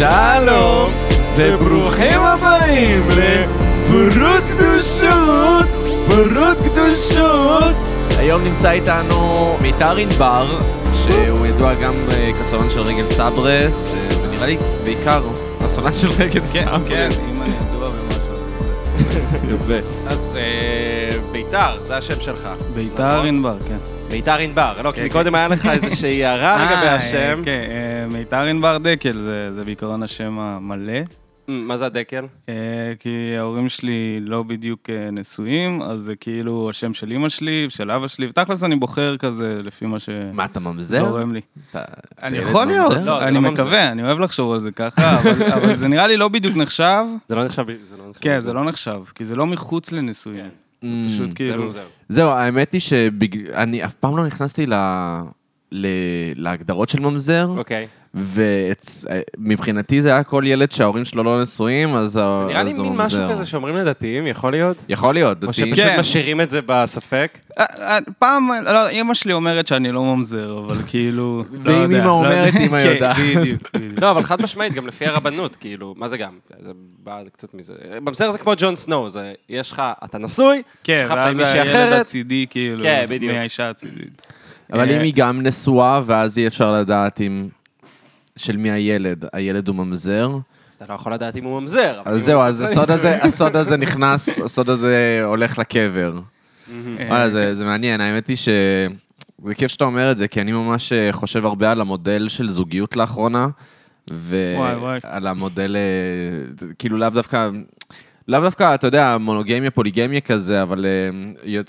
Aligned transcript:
שלום, 0.00 0.90
וברוכים 1.36 2.20
הבאים 2.20 3.08
לבורות 3.08 4.42
קדושות, 4.48 5.68
בורות 6.08 6.56
קדושות. 6.64 7.76
היום 8.18 8.44
נמצא 8.44 8.70
איתנו 8.70 9.56
מיתר 9.62 9.96
ענבר, 9.96 10.58
שהוא 10.94 11.46
ידוע 11.46 11.74
גם 11.74 11.94
אה, 12.12 12.30
כסולן 12.32 12.70
של 12.70 12.80
רגל 12.80 13.08
סברס, 13.08 13.88
אה, 13.88 14.08
ונראה 14.22 14.46
לי 14.46 14.58
בעיקר 14.84 15.22
הסולן 15.60 15.94
של 15.94 16.08
רגל 16.18 16.46
סברס. 16.46 16.88
כן, 16.88 17.08
אם 17.28 17.42
אני 17.42 17.52
ידוע. 17.68 17.79
יפה. 19.54 19.90
אז 20.06 20.38
אה, 20.40 21.18
ביתר, 21.32 21.82
זה 21.82 21.96
השם 21.96 22.20
שלך. 22.20 22.48
ביתר 22.74 23.16
נכון? 23.16 23.26
ענבר, 23.26 23.56
כן. 23.68 23.76
ביתר 24.10 24.36
ענבר. 24.36 24.82
לא, 24.82 24.92
כי 24.92 25.00
כן, 25.00 25.06
מקודם 25.06 25.34
היה 25.34 25.48
לך 25.48 25.66
איזושהי 25.66 26.24
הערה 26.24 26.56
לגבי 26.64 26.86
אה, 26.86 26.94
השם. 26.94 27.42
כן, 27.44 27.50
אה, 27.70 28.18
מיתר 28.18 28.42
ענבר 28.42 28.78
דקל, 28.78 29.18
זה 29.56 29.64
בעיקרון 29.64 30.02
השם 30.02 30.38
המלא. 30.40 31.00
מ, 31.50 31.68
מה 31.68 31.76
זה 31.76 31.86
הדקל? 31.86 32.24
אה, 32.48 32.54
כי 32.98 33.08
ההורים 33.38 33.68
שלי 33.68 33.90
לא 34.20 34.42
בדיוק 34.42 34.90
אה, 34.90 35.10
נשואים, 35.10 35.82
אז 35.82 36.00
זה 36.00 36.16
כאילו 36.16 36.70
השם 36.70 36.94
של 36.94 37.10
אימא 37.10 37.28
שלי 37.28 37.64
ושל 37.68 37.90
אבא 37.90 38.08
שלי, 38.08 38.26
ותכלס 38.26 38.64
אני 38.64 38.76
בוחר 38.76 39.16
כזה 39.16 39.60
לפי 39.62 39.86
מה 39.86 39.96
מה, 40.32 40.44
אתה 40.44 40.60
ממזר? 40.60 40.98
שזורם 41.04 41.32
לי. 41.34 41.40
אתה- 41.70 41.84
אני 42.22 42.38
יכול 42.38 42.64
להיות? 42.66 42.92
לא, 43.04 43.22
אני 43.26 43.34
לא 43.34 43.40
ממזר. 43.40 43.52
מקווה, 43.54 43.92
אני 43.92 44.02
אוהב 44.02 44.18
לחשוב 44.20 44.52
על 44.52 44.60
זה 44.60 44.72
ככה, 44.72 45.18
אבל- 45.20 45.42
אבל 45.56 45.76
זה 45.76 45.88
נראה 45.88 46.06
לי 46.06 46.16
לא 46.16 46.28
בדיוק 46.28 46.56
נחשב. 46.56 47.04
זה 47.28 47.34
לא 47.34 47.44
נחשב... 47.44 47.64
זה 47.90 47.96
לא 47.96 48.08
נחשב- 48.10 48.20
כן, 48.22 48.40
זה 48.40 48.52
לא 48.52 48.64
נחשב, 48.64 49.00
כי 49.14 49.24
זה 49.24 49.36
לא 49.36 49.46
מחוץ 49.46 49.92
לנישואים. 49.92 50.44
Mm, 50.82 50.86
פשוט 51.08 51.30
זה 51.30 51.36
כאילו... 51.36 51.70
זהו, 52.08 52.30
האמת 52.30 52.72
היא 52.72 52.80
שאני 52.80 53.84
אף 53.84 53.94
פעם 53.94 54.16
לא 54.16 54.26
נכנסתי 54.26 54.66
ל... 54.66 54.74
ל- 55.72 55.86
להגדרות 56.36 56.88
של 56.88 57.00
ממזר, 57.00 57.46
אוקיי. 57.56 57.86
ומבחינתי 58.14 60.02
זה 60.02 60.08
היה 60.08 60.22
כל 60.22 60.42
ילד 60.46 60.72
שההורים 60.72 61.04
שלו 61.04 61.22
לא 61.22 61.42
נשואים, 61.42 61.94
אז 61.94 62.10
זה 62.10 62.20
נראה 62.48 62.62
לי 62.62 62.72
הוא 62.72 62.86
מין 62.86 62.96
משהו. 62.96 63.20
כזה 63.30 63.46
שאומרים 63.46 63.76
לדתיים, 63.76 64.26
יכול 64.26 64.50
להיות? 64.50 64.76
יכול 64.88 65.14
להיות, 65.14 65.44
או 65.44 65.48
דתי. 65.48 65.60
שפשוט 65.60 65.84
כן. 65.84 66.00
משאירים 66.00 66.40
את 66.40 66.50
זה 66.50 66.60
בספק? 66.66 67.38
אה, 67.58 67.64
אה, 67.80 67.98
פעם, 68.18 68.50
לא, 68.64 68.88
אימא 68.88 69.14
שלי 69.14 69.32
אומרת 69.32 69.66
שאני 69.66 69.92
לא 69.92 70.04
ממזר, 70.04 70.58
אבל 70.58 70.74
כאילו... 70.88 71.44
לא 71.52 71.72
ואם 71.72 71.82
יודע, 71.82 71.98
אמא 71.98 72.04
לא 72.04 72.10
אומרת. 72.10 72.54
אמא 72.54 72.80
כן, 72.80 72.90
יודעת. 72.94 73.16
בדיוק, 73.16 73.62
בדיוק. 73.74 73.98
לא, 74.00 74.10
אבל 74.10 74.22
חד 74.22 74.42
משמעית, 74.42 74.72
גם 74.72 74.86
לפי 74.86 75.06
הרבנות, 75.06 75.56
כאילו, 75.56 75.94
מה 75.96 76.08
זה 76.08 76.16
גם? 76.16 76.38
זה 76.60 76.72
בא 77.02 77.22
קצת 77.32 77.54
מזה. 77.54 77.74
ממזר 78.00 78.30
זה 78.30 78.38
כמו 78.38 78.52
ג'ון 78.58 78.76
סנואו, 78.76 79.10
זה, 79.10 79.32
יש 79.48 79.72
לך, 79.72 79.82
אתה 80.04 80.18
נשוי, 80.18 80.62
כן, 80.84 81.02
שכבת 81.04 81.18
עם 81.18 81.24
ואז 81.24 81.38
מישהי 81.38 81.60
הילד 81.60 81.70
אחרת, 81.70 82.00
הצידי, 82.00 82.46
כאילו, 82.50 82.84
כן. 82.84 83.06
מהאישה 83.22 83.70
הצידית. 83.70 84.22
אבל 84.72 84.90
אה, 84.90 84.96
אם 84.96 85.00
היא 85.00 85.12
גם 85.16 85.40
נשואה, 85.42 86.00
ואז 86.06 86.38
אי 86.38 86.46
אפשר 86.46 86.72
לדעת 86.72 87.20
אם... 87.20 87.48
של 88.40 88.56
מי 88.56 88.70
הילד, 88.70 89.24
הילד 89.32 89.68
הוא 89.68 89.76
ממזר. 89.76 90.30
אז 90.70 90.74
אתה 90.76 90.84
לא 90.88 90.94
יכול 90.94 91.12
לדעת 91.12 91.36
אם 91.36 91.44
הוא 91.44 91.60
ממזר. 91.60 92.02
אז 92.04 92.22
זהו, 92.24 92.40
אז 92.40 92.60
הסוד 92.60 92.90
הזה, 92.90 93.22
הסוד 93.22 93.56
הזה 93.56 93.76
נכנס, 93.76 94.40
הסוד 94.40 94.70
הזה 94.70 95.20
הולך 95.24 95.58
לקבר. 95.58 96.18
וואלה, 97.08 97.30
זה 97.30 97.54
זה 97.54 97.64
מעניין, 97.64 98.00
האמת 98.00 98.28
היא 98.28 98.36
ש... 98.36 98.48
זה 99.44 99.54
כיף 99.54 99.70
שאתה 99.70 99.84
אומר 99.84 100.10
את 100.12 100.18
זה, 100.18 100.28
כי 100.28 100.40
אני 100.40 100.52
ממש 100.52 100.92
אה, 100.92 101.08
חושב 101.12 101.44
הרבה 101.44 101.70
על 101.70 101.80
המודל 101.80 102.28
של 102.28 102.50
זוגיות 102.50 102.96
לאחרונה. 102.96 103.48
ועל 104.10 105.26
המודל, 105.26 105.76
אה, 105.76 106.64
כאילו 106.78 106.96
לאו 106.98 107.08
דווקא, 107.08 107.50
לאו 108.28 108.40
דווקא, 108.40 108.74
אתה 108.74 108.86
יודע, 108.86 109.16
מונוגמיה, 109.20 109.70
פוליגמיה 109.70 110.20
כזה, 110.20 110.62
אבל, 110.62 110.86
אה, 110.86 111.60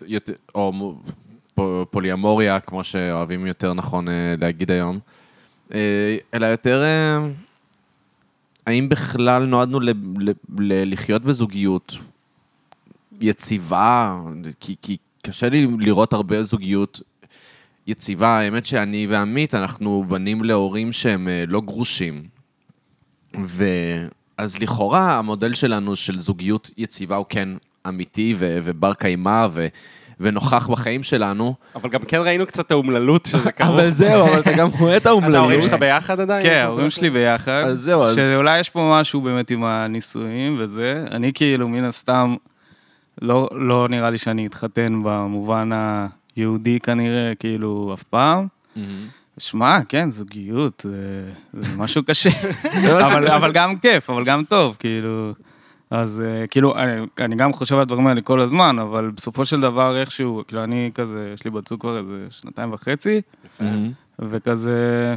או 0.55 0.71
מו- 0.71 1.01
פו- 1.55 1.85
פוליאמוריה, 1.91 2.59
כמו 2.59 2.83
שאוהבים 2.83 3.45
יותר 3.45 3.73
נכון 3.73 4.07
להגיד 4.39 4.71
היום, 4.71 4.99
אלא 6.33 6.45
יותר, 6.45 6.83
אה, 6.83 7.27
האם 8.65 8.89
בכלל 8.89 9.45
נועדנו 9.45 9.79
ל- 9.79 9.89
ל- 10.19 10.31
ל- 10.57 10.93
לחיות 10.93 11.21
בזוגיות 11.21 11.97
יציבה, 13.21 14.19
כי, 14.59 14.75
כי 14.81 14.97
קשה 15.23 15.49
לי 15.49 15.67
לראות 15.79 16.13
הרבה 16.13 16.43
זוגיות 16.43 17.01
יציבה. 17.87 18.27
האמת 18.39 18.65
שאני 18.65 19.07
ועמית, 19.09 19.55
אנחנו 19.55 20.05
בנים 20.07 20.43
להורים 20.43 20.91
שהם 20.91 21.27
אה, 21.27 21.43
לא 21.47 21.61
גרושים. 21.61 22.23
ואז 23.45 24.59
לכאורה 24.59 25.17
המודל 25.17 25.53
שלנו 25.53 25.95
של 25.95 26.19
זוגיות 26.19 26.71
יציבה 26.77 27.15
הוא 27.15 27.25
כן 27.29 27.49
אמיתי 27.87 28.35
ובר 28.37 28.93
קיימא 28.93 29.47
ו- 29.51 29.67
ונוכח 30.21 30.67
בחיים 30.67 31.03
שלנו. 31.03 31.53
אבל 31.75 31.89
גם 31.89 31.99
כן 32.01 32.17
ראינו 32.17 32.45
קצת 32.45 32.65
את 32.65 32.71
האומללות 32.71 33.25
שזה 33.25 33.51
קרה. 33.57 33.67
אבל 33.69 33.89
זהו, 33.89 34.27
אבל 34.27 34.39
אתה 34.39 34.51
גם 34.53 34.67
רואה 34.79 34.97
את 34.97 35.05
האומללות. 35.05 35.33
אתה 35.33 35.39
ההורים 35.39 35.61
שלך 35.61 35.73
ביחד 35.73 36.19
עדיין? 36.19 36.43
כן, 36.43 36.61
ההורים 36.63 36.89
שלי 36.89 37.09
ביחד. 37.09 37.63
אז 37.67 37.79
זהו, 37.79 38.03
אז- 38.03 38.15
שאולי 38.15 38.59
יש 38.59 38.69
פה 38.69 38.97
משהו 38.99 39.21
באמת 39.21 39.51
עם 39.51 39.63
הנישואים 39.63 40.55
וזה. 40.59 41.05
אני 41.11 41.33
כאילו, 41.33 41.67
מן 41.67 41.83
הסתם, 41.83 42.35
לא 43.21 43.49
לא 43.55 43.87
נראה 43.89 44.09
לי 44.09 44.17
שאני 44.17 44.45
אתחתן 44.47 44.99
במובן 45.03 45.69
היהודי 46.35 46.79
כנראה, 46.79 47.31
כאילו, 47.39 47.91
אף 47.93 48.03
פעם. 48.03 48.47
שמע, 49.37 49.77
כן, 49.89 50.11
זוגיות, 50.11 50.81
זה, 50.87 51.23
זה 51.53 51.77
משהו 51.77 52.03
קשה. 52.03 52.29
אבל, 53.05 53.27
אבל 53.27 53.51
גם 53.51 53.77
כיף, 53.77 54.09
אבל 54.09 54.23
גם 54.23 54.43
טוב, 54.49 54.75
כאילו. 54.79 55.33
אז 55.91 56.23
אה, 56.25 56.47
כאילו, 56.47 56.75
אני, 56.77 57.01
אני 57.19 57.35
גם 57.35 57.53
חושב 57.53 57.75
על 57.75 57.81
הדברים 57.81 58.07
האלה 58.07 58.21
כל 58.21 58.39
הזמן, 58.39 58.79
אבל 58.79 59.11
בסופו 59.15 59.45
של 59.45 59.61
דבר 59.61 59.97
איכשהו, 59.97 60.43
כאילו, 60.47 60.63
אני 60.63 60.91
כזה, 60.93 61.31
יש 61.33 61.45
לי 61.45 61.51
בת 61.51 61.67
זוג 61.67 61.79
כבר 61.79 61.97
איזה 61.97 62.25
שנתיים 62.29 62.73
וחצי, 62.73 63.21
מהמם. 63.59 63.91
וכזה... 64.19 65.15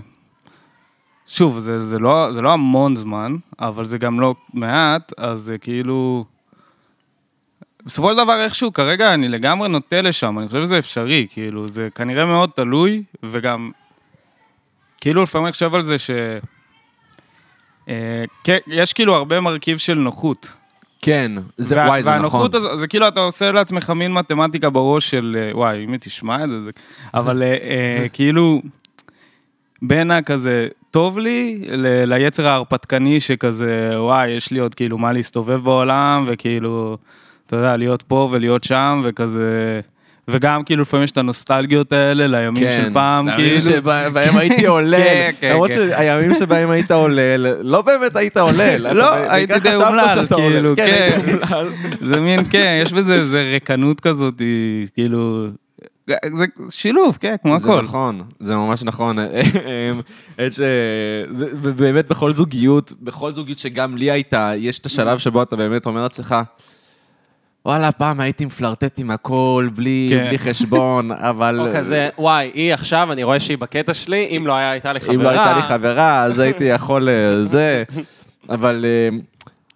שוב, 1.26 1.58
זה, 1.58 1.80
זה, 1.80 1.98
לא, 1.98 2.32
זה 2.32 2.42
לא 2.42 2.52
המון 2.52 2.96
זמן, 2.96 3.36
אבל 3.60 3.84
זה 3.84 3.98
גם 3.98 4.20
לא 4.20 4.34
מעט, 4.54 5.12
אז 5.18 5.40
זה 5.40 5.58
כאילו... 5.58 6.24
בסופו 7.86 8.10
של 8.10 8.16
דבר 8.16 8.40
איכשהו, 8.40 8.72
כרגע 8.72 9.14
אני 9.14 9.28
לגמרי 9.28 9.68
נוטה 9.68 10.02
לשם, 10.02 10.38
אני 10.38 10.46
חושב 10.46 10.62
שזה 10.62 10.78
אפשרי, 10.78 11.26
כאילו, 11.30 11.68
זה 11.68 11.88
כנראה 11.94 12.24
מאוד 12.24 12.50
תלוי, 12.54 13.02
וגם, 13.22 13.70
כאילו 15.00 15.22
לפעמים 15.22 15.46
אני 15.46 15.52
חושב 15.52 15.74
על 15.74 15.82
זה 15.82 15.98
ש... 15.98 16.10
אה, 17.88 18.24
כן, 18.44 18.58
יש 18.66 18.92
כאילו 18.92 19.14
הרבה 19.14 19.40
מרכיב 19.40 19.78
של 19.78 19.94
נוחות. 19.94 20.63
כן, 21.04 21.32
זה, 21.58 21.76
וה- 21.76 21.86
וואי, 21.86 22.02
זה 22.02 22.10
נכון. 22.10 22.18
והנוחות 22.22 22.54
הזו, 22.54 22.78
זה 22.78 22.86
כאילו 22.86 23.08
אתה 23.08 23.20
עושה 23.20 23.52
לעצמך 23.52 23.90
מין 23.90 24.12
מתמטיקה 24.12 24.70
בראש 24.70 25.10
של, 25.10 25.36
אה, 25.38 25.56
וואי, 25.56 25.84
אם 25.84 25.92
היא 25.92 26.00
תשמע 26.00 26.44
את 26.44 26.48
זה, 26.48 26.64
זה... 26.64 26.70
אבל 27.14 27.42
אה, 27.42 27.48
אה, 27.62 28.06
כאילו, 28.12 28.62
בין 29.82 30.10
הכזה, 30.10 30.68
טוב 30.90 31.18
לי, 31.18 31.62
ל- 31.68 32.14
ליצר 32.14 32.46
ההרפתקני 32.46 33.20
שכזה, 33.20 33.90
וואי, 34.00 34.28
יש 34.28 34.50
לי 34.50 34.58
עוד 34.58 34.74
כאילו 34.74 34.98
מה 34.98 35.12
להסתובב 35.12 35.60
בעולם, 35.64 36.24
וכאילו, 36.26 36.96
אתה 37.46 37.56
יודע, 37.56 37.76
להיות 37.76 38.02
פה 38.02 38.28
ולהיות 38.32 38.64
שם, 38.64 39.00
וכזה... 39.04 39.80
וגם 40.28 40.64
כאילו 40.64 40.82
לפעמים 40.82 41.04
יש 41.04 41.10
את 41.10 41.18
הנוסטלגיות 41.18 41.92
האלה 41.92 42.26
לימים 42.26 42.72
של 42.72 42.92
פעם, 42.92 43.28
כאילו. 43.36 43.60
שבהם 43.60 44.36
הייתי 44.40 44.66
עולל, 44.66 44.96
כן, 44.98 45.30
כן, 45.40 45.50
למרות 45.50 45.70
כן. 45.70 45.74
שהימים 45.88 46.34
שבהם 46.34 46.70
היית 46.70 46.90
עולל, 46.90 47.46
לא 47.62 47.82
באמת 47.82 48.16
היית 48.16 48.36
עולל. 48.36 48.86
אתה 48.86 48.94
לא, 48.94 49.14
הייתי 49.14 49.60
די 49.60 49.74
אומלל. 49.74 50.26
כאילו, 50.36 50.76
כן. 50.76 51.20
כן. 51.48 51.64
זה 52.08 52.20
מין, 52.20 52.40
כן, 52.50 52.80
יש 52.82 52.92
בזה 52.92 53.14
איזה 53.14 53.42
ריקנות 53.52 54.00
כזאת, 54.00 54.42
כאילו... 54.94 55.46
זה 56.32 56.44
שילוב, 56.70 57.18
כן, 57.20 57.34
כמו 57.42 57.58
זה 57.58 57.70
הכל. 57.70 57.82
נכון, 57.82 58.22
זה 58.40 58.56
ממש 58.56 58.82
נכון. 58.82 59.18
אמ, 59.18 59.26
ש... 60.50 60.60
זה- 61.30 61.48
ובאמת 61.62 62.08
בכל 62.08 62.32
זוגיות, 62.32 62.92
בכל 63.02 63.32
זוגיות 63.32 63.58
שגם 63.58 63.96
לי 63.96 64.10
הייתה, 64.10 64.52
יש 64.56 64.78
את 64.78 64.86
השלב 64.86 65.18
שבו 65.18 65.42
אתה 65.42 65.56
באמת 65.56 65.86
אומר 65.86 66.02
לעצמך, 66.02 66.34
וואלה, 67.66 67.92
פעם 67.92 68.20
הייתי 68.20 68.44
מפלרטט 68.44 68.98
עם 68.98 69.10
הכל, 69.10 69.68
בלי 69.74 70.08
כן. 70.12 70.24
בלי 70.28 70.38
חשבון, 70.38 71.10
אבל... 71.30 71.60
או 71.60 71.66
כזה, 71.74 72.08
וואי, 72.18 72.50
היא 72.54 72.74
עכשיו, 72.74 73.12
אני 73.12 73.22
רואה 73.22 73.40
שהיא 73.40 73.58
בקטע 73.58 73.94
שלי, 73.94 74.26
אם 74.36 74.46
לא 74.46 74.52
היה- 74.56 74.70
הייתה 74.70 74.92
לי 74.92 75.00
חברה... 75.00 75.14
אם 75.14 75.20
לא 75.22 75.28
הייתה 75.30 75.52
לי 75.56 75.62
חברה, 75.62 76.22
אז 76.22 76.38
הייתי 76.38 76.64
יכול 76.64 77.08
אה, 77.08 77.44
זה. 77.44 77.82
אבל 78.48 78.84
אה, 78.84 79.16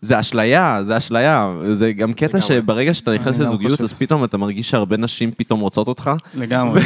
זה 0.01 0.21
אשליה, 0.21 0.79
זה 0.83 0.97
אשליה. 0.97 1.47
זה 1.73 1.93
גם 1.93 2.13
קטע 2.13 2.27
לגמרי. 2.27 2.41
שברגע 2.43 2.95
שאתה 2.95 3.15
נכנס 3.15 3.41
לזוגיות. 3.41 3.81
אז 3.81 3.93
פתאום 3.93 4.25
אתה 4.25 4.37
מרגיש 4.39 4.71
שהרבה 4.71 4.97
נשים 4.97 5.31
פתאום 5.37 5.61
רוצות 5.61 5.89
אותך. 5.89 6.11
לגמרי. 6.35 6.81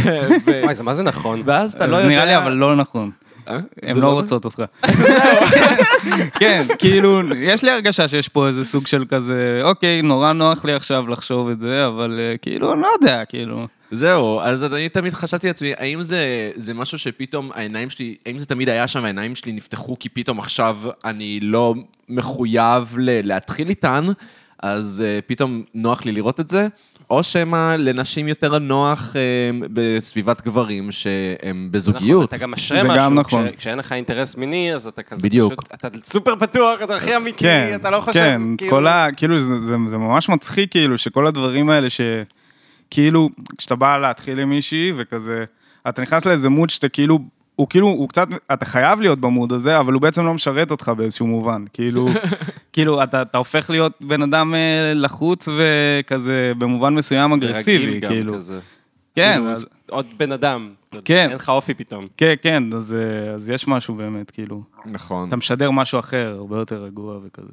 וואי, 0.62 0.74
זה 0.74 0.82
מה 0.82 0.94
זה 0.94 1.02
נכון? 1.02 1.42
ואז 1.44 1.74
אתה 1.74 1.86
לא 1.86 1.96
זה 1.96 2.02
יודע... 2.02 2.14
נראה 2.14 2.24
לי 2.24 2.36
אבל 2.36 2.52
לא 2.52 2.76
נכון. 2.76 3.10
אה? 3.52 3.58
הן 3.82 3.96
לא 3.96 4.02
לא- 4.02 4.12
רוצות 4.12 4.44
אותך. 4.44 4.62
כן, 6.40 6.64
כאילו, 6.78 7.20
יש 7.36 7.64
לי 7.64 7.70
הרגשה 7.70 8.08
שיש 8.08 8.28
פה 8.28 8.48
איזה 8.48 8.64
סוג 8.64 8.86
של 8.86 9.04
כזה, 9.08 9.60
אוקיי, 9.64 10.02
נורא 10.02 10.32
נוח 10.32 10.64
לי 10.64 10.72
עכשיו 10.72 11.08
לחשוב 11.08 11.48
את 11.48 11.60
זה, 11.60 11.86
אבל 11.86 12.18
אה, 12.20 12.36
כאילו, 12.36 12.72
אני 12.72 12.80
לא 12.80 12.88
יודע, 13.00 13.24
כאילו. 13.24 13.66
זהו, 13.90 14.40
אז 14.40 14.64
אני 14.64 14.88
תמיד 14.88 15.14
חשבתי 15.14 15.46
לעצמי, 15.46 15.72
האם 15.78 16.02
זה, 16.02 16.50
זה 16.54 16.74
משהו 16.74 16.98
שפתאום 16.98 17.50
העיניים 17.54 17.90
שלי, 17.90 18.14
האם 18.26 18.38
זה 18.38 18.46
תמיד 18.46 18.68
היה 18.68 18.86
שם, 18.86 19.04
העיניים 19.04 19.34
שלי 19.34 19.52
נפתחו 19.52 19.96
כי 20.00 20.08
פתאום 20.08 20.38
עכשיו 20.38 20.78
אני 21.04 21.40
לא 21.42 21.74
מחויב 22.08 22.94
ל- 22.98 23.26
להתחיל 23.28 23.68
איתן, 23.68 24.04
אז 24.62 25.04
uh, 25.04 25.22
פתאום 25.26 25.62
נוח 25.74 26.04
לי 26.04 26.12
לראות 26.12 26.40
את 26.40 26.48
זה, 26.50 26.66
או 27.12 27.22
שמא 27.22 27.76
לנשים 27.78 28.28
יותר 28.28 28.58
נוח 28.58 29.16
אה, 29.16 29.20
בסביבת 29.72 30.42
גברים 30.42 30.92
שהם 30.92 31.68
בזוגיות. 31.70 32.22
נכון, 32.22 32.24
אתה 32.24 32.38
גם 32.38 32.50
משרה 32.50 32.78
זה 32.78 32.84
משהו, 32.88 32.98
גם 32.98 33.18
נכון. 33.18 33.48
כש- 33.48 33.54
כשאין 33.56 33.78
לך 33.78 33.92
אינטרס 33.92 34.36
מיני, 34.36 34.74
אז 34.74 34.86
אתה 34.86 35.02
כזה 35.02 35.26
בדיוק. 35.28 35.52
פשוט, 35.52 35.74
אתה 35.74 35.88
סופר 36.04 36.36
פתוח, 36.36 36.82
אתה 36.82 36.96
הכי 36.96 37.16
אמיתי, 37.16 37.38
כן, 37.38 37.72
אתה 37.74 37.90
לא 37.90 38.00
חושב, 38.00 38.12
כן, 38.20 38.42
כאילו- 38.58 38.70
כל 38.70 38.86
ה... 38.86 39.06
כאילו, 39.16 39.38
זה, 39.38 39.60
זה, 39.60 39.76
זה 39.86 39.98
ממש 39.98 40.28
מצחיק, 40.28 40.70
כאילו, 40.70 40.98
שכל 40.98 41.26
הדברים 41.26 41.70
האלה 41.70 41.90
ש... 41.90 42.00
כאילו, 42.90 43.28
כשאתה 43.58 43.74
בא 43.76 43.96
להתחיל 43.98 44.38
עם 44.38 44.48
מישהי, 44.50 44.92
וכזה, 44.96 45.44
אתה 45.88 46.02
נכנס 46.02 46.26
לאיזה 46.26 46.48
מוד 46.48 46.70
שאתה 46.70 46.88
כאילו... 46.88 47.18
הוא 47.62 47.68
כאילו, 47.68 47.88
הוא 47.88 48.08
קצת, 48.08 48.28
אתה 48.52 48.64
חייב 48.64 49.00
להיות 49.00 49.18
במוד 49.18 49.52
הזה, 49.52 49.80
אבל 49.80 49.92
הוא 49.92 50.02
בעצם 50.02 50.24
לא 50.26 50.34
משרת 50.34 50.70
אותך 50.70 50.92
באיזשהו 50.96 51.26
מובן. 51.26 51.64
כאילו, 51.72 52.08
כאילו, 52.72 53.02
אתה, 53.02 53.22
אתה 53.22 53.38
הופך 53.38 53.70
להיות 53.70 53.92
בן 54.00 54.22
אדם 54.22 54.54
אה, 54.54 54.92
לחוץ 54.94 55.48
וכזה, 55.48 56.52
במובן 56.58 56.94
מסוים 56.94 57.32
אגרסיבי, 57.32 57.86
רגיל 57.86 58.00
גם 58.00 58.10
כאילו. 58.10 58.34
כזה. 58.34 58.60
כן, 59.14 59.34
כאילו, 59.34 59.50
אז, 59.50 59.68
עוד 59.90 60.06
בן 60.16 60.32
אדם. 60.32 60.70
כן. 61.04 61.26
אין 61.28 61.36
לך 61.36 61.48
אופי 61.48 61.74
פתאום. 61.74 62.06
כן, 62.16 62.34
כן, 62.42 62.62
אז, 62.76 62.94
אה, 62.94 63.34
אז 63.34 63.50
יש 63.50 63.68
משהו 63.68 63.94
באמת, 63.94 64.30
כאילו. 64.30 64.62
נכון. 64.86 65.28
אתה 65.28 65.36
משדר 65.36 65.70
משהו 65.70 65.98
אחר, 65.98 66.34
הרבה 66.38 66.58
יותר 66.58 66.82
רגוע 66.82 67.18
וכזה 67.22 67.52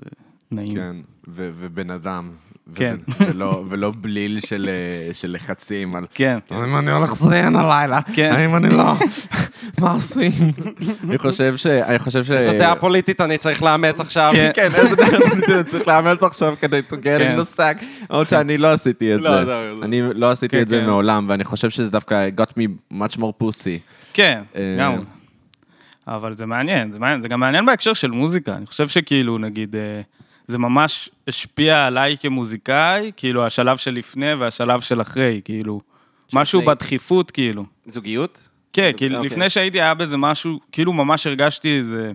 נעים. 0.52 0.74
כן, 0.76 0.96
ו- 1.28 1.50
ובן 1.60 1.92
אדם. 1.92 2.30
כן. 2.76 2.96
ולא- 3.28 3.64
ולא 3.70 3.94
בליל 4.02 4.40
של 4.40 4.70
אה, 4.70 5.14
של 5.14 5.32
לחצים 5.32 5.96
על... 5.96 6.06
כן. 6.14 6.38
האם 6.50 6.78
אני 6.78 6.92
הולך 6.92 7.12
לזיין 7.12 7.56
הלילה? 7.56 8.00
כן. 8.14 8.32
האם 8.34 8.56
אני 8.56 8.70
לא? 8.70 8.94
מה 9.82 9.92
עושים? 9.92 10.32
אני 11.04 11.18
חושב 11.18 11.58
ש... 11.58 11.68
אני 11.68 12.00
חושב 12.00 12.24
ש... 12.24 12.32
זאת 12.32 12.56
דעה 12.56 12.76
פוליטית, 12.76 13.22
אני 13.22 13.38
צריך 13.38 13.64
לאמץ 13.64 14.00
עכשיו. 14.00 14.30
כן. 14.34 14.52
כן, 14.56 14.70
איזה 14.76 14.96
דעה 14.96 15.10
פוליטית 15.30 15.66
צריך 15.66 15.88
לאמץ 15.88 16.24
עכשיו 16.24 16.54
כדי 16.62 16.82
to 16.90 16.94
get 16.94 17.04
כן. 17.04 17.36
in 17.38 17.42
the 17.42 17.58
sack. 17.58 17.84
למרות 18.10 18.30
שאני 18.30 18.58
לא 18.58 18.74
עשיתי 18.74 19.16
את 19.16 19.22
לא, 19.22 19.30
זה. 19.40 19.46
זהו, 19.46 19.76
זהו. 19.76 19.84
אני 19.84 20.02
לא 20.14 20.32
עשיתי 20.32 20.56
כן, 20.58 20.62
את 20.64 20.68
זה 20.68 20.80
כן. 20.80 20.86
מעולם, 20.86 21.26
ואני 21.30 21.44
חושב 21.44 21.70
שזה 21.70 21.92
דווקא 21.92 22.28
got 22.38 22.52
me 22.52 22.94
much 22.94 23.18
more 23.18 23.44
pussy. 23.44 23.80
כן, 24.14 24.42
אה, 24.56 24.76
גם. 24.80 24.96
אבל 26.08 26.36
זה 26.36 26.46
מעניין, 26.46 26.92
זה 26.92 27.00
מעניין, 27.00 27.22
זה 27.22 27.28
גם 27.28 27.40
מעניין 27.40 27.66
בהקשר 27.66 27.94
של 27.94 28.12
מוזיקה. 28.12 28.56
אני 28.56 28.66
חושב 28.66 28.88
שכאילו, 28.88 29.38
נגיד, 29.38 29.76
אה, 29.76 30.02
זה 30.50 30.58
ממש 30.58 31.10
השפיע 31.28 31.86
עליי 31.86 32.18
כמוזיקאי, 32.20 33.12
כאילו, 33.18 33.46
השלב 33.46 33.78
של 33.78 33.92
לפני 33.92 34.34
והשלב 34.34 34.82
של 34.82 35.02
אחרי, 35.02 35.42
כאילו. 35.46 35.82
משהו. 36.34 36.62
בדחיפות, 36.62 37.32
כאילו. 37.32 37.66
זוגיות? 37.86 38.50
כן, 38.74 38.92
כאילו, 38.98 39.16
אוקיי. 39.16 39.30
לפני 39.30 39.50
שהייתי 39.50 39.82
היה 39.82 39.94
בזה 39.94 40.18
משהו, 40.18 40.60
כאילו, 40.72 40.94
ממש 40.94 41.28
הרגשתי 41.28 41.78
איזה... 41.78 42.12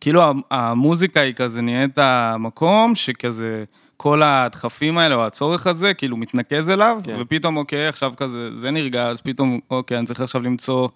כאילו, 0.00 0.22
המוזיקה 0.50 1.20
היא 1.20 1.34
כזה 1.34 1.62
נהיית 1.62 1.98
המקום 1.98 2.94
שכזה... 2.94 3.64
כל 3.96 4.22
הדחפים 4.22 4.98
האלה, 4.98 5.14
או 5.14 5.26
הצורך 5.26 5.66
הזה, 5.66 5.94
כאילו 5.94 6.16
מתנקז 6.16 6.70
אליו, 6.70 7.00
כן. 7.04 7.16
ופתאום, 7.20 7.56
אוקיי, 7.56 7.88
עכשיו 7.88 8.12
כזה, 8.16 8.56
זה 8.56 8.70
נרגע, 8.70 9.06
אז 9.08 9.20
פתאום, 9.20 9.60
אוקיי, 9.70 9.98
אני 9.98 10.06
צריך 10.06 10.20
עכשיו 10.20 10.42
למצוא 10.42 10.88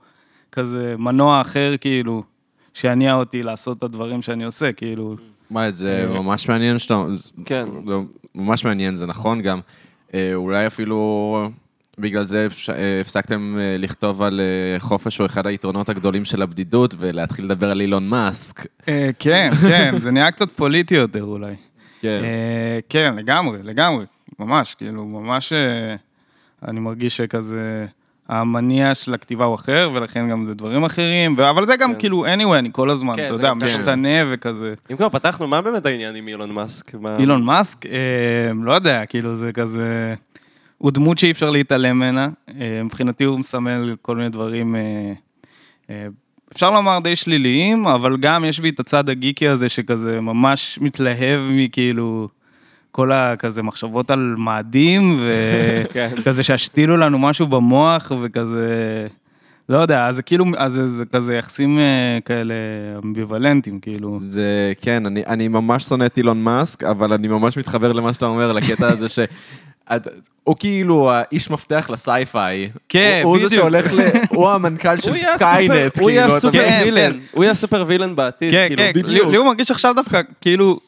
כזה 0.52 0.94
מנוע 0.98 1.40
אחר, 1.40 1.74
כאילו, 1.80 2.22
שיניע 2.74 3.14
אותי 3.14 3.42
לעשות 3.42 3.78
את 3.78 3.82
הדברים 3.82 4.22
שאני 4.22 4.44
עושה, 4.44 4.72
כאילו. 4.72 5.16
מה, 5.50 5.70
זה 5.70 6.06
ממש 6.14 6.48
מעניין 6.48 6.78
שאתה... 6.78 7.04
כן. 7.44 7.64
זה 7.86 7.94
ממש 8.34 8.64
מעניין, 8.64 8.96
זה 8.96 9.06
נכון 9.06 9.42
גם. 9.42 9.60
אה, 10.14 10.34
אולי 10.34 10.66
אפילו 10.66 11.50
בגלל 11.98 12.24
זה 12.24 12.46
אה, 12.68 13.00
הפסקתם 13.00 13.56
אה, 13.58 13.76
לכתוב 13.78 14.22
על 14.22 14.40
אה, 14.40 14.80
חופש 14.80 15.18
הוא 15.18 15.26
אחד 15.26 15.46
היתרונות 15.46 15.88
הגדולים 15.88 16.24
של 16.24 16.42
הבדידות, 16.42 16.94
ולהתחיל 16.98 17.44
לדבר 17.44 17.70
על 17.70 17.80
אילון 17.80 18.08
מאסק. 18.08 18.66
אה, 18.88 19.10
כן, 19.18 19.50
כן, 19.60 19.98
זה 19.98 20.10
נהיה 20.10 20.30
קצת 20.30 20.50
פוליטי 20.52 20.94
יותר 20.94 21.22
אולי. 21.22 21.54
כן. 22.00 22.20
אה, 22.24 22.78
כן, 22.88 23.14
לגמרי, 23.16 23.58
לגמרי, 23.62 24.04
ממש, 24.38 24.74
כאילו, 24.74 25.04
ממש 25.04 25.52
אה, 25.52 25.96
אני 26.68 26.80
מרגיש 26.80 27.16
שכזה, 27.16 27.86
המניע 28.28 28.94
של 28.94 29.14
הכתיבה 29.14 29.44
הוא 29.44 29.54
אחר, 29.54 29.90
ולכן 29.94 30.28
גם 30.28 30.44
זה 30.46 30.54
דברים 30.54 30.84
אחרים, 30.84 31.34
ו- 31.38 31.50
אבל 31.50 31.66
זה 31.66 31.76
גם 31.76 31.92
כן. 31.94 31.98
כאילו, 31.98 32.26
anyway, 32.26 32.58
אני 32.58 32.68
כל 32.72 32.90
הזמן, 32.90 33.16
כן, 33.16 33.26
אתה 33.26 33.36
זה 33.36 33.42
יודע, 33.42 33.52
כן. 33.60 33.66
משתנה 33.66 34.08
וכזה. 34.30 34.74
אם 34.90 34.96
כבר 34.96 35.08
פתחנו, 35.08 35.46
מה 35.48 35.60
באמת 35.60 35.86
העניין 35.86 36.14
עם 36.14 36.28
אילון 36.28 36.52
מאסק? 36.52 36.94
מה- 36.94 37.16
אילון 37.18 37.42
מאסק, 37.44 37.86
אה, 37.86 37.92
לא 38.62 38.72
יודע, 38.72 39.06
כאילו, 39.06 39.34
זה 39.34 39.52
כזה, 39.52 40.14
הוא 40.78 40.90
דמות 40.90 41.18
שאי 41.18 41.30
אפשר 41.30 41.50
להתעלם 41.50 41.96
ממנה, 41.96 42.28
אה, 42.60 42.82
מבחינתי 42.84 43.24
הוא 43.24 43.38
מסמל 43.38 43.96
כל 44.02 44.16
מיני 44.16 44.28
דברים, 44.28 44.76
אה, 44.76 44.80
אה, 45.90 46.06
אפשר 46.52 46.70
לומר 46.70 46.98
די 46.98 47.16
שליליים, 47.16 47.86
אבל 47.86 48.16
גם 48.16 48.44
יש 48.44 48.60
בי 48.60 48.68
את 48.68 48.80
הצד 48.80 49.08
הגיקי 49.08 49.48
הזה 49.48 49.68
שכזה 49.68 50.20
ממש 50.20 50.78
מתלהב 50.82 51.40
מכאילו... 51.50 52.28
כל 52.92 53.12
הכזה 53.12 53.62
מחשבות 53.62 54.10
על 54.10 54.34
מאדים, 54.38 55.20
כן. 55.92 56.08
וכזה 56.18 56.42
שישתילו 56.42 56.96
לנו 56.96 57.18
משהו 57.18 57.46
במוח, 57.46 58.12
וכזה, 58.22 59.06
לא 59.68 59.76
יודע, 59.76 60.06
אז 60.06 60.16
זה 60.16 60.22
כאילו, 60.22 60.44
אז 60.56 60.72
זה, 60.72 60.88
זה 60.88 61.04
כזה 61.12 61.34
יחסים 61.36 61.78
אה, 61.78 62.18
כאלה 62.24 62.54
אמביוולנטיים, 63.04 63.80
כאילו. 63.80 64.18
זה, 64.20 64.72
כן, 64.80 65.06
אני, 65.06 65.22
אני 65.26 65.48
ממש 65.48 65.84
שונא 65.84 66.04
את 66.06 66.16
אילון 66.18 66.42
מאסק, 66.44 66.84
אבל 66.84 67.12
אני 67.12 67.28
ממש 67.28 67.56
מתחבר 67.56 67.92
למה 67.92 68.12
שאתה 68.12 68.26
אומר, 68.26 68.52
לקטע 68.52 68.86
הזה 68.88 69.08
ש... 69.08 69.18
הוא 70.44 70.56
כאילו 70.58 71.10
האיש 71.10 71.50
מפתח 71.50 71.90
ל 71.92 72.02
sci-fi. 72.02 72.70
כן, 72.88 73.20
הוא, 73.24 73.30
הוא 73.30 73.38
זה 73.38 73.46
בדיוק. 73.46 73.60
שהולך 73.62 73.92
ל... 73.92 73.98
הוא 74.28 74.50
המנכ"ל 74.50 74.98
של 75.04 75.16
Skynet, 75.36 75.72
ה 75.74 75.78
super- 75.78 76.00
הוא 76.02 76.10
יהיה 76.10 76.22
כאילו, 76.22 76.36
אתה 76.38 76.46
הסופר 76.48 76.58
מבין? 76.58 76.70
כן, 76.70 76.82
villain, 76.84 77.12
כן. 77.12 77.18
הוא 77.32 77.44
יהיה 77.44 77.50
ה 77.50 77.56
super 77.56 77.84
villain 77.86 78.16
בעתיד, 78.16 78.52
כן, 78.52 78.66
כאילו, 78.68 78.82
כן, 78.82 78.90
בדיוק. 78.94 79.30
לי 79.30 79.36
הוא 79.36 79.46
מרגיש 79.46 79.70
עכשיו 79.70 79.92
דווקא, 79.96 80.20
כאילו, 80.40 80.80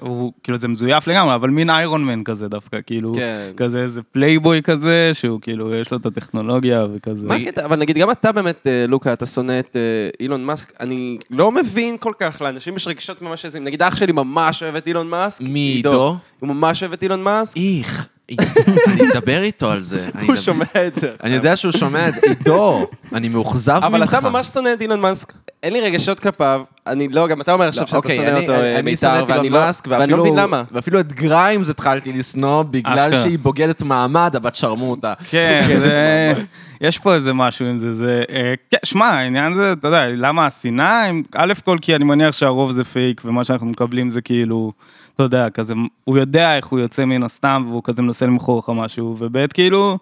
הוא, 0.00 0.32
כאילו 0.42 0.58
זה 0.58 0.68
מזויף 0.68 1.06
לגמרי, 1.06 1.34
אבל 1.34 1.50
מין 1.50 1.70
Iron 1.70 2.04
Man 2.04 2.24
כזה 2.24 2.48
דווקא, 2.48 2.78
כאילו, 2.86 3.14
כן. 3.14 3.50
כזה 3.56 3.82
איזה 3.82 4.02
פלייבוי 4.02 4.62
כזה, 4.62 5.10
שהוא 5.12 5.40
כאילו, 5.40 5.74
יש 5.74 5.90
לו 5.90 5.98
את 5.98 6.06
הטכנולוגיה 6.06 6.86
וכזה. 6.94 7.26
מה 7.26 7.34
הקטע? 7.34 7.64
אבל 7.64 7.76
נגיד, 7.76 7.98
גם 7.98 8.10
אתה 8.10 8.32
באמת, 8.32 8.66
אה, 8.66 8.86
לוקה, 8.88 9.12
אתה 9.12 9.26
שונא 9.26 9.58
את 9.58 9.76
אה, 9.76 10.10
אילון 10.20 10.44
מאסק, 10.44 10.72
אני 10.80 11.18
לא 11.30 11.52
מבין 11.52 11.96
כל 11.98 12.12
כך, 12.18 12.42
לאנשים 12.42 12.76
יש 12.76 12.88
רגשות 12.88 13.22
ממש 13.22 13.44
עזים. 13.44 13.64
נגיד, 13.64 13.82
אח 13.82 13.96
שלי 13.96 14.12
ממש 14.12 14.62
אוהב 14.62 14.76
את 14.76 14.86
אילון 14.86 15.08
מאסק. 15.08 15.44
מי, 15.44 15.60
עידו? 15.60 16.16
הוא 16.40 16.48
ממש 16.48 16.82
אוהב 16.82 16.92
את 16.92 17.02
אילון 17.02 17.22
מאסק. 17.22 17.56
איך, 17.56 18.08
אני 18.30 19.10
אדבר 19.12 19.42
איתו 19.42 19.70
על 19.70 19.82
זה. 19.82 20.08
אני 20.14 20.26
הוא 20.26 20.36
שומע 20.36 20.64
את 20.86 20.94
זה. 20.94 21.10
אני 21.22 21.34
יודע 21.34 21.56
שהוא 21.56 21.72
שומע 21.72 22.08
את 22.08 22.14
עידו, 22.24 22.86
אני 23.14 23.28
מאוכזב 23.28 23.74
ממך. 23.74 23.84
אבל 23.84 24.04
אתה 24.04 24.20
ממש 24.20 24.46
שונא 24.46 24.68
את 24.72 24.80
אילון 24.80 25.00
מאסק. 25.00 25.32
אין 25.62 25.72
לי 25.72 25.80
רגשות 25.80 26.20
כלפיו. 26.20 26.62
אני 26.86 27.08
לא, 27.08 27.28
גם 27.28 27.40
אתה 27.40 27.52
אומר 27.52 27.68
עכשיו 27.68 27.86
שאתה 27.86 27.96
אוקיי, 27.96 28.16
שונא 28.16 28.28
אותו, 28.38 28.54
אני- 28.54 28.62
אה, 28.62 28.78
אני 28.78 28.96
שונא 28.96 29.12
מיתר, 29.20 29.24
את 29.24 29.28
ואני 29.28 29.42
אילון 29.46 29.60
לא 29.60 29.66
מאסק, 29.66 29.84
ואני 29.88 30.12
לא 30.12 30.18
מבין 30.18 30.36
למה. 30.38 30.62
ואפילו 30.72 31.00
את 31.00 31.12
גריימס 31.12 31.68
התחלתי 31.70 32.12
לשנוא, 32.12 32.62
בגלל. 32.62 33.14
שהיא 33.22 33.38
בוגדת 33.38 33.82
מעמד, 33.82 34.36
הבת 34.36 34.54
שרמוטה. 34.54 35.14
כן, 35.30 35.62
זה, 35.80 36.32
יש 36.80 36.98
פה 36.98 37.14
איזה 37.14 37.32
משהו 37.32 37.66
עם 37.66 37.76
זה, 37.76 37.94
זה, 37.94 38.22
אה, 38.30 38.54
כן, 38.70 38.76
שמע, 38.84 39.06
העניין 39.06 39.54
זה, 39.54 39.72
אתה 39.72 39.88
יודע, 39.88 40.06
למה 40.08 40.46
השנאה? 40.46 41.10
א' 41.34 41.52
כל 41.64 41.78
כי 41.82 41.94
אני 41.96 42.04
מניח 42.04 42.32
שהרוב 42.32 42.72
זה 42.72 42.84
פייק, 42.84 43.20
ומה 43.24 43.44
שאנחנו 43.44 43.66
מקבלים 43.66 44.10
זה 44.10 44.20
כאילו, 44.22 44.72
אתה 45.14 45.22
יודע, 45.22 45.50
כזה, 45.50 45.74
הוא 46.04 46.18
יודע 46.18 46.56
איך 46.56 46.66
הוא 46.66 46.78
יוצא 46.78 47.04
מן 47.04 47.22
הסתם, 47.22 47.64
והוא 47.68 47.82
כזה 47.84 48.02
מנסה 48.02 48.26
למכור 48.26 48.58
לך 48.58 48.72
משהו, 48.74 49.16
וב' 49.18 49.46
כאילו, 49.46 49.98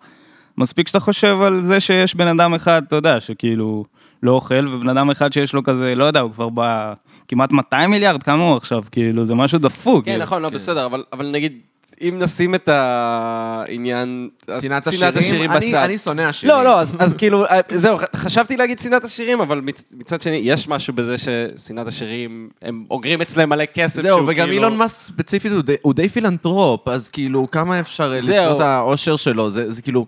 מספיק 0.59 0.89
שאתה 0.89 1.01
חושב 1.01 1.41
על 1.43 1.63
זה 1.63 1.81
שיש 1.81 2.15
בן 2.15 2.27
אדם 2.27 2.55
אחד, 2.55 2.83
אתה 2.89 2.97
יודע, 2.97 3.21
שכאילו 3.21 3.85
לא 4.23 4.31
אוכל, 4.31 4.69
ובן 4.69 4.89
אדם 4.89 5.11
אחד 5.11 5.33
שיש 5.33 5.53
לו 5.55 5.63
כזה, 5.63 5.95
לא 5.95 6.05
יודע, 6.05 6.21
הוא 6.21 6.33
כבר 6.33 6.49
ב... 6.55 6.93
כמעט 7.29 7.53
200 7.53 7.91
מיליארד, 7.91 8.23
כמה 8.23 8.43
הוא 8.43 8.57
עכשיו, 8.57 8.83
כאילו, 8.93 9.25
זה 9.25 9.35
משהו 9.35 9.59
דפוק. 9.59 10.05
כן, 10.05 10.11
כאילו. 10.11 10.23
נכון, 10.25 10.43
לא, 10.43 10.49
בסדר, 10.49 10.87
אבל- 10.87 11.05
אבל 11.13 11.31
נגיד, 11.31 11.53
אם 12.01 12.19
נשים 12.19 12.55
את 12.55 12.69
העניין... 12.69 14.29
שנאת 14.61 14.87
העשירים, 15.17 15.51
אני- 15.51 15.69
בצד. 15.69 15.79
אני 15.85 15.99
שונא 15.99 16.23
עשירים. 16.23 16.57
לא, 16.57 16.65
לא, 16.65 16.81
אז, 16.81 16.97
אז 16.99 17.15
כאילו, 17.15 17.47
אה, 17.47 17.61
זהו, 17.69 17.99
חשבתי 18.17 18.57
להגיד 18.57 18.79
שנאת 18.79 19.05
העשירים, 19.05 19.41
אבל 19.41 19.61
מצ, 19.61 19.85
מצד 19.97 20.23
שני, 20.23 20.41
יש 20.45 20.69
משהו 20.69 20.95
בזה 20.95 21.17
ששנאת 21.19 21.87
העשירים, 21.87 22.49
הם 22.63 22.83
אוגרים 22.91 23.21
אצלם 23.21 23.49
מלא 23.49 23.65
כסף. 23.75 24.03
זהו, 24.03 24.19
וגם 24.27 24.35
כאילו- 24.35 24.53
אילון 24.53 24.77
מאסק 24.77 25.01
ספציפית 25.01 25.53
הוא 25.53 25.63
די- 25.63 25.75
הוא 25.83 25.95
די 25.95 26.09
פילנטרופ, 26.09 26.89
אז 26.89 27.09
כאילו, 27.09 27.51
כמה 27.51 27.81
אפשר 27.81 28.13
אה. 28.13 28.17
לשנוא 28.19 28.57
את 28.57 28.61
העושר 28.61 29.17
שלו? 29.17 29.51
זה 29.51 29.71
זה 29.71 29.83
כאילו... 29.83 30.07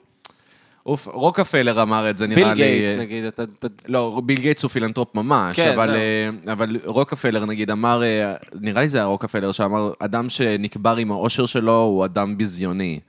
אוף, 0.86 1.06
רוקפלר 1.06 1.82
אמר 1.82 2.10
את 2.10 2.18
זה, 2.18 2.26
נראה 2.26 2.42
ביל 2.42 2.48
לי. 2.48 2.54
גייטס, 2.54 2.90
אה, 2.90 2.96
נגיד, 2.96 3.24
אתה... 3.24 3.42
לא, 3.88 4.22
ביל 4.24 4.40
גייטס 4.40 4.62
הוא 4.62 4.70
פילנטרופ 4.70 5.14
ממש, 5.14 5.56
כן, 5.56 5.72
אבל. 5.72 5.96
אה, 5.96 6.52
אבל 6.52 6.76
רוקפלר 6.84 7.44
נגיד 7.44 7.70
אמר, 7.70 8.02
אה, 8.02 8.34
נראה 8.60 8.82
לי 8.82 8.88
זה 8.88 8.98
היה 8.98 9.06
רוקפלר 9.06 9.52
שאמר, 9.52 9.92
אדם 9.98 10.28
שנקבר 10.28 10.96
עם 10.96 11.10
העושר 11.12 11.46
שלו 11.46 11.82
הוא 11.82 12.04
אדם 12.04 12.36
ביזיוני. 12.36 13.00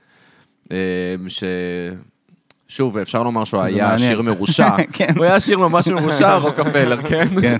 ש... 1.28 1.44
שוב, 2.68 2.98
אפשר 2.98 3.22
לומר 3.22 3.44
שהוא 3.44 3.60
היה. 3.60 3.94
עשיר 3.94 4.22
מרושע. 4.22 4.76
כן. 4.92 5.14
הוא 5.16 5.24
היה 5.24 5.36
עשיר 5.36 5.58
ממש 5.58 5.88
מרושע, 5.88 6.36
רוקפלר, 6.44 7.02
כן? 7.02 7.28
כן. 7.40 7.56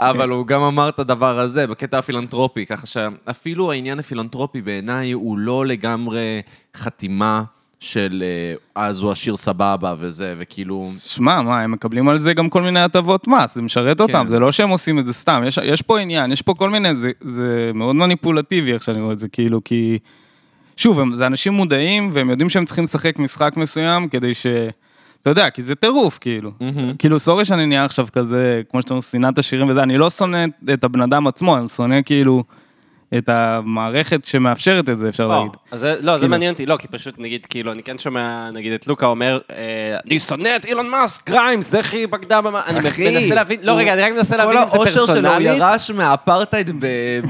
אבל 0.00 0.28
הוא 0.28 0.46
גם 0.46 0.62
אמר 0.62 0.88
את 0.88 0.98
הדבר 0.98 1.38
הזה 1.38 1.66
בקטע 1.66 1.98
הפילנטרופי, 1.98 2.66
ככה 2.66 2.86
שאפילו 2.86 3.72
העניין 3.72 3.98
הפילנטרופי 3.98 4.62
בעיניי 4.62 5.12
הוא 5.12 5.38
לא 5.38 5.66
לגמרי 5.66 6.42
חתימה 6.76 7.42
של 7.80 8.22
אה, 8.26 8.54
אז 8.74 9.02
הוא 9.02 9.10
עשיר 9.10 9.36
סבבה 9.36 9.94
וזה, 9.98 10.34
וכאילו... 10.38 10.92
שמע, 10.98 11.42
מה, 11.42 11.60
הם 11.60 11.72
מקבלים 11.72 12.08
על 12.08 12.18
זה 12.18 12.34
גם 12.34 12.48
כל 12.48 12.62
מיני 12.62 12.80
הטבות 12.80 13.28
מס, 13.28 13.54
זה 13.54 13.62
משרת 13.62 14.00
אותם, 14.00 14.26
זה 14.28 14.40
לא 14.40 14.52
שהם 14.52 14.68
עושים 14.68 14.98
את 14.98 15.06
זה 15.06 15.12
סתם, 15.12 15.42
יש, 15.46 15.58
יש 15.64 15.82
פה 15.82 15.98
עניין, 15.98 16.32
יש 16.32 16.42
פה 16.42 16.54
כל 16.54 16.70
מיני, 16.70 16.94
זה, 16.94 17.10
זה 17.20 17.70
מאוד 17.74 17.96
מניפולטיבי 17.96 18.72
איך 18.72 18.82
שאני 18.82 19.00
רואה 19.00 19.12
את 19.12 19.18
זה, 19.18 19.28
כאילו, 19.28 19.64
כי... 19.64 19.98
שוב, 20.76 21.00
הם, 21.00 21.14
זה 21.14 21.26
אנשים 21.26 21.52
מודעים, 21.52 22.10
והם 22.12 22.30
יודעים 22.30 22.50
שהם 22.50 22.64
צריכים 22.64 22.84
לשחק 22.84 23.18
משחק 23.18 23.56
מסוים 23.56 24.08
כדי 24.08 24.34
ש... 24.34 24.46
אתה 25.22 25.30
יודע, 25.30 25.50
כי 25.50 25.62
זה 25.62 25.74
טירוף, 25.74 26.18
כאילו. 26.18 26.50
כאילו, 26.98 27.18
סורי 27.18 27.44
שאני 27.44 27.66
נהיה 27.66 27.84
עכשיו 27.84 28.06
כזה, 28.12 28.62
כמו 28.70 28.82
שאתה 28.82 28.94
אומר, 28.94 29.00
שנאת 29.00 29.38
השירים 29.38 29.68
וזה, 29.68 29.82
אני 29.82 29.98
לא 29.98 30.10
שונא 30.10 30.44
את 30.72 30.84
הבן 30.84 31.00
אדם 31.00 31.26
עצמו, 31.26 31.56
אני 31.56 31.68
שונא 31.68 32.02
כאילו 32.04 32.44
את 33.18 33.28
המערכת 33.28 34.24
שמאפשרת 34.24 34.88
את 34.88 34.98
זה, 34.98 35.08
אפשר 35.08 35.26
לא, 35.26 35.34
להגיד. 35.36 35.52
אז 35.70 35.80
זה- 35.80 35.94
לא, 36.00 36.12
זה 36.12 36.18
כאילו. 36.18 36.30
מעניין 36.30 36.52
אותי, 36.52 36.66
לא, 36.66 36.76
כי 36.76 36.88
פשוט 36.88 37.14
נגיד, 37.18 37.46
כאילו, 37.46 37.72
אני 37.72 37.82
כן 37.82 37.98
שומע, 37.98 38.50
נגיד, 38.50 38.72
את 38.72 38.86
לוקה 38.86 39.06
אומר, 39.06 39.38
אה, 39.50 39.56
אני 40.06 40.18
שונא 40.18 40.48
את 40.56 40.64
אילון 40.64 40.88
מאסק, 40.88 41.30
גריימס, 41.30 41.74
איך 41.74 41.92
היא 41.92 42.08
בגדה 42.08 42.40
במה, 42.40 42.60
אני 42.66 42.88
אחי, 42.88 43.14
מנסה 43.20 43.34
להבין, 43.34 43.60
לא, 43.62 43.72
הוא- 43.72 43.80
רגע, 43.80 43.92
אני 43.92 44.02
רק 44.02 44.12
מנסה 44.12 44.36
כל 44.36 44.42
להבין 44.42 44.58
אם 44.58 44.68
זה 44.68 44.76
העושר 44.76 44.90
שלו 44.92 45.06
פרסונלי. 45.06 45.44
ירש 45.44 45.90
מהאפרטהייד 45.90 46.70
ב- 46.80 46.86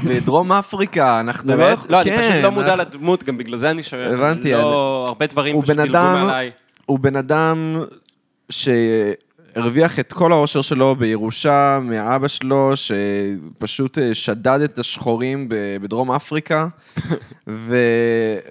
בדרום 0.07 0.51
אפריקה, 0.51 1.19
אנחנו 1.19 1.55
לא... 1.57 1.69
לא, 1.89 2.01
אני 2.01 2.11
כן, 2.11 2.17
פשוט 2.21 2.43
לא 2.43 2.51
מודע 2.51 2.73
אנחנו- 2.73 2.81
לדמות, 2.97 3.23
גם 3.23 3.37
בגלל 3.37 3.57
זה 3.57 3.71
אני 3.71 3.83
שואל. 3.83 4.13
הבנתי, 4.13 4.51
לא, 4.51 5.05
הרבה 5.07 5.25
דברים 5.27 5.55
הוא 5.55 5.63
פשוט 5.63 5.79
אדם, 5.79 6.13
מעליי. 6.27 6.51
הוא 6.85 6.99
בן 6.99 7.15
אדם 7.15 7.81
שהרוויח 9.53 9.99
את 9.99 10.13
כל 10.13 10.31
העושר 10.31 10.61
שלו 10.61 10.95
בירושה 10.95 11.79
מאבא 11.83 12.27
שלו, 12.27 12.71
שפשוט 12.75 13.97
אה, 13.97 14.15
שדד 14.15 14.61
את 14.61 14.79
השחורים 14.79 15.47
בדרום 15.81 16.11
אפריקה, 16.11 16.67
ו... 17.47 17.75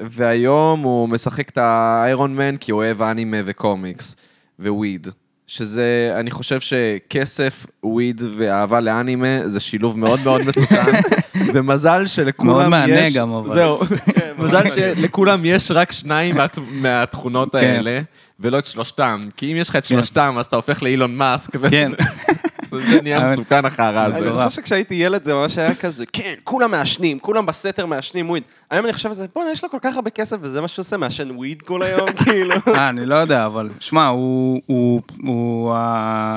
והיום 0.00 0.80
הוא 0.80 1.09
משחק 1.09 1.49
את 1.49 1.59
האיירון 1.59 2.37
מן 2.37 2.57
כי 2.57 2.73
הוא 2.73 2.78
אוהב 2.83 3.02
אנימה 3.02 3.37
וקומיקס, 3.45 4.16
וויד. 4.59 5.09
שזה, 5.47 6.14
אני 6.21 6.30
חושב 6.30 6.61
שכסף, 6.61 7.66
וויד 7.83 8.23
ואהבה 8.37 8.80
לאנימה 8.80 9.49
זה 9.49 9.61
שילוב 9.61 9.99
מאוד 9.99 10.21
מאוד 10.25 10.47
מסוכן, 10.47 10.92
ומזל 11.54 12.07
שלכולם 12.07 12.50
יש... 12.50 12.57
מאוד 12.57 12.69
מהנה 12.69 13.11
גם, 13.11 13.33
אבל. 13.33 13.52
זהו, 13.54 13.80
מזל 14.38 14.69
שלכולם 14.69 15.45
יש 15.45 15.71
רק 15.71 15.92
שניים 15.92 16.37
מה- 16.37 16.47
מהתכונות 16.71 17.52
כן. 17.52 17.59
האלה, 17.59 18.00
ולא 18.40 18.59
את 18.59 18.66
שלושתם. 18.66 19.20
כי 19.37 19.52
אם 19.52 19.56
יש 19.56 19.68
לך 19.68 19.76
את 19.76 19.85
שלושתם, 19.85 20.35
אז 20.38 20.47
אתה 20.47 20.56
הופך 20.56 20.82
לאילון 20.82 21.16
מאסק, 21.16 21.52
וזה 21.61 21.70
כן. 21.70 21.90
נהיה 23.02 23.20
מסוכן 23.20 23.64
החרא 23.64 24.06
אני 24.06 24.16
הזה. 24.16 24.30
זוכר 24.30 24.49
שכשהייתי 24.49 24.94
ילד 24.94 25.25
זה 25.25 25.35
ממש 25.35 25.59
היה 25.59 25.75
כזה, 25.75 26.04
כן, 26.12 26.35
כולם 26.44 26.70
מעשנים, 26.70 27.18
כולם 27.18 27.47
בסתר 27.47 27.87
מעשנים 27.87 28.30
וויד. 28.30 28.42
היום 28.70 28.85
אני 28.85 28.92
חושב 28.92 29.09
על 29.09 29.14
זה, 29.14 29.26
בוא'נה, 29.35 29.50
יש 29.52 29.64
לו 29.64 29.70
כל 29.70 29.78
כך 29.80 29.97
הרבה 29.97 30.11
כסף 30.11 30.37
וזה 30.40 30.61
מה 30.61 30.68
שהוא 30.68 30.82
עושה, 30.82 30.97
מעשן 30.97 31.30
וויד 31.30 31.62
כל 31.62 31.82
היום, 31.82 32.12
כאילו. 32.25 32.54
אה, 32.68 32.88
אני 32.88 33.06
לא 33.06 33.14
יודע, 33.14 33.47
אבל 33.47 33.68
שמע, 33.80 34.06
הוא, 34.06 35.02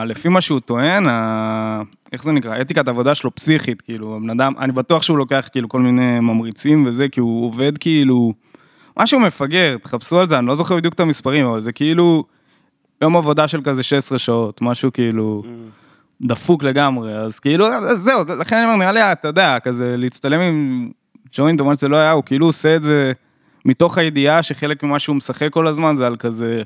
לפי 0.05 0.29
מה 0.29 0.41
שהוא 0.41 0.60
טוען, 0.60 1.05
איך 2.13 2.24
זה 2.24 2.31
נקרא? 2.31 2.62
אתיקת 2.62 2.88
עבודה 2.88 3.15
שלו 3.15 3.36
פסיכית, 3.36 3.81
כאילו, 3.81 4.15
הבן 4.15 4.29
אדם, 4.29 4.53
אני 4.60 4.72
בטוח 4.72 5.01
שהוא 5.03 5.17
לוקח 5.17 5.50
כאילו 5.51 5.69
כל 5.69 5.79
מיני 5.79 6.19
ממריצים 6.19 6.86
וזה, 6.86 7.10
כי 7.10 7.19
הוא 7.19 7.45
עובד 7.45 7.77
כאילו, 7.77 8.33
משהו 8.97 9.19
מפגר, 9.19 9.77
תחפשו 9.83 10.19
על 10.19 10.27
זה, 10.27 10.39
אני 10.39 10.47
לא 10.47 10.55
זוכר 10.55 10.75
בדיוק 10.75 10.93
את 10.93 11.00
המספרים, 11.00 11.45
אבל 11.45 11.59
זה 11.59 11.71
כאילו 11.71 12.23
יום 13.01 13.17
עבודה 13.17 13.47
של 13.47 13.62
כזה 13.63 13.83
16 13.83 14.19
שעות, 14.19 14.62
משהו 14.62 14.93
כאילו 14.93 15.43
דפוק 16.21 16.63
לגמרי, 16.63 17.15
אז 17.15 17.39
כאילו, 17.39 17.65
זהו, 17.95 18.21
לכן 18.39 18.55
אני 18.55 18.65
אומר, 18.65 18.75
נראה 18.75 18.91
לי, 18.91 19.12
אתה 19.12 19.27
יודע, 19.27 19.57
כזה 19.59 19.97
להצטלם 19.97 20.39
עם 20.39 20.89
ג'וינט 21.31 21.59
או 21.59 21.65
מה 21.65 21.75
שזה 21.75 21.88
לא 21.88 21.97
היה, 21.97 22.12
הוא 22.12 22.23
כאילו 22.23 22.45
עושה 22.45 22.75
את 22.75 22.83
זה 22.83 23.12
מתוך 23.65 23.97
הידיעה 23.97 24.43
שחלק 24.43 24.83
ממה 24.83 25.00
שהוא 25.00 25.15
משחק 25.15 25.50
כל 25.51 25.67
הזמן 25.67 25.97
זה 25.97 26.07
על 26.07 26.15
כזה 26.15 26.63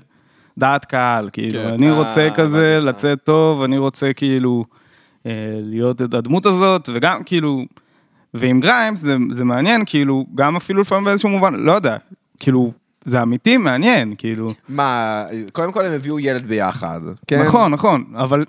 דעת 0.57 0.85
קהל, 0.85 1.29
כאילו, 1.33 1.59
כן. 1.63 1.73
אני 1.73 1.89
אה, 1.89 1.97
רוצה 1.97 2.29
כזה 2.35 2.77
הבנתי 2.77 2.87
אותך. 2.87 2.97
לצאת 2.97 3.23
טוב, 3.23 3.63
אני 3.63 3.77
רוצה 3.77 4.13
כאילו 4.13 4.65
אה, 5.25 5.31
להיות 5.61 6.01
את 6.01 6.13
הדמות 6.13 6.45
הזאת, 6.45 6.89
וגם 6.93 7.23
כאילו, 7.23 7.65
ועם 8.33 8.59
גריימס 8.59 8.99
זה, 8.99 9.15
זה 9.31 9.45
מעניין, 9.45 9.83
כאילו, 9.85 10.25
גם 10.35 10.55
אפילו 10.55 10.81
לפעמים 10.81 11.03
באיזשהו 11.03 11.29
מובן, 11.29 11.55
לא 11.55 11.71
יודע, 11.71 11.97
כאילו, 12.39 12.71
זה 13.05 13.21
אמיתי, 13.21 13.57
מעניין, 13.57 14.15
כאילו, 14.17 14.53
מה, 14.69 15.23
קודם 15.51 15.71
כל 15.71 15.85
הם 15.85 15.91
הביאו 15.91 16.19
ילד 16.19 16.47
ביחד. 16.47 17.01
כן? 17.27 17.43
נכון, 17.43 17.71
נכון, 17.71 18.13
אבל, 18.15 18.45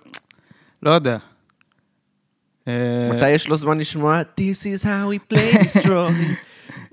לא 0.82 0.90
יודע. 0.90 1.16
מתי 3.12 3.30
יש 3.30 3.48
לו 3.48 3.56
זמן 3.56 3.78
לשמוע 3.78 4.20
This 4.40 4.80
is 4.80 4.84
how 4.84 4.86
we 5.12 5.34
play 5.34 5.58
destroy. 5.58 6.12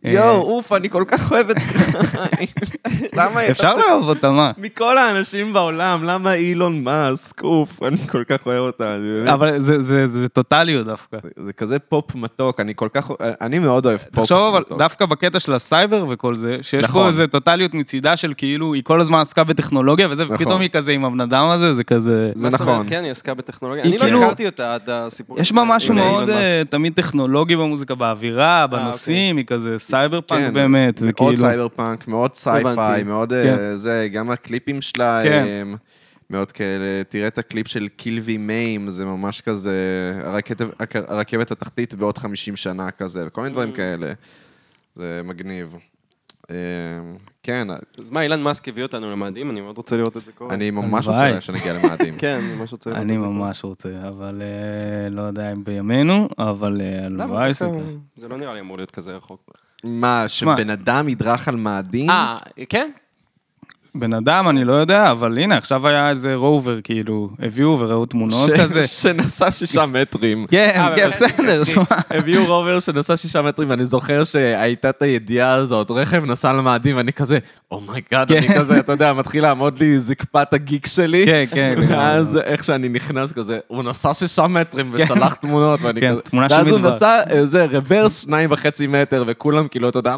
יואו, 0.06 0.42
אוף, 0.42 0.74
אני 0.74 0.90
כל 0.90 1.04
כך 1.08 1.32
אוהב 1.32 1.50
את 1.50 1.56
גריימס. 1.58 2.72
למה 3.14 3.48
אפשר 3.50 3.76
לאהוב 3.76 4.08
אותה, 4.10 4.32
מה? 4.32 4.52
מכל 4.58 4.98
האנשים 4.98 5.54
בעולם, 5.54 6.04
למה 6.04 6.34
אילון 6.34 6.84
מאסק? 6.84 7.42
אוף, 7.44 7.84
אני 7.84 7.98
כל 7.98 8.24
כך 8.24 8.38
אוהב 8.46 8.60
אותה. 8.60 8.96
אבל 9.34 9.60
זה- 9.62 9.82
זה 9.82 10.08
זה 10.08 10.30
טוטליות 10.30 10.86
דווקא. 10.88 11.18
זה 11.40 11.54
כזה 11.54 11.80
פופ 11.80 12.16
מתוק, 12.16 12.60
אני 12.60 12.74
כל 12.76 12.88
כך, 12.94 13.12
אני 13.42 13.60
מאוד 13.60 13.86
אוהב 13.86 13.98
פופ 13.98 14.10
תחשוב 14.24 14.38
אבל 14.54 14.60
מתוק. 14.60 14.78
דווקא 14.78 15.06
בקטע 15.06 15.40
של 15.40 15.54
הסייבר 15.54 16.06
וכל 16.10 16.36
זה, 16.36 16.58
שיש 16.62 16.84
נכון. 16.84 17.02
פה 17.02 17.08
איזה 17.08 17.28
טוטליות 17.28 17.74
מצידה 17.74 18.18
של 18.18 18.34
כאילו, 18.38 18.74
היא 18.74 18.84
כל 18.84 19.02
הזמן 19.02 19.20
עסקה 19.20 19.44
בטכנולוגיה 19.44 20.08
וזה, 20.12 20.24
נכון. 20.24 20.36
ופתאום 20.36 20.62
היא 20.62 20.70
כזה 20.70 20.92
עם 20.92 21.06
הבן 21.06 21.22
אדם 21.22 21.48
הזה, 21.50 21.76
זה 21.76 21.84
כזה... 21.84 22.32
זה? 22.36 22.50
נכון. 22.50 22.86
כן, 22.90 23.04
היא 23.04 23.12
עסקה 23.12 23.34
בטכנולוגיה. 23.34 23.84
אני 23.84 23.98
לא 23.98 24.04
כאילו- 24.04 24.24
הכרתי 24.24 24.46
אותה 24.46 24.74
עד 24.76 24.90
הסיפור. 24.90 25.40
יש 25.40 25.52
בה 25.52 25.64
משהו 25.68 25.94
מאוד 25.94 26.30
אה, 26.30 26.62
תמיד 26.70 26.94
טכנולוגי 26.94 27.56
במוזיקה, 27.56 27.96
באווירה, 27.96 28.68
בנושאים, 28.68 29.38
היא 29.38 29.46
כזה 29.46 29.80
cyber 29.96 30.22
punk 30.22 30.42
כן, 30.48 30.54
באמת, 30.54 31.02
מאוד 31.02 31.12
וכאילו... 31.14 31.38
סייבר 31.38 31.68
פאנק, 31.70 32.08
מאוד 32.08 32.36
sci-fi. 32.36 33.04
מאוד 33.04 33.34
אה, 33.34 33.44
כן. 33.44 33.78
זה, 33.78 34.08
גם 34.12 34.32
הקליפים 34.32 34.82
שלה 34.82 35.22
כן. 35.24 35.46
הם 35.62 35.76
מאוד 36.30 36.52
כאלה, 36.52 37.04
תראה 37.10 37.28
את 37.28 37.38
הקליפ 37.38 37.68
של 37.68 37.88
Kill 37.88 38.21
V. 38.21 38.38
Maim, 38.38 38.90
זה 38.90 39.06
ממש 39.06 39.42
כזה, 39.42 39.74
הרכבת, 40.24 40.62
הרכבת 41.08 41.52
התחתית 41.52 41.94
בעוד 41.96 42.18
50 42.18 42.56
שנה 42.56 42.92
כזה, 42.92 43.24
וכל 43.28 43.42
מיני 43.42 43.52
Mm. 43.52 43.58
דברים 43.58 43.72
כאלה. 43.72 44.14
זה 44.96 45.22
מגניב. 45.24 45.76
אה, 46.52 46.56
כן, 47.44 47.68
אז 48.02 48.10
מה, 48.10 48.22
אילון 48.22 48.42
מאסק 48.42 48.68
הביא 48.68 48.84
אותנו 48.84 49.12
למאדים? 49.12 49.52
אני 49.52 49.62
מאוד 49.62 49.78
רוצה 49.78 49.98
לראות 49.98 50.18
את 50.18 50.26
זה 50.26 50.32
קורה. 50.32 50.54
אני 50.54 50.72
ממש. 50.72 51.08
רוצה 51.08 51.42
שנגיע 51.42 51.74
למאדים. 51.74 52.16
כן, 52.22 52.40
אני 52.44 52.54
ממש 52.56 52.72
רוצה 52.72 52.90
לראות 52.90 53.04
את 53.06 53.10
אני 53.10 53.20
זה 53.20 53.26
קורה. 53.26 53.38
ממש 53.38 53.64
רוצה, 53.64 53.90
אבל 54.08 54.42
אה, 54.42 55.10
לא 55.10 55.22
יודע 55.22 55.52
אם 55.52 55.64
בימינו, 55.64 56.30
אבל 56.38 56.82
אה? 56.82 57.06
הלוואי 57.06 57.50
יקרה. 57.52 57.70
זה 58.18 58.28
לא 58.28 58.38
נראה 58.38 58.54
לי 58.54 58.60
אמור 58.60 58.78
להיות 58.78 58.92
כזה 58.92 59.16
רחוק. 59.16 59.52
מה, 59.86 60.28
שבן 60.28 60.70
אדם 60.70 61.10
ידרך 61.10 61.48
על 61.48 61.56
מאדים? 61.56 62.10
אה, 62.10 62.38
כן? 62.70 62.92
בן 64.00 64.14
אדם, 64.14 64.50
אני 64.50 64.66
לא 64.66 64.74
יודע, 64.74 65.12
אבל 65.12 65.38
הנה, 65.38 65.58
עכשיו 65.58 65.88
היה 65.88 66.10
איזה 66.10 66.36
רובר, 66.36 66.82
כאילו, 66.84 67.30
הביאו 67.40 67.80
וראו 67.80 68.06
תמונות 68.06 68.50
ש- 68.56 68.60
כזה. 68.60 68.88
שנסע 68.88 69.52
שישה 69.52 69.86
מטרים. 70.02 70.46
כן, 70.52 70.70
אה, 70.76 70.96
כן? 70.96 71.10
בסדר, 71.10 71.64
שמע. 71.64 71.84
הביאו 72.10 72.46
רובר 72.46 72.80
שנסע 72.80 73.18
שישה 73.18 73.42
מטרים, 73.42 73.70
ואני 73.70 73.86
זוכר 73.86 74.24
שהייתה 74.24 74.90
את 74.90 75.02
הידיעה 75.02 75.54
הזאת, 75.54 75.92
רכב 75.92 76.24
נסע 76.26 76.54
למאדים, 76.54 76.98
ואני 76.98 77.14
כזה, 77.14 77.38
oh 77.72 77.87
my 77.87 78.02
god, 78.02 78.32
אני 78.32 78.48
כן. 78.48 78.56
כזה, 78.60 78.80
אתה 78.80 78.92
יודע, 78.92 79.14
מתחיל 79.14 79.44
לעמוד 79.44 79.80
לי 79.80 80.00
זקפת 80.00 80.54
הגיק 80.54 80.88
שלי. 80.88 81.26
כן, 81.26 81.44
כן. 81.52 81.76
ואז 81.90 82.38
איך 82.44 82.64
שאני 82.64 82.90
נכנס 82.90 83.32
כזה, 83.32 83.60
הוא 83.68 83.84
נסע 83.84 84.14
שישה 84.14 84.48
מטרים 84.48 84.90
ושלח 84.94 85.34
תמונות, 85.34 85.80
ואני 85.82 86.02
כן, 86.02 86.12
כזה... 86.12 86.22
תמונה 86.22 86.50
של 86.50 86.56
ואז 86.56 86.68
הוא 86.68 86.80
מדבר. 86.80 86.90
נסע 86.96 87.22
איזה 87.30 87.66
רוורס 87.66 88.24
שניים 88.24 88.52
וחצי 88.52 88.88
מטר, 88.88 89.24
וכולם 89.28 89.68
כאילו, 89.68 89.90
אתה 89.90 90.00
יודע, 90.00 90.16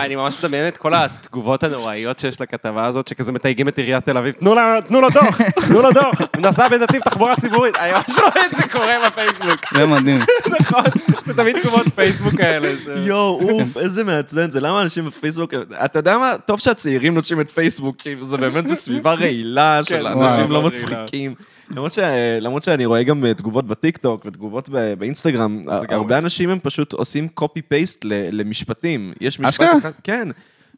אני 0.00 0.16
ממש 0.16 0.44
מדמיין 0.44 0.68
את 0.68 0.76
כל 0.76 0.94
התגובות 0.94 1.62
הנוראיות 1.64 2.18
שיש 2.18 2.40
לכתבה 2.40 2.81
הזאת, 2.86 3.08
שכזה 3.08 3.32
מתייגים 3.32 3.68
את 3.68 3.78
עיריית 3.78 4.04
תל 4.04 4.16
אביב, 4.16 4.34
תנו 4.34 4.54
לו 5.00 5.10
דוח, 5.10 5.38
תנו 5.68 5.82
לו 5.82 5.92
דוח, 5.92 6.20
הוא 6.20 6.42
נסע 6.42 6.68
בנתיב 6.68 7.00
תחבורה 7.02 7.36
ציבורית, 7.40 7.76
אני 7.76 7.92
ממש 7.92 8.18
רואה 8.18 8.46
את 8.46 8.54
זה 8.54 8.62
קורה 8.72 8.94
בפייסבוק. 9.06 9.74
זה 9.74 9.86
מדהים. 9.86 10.18
נכון, 10.60 10.84
זה 11.24 11.34
תמיד 11.34 11.56
תגובות 11.62 11.86
פייסבוק 11.94 12.40
האלה. 12.40 12.68
ש- 12.84 12.86
יואו, 13.06 13.50
אוף, 13.50 13.76
איזה 13.76 14.04
מעצבן 14.04 14.50
זה, 14.50 14.60
למה 14.60 14.82
אנשים 14.82 15.04
בפייסבוק, 15.06 15.54
אתה 15.84 15.98
יודע 15.98 16.18
מה, 16.18 16.34
טוב 16.46 16.60
שהצעירים 16.60 17.14
נוטשים 17.14 17.40
את 17.40 17.50
פייסבוק, 17.50 17.96
כי 17.98 18.14
זה 18.20 18.36
באמת, 18.36 18.66
זה 18.66 18.74
סביבה 18.74 19.14
רעילה 19.14 19.80
של 19.84 20.06
זה 20.14 20.24
אנשים 20.24 20.50
לא. 20.50 20.62
מצחיקים. 20.62 21.34
למרות, 21.70 21.92
ש... 21.92 21.98
למרות 22.40 22.62
שאני 22.62 22.86
רואה 22.86 23.02
גם 23.02 23.24
אה, 23.24 23.34
תגובות 23.34 23.66
בטיקטוק 23.66 24.26
ותגובות 24.26 24.68
ב... 24.68 24.94
באינסטגרם, 24.98 25.62
גם 25.62 25.78
הרבה 25.88 26.18
אנשים 26.18 26.50
הם 26.50 26.58
פשוט 26.62 26.92
עושים 26.92 27.28
copy 27.40 27.58
paste 27.72 27.98
ל... 28.04 28.40
למשפטים. 28.40 29.12
יש 29.20 29.40
משפט? 29.40 29.68
אחד, 29.78 29.90
כן, 30.04 30.28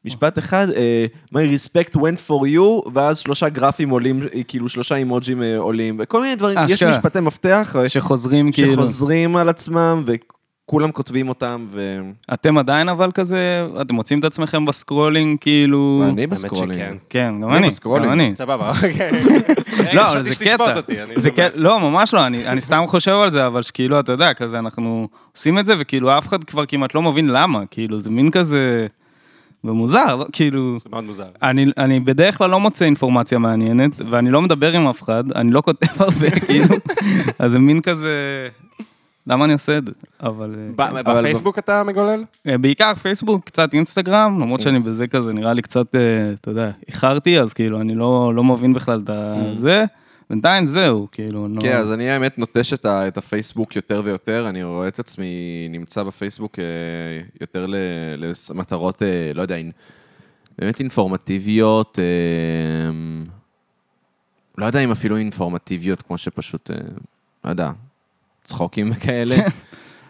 משפט 0.04 0.38
אחד, 0.38 0.66
אה, 0.76 1.06
my 1.34 1.38
respect 1.56 1.96
went 1.96 2.28
for 2.28 2.46
you, 2.56 2.90
ואז 2.94 3.18
שלושה 3.18 3.48
גרפים 3.48 3.90
עולים, 3.90 4.22
אה, 4.34 4.42
כאילו 4.48 4.68
שלושה 4.68 4.94
אימוג'ים 4.94 5.42
אה, 5.42 5.58
עולים, 5.58 5.96
וכל 5.98 6.22
מיני 6.22 6.34
דברים, 6.34 6.58
יש. 6.68 6.82
משפטי 6.82 7.20
מפתח 7.20 7.76
שחוזרים 7.88 8.52
כאילו. 8.52 8.72
שחוזרים 8.72 9.36
על 9.36 9.48
עצמם, 9.48 10.04
וכולם 10.06 10.92
כותבים 10.92 11.28
אותם, 11.28 11.66
ו... 11.70 12.00
אתם 12.32 12.58
עדיין 12.58 12.88
אבל 12.88 13.10
כזה, 13.12 13.66
אתם 13.80 13.94
מוצאים 13.94 14.18
את 14.18 14.24
עצמכם 14.24 14.64
ב 14.64 14.71
scrolling, 14.71 15.38
כאילו... 15.40 16.04
אני 16.08 16.26
ב 16.26 16.33
scrolling. 16.33 16.98
כן, 17.08 17.34
גם 17.42 17.52
אני. 17.52 17.68
גם 17.84 18.12
אני. 18.12 18.32
סבבה, 18.36 18.70
אוקיי. 18.74 19.10
לא, 19.92 20.22
זה 20.22 20.44
קטע. 20.44 20.80
זה. 21.14 21.30
קטע, 21.30 21.48
לא, 21.54 21.80
ממש 21.80 22.14
לא, 22.14 22.26
אני 22.26 22.46
אני 22.46 22.60
סתם 22.60 22.84
חושב 22.86 23.12
על 23.12 23.30
זה, 23.30 23.46
אבל 23.46 23.62
שכאילו, 23.62 24.00
אתה 24.00 24.12
יודע, 24.12 24.34
כזה 24.34 24.58
אנחנו 24.58 25.08
עושים 25.32 25.58
את 25.58 25.66
זה, 25.66 25.74
וכאילו 25.78 26.18
אף 26.18 26.26
אחד 26.26 26.44
כבר 26.44 26.66
כמעט 26.66 26.94
לא 26.94 27.02
מבין 27.02 27.26
למה, 27.28 27.66
כאילו, 27.70 28.00
זה 28.00 28.10
מין 28.10 28.30
כזה... 28.30 28.86
ומוזר, 29.64 30.16
לא? 30.16 30.26
כאילו... 30.32 30.78
זה 30.78 30.88
מאוד 30.90 31.04
מוזר. 31.04 31.26
אני, 31.42 31.66
אני 31.78 32.00
בדרך 32.00 32.38
כלל 32.38 32.50
לא 32.50 32.60
מוצא 32.60 32.84
אינפורמציה 32.84 33.38
מעניינת, 33.38 33.90
ואני 34.10 34.30
לא 34.30 34.42
מדבר 34.42 34.72
עם 34.72 34.88
אף 34.88 35.02
אחד, 35.02 35.32
אני 35.32 35.50
לא 35.50 35.60
כותב 35.60 36.02
הרבה, 36.02 36.30
כאילו, 36.46 36.76
אז 37.38 37.52
זה 37.52 37.58
מין 37.58 37.80
כזה... 37.80 38.48
למה 39.26 39.44
אני 39.44 39.52
עושה 39.52 39.78
את 39.78 39.86
זה? 39.86 39.92
אבל... 40.22 40.54
אה, 40.78 41.02
בפייסבוק 41.02 41.58
אתה 41.58 41.82
מגולל? 41.82 42.24
אה, 42.46 42.58
בעיקר 42.58 42.94
פייסבוק, 42.94 43.44
קצת 43.44 43.74
אינסטגרם, 43.74 44.40
למרות 44.40 44.60
שאני 44.60 44.80
בזה 44.80 45.06
כזה, 45.06 45.32
נראה 45.32 45.54
לי 45.54 45.62
קצת, 45.62 45.94
אה, 45.94 46.00
אתה 46.40 46.50
יודע, 46.50 46.70
איחרתי, 46.88 47.40
אז 47.40 47.52
כאילו, 47.52 47.80
אני 47.80 47.94
לא 47.94 48.32
לא 48.34 48.44
מבין 48.44 48.72
בכלל 48.72 49.02
את 49.06 49.58
זה. 49.58 49.84
בינתיים 50.30 50.66
זהו, 50.66 51.08
כאילו, 51.12 51.48
לא... 51.48 51.60
כן, 51.60 51.76
אז 51.76 51.92
אני 51.92 52.10
האמת 52.10 52.38
נוטש 52.38 52.72
את 52.72 52.84
ה- 52.84 53.08
את 53.08 53.16
הפייסבוק 53.18 53.76
יותר 53.76 54.02
ויותר, 54.04 54.48
אני 54.48 54.62
רואה 54.62 54.88
את 54.88 54.98
עצמי 54.98 55.26
נמצא 55.70 56.02
בפייסבוק 56.02 56.58
אה, 56.58 56.64
יותר 57.40 57.66
למטרות, 58.16 59.02
אה, 59.02 59.30
לא 59.34 59.42
יודע, 59.42 59.56
באמת 60.58 60.80
אינפורמטיביות, 60.80 61.98
אה, 61.98 62.04
לא 64.58 64.66
יודע 64.66 64.80
אם 64.80 64.90
אפילו 64.90 65.16
אינפורמטיביות, 65.16 66.02
כמו 66.02 66.18
שפשוט, 66.18 66.70
לא 67.44 67.50
יודע, 67.50 67.70
צחוקים 68.44 68.90
וכאלה, 68.92 69.36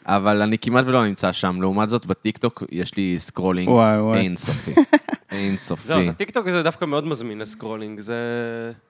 אבל 0.07 0.43
אני 0.43 0.59
כמעט 0.59 0.85
ולא 0.87 1.07
נמצא 1.07 1.33
שם. 1.33 1.61
לעומת 1.61 1.89
זאת, 1.89 2.07
בטיקטוק 2.07 2.63
יש 2.73 2.97
לי 2.97 3.17
scrolling 3.19 3.69
וואי, 3.69 4.01
וואי. 4.01 4.21
אינסופי. 4.21 4.73
אינסופי. 5.33 5.89
זהו, 5.89 6.01
אז 6.01 6.09
הטיקטוק 6.09 6.51
זה 6.51 6.63
דווקא 6.63 6.85
מאוד 6.85 7.07
מזמין 7.07 7.39
ל 7.39 7.44
scrolling, 7.44 8.01
זה, 8.01 8.17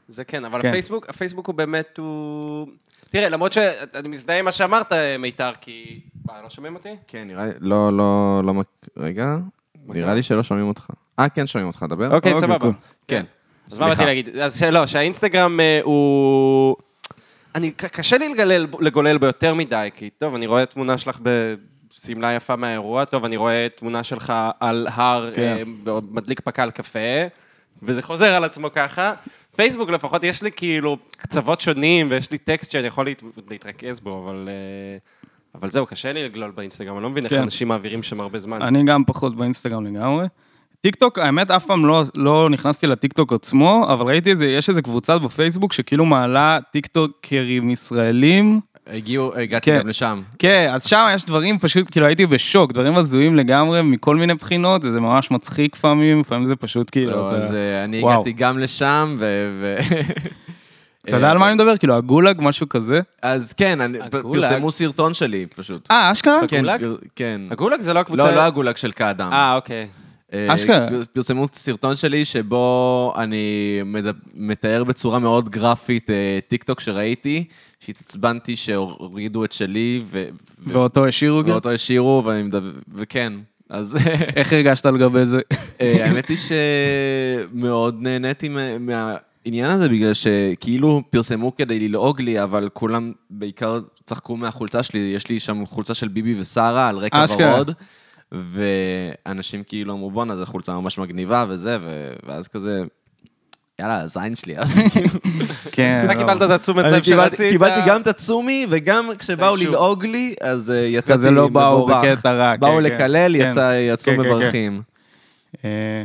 זה 0.08 0.24
כן, 0.24 0.44
אבל 0.44 0.62
כן. 0.62 0.68
הפייסבוק, 0.68 1.08
הפייסבוק 1.08 1.46
הוא 1.46 1.54
באמת, 1.54 1.98
הוא... 1.98 2.66
תראה, 3.10 3.28
למרות 3.28 3.52
שאני 3.52 4.08
מזדהה 4.08 4.38
עם 4.38 4.44
מה 4.44 4.52
שאמרת, 4.52 4.92
מיתר, 5.18 5.52
כי... 5.60 6.00
מה, 6.26 6.42
לא 6.42 6.50
שומעים 6.50 6.74
אותי? 6.74 6.96
כן, 7.06 7.26
נראה 7.26 7.44
לי, 7.46 7.52
לא, 7.60 7.92
לא, 7.92 8.42
לא, 8.44 8.62
רגע, 8.96 9.36
נראה 9.86 10.14
לי 10.14 10.22
שלא 10.22 10.42
שומעים 10.42 10.68
אותך. 10.68 10.86
אה, 11.18 11.28
כן, 11.28 11.46
שומעים 11.46 11.66
אותך, 11.66 11.84
דבר. 11.88 12.04
אוקיי, 12.04 12.32
אוקיי, 12.32 12.34
סבבה. 12.34 12.70
כן. 13.08 13.24
אז 13.70 13.80
מה. 13.80 13.88
באתי 13.88 14.04
להגיד? 14.04 14.36
אז 14.36 14.58
שלא, 14.58 14.86
שהאינסטגרם 14.86 15.60
אה, 15.60 15.80
הוא... 15.82 16.76
אני, 17.54 17.70
קשה 17.70 18.18
לי 18.18 18.28
לגולל, 18.28 18.66
לגולל 18.80 19.18
בו 19.18 19.26
יותר 19.26 19.54
מדי, 19.54 19.88
כי 19.94 20.10
טוב, 20.10 20.34
אני 20.34 20.46
רואה 20.46 20.66
תמונה 20.66 20.98
שלך 20.98 21.18
בשמלה 21.22 22.32
יפה 22.32 22.56
מהאירוע, 22.56 23.04
טוב, 23.04 23.24
אני 23.24 23.36
רואה 23.36 23.66
תמונה 23.76 24.02
שלך 24.04 24.32
על 24.60 24.86
הר, 24.90 25.30
כן. 25.34 25.56
אה, 25.86 26.00
מדליק 26.10 26.40
פקל 26.40 26.70
קפה, 26.70 26.98
וזה 27.82 28.02
חוזר 28.02 28.34
על 28.34 28.44
עצמו 28.44 28.68
ככה. 28.74 29.12
פייסבוק 29.56 29.90
לפחות 29.90 30.24
יש 30.24 30.42
לי 30.42 30.52
כאילו 30.52 30.96
קצוות 31.16 31.60
שונים, 31.60 32.06
ויש 32.10 32.30
לי 32.30 32.38
טקסט 32.38 32.72
שאני 32.72 32.86
יכול 32.86 33.06
להת, 33.06 33.22
להתרכז 33.50 34.00
בו, 34.00 34.24
אבל... 34.24 34.48
אה, 34.48 34.98
אבל 35.54 35.70
זהו, 35.70 35.86
קשה 35.86 36.12
לי 36.12 36.24
לגלול 36.24 36.50
באינסטגרם, 36.50 36.94
אני 36.96 37.02
לא 37.02 37.10
מבין 37.10 37.24
איך 37.24 37.32
כן. 37.32 37.42
אנשים 37.42 37.68
מעבירים 37.68 38.02
שם 38.02 38.20
הרבה 38.20 38.38
זמן. 38.38 38.62
אני 38.62 38.84
גם 38.84 39.04
פחות 39.04 39.36
באינסטגרם 39.36 39.86
לגמרי. 39.86 40.26
טיקטוק, 40.84 41.18
האמת, 41.18 41.50
אף 41.50 41.66
פעם 41.66 41.86
לא, 41.86 42.02
לא 42.16 42.50
נכנסתי 42.50 42.86
לטיקטוק 42.86 43.32
עצמו, 43.32 43.86
אבל 43.92 44.06
ראיתי 44.06 44.30
איזה, 44.30 44.46
יש 44.46 44.68
איזה 44.68 44.82
קבוצה 44.82 45.18
בפייסבוק 45.18 45.72
שכאילו 45.72 46.04
מעלה 46.04 46.58
טיקטוקרים 46.72 47.70
ישראלים. 47.70 48.60
הגיעו, 48.86 49.32
הגעתי 49.36 49.70
כן. 49.70 49.78
גם 49.80 49.88
לשם. 49.88 50.22
כן, 50.38 50.70
אז 50.72 50.84
שם 50.84 51.06
יש 51.14 51.24
דברים 51.24 51.58
פשוט, 51.58 51.90
כאילו 51.90 52.06
הייתי 52.06 52.26
בשוק, 52.26 52.72
דברים 52.72 52.96
הזויים 52.96 53.36
לגמרי 53.36 53.82
מכל 53.82 54.16
מיני 54.16 54.34
בחינות, 54.34 54.84
וזה 54.84 55.00
ממש 55.00 55.30
מצחיק 55.30 55.76
לפעמים, 55.76 56.20
לפעמים 56.20 56.46
זה 56.46 56.56
פשוט 56.56 56.90
כאילו, 56.90 57.10
לא, 57.12 57.26
אתה- 57.26 57.36
אז 57.36 57.54
אה, 57.54 57.84
אני 57.84 58.00
וואו. 58.00 58.12
הגעתי 58.14 58.32
גם 58.32 58.58
לשם, 58.58 59.16
ו... 59.18 59.24
ו- 59.60 59.76
אתה 61.08 61.16
יודע 61.16 61.30
על 61.30 61.38
מה 61.38 61.46
אני 61.46 61.54
מדבר? 61.54 61.76
כאילו 61.76 61.94
הגולאג, 61.94 62.36
משהו 62.42 62.68
כזה? 62.68 63.00
אז 63.22 63.52
כן? 63.52 63.78
פרסמו 64.10 64.72
סרטון 64.72 65.14
שלי, 65.14 65.46
פשוט. 65.56 65.90
אה, 65.90 66.12
אשכרה? 66.12 66.40
כן, 66.48 66.56
הגולאג? 66.56 66.86
כן. 67.16 67.40
הגולאג 67.50 67.80
זה 67.80 67.92
לא 67.94 67.98
הקבוצה... 67.98 68.24
לא, 68.24 68.34
לא 68.36 68.40
הגולאג 68.40 68.76
של 68.76 68.92
קאדם. 68.92 69.32
אה, 69.32 69.54
אוקיי. 69.56 69.86
אה, 70.34 70.54
אשכרה. 70.54 70.88
פר- 70.88 71.02
פרסמו 71.12 71.46
סרטון 71.52 71.96
שלי 71.96 72.24
שבו 72.24 73.12
אני 73.16 73.80
מתאר 74.34 74.84
בצורה 74.84 75.18
מאוד 75.18 75.48
גרפית 75.48 76.10
אה, 76.10 76.38
טיק 76.48 76.64
טוק 76.64 76.80
שראיתי, 76.80 77.44
שהתעצבנתי 77.80 78.56
שהורידו 78.56 79.44
את 79.44 79.52
שלי, 79.52 80.02
ו- 80.04 80.28
ואותו 80.66 81.06
השאירו 81.06 81.42
גם? 81.42 81.50
ואותו 81.50 81.70
השאירו, 81.70 82.22
ואני 82.24 82.42
מדבר- 82.42 82.70
וכן. 82.94 83.32
אז 83.70 83.96
איך 84.36 84.52
הרגשת 84.52 84.86
לגבי 84.86 85.26
זה? 85.26 85.40
אה, 85.80 86.06
האמת 86.06 86.28
היא 86.28 86.36
שמאוד 87.52 87.96
נהניתי 88.00 88.48
מה- 88.48 88.78
מהעניין 88.78 89.70
הזה, 89.70 89.88
בגלל 89.88 90.12
שכאילו 90.14 91.02
פרסמו 91.10 91.56
כדי 91.56 91.88
ללעוג 91.88 92.20
לי, 92.20 92.42
אבל 92.42 92.68
כולם 92.72 93.12
בעיקר 93.30 93.80
צחקו 94.04 94.36
מהחולצה 94.36 94.82
שלי, 94.82 94.98
יש 94.98 95.28
לי 95.28 95.40
שם 95.40 95.66
חולצה 95.66 95.94
של 95.94 96.08
ביבי 96.08 96.40
ושרה 96.40 96.88
על 96.88 96.96
רקע 96.98 97.24
אשכרה. 97.24 97.62
ואנשים 98.52 99.62
כאילו 99.66 99.94
אמרו, 99.94 100.10
בואנה, 100.10 100.36
זו 100.36 100.46
חולצה 100.46 100.72
ממש 100.72 100.98
מגניבה 100.98 101.44
וזה, 101.48 101.78
ואז 102.26 102.48
כזה, 102.48 102.82
יאללה, 103.80 104.00
הזין 104.00 104.34
שלי, 104.36 104.58
אז 104.58 104.78
כאילו... 104.92 105.08
כן. 105.72 106.02
אתה 106.06 106.14
לא. 106.14 106.18
קיבלת 106.18 106.42
את 106.42 106.50
התשומת 106.50 106.84
לב 106.84 107.02
שרצית. 107.02 107.52
קיבלתי 107.52 107.80
גם 107.86 108.00
את 108.00 108.06
הצומי, 108.06 108.66
וגם 108.70 109.08
כשבאו. 109.18 109.56
ללעוג 109.56 110.04
לי, 110.04 110.34
אז 110.40 110.70
אה, 110.70 110.76
יצאתי 110.76 111.12
כזה 111.12 111.30
לא 111.30 111.48
באו 111.48 111.76
מבורך. 111.86 112.04
בקטע 112.04 112.32
רע. 112.32 112.56
באו 112.56 112.70
כן, 112.70 112.76
כן. 112.76 112.82
לקלל, 112.82 113.36
כן. 113.38 113.48
יצא- 113.48 113.92
יצאו 113.92 114.12
כן, 114.12 114.22
כן, 114.22 114.28
כן. 114.28 114.34
מברכים. 114.34 114.82
אה, 115.64 116.02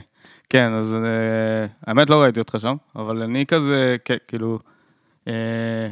כן, 0.50 0.74
אז 0.74 0.96
אה, 0.96 1.00
האמת 1.88 2.10
לא 2.10 2.22
ראיתי 2.22 2.39
אותך 2.39 2.58
שם, 2.60 2.76
אבל 2.96 3.22
אני 3.22 3.46
כזה, 3.46 3.96
כן, 4.06 4.18
כאילו, 4.28 4.54
אה, 4.54 4.60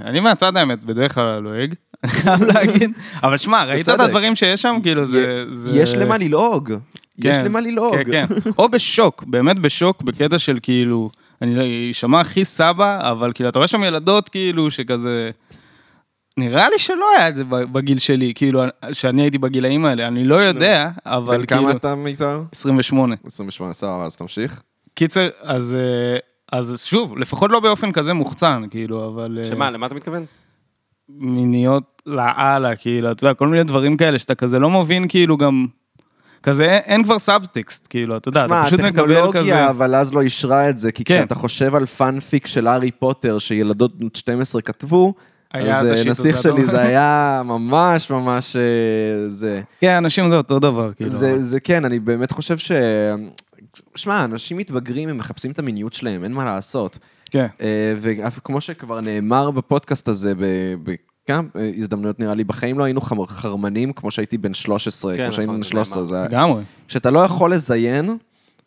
אני 0.05 0.19
מהצד 0.19 0.57
האמת, 0.57 0.83
בדרך 0.83 1.13
כלל 1.15 1.39
לועג, 1.41 1.73
אני 2.03 2.11
חייב 2.11 2.43
להגיד, 2.53 2.91
אבל 3.23 3.37
שמע, 3.37 3.63
ראית 3.63 3.89
את. 3.89 3.99
הדברים 3.99 4.35
שיש 4.35 4.61
שם? 4.61 4.79
כאילו 4.83 5.05
זה... 5.05 5.49
יש 5.73 5.93
למה 5.93 6.17
ללעוג. 6.17 6.73
יש 7.17 7.37
כן, 7.37 7.45
למה 7.45 7.61
ללעוג. 7.61 7.95
כן, 7.95 8.27
כן. 8.27 8.51
או 8.57 8.69
בשוק, 8.69 9.23
באמת 9.27 9.59
בשוק, 9.59 10.01
בקטע 10.01 10.39
של 10.39 10.59
כאילו, 10.61 11.09
אני 11.41 11.87
אשמע 11.91 12.19
הכי 12.19 12.45
סבא, 12.45 13.11
אבל 13.11 13.31
כאילו, 13.35 13.49
אתה 13.49 13.59
רואה 13.59 13.67
שם 13.67 13.83
ילדות 13.83 14.29
כאילו, 14.29 14.71
שכזה... 14.71 15.31
נראה 16.37 16.69
לי 16.69 16.79
שלא 16.79 17.05
היה 17.17 17.29
את 17.29 17.35
זה 17.35 17.43
בגיל 17.49 17.99
שלי, 17.99 18.33
כאילו, 18.35 18.63
שאני 18.91 19.21
הייתי 19.21 19.37
בגילאים 19.37 19.85
האלה, 19.85 20.07
אני 20.07 20.23
לא 20.23 20.35
יודע, 20.35 20.89
אבל 21.05 21.37
בן 21.37 21.45
כאילו... 21.45 21.61
כמה 21.61 21.71
אתה 21.71 21.95
מיתר? 21.95 22.41
28. 22.51 23.15
28, 23.25 23.73
סבבה, 23.73 24.05
אז 24.05 24.15
תמשיך. 24.15 24.61
קיצר, 24.93 25.29
אז, 25.41 25.75
אה, 25.75 26.17
אז 26.51 26.83
שוב, 26.85 27.17
לפחות 27.17 27.51
לא 27.51 27.59
באופן 27.59 27.91
כזה 27.91 28.13
מוחצן, 28.13 28.63
כאילו, 28.71 29.07
אבל... 29.07 29.39
אה, 29.41 29.45
שמה, 29.45 29.71
למה 29.71 29.85
אתה 29.85 29.95
מתכוון? 29.95 30.25
מיניות 31.09 32.01
לאללה, 32.05 32.75
כאילו, 32.75 33.11
אתה 33.11 33.23
יודע, 33.23 33.33
כל 33.33 33.47
מיני 33.47 33.63
דברים 33.63 33.97
כאלה 33.97 34.19
שאתה 34.19 34.35
כזה 34.35 34.59
לא 34.59 34.69
מבין, 34.69 35.07
כאילו, 35.07 35.37
גם... 35.37 35.67
כזה, 36.43 36.63
אין, 36.63 36.81
אין 36.85 37.03
כבר 37.03 37.19
סאבטקסט, 37.19 37.87
כאילו, 37.89 38.17
אתה 38.17 38.29
יודע, 38.29 38.45
אתה 38.45 38.47
שמע, 38.47 38.65
פשוט 38.65 38.79
מקבל 38.79 38.91
כזה... 38.91 39.23
הטכנולוגיה, 39.23 39.69
אבל 39.69 39.95
אז 39.95 40.13
לא 40.13 40.21
אישרה 40.21 40.69
את 40.69 40.77
זה, 40.77 40.91
כי 40.91 41.03
כן. 41.03 41.19
כשאתה 41.19 41.35
חושב 41.35 41.75
על 41.75 41.85
fanfic 41.85 42.47
של 42.47 42.67
הארי 42.67 42.91
פוטר 42.91 43.39
שילדות 43.39 43.95
בנות 43.95 44.15
12 44.15 44.61
כתבו, 44.61 45.13
אז 45.53 45.85
אה, 45.85 46.03
נסיך 46.03 46.37
שלי 46.37 46.65
זה 46.65 46.81
היה 46.81 47.41
ממש 47.45 48.11
ממש 48.11 48.55
אה, 48.55 49.29
זה. 49.29 49.61
כן, 49.81 49.95
אנשים 49.95 50.29
זה 50.29 50.37
אותו 50.37 50.59
דבר, 50.59 50.93
כאילו. 50.93 51.09
זה, 51.09 51.43
זה 51.43 51.59
כן, 51.59 51.85
אני 51.85 51.99
באמת 51.99 52.31
חושב 52.31 52.57
ש... 52.57 52.71
שמע, 53.95 54.25
אנשים 54.25 54.57
מתבגרים, 54.57 55.09
הם 55.09 55.17
מחפשים 55.17 55.51
את 55.51 55.59
המיניות 55.59 55.93
שלהם, 55.93 56.23
אין 56.23 56.31
מה 56.33 56.45
לעשות. 56.45 56.99
כן, 57.31 57.47
אה, 57.61 57.93
וכמו 57.99 58.61
שכבר 58.61 59.01
נאמר 59.01 59.51
בפודקאסט 59.51 60.07
הזה, 60.07 60.33
ב- 60.35 60.75
בכמה 60.83 61.47
אה, 61.55 61.71
הזדמנויות 61.77 62.19
נראה 62.19 62.33
לי, 62.33 62.43
בחיים 62.43 62.79
לא 62.79 62.83
היינו 62.83 63.01
חרמנים 63.27 63.93
כמו 63.93 64.11
שהייתי 64.11 64.37
בן 64.37 64.53
13, 64.53 65.15
כן, 65.15 65.23
כמו 65.23 65.31
שהיינו 65.31 65.51
נכון, 65.51 65.59
בן 65.59 65.63
זה 65.63 65.69
13. 65.69 65.97
נאמר. 65.97 66.09
זה 66.09 66.15
היה- 66.17 66.25
לגמרי. 66.27 66.63
כשאתה 66.87 67.11
לא 67.11 67.19
יכול 67.19 67.53
לזיין, 67.53 68.17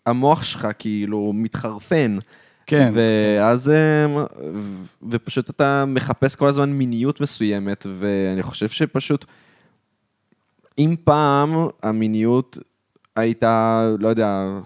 המוח 0.06 0.42
שלך 0.42 0.68
כאילו 0.78 1.32
מתחרפן. 1.34 2.18
כן. 2.66 2.92
ואז, 2.94 3.68
אה, 3.70 4.06
ו- 4.54 4.60
ופשוט 5.10 5.50
אתה 5.50 5.84
מחפש 5.86 6.36
כל 6.36 6.46
הזמן 6.48 6.72
מיניות 6.72 7.20
מסוימת, 7.20 7.86
ואני 7.98 8.42
חושב 8.42 8.68
שפשוט, 8.68 9.24
אם 10.78 10.94
פעם 11.04 11.50
המיניות 11.82 12.58
הייתה, 13.16 13.82
לא 13.98 14.08
יודע, 14.08 14.58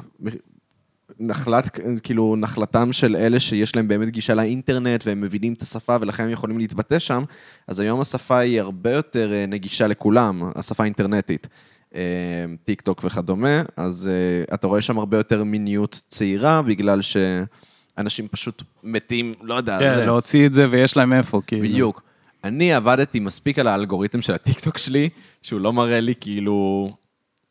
נחלת, 1.21 1.79
כאילו, 2.03 2.37
נחלתם 2.37 2.93
של 2.93 3.17
אלה 3.17 3.41
שיש 3.41 3.77
להם 3.77 3.89
באמת 3.89 4.09
גישה 4.11 4.35
לאינטרנט 4.35 5.07
והם 5.07 5.21
מבינים 5.21 5.53
את 5.53 5.63
השפה 5.63 5.97
ולכן 6.01 6.23
הם 6.25 6.31
יכולים 6.31 6.59
להתבטא 6.59 6.99
שם, 6.99 7.23
אז 7.69 7.81
היום 7.81 8.01
השפה 8.01 8.39
היא 8.39 8.61
הרבה 8.61 8.93
יותר 8.93 9.33
אה, 9.33 9.47
נגישה 9.47 9.87
לכולם, 9.87 10.51
השפה 10.55 10.83
האינטרנטית. 10.83 11.49
אה, 11.95 12.01
טיק 12.65 12.81
טוק 12.81 13.01
וכדומה, 13.05 13.63
אז 13.77 14.11
אה, 14.13 14.55
אתה 14.55 14.67
רואה 14.67 14.83
שם 14.83 14.99
הרבה 14.99 15.17
יותר 15.17 15.45
מיניות 15.45 16.03
צעירה, 16.09 16.63
בגלל 16.63 17.01
שאנשים 17.03 18.29
פשוט 18.29 18.63
מתים, 18.85 19.35
לא 19.43 19.55
יודע, 19.55 19.79
כן, 19.79 19.95
זה- 19.95 20.07
להוציא 20.07 20.47
את 20.47 20.55
זה 20.55 20.67
ויש 20.71 20.97
להם 20.97 21.13
איפה, 21.13 21.41
כאילו. 21.47 21.63
בדיוק. 21.63 22.03
אני 22.45 22.73
עבדתי 22.73 23.21
מספיק 23.21 23.59
על 23.59 23.67
האלגוריתם 23.67 24.23
של 24.23 24.35
הטיקטוק 24.35 24.79
שלי, 24.79 25.09
שהוא 25.43 25.61
לא 25.61 25.73
מראה 25.73 26.01
לי 26.01 26.15
כאילו... 26.21 26.91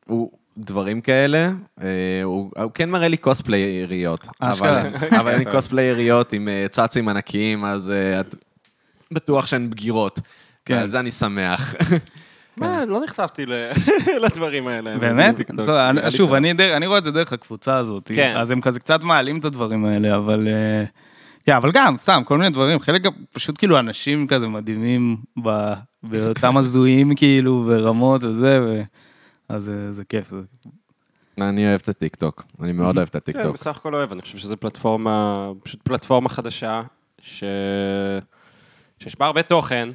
הוא 0.05 0.31
דברים 0.57 1.01
כאלה, 1.01 1.51
אה, 1.81 1.87
הוא, 2.23 2.51
הוא 2.57 2.71
כן 2.73 2.89
מראה 2.89 3.07
לי 3.07 3.17
קוספלייריות. 3.17 4.27
אשכרה. 4.39 4.83
אבל, 5.19 5.35
לי 5.35 5.45
קוספלייריות 5.45 6.33
עם 6.33 6.47
אה, 6.47 6.65
צאצים 6.71 7.09
ענקיים, 7.09 7.65
אז 7.65 7.91
אה, 7.91 8.19
את 8.19 8.35
בטוח 9.11 9.45
שהן 9.47 9.69
בגירות. 9.69 10.19
כן. 10.65 10.73
על 10.77 10.87
זה 10.87 10.99
אני 10.99 11.11
שמח. 11.11 11.75
מה, 12.57 12.85
לא 12.89 13.03
נחשפתי 13.03 13.45
לדברים 14.25 14.67
האלה. 14.67 14.97
באמת? 14.97 15.51
אני- 15.69 16.11
שוב. 16.11 16.33
אני 16.33 16.53
דר- 16.53 16.77
אני 16.77 16.87
רואה 16.87 16.97
את 16.97 17.03
זה 17.03 17.11
דרך 17.11 17.33
הקבוצה 17.33 17.77
הזאת. 17.77 18.11
כן. 18.15 18.33
אז 18.37 18.51
הם 18.51 18.61
כזה 18.61 18.79
קצת 18.79 19.03
מעלים 19.03 19.39
את 19.39 19.45
הדברים 19.45 19.85
האלה, 19.85 20.15
אבל... 20.15 20.47
אה, 20.47 20.83
כן, 21.45 21.55
אבל 21.55 21.71
גם, 21.73 21.97
סתם, 21.97 22.21
כל 22.25 22.37
מיני 22.37 22.49
דברים, 22.49 22.79
חלק 22.79 23.01
גם 23.01 23.11
פשוט 23.33 23.57
כאילו 23.57 23.79
אנשים 23.79 24.27
כזה 24.27 24.47
מדהימים 24.47 25.17
ב- 25.43 25.73
באותם 26.03 26.57
הזויים 26.57 27.15
כאילו, 27.15 27.63
ברמות 27.67 28.23
וזה, 28.23 28.59
ו... 28.61 28.81
אז 29.49 29.63
זה- 29.63 29.93
זה 29.93 30.03
כיף. 30.05 30.33
אני 31.41 31.67
אוהב 31.69 31.79
את 31.83 31.89
הטיקטוק, 31.89 32.43
אני 32.61 32.71
מאוד 32.71 32.97
אוהב 32.97 33.07
את 33.07 33.11
כן, 33.11 33.17
הטיקטוק. 33.17 33.53
בסך 33.53 33.77
הכל 33.77 33.95
אוהב, 33.95 34.11
אני 34.11 34.21
חושב 34.21 34.37
שזו 34.37 34.57
פלטפורמה, 34.57 35.35
פשוט 35.63 35.79
פלטפורמה 35.83 36.29
חדשה, 36.29 36.81
ש... 37.21 37.43
שיש 38.99 39.19
בה 39.19 39.25
הרבה 39.25 39.43
תוכן. 39.43 39.89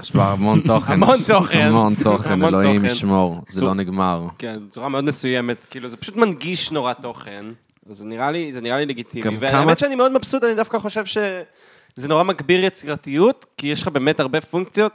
יש 0.00 0.12
בה 0.16 0.30
המון 0.32 0.60
תוכן. 0.60 0.92
המון 0.92 1.18
תוכן. 1.26 1.58
המון 1.66 1.94
תוכן, 2.02 2.42
אלוהים. 2.44 2.84
ישמור, 2.84 3.40
זה 3.48 3.64
לא 3.64 3.74
נגמר. 3.74 4.26
כן, 4.38 4.58
צורה 4.70 4.88
מאוד 4.88 5.04
מסוימת, 5.04 5.66
כאילו 5.70 5.88
זה 5.88 5.96
פשוט 5.96 6.16
מנגיש 6.16 6.72
נורא 6.72 6.92
תוכן, 6.92 7.44
אז 7.90 7.96
זה 7.96 8.06
נראה 8.06 8.30
לי, 8.30 8.52
זה 8.52 8.60
נראה 8.60 8.76
לי 8.78 8.86
לגיטימי. 8.86 9.36
והאמת 9.40 9.78
שאני 9.78 9.94
מאוד 9.94 10.12
מבסוט, 10.12 10.44
אני 10.44 10.54
דווקא 10.54 10.78
חושב 10.78 11.04
שזה 11.06 12.08
נורא 12.08 12.22
מגביר 12.22 12.64
יצירתיות, 12.64 13.46
כי 13.56 13.66
יש 13.66 13.82
לך 13.82 13.88
באמת 13.88 14.20
הרבה 14.20 14.40
פונקציות, 14.40 14.92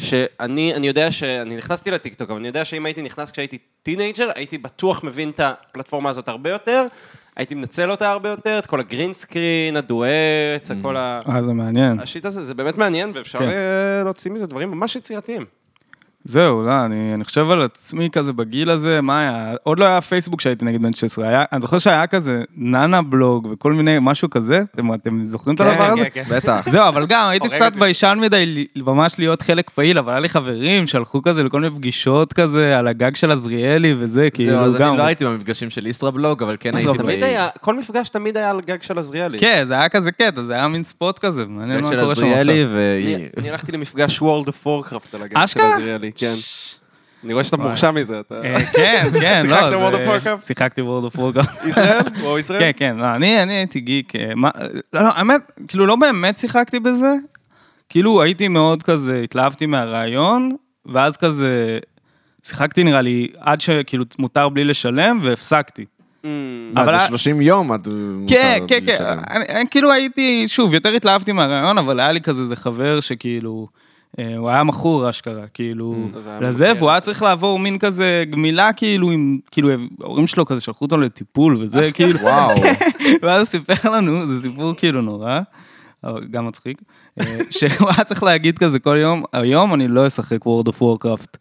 שאני 0.00 0.74
אני 0.74 0.86
יודע 0.86 1.12
שאני 1.12 1.56
נכנסתי 1.56 1.90
לטיקטוק, 1.90 2.30
אבל 2.30 2.38
אני 2.38 2.46
יודע 2.46 2.64
שאם 2.64 2.86
הייתי 2.86 3.02
נכנס 3.02 3.30
כשהייתי 3.30 3.58
teenager, 3.82 4.30
הייתי 4.34 4.58
בטוח 4.58 5.04
מבין 5.04 5.30
את 5.30 5.40
הפלטפורמה 5.40 6.10
הזאת 6.10 6.28
הרבה 6.28 6.50
יותר, 6.50 6.86
הייתי 7.36 7.54
מנצל 7.54 7.90
אותה 7.90 8.08
הרבה 8.08 8.28
יותר, 8.28 8.58
את 8.58 8.66
כל 8.66 8.80
ה 8.80 8.85
green 8.85 9.12
screen, 9.12 9.76
ה 9.76 9.89
duets, 9.89 10.70
הכל 10.70 10.96
ה... 10.96 11.14
אה, 11.28 11.42
זה 11.42 11.52
מעניין. 11.52 12.00
ה 12.00 12.05
shit 12.05 12.24
הזה, 12.24 12.42
זה 12.42 12.54
באמת 12.54 12.78
מעניין, 12.78 13.10
ואפשר 13.14 13.38
כן. 13.38 13.48
אה, 13.48 14.04
להוציא 14.04 14.30
מזה 14.30 14.46
דברים 14.46 14.70
ממש 14.70 14.96
יצירתיים. 14.96 15.44
זהו, 16.28 16.62
לא, 16.62 16.84
אני, 16.84 17.14
אני 17.14 17.24
חושב 17.24 17.50
על 17.50 17.62
עצמי 17.62 18.08
כזה 18.12 18.32
בגיל 18.32 18.70
הזה, 18.70 19.00
מה 19.00 19.20
היה? 19.20 19.54
עוד 19.62 19.78
לא 19.78 19.84
היה 19.84 20.00
פייסבוק 20.00 20.40
כשהייתי 20.40 20.64
נגיד 20.64 20.82
בן 20.82 20.92
16, 20.92 21.28
היה, 21.28 21.44
אני 21.52 21.60
זוכר 21.60 21.78
שהיה 21.78 22.06
כזה 22.06 22.42
נענע 22.56 23.02
בלוג 23.02 23.48
וכל 23.52 23.72
מיני, 23.72 23.96
משהו 24.00 24.30
כזה, 24.30 24.62
אתם, 24.74 24.94
אתם 24.94 25.22
זוכרים 25.22 25.54
את 25.56 25.60
הדבר 25.60 25.84
הזה? 25.84 26.10
כן. 26.10 26.22
בטח. 26.30 26.68
זהו, 26.70 26.88
אבל 26.88 27.06
גם 27.06 27.28
הייתי 27.28 27.48
קצת. 27.48 27.72
ביישן 27.76 28.18
מדי 28.20 28.66
ממש 28.76 29.18
להיות 29.18 29.42
חלק 29.42 29.70
פעיל, 29.70 29.98
אבל 29.98 30.12
היה 30.12 30.20
לי 30.20 30.28
חברים 30.28 30.86
שהלכו 30.86 31.22
כזה 31.22 31.44
לכל 31.44 31.60
מיני 31.60 31.76
פגישות 31.76 32.32
כזה 32.32 32.78
על 32.78 32.88
הגג 32.88 33.16
של 33.16 33.30
עזריאלי 33.30 33.94
וזה, 33.98 34.30
כאילו 34.30 34.52
זהו, 34.52 34.64
אז 34.64 34.74
גם... 34.74 34.88
אני 34.88 34.98
לא 34.98 35.02
הייתי 35.02 35.24
במפגשים 35.24 35.70
של 35.70 35.86
ישראבלוג, 35.86 36.42
אבל 36.42 36.56
כן 36.60 36.70
הייתי 36.76 37.24
היה, 37.24 37.48
כל 37.60 37.74
מפגש 37.74 38.08
תמיד 38.08 38.36
היה 38.36 38.50
על 38.50 38.60
גג 38.66 38.82
של 38.82 38.98
עזריאלי. 38.98 39.38
כן, 39.38 39.64
זה 39.64 39.74
היה 39.74 39.88
כזה 39.88 40.12
קטע, 40.12 40.42
זה 40.42 40.54
היה 40.54 40.68
מין 40.68 40.82
spot 40.82 41.18
כזה, 41.18 41.46
מעניין 41.46 41.80
מה 41.80 41.88
של 41.88 42.00
קורה 42.00 42.14
שם 42.14 42.32
עכשיו. 42.32 42.54
והיא... 42.72 43.16
אני 43.16 43.28
אני 43.36 43.50
הלכתי 43.50 43.72
למפגש 43.72 44.18
World 44.18 44.48
of 44.48 44.66
Warcraft 44.66 45.08
על 45.12 45.22
הגג 45.22 45.46
של? 45.46 45.60
עזריאלי, 45.60 46.12
כן. 46.18 46.34
אני 47.24 47.32
רואה 47.32 47.44
שאתה. 47.44 47.56
מורשע 47.56 47.90
מזה, 47.90 48.20
אתה... 48.20 48.34
אה, 48.44 48.64
כן, 48.64 49.06
כן, 49.20 49.42
לא, 49.46 49.54
שיחקת 49.56 49.70
זה- 49.70 49.88
World 49.88 49.92
of 49.92 50.26
Warcraft? 50.26 50.42
שיחקתי 50.46 50.80
World 50.80 51.04
of 51.04 51.16
Warcraft. 51.18 51.64
ישראל? 51.66 51.98
או 52.24 52.38
ישראל? 52.38 52.60
כן, 52.60 52.70
כן, 52.76 52.96
לא, 52.96 53.14
אני, 53.14 53.42
אני 53.42 53.52
הייתי 53.52 53.80
גיק, 53.80 54.16
אה, 54.16 54.32
לא, 54.92 55.00
לא, 55.02 55.08
האמת, 55.14 55.40
כאילו 55.68 55.86
לא 55.86 55.96
באמת 55.96 56.36
שיחקתי 56.38 56.80
בזה, 56.80 57.14
כאילו 57.88 58.22
הייתי 58.22 58.48
מאוד 58.48 58.82
כזה, 58.82 59.20
התלהבתי 59.24 59.66
מהרעיון, 59.66 60.50
ואז 60.86 61.16
כזה, 61.16 61.78
שיחקתי 62.46 62.84
נראה 62.84 63.00
לי 63.02 63.28
עד 63.40 63.60
שכאילו 63.60 64.04
מותר 64.18 64.48
בלי 64.48 64.64
לשלם, 64.64 65.18
והפסקתי. 65.22 65.84
Mm, 66.22 66.26
מה, 66.74 66.82
אבל 66.82 66.90
זה 66.90 67.04
ה- 67.04 67.06
30 67.06 67.40
יום 67.40 67.72
עד... 67.72 67.88
כן, 68.28 68.58
מותר 68.60 68.76
כן, 68.80 68.86
כן, 68.86 69.04
אני 69.28 69.64
כאילו 69.70 69.92
הייתי, 69.92 70.44
שוב, 70.48 70.74
יותר 70.74 70.88
התלהבתי 70.88 71.32
מהרעיון, 71.32 71.78
אבל 71.78 72.00
היה 72.00 72.12
לי 72.12 72.20
כזה 72.20 72.42
איזה 72.42 72.56
חבר 72.56 73.00
שכאילו, 73.00 73.68
הוא 74.16 74.48
היה 74.48 74.64
מכור 74.64 75.10
אשכרה, 75.10 75.46
כאילו, 75.54 75.94
היה 76.26 76.40
לזה. 76.40 76.72
והוא 76.76 76.90
היה 76.90 77.00
צריך 77.00 77.22
לעבור 77.22 77.58
מין 77.58 77.78
כזה 77.78 78.24
גמילה, 78.30 78.72
כאילו, 78.72 79.10
עם, 79.10 79.38
כאילו, 79.50 79.70
ההורים 80.00 80.26
שלו 80.26 80.46
כזה 80.46 80.60
שלחו 80.60 80.84
אותו 80.84 80.98
לטיפול, 80.98 81.56
וזה, 81.60 81.92
כאילו, 81.92 82.20
וואו. 82.20 82.60
ואז 83.22 83.38
הוא 83.38 83.46
סיפר 83.46 83.90
לנו, 83.90 84.26
זה 84.26 84.42
סיפור 84.42 84.74
כאילו 84.76 85.02
נורא, 85.02 85.40
גם 86.30 86.46
מצחיק, 86.46 86.82
אה, 87.20 87.38
שהוא 87.50 87.90
היה 87.90 88.04
צריך 88.04 88.22
להגיד 88.22 88.58
כזה 88.58 88.78
כל 88.78 88.96
יום, 89.00 89.22
היום 89.32 89.74
אני 89.74 89.88
לא 89.88 90.06
אשחק 90.06 90.40
World 90.42 90.68
of 90.68 90.82
Warcraft. 90.82 91.36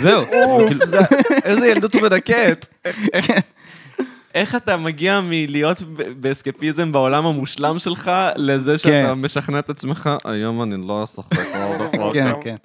זהו. 0.00 0.24
איזה 1.44 1.66
ילדות 1.66 1.94
מדכאת. 1.94 2.66
כן. 4.32 4.40
איך 4.40 4.54
אתה 4.54 4.76
מגיע 4.76 5.20
מלהיות 5.24 5.82
באסקפיזם 6.20 6.92
בעולם 6.92 7.26
המושלם 7.26 7.78
שלך, 7.78 8.10
לזה 8.36 8.78
שאתה 8.78 9.08
כן. 9.08 9.12
משכנע 9.12 9.58
את 9.58 9.70
עצמך, 9.70 10.10
היום 10.24 10.62
אני 10.62 10.88
לא 10.88 11.04
אשחק 11.04 11.32
of 11.32 11.96
כן, 12.12 12.32
Warcraft." 12.32 12.42
כן. 12.42 12.56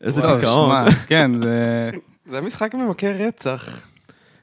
איזה 0.00 0.22
טוב, 0.22 0.38
דיכאון. 0.38 0.86
כן, 1.06 1.38
זה... 1.38 1.90
זה 2.30 2.40
משחק 2.40 2.74
ממכר 2.74 3.12
רצח. 3.18 3.80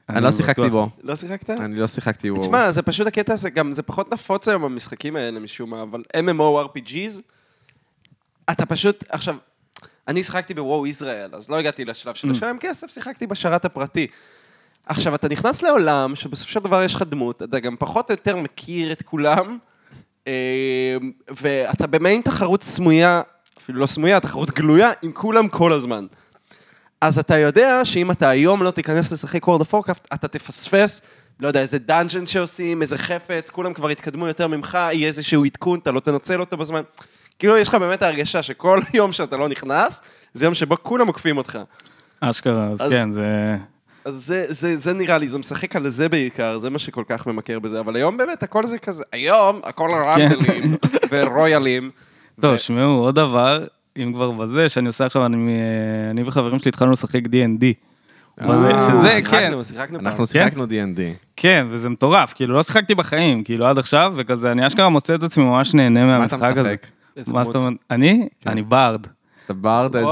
אני 0.08 0.22
לא 0.22 0.32
שיחקתי. 0.32 0.70
בו. 0.70 0.88
לא 1.02 1.16
שיחקת? 1.16 1.50
אני 1.50 1.76
לא 1.76 1.86
שיחקתי 1.86 2.30
בו. 2.30 2.40
תשמע, 2.40 2.70
זה 2.70 2.82
פשוט 2.82 3.06
הקטע 3.06 3.32
הזה, 3.32 3.50
גם 3.50 3.72
זה 3.72 3.82
פחות 3.82 4.12
נפוץ 4.12 4.48
היום 4.48 4.62
במשחקים 4.62 5.16
האלה 5.16 5.40
משום 5.40 5.70
מה, 5.70 5.82
אבל 5.82 6.02
MMORPGs, 6.16 7.20
אתה 8.50 8.66
פשוט, 8.66 9.04
עכשיו, 9.08 9.36
אני 10.08 10.22
שיחקתי 10.22 10.54
בוואו 10.54 10.86
ישראל, 10.86 11.30
אז 11.32 11.50
לא 11.50 11.58
הגעתי 11.58 11.84
לשלב 11.84 12.14
של 12.14 12.30
לשלם 12.30 12.56
כסף, 12.60 12.90
שיחקתי 12.90 13.26
בשרת 13.26 13.64
הפרטי. 13.64 14.06
עכשיו, 14.86 15.14
אתה 15.14 15.28
נכנס 15.28 15.62
לעולם 15.62 16.16
שבסופו 16.16 16.50
של 16.50 16.60
דבר 16.60 16.82
יש 16.82 16.94
לך 16.94 17.02
דמות, 17.02 17.42
אתה 17.42 17.60
גם 17.60 17.76
פחות 17.78 18.10
או 18.10 18.14
יותר 18.14 18.36
מכיר 18.36 18.92
את 18.92 19.02
כולם, 19.02 19.58
אה, 20.26 20.96
ואתה 21.40 21.86
במעין 21.86 22.20
תחרות 22.20 22.62
סמויה, 22.62 23.20
אפילו 23.58 23.80
לא 23.80 23.86
סמויה, 23.86 24.20
תחרות 24.20 24.50
גלויה, 24.50 24.90
עם 25.02 25.12
כולם 25.12 25.48
כל 25.48 25.72
הזמן. 25.72 26.06
אז 27.00 27.18
אתה 27.18 27.38
יודע 27.38 27.84
שאם 27.84 28.10
אתה 28.10 28.28
היום 28.28 28.62
לא 28.62 28.70
תיכנס 28.70 29.12
לשחק 29.12 29.44
World 29.44 29.60
of 29.60 29.74
Warcraft, 29.74 30.06
אתה 30.14 30.28
תפספס, 30.28 31.00
לא 31.40 31.48
יודע, 31.48 31.60
איזה 31.60 31.78
דאנג'ן 31.78 32.26
שעושים, 32.26 32.82
איזה 32.82 32.98
חפץ, 32.98 33.50
כולם 33.50 33.72
כבר 33.74 33.90
יתקדמו 33.90 34.26
יותר 34.26 34.46
ממך, 34.46 34.74
יהיה 34.92 35.08
איזשהו 35.08 35.44
עדכון, 35.44 35.78
אתה 35.78 35.92
לא 35.92 36.00
תנצל 36.00 36.40
אותו 36.40 36.56
בזמן. 36.56 36.80
כאילו, 37.38 37.56
יש 37.56 37.68
לך 37.68 37.74
באמת 37.74 38.02
הרגשה 38.02 38.42
שכל 38.42 38.80
יום 38.94 39.12
שאתה 39.12 39.36
לא 39.36 39.48
נכנס, 39.48 40.02
זה 40.34 40.44
יום 40.44 40.54
שבו 40.54 40.76
כולם 40.82 41.06
עוקפים 41.06 41.38
אותך. 41.38 41.58
אשכרה, 42.20 42.66
אז 42.68 42.82
אז- 42.82 42.92
כן, 42.92 43.10
זה... 43.10 43.56
אז 44.06 44.24
זה, 44.26 44.46
זה, 44.48 44.76
זה 44.76 44.94
נראה 44.94 45.18
לי, 45.18 45.28
זה 45.28 45.38
משחק 45.38 45.76
על 45.76 45.88
זה 45.88 46.08
בעיקר, 46.08 46.58
זה 46.58 46.70
מה 46.70 46.78
שכל 46.78 47.02
כך 47.08 47.26
ממכר 47.26 47.58
בזה, 47.58 47.80
אבל 47.80 47.96
היום 47.96 48.16
באמת 48.16 48.42
הכל 48.42 48.66
זה 48.66 48.78
כזה, 48.78 49.04
היום 49.12 49.60
הכל 49.64 49.88
רמבלים 49.94 50.76
ורויאלים. 51.10 51.90
טוב, 52.40 52.56
שמעו, 52.56 53.04
עוד 53.04 53.14
דבר, 53.14 53.64
אם 53.96 54.12
כבר 54.12 54.30
בזה, 54.30 54.68
שאני 54.68 54.86
עושה 54.86 55.06
עכשיו, 55.06 55.26
אני 55.26 55.36
אה, 55.36 56.10
אני 56.10 56.22
וחברים 56.22 56.58
שלי 56.58 56.68
התחלנו 56.68 56.92
לשחק 56.92 57.24
D&D. 57.24 57.64
מה 58.40 58.70
אה, 58.70 58.88
שזה, 58.88 59.22
כן. 59.30 59.52
אנחנו 59.94 60.26
שיחקנו 60.26 60.64
D&D. 60.64 61.00
כן, 61.36 61.66
וזה 61.70 61.88
מטורף, 61.88 62.32
כאילו 62.34 62.54
לא 62.54 62.62
שיחקתי 62.62 62.94
בחיים, 62.94 63.44
כאילו 63.44 63.66
עד 63.66 63.78
עכשיו, 63.78 64.12
וכזה, 64.16 64.52
אני 64.52 64.66
אשכרה 64.66 64.88
מוצא 64.88 65.14
את 65.14 65.22
עצמי 65.22 65.44
ממש 65.44 65.74
נהנה 65.74 66.04
מה 66.04 66.24
אתה 66.24 66.36
מהמשחק 66.36 66.56
הזה. 66.56 66.72
משחק? 66.72 66.86
איזה 67.16 67.32
מה 67.32 67.44
זאת 67.44 67.56
דמות? 67.56 67.74
אני? 67.90 68.28
כן. 68.40 68.50
אני 68.50 68.62
bard. 68.62 69.06
אתה 69.46 69.54
bard? 69.54 69.96
איזה 69.96 70.08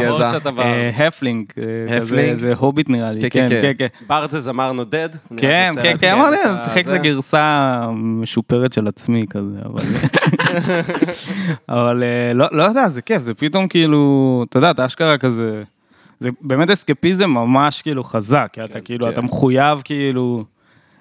גזע? 0.00 0.38
אה, 0.58 1.06
halfling, 1.06 1.46
אה? 1.58 2.18
איזה 2.18 2.54
הוביט 2.54 2.88
נראה 2.88 3.12
לי, 3.12 3.20
כן, 3.20 3.28
כן, 3.30 3.48
כן, 3.48 3.72
כן, 3.78 3.88
כן. 3.98 4.06
bard 4.06 4.30
זה 4.30 4.40
זמר 4.40 4.72
נודד? 4.72 5.08
כן, 5.36 5.70
כן, 5.82 5.96
כן, 6.00 6.12
אמרתי, 6.12 6.36
אני 6.44 6.56
משחק 6.56 6.78
את 6.80 6.84
זה. 6.84 6.94
הגרסה 6.94 7.40
המשופרת 7.82 8.72
של 8.72 8.88
עצמי 8.88 9.22
כזה, 9.30 9.58
אבל... 9.64 9.82
אבל 11.68 12.02
אה, 12.02 12.32
לא 12.34 12.46
לא 12.52 12.62
יודע, 12.62 12.88
זה 12.88 13.02
כיף, 13.02 13.22
זה 13.22 13.34
פתאום 13.34 13.68
כאילו, 13.68 14.44
אתה 14.48 14.58
יודע, 14.58 14.70
אתה 14.70 14.86
אשכרה 14.86 15.18
כזה... 15.18 15.62
זה 16.20 16.30
באמת 16.40 16.70
אסקפיזם 16.70 17.30
ממש 17.30 17.82
כאילו 17.82 18.04
חזק, 18.04 18.56
אתה 18.64 18.80
כאילו, 18.80 19.06
כן. 19.06 19.12
אתה 19.12 19.20
מחויב 19.22 19.80
כאילו... 19.84 20.44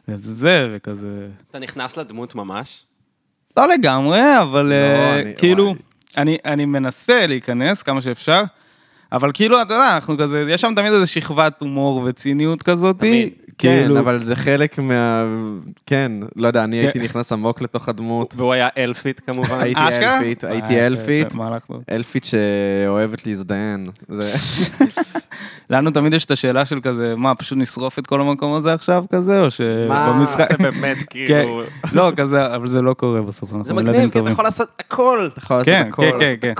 זה 0.08 0.34
זה, 0.34 0.68
וכזה... 0.76 1.28
אתה 1.52 1.60
נכנס 1.60 1.98
לדמות 1.98 2.36
ממש? 2.36 2.84
לא 3.58 3.68
לגמרי, 3.74 4.22
אבל 4.42 4.66
לא, 4.66 5.20
אני- 5.22 5.34
כאילו, 5.38 5.64
וואי. 5.66 5.76
אני, 6.18 6.38
אני 6.46 6.66
מנסה 6.66 7.28
להיכנס 7.28 7.84
כמה 7.84 8.02
שאפשר, 8.02 8.44
אבל 9.12 9.32
כאילו, 9.34 9.62
אתה 9.62 9.74
יודע, 9.74 9.96
אנחנו 9.96 10.18
כזה, 10.18 10.46
יש 10.50 10.62
שם 10.62 10.74
תמיד 10.76 10.94
איזו 10.94 11.08
שכבת 11.08 11.62
הומור 11.62 12.02
וציניות 12.06 12.64
כזאת. 12.64 13.00
תמיד. 13.00 13.30
כן, 13.58 13.80
כאילו, 13.82 14.00
אבל 14.00 14.24
זה 14.24 14.36
חלק 14.36 14.80
מה... 14.80 15.24
כן, 15.86 16.12
לא 16.36 16.48
יודע, 16.48 16.64
אני 16.64 16.78
כן. 16.78 16.84
הייתי 16.84 17.00
נכנס 17.00 17.32
עמוק 17.32 17.62
לתוך 17.62 17.90
הדמות. 17.90 18.34
והוא 18.38 18.54
היה 18.54 18.70
אלפית 18.78 19.20
כמובן. 19.20 19.60
הייתי? 19.62 19.82
אלפית, 19.82 20.44
הייתי 20.44 20.80
אה, 20.80 20.86
יפה, 20.86 20.86
אלפית. 20.88 21.34
אלפית 21.92 22.24
שאוהבת 22.26 23.28
להזדיין. 23.28 23.86
זה- 24.10 24.66
לנו 25.70 25.92
תמיד 25.92 26.14
יש 26.14 26.26
את 26.26 26.32
השאלה 26.32 26.66
של 26.66 26.80
כזה, 26.84 27.14
מה, 27.18 27.36
פשוט 27.36 27.58
נשרוף 27.58 28.00
את 28.00 28.08
כל 28.08 28.22
המקום 28.22 28.54
הזה 28.54 28.74
עכשיו 28.74 29.04
כזה, 29.12 29.40
או 29.40 29.52
שבמשחק... 29.52 30.48
זה 30.52 30.58
באמת 30.58 30.98
כאילו... 31.10 31.62
לא, 31.94 32.12
כזה, 32.18 32.56
אבל 32.56 32.68
זה 32.68 32.82
לא 32.82 32.94
קורה 32.94 33.22
בסוף. 33.22 33.50
זה 33.62 33.74
מגניב, 33.74 34.12
כי 34.12 34.20
אתה. 34.20 34.30
יכול 34.30 34.46
לעשות 34.46 34.68
הכל. 34.80 35.30
אתה 35.34 35.40
יכול 35.40 35.58
לעשות 35.58 35.74
כן, 35.74 35.86
הכל. 35.88 36.02
כן, 36.02 36.20
כן, 36.20 36.36
כן. 36.42 36.52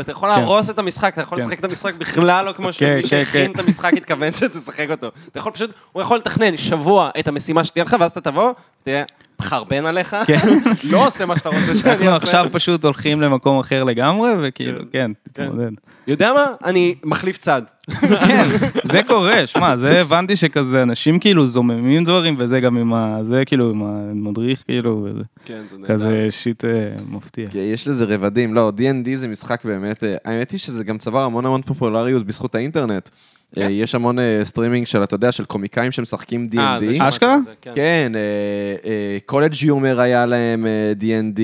אתה 0.00 0.12
יכול 0.12 0.30
כן. 0.34 0.40
להרוס 0.40 0.70
את 0.70 0.78
המשחק, 0.78 1.12
אתה 1.14 1.20
יכול 1.20 1.38
כן. 1.38 1.44
לשחק 1.44 1.58
את 1.58 1.64
המשחק 1.64 1.94
בכלל 1.94 2.46
לא 2.46 2.52
כמו 2.52 2.66
כן, 2.66 2.72
שמי 2.72 3.02
כן, 3.02 3.08
שהכין 3.08 3.46
כן. 3.46 3.52
את 3.52 3.66
המשחק 3.66 3.92
התכוון 3.96 4.34
שתשחק 4.34 4.86
אותו. 4.90 5.10
אתה 5.30 5.38
יכול 5.38 5.52
פשוט, 5.52 5.74
הוא 5.92 6.02
יכול 6.02 6.16
לתכנן 6.16 6.41
שבוע 6.56 7.10
את 7.18 7.28
המשימה 7.28 7.64
שתהיה 7.64 7.84
לך, 7.84 7.96
ואז 8.00 8.10
אתה 8.10 8.20
תבוא, 8.20 8.52
תהיה 8.82 9.04
מחרבן 9.40 9.86
עליך, 9.86 10.16
כן. 10.26 10.38
לא 10.84 11.06
עושה 11.06 11.26
מה 11.26 11.38
שאתה 11.38 11.48
רוצה 11.48 11.74
שאני 11.74 11.74
אעשה. 11.74 11.90
אנחנו 11.92 12.16
עכשיו 12.16 12.46
פשוט 12.52 12.84
הולכים 12.84 13.20
למקום 13.20 13.58
אחר 13.58 13.84
לגמרי, 13.84 14.30
וכאילו, 14.42 14.80
כן, 14.92 15.10
תתמודד. 15.32 15.70
יודע 16.06 16.32
מה? 16.32 16.46
אני 16.64 16.94
מחליף 17.04 17.38
צד. 17.38 17.62
כן, 18.00 18.44
זה 18.84 19.00
קורה, 19.06 19.46
שמע, 19.46 19.76
זה 19.76 20.00
הבנתי 20.00 20.36
שכזה 20.36 20.82
אנשים 20.82 21.18
כאילו 21.18 21.46
זוממים 21.46 22.04
דברים, 22.04 22.36
וזה 22.38 22.60
גם 22.60 22.76
עם 22.76 22.94
ה... 22.94 23.18
זה 23.22 23.44
כאילו 23.44 23.70
עם 23.70 23.82
המדריך, 23.82 24.62
כאילו, 24.66 25.06
וזה 25.10 25.22
כן, 25.44 25.62
זה 25.66 25.78
נהדר. 25.78 25.94
כזה 25.94 26.26
שיט 26.30 26.64
אה, 26.64 26.70
מפתיע. 27.08 27.48
יש 27.54 27.88
לזה 27.88 28.04
רבדים, 28.04 28.54
לא, 28.54 28.72
D&D 28.76 29.08
זה 29.16 29.28
משחק 29.28 29.64
באמת, 29.64 30.04
אה, 30.04 30.14
האמת 30.24 30.50
היא 30.50 30.58
שזה 30.58 30.84
גם 30.84 30.98
צבר 30.98 31.20
המון 31.20 31.46
המון 31.46 31.62
פופולריות 31.62 32.26
בזכות 32.26 32.54
האינטרנט. 32.54 33.08
אה, 33.58 33.70
יש 33.70 33.94
המון 33.94 34.18
אה, 34.18 34.40
סטרימינג 34.44 34.86
של, 34.86 35.02
אתה 35.02 35.14
יודע, 35.14 35.32
של 35.32 35.44
קומיקאים 35.44 35.92
שמשחקים 35.92 36.48
אה, 36.58 36.80
זה 36.80 36.90
D&D. 36.90 37.08
אשכרה? 37.08 37.40
זה, 37.40 37.50
כן. 37.62 37.72
כן, 37.74 38.12
College 39.26 39.62
Humor 39.62 40.00
היה 40.00 40.26
להם 40.26 40.66
אה, 40.66 40.92
D&D, 41.00 41.40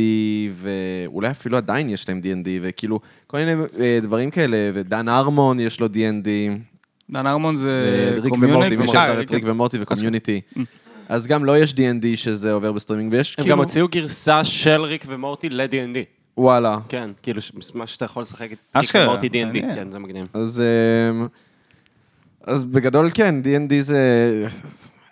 ואולי 0.55 1.31
אפילו 1.31 1.57
עדיין 1.57 1.89
יש 1.89 2.09
להם 2.09 2.21
D&D, 2.25 2.49
וכאילו, 2.63 3.01
כל 3.27 3.37
מיני 3.39 3.53
אה, 3.81 3.99
דברים 4.03 4.31
כאלה, 4.31 4.57
ודן 4.75 5.09
הרמון 5.09 5.61
יש 5.61 5.81
לו 5.81 5.87
D&D, 5.87 6.29
דן 7.11 7.27
הרמון 7.27 7.57
זה 7.57 8.15
אה, 8.25 8.31
קומיוניטי. 8.31 8.77
מי 8.77 8.83
אה, 8.83 8.89
שיצר 8.89 9.23
את 9.23 9.31
ריק 9.31 9.45
ומורטי 9.47 9.77
וקומיוניטי. 9.81 10.41
אז 11.09 11.27
גם 11.27 11.45
לא 11.45 11.59
יש 11.59 11.73
D&D 11.73 12.07
שזה 12.15 12.53
עובר 12.53 12.73
בסטרימינג, 12.73 13.13
ויש 13.13 13.35
הם 13.39 13.43
כאילו, 13.43 13.57
גם 13.57 13.59
הוציאו 13.59 13.89
גרסה 13.89 14.45
של 14.45 14.83
ריק 14.83 15.05
ומורטי 15.09 15.49
ל-D&D. 15.49 15.99
וואלה. 16.37 16.79
כן, 16.89 17.11
כאילו, 17.23 17.41
מה 17.75 17.87
שאתה 17.87 18.05
יכול 18.05 18.23
לשחק 18.23 18.45
את 18.45 18.51
ריק 18.51 18.59
אשכרה, 18.73 19.03
ומורטי 19.03 19.27
D&D. 19.27 19.61
כן, 19.61 19.91
זה 19.91 19.99
מגניב. 19.99 20.27
אז, 20.35 20.63
אז 22.49 22.65
בגדול 22.65 23.11
כן, 23.15 23.35
D&D 23.45 23.73
זה... 23.81 23.99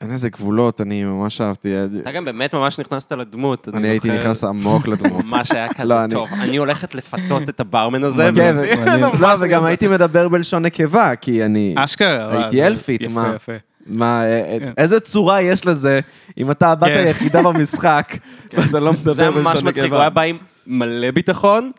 אין 0.00 0.10
לזה 0.10 0.28
גבולות, 0.28 0.80
אני 0.80 1.04
ממש 1.04 1.40
אהבתי. 1.40 1.72
אתה 2.02 2.12
גם 2.12 2.24
באמת 2.24 2.54
ממש 2.54 2.80
נכנסת 2.80 3.12
לדמות. 3.12 3.68
אני 3.74 3.88
הייתי 3.88 4.10
נכנס 4.10 4.44
עמוק 4.44 4.88
לדמות. 4.88 5.24
ממש 5.30 5.50
היה 5.50 5.66
לא, 5.66 5.72
כזה 5.72 6.06
טוב. 6.10 6.28
אני 6.40 6.56
הולכת 6.56 6.94
לפתות 6.94 7.48
את 7.48 7.60
הברמן 7.60 8.04
הזה. 8.04 8.30
כן, 8.34 8.56
לא, 9.20 9.28
וגם. 9.40 9.64
הייתי 9.64 9.88
מדבר 9.88 10.28
בלשון 10.28 10.62
נקבה, 10.62 11.16
כי 11.16 11.44
אני... 11.44 11.74
אשכרה. 11.78 12.42
הייתי 12.42 12.56
זה- 12.56 12.66
אלפית, 12.66 13.00
יפה, 13.00 13.10
מה? 13.12 13.32
יפה. 13.36 13.52
מה, 13.86 14.24
אה, 14.24 14.56
כן. 14.60 14.72
איזה 14.78 15.00
צורה 15.00 15.42
יש 15.42 15.66
לזה, 15.66 16.00
אם 16.38 16.50
אתה 16.50 16.72
הבת 16.72 16.88
כן. 16.88 16.94
היחידה 17.06 17.42
במשחק, 17.42 18.12
ואתה 18.54 18.80
לא 18.80 18.92
מדבר 18.92 19.12
זה 19.12 19.22
היה 19.22 19.30
בלשון 19.30 19.44
ממש 19.44 19.62
מצחיק, 19.62 19.78
הוא 19.78 19.86
נקבה. 19.86 20.00
היה 20.00 20.10
בא 20.10 20.22
עם 20.22 20.36
מלא 20.66 21.10
ביטחון. 21.10 21.70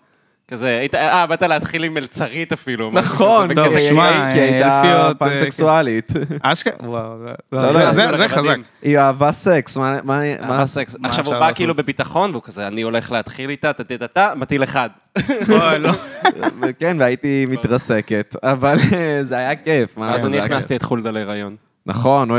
כזה, 0.52 0.68
היית, 0.80 0.96
אה, 0.96 1.26
באת 1.26 1.42
להתחיל 1.42 1.84
עם 1.84 1.94
מלצרית 1.94 2.52
אפילו. 2.54 2.92
נכון, 2.94 3.54
טוב, 3.56 3.76
כי 3.78 3.90
שמע, 3.90 4.28
היא- 4.34 4.42
הייתה 4.42 4.82
אלפיות, 4.82 5.22
אה, 5.22 5.30
פנסקסואלית. 5.30 6.12
אשכרה, 6.42 6.74
וואו, 6.90 7.18
זה- 7.28 7.34
לא, 7.52 7.74
זה- 7.94 8.06
לא, 8.12 8.18
זה-. 8.18 8.28
חזק. 8.28 8.56
היא 8.82 8.98
אהבה 9.00 9.32
סקס, 9.32 9.78
מה... 9.78 9.98
אהבה 10.42 10.66
סקס. 10.66 10.96
עכשיו 11.04 11.26
הוא 11.26 11.34
בא? 11.34 11.54
כאילו 11.54 11.76
בביטחון, 11.76 12.32
והוא 12.32 12.44
כזה, 12.44 12.68
אני 12.68 12.82
הולך 12.82 13.12
להתחיל 13.12 13.50
איתה, 13.50 13.74
טה-טה-טה, 13.74 14.34
מטיל 14.36 14.64
אחד. 14.64 14.90
אוי, 15.50 15.80
לא. 15.80 15.92
כן, 16.80 16.98
והייתי 17.00 17.46
מתרסקת, 17.50 18.36
אבל 18.44 18.78
אה, 18.94 19.20
זה 19.24 19.38
היה 19.38 19.56
כיף. 19.56 19.98
אז 20.02 20.26
אני 20.26 20.40
הכנסתי 20.40 20.76
את 20.76 20.84
חולדה 20.84 21.12
להיריון. 21.12 21.56
נכון, 21.88 22.30
הוא 22.30 22.38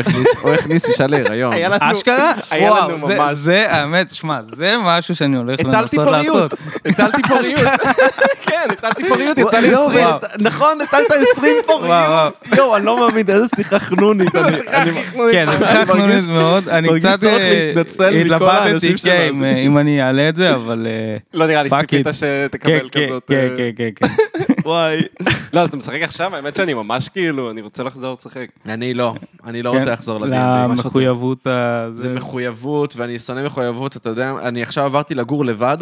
הכניס- 0.55 0.89
אישה 0.89 1.07
להיריון. 1.07 1.53
אשכרה? 1.81 2.33
היה 2.51 2.71
לנו 2.71 2.77
וואו, 2.97 3.07
זה- 3.07 3.19
ממש. 3.19 3.37
זה, 3.39 3.73
האמת, 3.73 4.15
שמע, 4.15 4.39
זה 4.57 4.75
משהו 4.85 5.15
שאני 5.15 5.37
הולך 5.37 5.61
לנסות. 5.65 6.07
לעשות. 6.09 6.55
הטלתי 6.87 7.23
פוריות. 7.29 7.69
כן, 8.43 8.67
הטלתי 8.71 9.09
פוריות, 9.09 9.39
יצא 9.39 9.59
לי 9.59 9.69
יואו, 9.69 9.87
20. 9.89 10.07
ואת- 10.07 10.25
נכון, 10.41 10.79
נתת 10.83 10.99
20 11.37 11.57
וואו, 11.69 11.79
וואו. 11.85 12.31
פוריות. 12.33 12.57
יואו, 12.59 12.77
אני 12.77 12.85
לא 12.87 13.01
מאמין, 13.01 13.27
איזה 13.29 13.47
שיחה 13.57 13.79
חנונית. 13.79 14.33
כן, 15.33 15.47
זה 15.47 15.53
אני 15.53 15.57
שיחה 15.57 15.87
חנונית 15.87 16.27
מאוד. 16.27 16.69
אני 16.69 16.89
קצת 16.99 17.25
אה, 17.25 17.71
התלבטתי, 18.21 18.95
כן, 19.03 19.33
אם, 19.67 19.79
אני 19.79 20.03
אעלה 20.03 20.29
את 20.29 20.37
זה, 20.37 20.55
אבל... 20.55 20.87
אה, 20.91 21.17
לא 21.35 21.47
נראה 21.47 21.63
לי 21.63 21.71
שציפית. 21.71 22.07
שתקבל 22.13 22.89
כן, 22.93 23.07
כזאת... 23.07 23.23
כן, 23.29 23.35
אה, 23.35 23.49
כן, 23.57 23.71
כן, 23.77 24.07
כן. 24.09 24.15
וואי. 24.65 25.03
לא, 25.53 25.61
אז 25.61 25.69
אתה 25.69 25.77
משחק 25.77 26.03
עכשיו? 26.03 26.37
האמת 26.37 26.57
שאני 26.57 26.75
ממש 26.75 27.09
כאילו, 27.09 27.51
אני 27.51 27.61
רוצה 27.61 27.83
לחזור 27.83 28.13
לשחק. 28.13 28.51
אני 28.67 28.95
לא, 28.95 29.15
אני 29.45 29.63
לא 29.63 29.71
כן, 29.73 29.79
רוצה 29.79 29.93
לחזור 29.93 30.19
לדין. 30.19 30.41
למחויבות 30.41 31.47
ה... 31.47 31.89
זה 31.95 32.15
מחויבות, 32.15 32.97
ואני 32.97 33.19
שונא 33.19 33.47
מחויבות, 33.47 33.97
אתה 33.97 34.09
יודע, 34.09 34.35
אני 34.43 34.63
עכשיו 34.63 34.85
עברתי 34.85 35.15
לגור 35.15 35.45
לבד, 35.45 35.79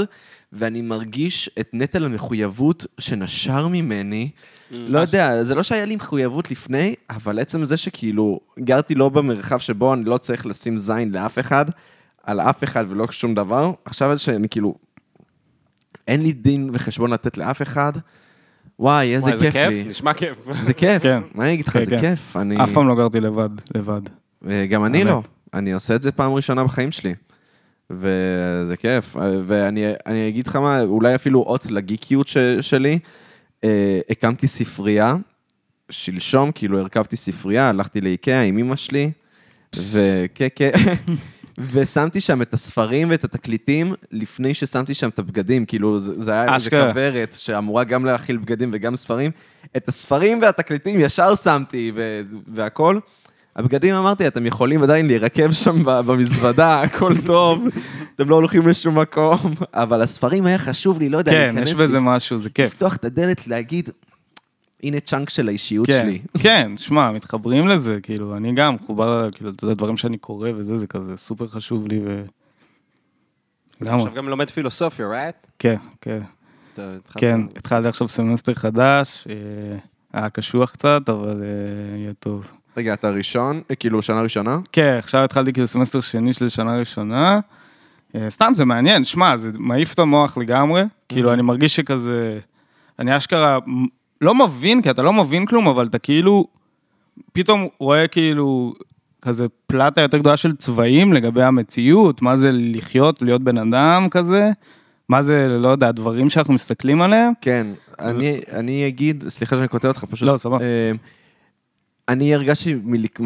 ואני 0.53 0.83
מרגיש 0.83 1.51
את 1.61 1.71
נטל 1.73 2.05
המחויבות 2.05 2.87
שנשר 2.99 3.69
ממני. 3.69 4.31
לא 4.71 4.99
יודע, 4.99 5.45
זה 5.45 5.55
לא 5.55 5.62
שהיה 5.62 5.85
לי 5.85 5.97
מחויבות 5.97 6.51
לפני, 6.51 6.95
אבל 7.11 7.38
עצם 7.38 7.64
זה 7.64 7.77
שכאילו, 7.77 8.40
גרתי 8.59 8.95
לא 8.95 9.09
במרחב 9.09 9.59
שבו 9.59 9.95
אני 9.95 10.05
לא 10.05 10.19
צריך 10.19 10.47
לשים 10.47 10.79
זין 10.79 11.12
לאף 11.12 11.38
אחד, 11.38 11.64
על 12.23 12.40
אף 12.40 12.64
אחד 12.64 12.85
ולא 12.88 13.07
שום 13.11 13.35
דבר, 13.35 13.73
עכשיו 13.85 14.19
שאני 14.19 14.49
כאילו, 14.49 14.75
אין 16.09 16.23
לי 16.23 16.33
דין 16.33 16.71
וחשבון 16.73 17.11
לתת 17.11 17.38
לאף 17.38 17.62
אחד, 17.62 17.92
וואי, 18.79 19.15
איזה 19.15 19.31
כיף 19.31 19.53
כיף? 19.53 19.69
לי. 19.69 19.85
נשמע 19.85 20.15
כיף. 20.15 20.37
זה 20.62 20.75
כיף, 20.75 21.03
כן. 21.03 21.21
מה 21.35 21.45
אני 21.45 21.53
אגיד 21.53 21.69
לך, 21.69 21.73
כן, 21.73 21.85
זה 21.85 21.91
כן. 21.91 22.01
כיף. 22.01 22.37
אני... 22.37 22.65
אף 22.65 22.73
פעם 22.73 22.89
לא 22.89 22.95
גרתי 22.97 23.21
לבד, 23.21 23.49
לבד. 23.75 24.01
גם 24.69 24.85
אני 24.85 24.99
באמת. 24.99 25.11
לא. 25.11 25.23
אני 25.55 25.73
עושה 25.73 25.95
את 25.95 26.03
זה 26.03 26.12
פעם 26.12 26.33
ראשונה 26.33 26.65
בחיים 26.65 26.93
שלי. 26.93 27.15
וזה 27.91 28.77
כיף. 28.79 29.17
ואני 29.47 29.93
אני 30.07 30.29
אגיד 30.29 30.47
לך 30.47 30.57
מה, 30.57 30.83
אולי 30.83 31.15
אפילו 31.15 31.43
אות 31.43 31.67
לגיקיות 31.71 32.29
ש, 32.29 32.37
שלי. 32.61 32.99
אה, 33.65 34.01
הקמתי 34.11 34.47
ספרייה, 34.47 35.15
שלשום, 35.91 36.53
כאילו 36.53 36.79
הרכבתי 36.79 37.17
ספרייה, 37.17 37.69
הלכתי 37.69 38.01
לאיקאה 38.01 38.43
עם 38.43 38.59
אמא 38.59 38.77
שלי, 38.77 39.11
וכן, 39.77 40.49
כן. 40.55 40.71
ושמתי 41.73 42.21
שם 42.21 42.42
את 42.42 42.55
הספרים 42.55 43.11
ואת 43.11 43.25
התקליטים 43.25 43.95
לפני 44.12 44.55
ששמתי 44.55 44.95
שם 44.95 45.09
את 45.09 45.19
הבגדים, 45.19 45.64
כאילו 45.66 45.99
זה, 45.99 46.23
זה 46.23 46.33
היה 46.33 46.42
איזה 46.45 46.57
אשכרה. 46.57 46.88
כוורת 46.92 47.37
שאמורה 47.38 47.85
גם 47.85 48.05
להכיל 48.05 48.37
בגדים 48.37 48.71
וגם 48.73 48.97
ספרים. 48.97 49.31
את 49.77 49.88
הספרים 49.88 50.42
והתקליטים 50.42 51.01
ישר 51.01 51.35
שמתי 51.35 51.92
ו- 51.95 52.21
והכל. 52.55 52.99
הבגדים 53.57 53.95
אמרתי, 53.95 54.27
אתם 54.27 54.47
יכולים 54.47 54.83
עדיין 54.83 55.07
להירקב 55.07 55.53
שם 55.53 55.83
ב- 55.85 56.01
במזוודה, 56.01 56.75
הכל 56.83 57.12
טוב, 57.27 57.66
אתם 58.16 58.29
לא 58.29 58.35
הולכים 58.37 58.69
לשום 58.69 58.99
מקום, 58.99 59.38
אבל 59.75 60.03
הספרים 60.03 60.47
היה 60.47 60.59
חשוב 60.59 60.99
לי, 60.99 61.09
לא 61.09 61.19
יודע, 61.19 61.33
כן, 61.33 61.38
להיכנס, 61.55 61.69
יש 61.69 61.79
בזה 61.79 61.97
לפ- 61.99 62.03
משהו, 62.05 62.40
זה 62.42 62.51
כיף. 62.51 62.66
לפתוח 62.71 62.97
את 62.97 63.05
הדלת, 63.05 63.49
להגיד, 63.49 63.90
הנה 64.83 65.01
צ'אנק 65.01 65.31
של 65.31 65.49
האישיות 65.49 65.87
כן, 65.87 66.03
שלי. 66.03 66.21
כן, 66.39 66.73
שמע, 66.77 67.11
מתחברים 67.11 67.69
לזה, 67.69 67.99
כאילו, 68.03 68.37
אני 68.37 68.53
גם 68.55 68.75
מחובר, 68.75 69.31
כאילו, 69.31 69.51
אתה 69.51 69.65
יודע, 69.65 69.75
דברים 69.75 69.97
שאני 69.97 70.19
קורא 70.19 70.51
וזה, 70.57 70.79
זה 70.79 70.87
כזה 70.87 71.17
סופר 71.17 71.47
חשוב 71.47 71.87
לי, 71.87 72.01
ו... 72.05 72.23
לגמרי. 73.81 74.03
עכשיו 74.03 74.15
גם 74.15 74.29
לומד 74.29 74.51
פילוסופיה, 74.51 75.07
right? 75.07 75.47
כן, 75.59 75.77
כן, 76.01 76.21
כן, 77.15 77.41
התחלתי 77.57 77.89
עכשיו 77.89 78.09
סמסטר 78.09 78.55
חדש, 78.55 79.27
אה, 79.31 79.79
היה 80.12 80.31
קשוח 80.31 80.71
קצת, 80.71 81.09
אבל 81.09 81.43
אה, 81.43 81.97
יהיה 81.99 82.12
טוב. 82.12 82.47
רגע, 82.77 82.95
אתה 82.95 83.11
ראשון, 83.11 83.61
אה, 83.71 83.77
כאילו 83.77 84.03
שנה 84.03 84.21
ראשונה? 84.21 84.59
כן, 84.73 84.97
עכשיו 84.99 85.25
התחלתי 85.25 85.53
כאילו 85.53 85.67
סמסטר 85.67 86.01
שני 86.01 86.33
של 86.33 86.49
שנה 86.49 86.77
ראשונה. 86.77 87.41
אה, 88.15 88.31
סתם, 88.31 88.51
זה 88.55 88.65
מעניין, 88.65 89.05
שמע, 89.05 89.37
זה 89.37 89.51
מעיף 89.59 89.95
את 89.95 89.99
המוח 89.99 90.39
לגמרי. 90.39 90.83
כאילו, 91.09 91.33
אני 91.33 91.43
מרגיש 91.43 91.77
שכזה... 91.77 92.39
אני 92.99 93.17
אשכרה 93.17 93.59
לא 94.21 94.35
מבין, 94.35 94.83
כי 94.83 94.91
אתה 94.91 95.03
לא 95.03 95.13
מבין 95.13 95.47
כלום, 95.47 95.69
אבל 95.69 95.87
אתה 95.87 95.99
כאילו... 95.99 96.47
פתאום 97.33 97.69
רואה 97.79 98.07
כאילו 98.07 98.75
כזה 99.23 99.47
פלטה 99.67 100.01
יותר 100.01 100.19
גדולה 100.19 100.37
של 100.37 100.57
צבעים 100.57 101.13
לגבי 101.13 101.43
המציאות, 101.43 102.23
מה 102.23 102.37
זה 102.37 102.51
לחיות, 102.53 103.23
להיות 103.23 103.43
בן 103.43 103.59
אדם 103.59 104.09
כזה, 104.11 104.51
מה 105.09 105.23
זה, 105.23 105.49
לא 105.61 105.69
יודע, 105.69 105.89
הדברים 105.89 106.31
שאנחנו 106.31 106.55
מסתכלים 106.55 107.03
עליהם. 107.03 107.33
כן, 107.41 107.67
אני, 107.99 108.41
אני 108.53 108.89
אגיד, 108.89 109.25
סליחה 109.29 109.57
שאני 109.57 109.69
קוטע 109.69 109.89
אותך 109.89 110.05
פשוט. 110.05 110.29
לא, 110.29 110.37
סבבה. 110.37 110.65
אה, 110.65 110.93
אני 112.09 112.35
הרגשתי, 112.35 112.75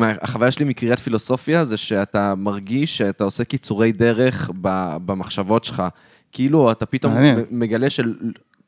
החוויה 0.01 0.51
שלי 0.51 0.65
מקריאת 0.65 0.99
פילוסופיה 0.99 1.65
זה 1.65 1.77
שאתה 1.77 2.35
מרגיש 2.35 2.99
שאתה 2.99 3.25
עושה 3.25 3.45
קיצורי 3.45 3.93
דרך 3.93 4.51
במחשבות 5.07 5.65
שלך. 5.65 5.83
כאילו, 6.33 6.73
אתה 6.73 6.87
פתאום 6.87 7.15
מגלה 7.51 7.91
של... 7.91 8.15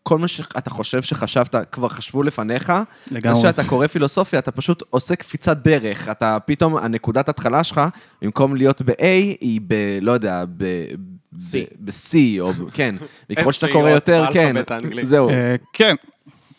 כל 0.02 0.18
מה 0.18 0.28
שאתה 0.28 0.70
חושב 0.70 1.02
שחשבת, 1.02 1.54
כבר 1.72 1.88
חשבו 1.88 2.22
לפניך. 2.22 2.72
לגמרי. 3.10 3.38
אז 3.38 3.44
כשאתה 3.44 3.64
קורא 3.64 3.86
פילוסופיה, 3.86 4.38
אתה 4.38 4.52
פשוט 4.52 4.82
עושה 4.90 5.16
קפיצת 5.16 5.56
דרך. 5.56 6.08
אתה 6.08 6.38
פתאום, 6.46 6.76
הנקודת 6.76 7.28
התחלה 7.28 7.64
שלך, 7.64 7.80
במקום 8.22 8.56
להיות 8.56 8.82
ב-A, 8.82 9.36
היא 9.40 9.60
ב... 9.66 9.98
לא 10.00 10.12
יודע, 10.12 10.44
ב... 10.56 10.64
C. 11.38 11.54
ב-C, 11.80 12.16
או 12.40 12.52
כן. 12.74 12.94
וככל 13.30 13.52
שאתה 13.52 13.72
קורא 13.72 13.90
יותר, 13.90 14.26
כן. 14.32 14.56
זהו. 15.02 15.28
אה, 15.30 15.56
כן, 15.72 15.94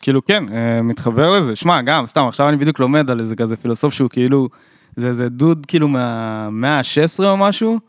כאילו 0.02 0.26
כן, 0.26 0.44
אה, 0.54 0.82
מתחבר 0.82 1.32
לזה. 1.32 1.56
שמע, 1.56 1.82
גם, 1.82 2.06
סתם, 2.06 2.26
עכשיו 2.28 2.50
אני 2.50 2.58
בדיוק 2.58 2.80
לומד 2.80 3.10
על 3.10 3.20
איזה 3.20 3.36
כזה 3.36 3.56
פילוסוף 3.56 3.94
שהוא 3.94 4.10
כאילו, 4.10 4.50
זה 4.96 5.08
איזה 5.08 5.30
דוד 5.30 5.66
כאילו 5.66 5.88
מהמאה 5.88 6.78
ה-16 6.78 7.24
או 7.26 7.38
משהו. 7.38 7.80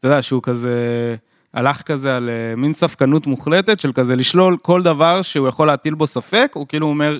אתה 0.00 0.08
יודע, 0.08 0.22
שהוא 0.22 0.42
כזה, 0.42 0.76
הלך 1.54 1.82
כזה 1.82 2.16
על 2.16 2.28
אה, 2.28 2.56
מין 2.56 2.72
ספקנות 2.72 3.26
מוחלטת 3.26 3.80
של 3.80 3.92
כזה 3.92 4.16
לשלול 4.16 4.56
כל 4.62 4.82
דבר 4.82 5.22
שהוא 5.22 5.48
יכול 5.48 5.66
להטיל 5.66 5.94
בו 5.94 6.06
ספק, 6.06 6.52
הוא 6.54 6.66
כאילו 6.68 6.86
אומר 6.86 7.18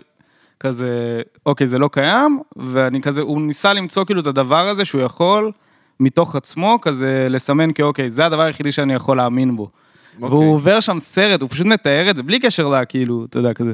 כזה, 0.60 1.22
אוקיי, 1.46 1.66
זה 1.66 1.78
לא 1.78 1.88
קיים, 1.92 2.40
ואני 2.56 3.00
כזה, 3.02 3.20
הוא 3.20 3.42
ניסה 3.42 3.72
למצוא 3.72 4.04
כאילו 4.04 4.20
את 4.20 4.26
הדבר 4.26 4.68
הזה 4.68 4.84
שהוא 4.84 5.00
יכול, 5.00 5.52
מתוך 6.00 6.36
עצמו, 6.36 6.78
כזה 6.82 7.26
לסמן 7.30 7.72
כאוקיי, 7.72 8.10
זה 8.10 8.26
הדבר 8.26 8.42
היחידי 8.42 8.72
שאני 8.72 8.94
יכול 8.94 9.16
להאמין 9.16 9.56
בו. 9.56 9.62
אוקיי. 9.62 10.28
והוא 10.28 10.54
עובר 10.54 10.80
שם 10.80 11.00
סרט, 11.00 11.42
הוא 11.42 11.50
פשוט 11.50 11.66
מתאר 11.66 12.10
את 12.10 12.16
זה, 12.16 12.22
בלי 12.22 12.38
קשר 12.38 12.68
ל... 12.68 12.84
כאילו, 12.88 13.24
אתה 13.24 13.38
יודע, 13.38 13.54
כזה, 13.54 13.72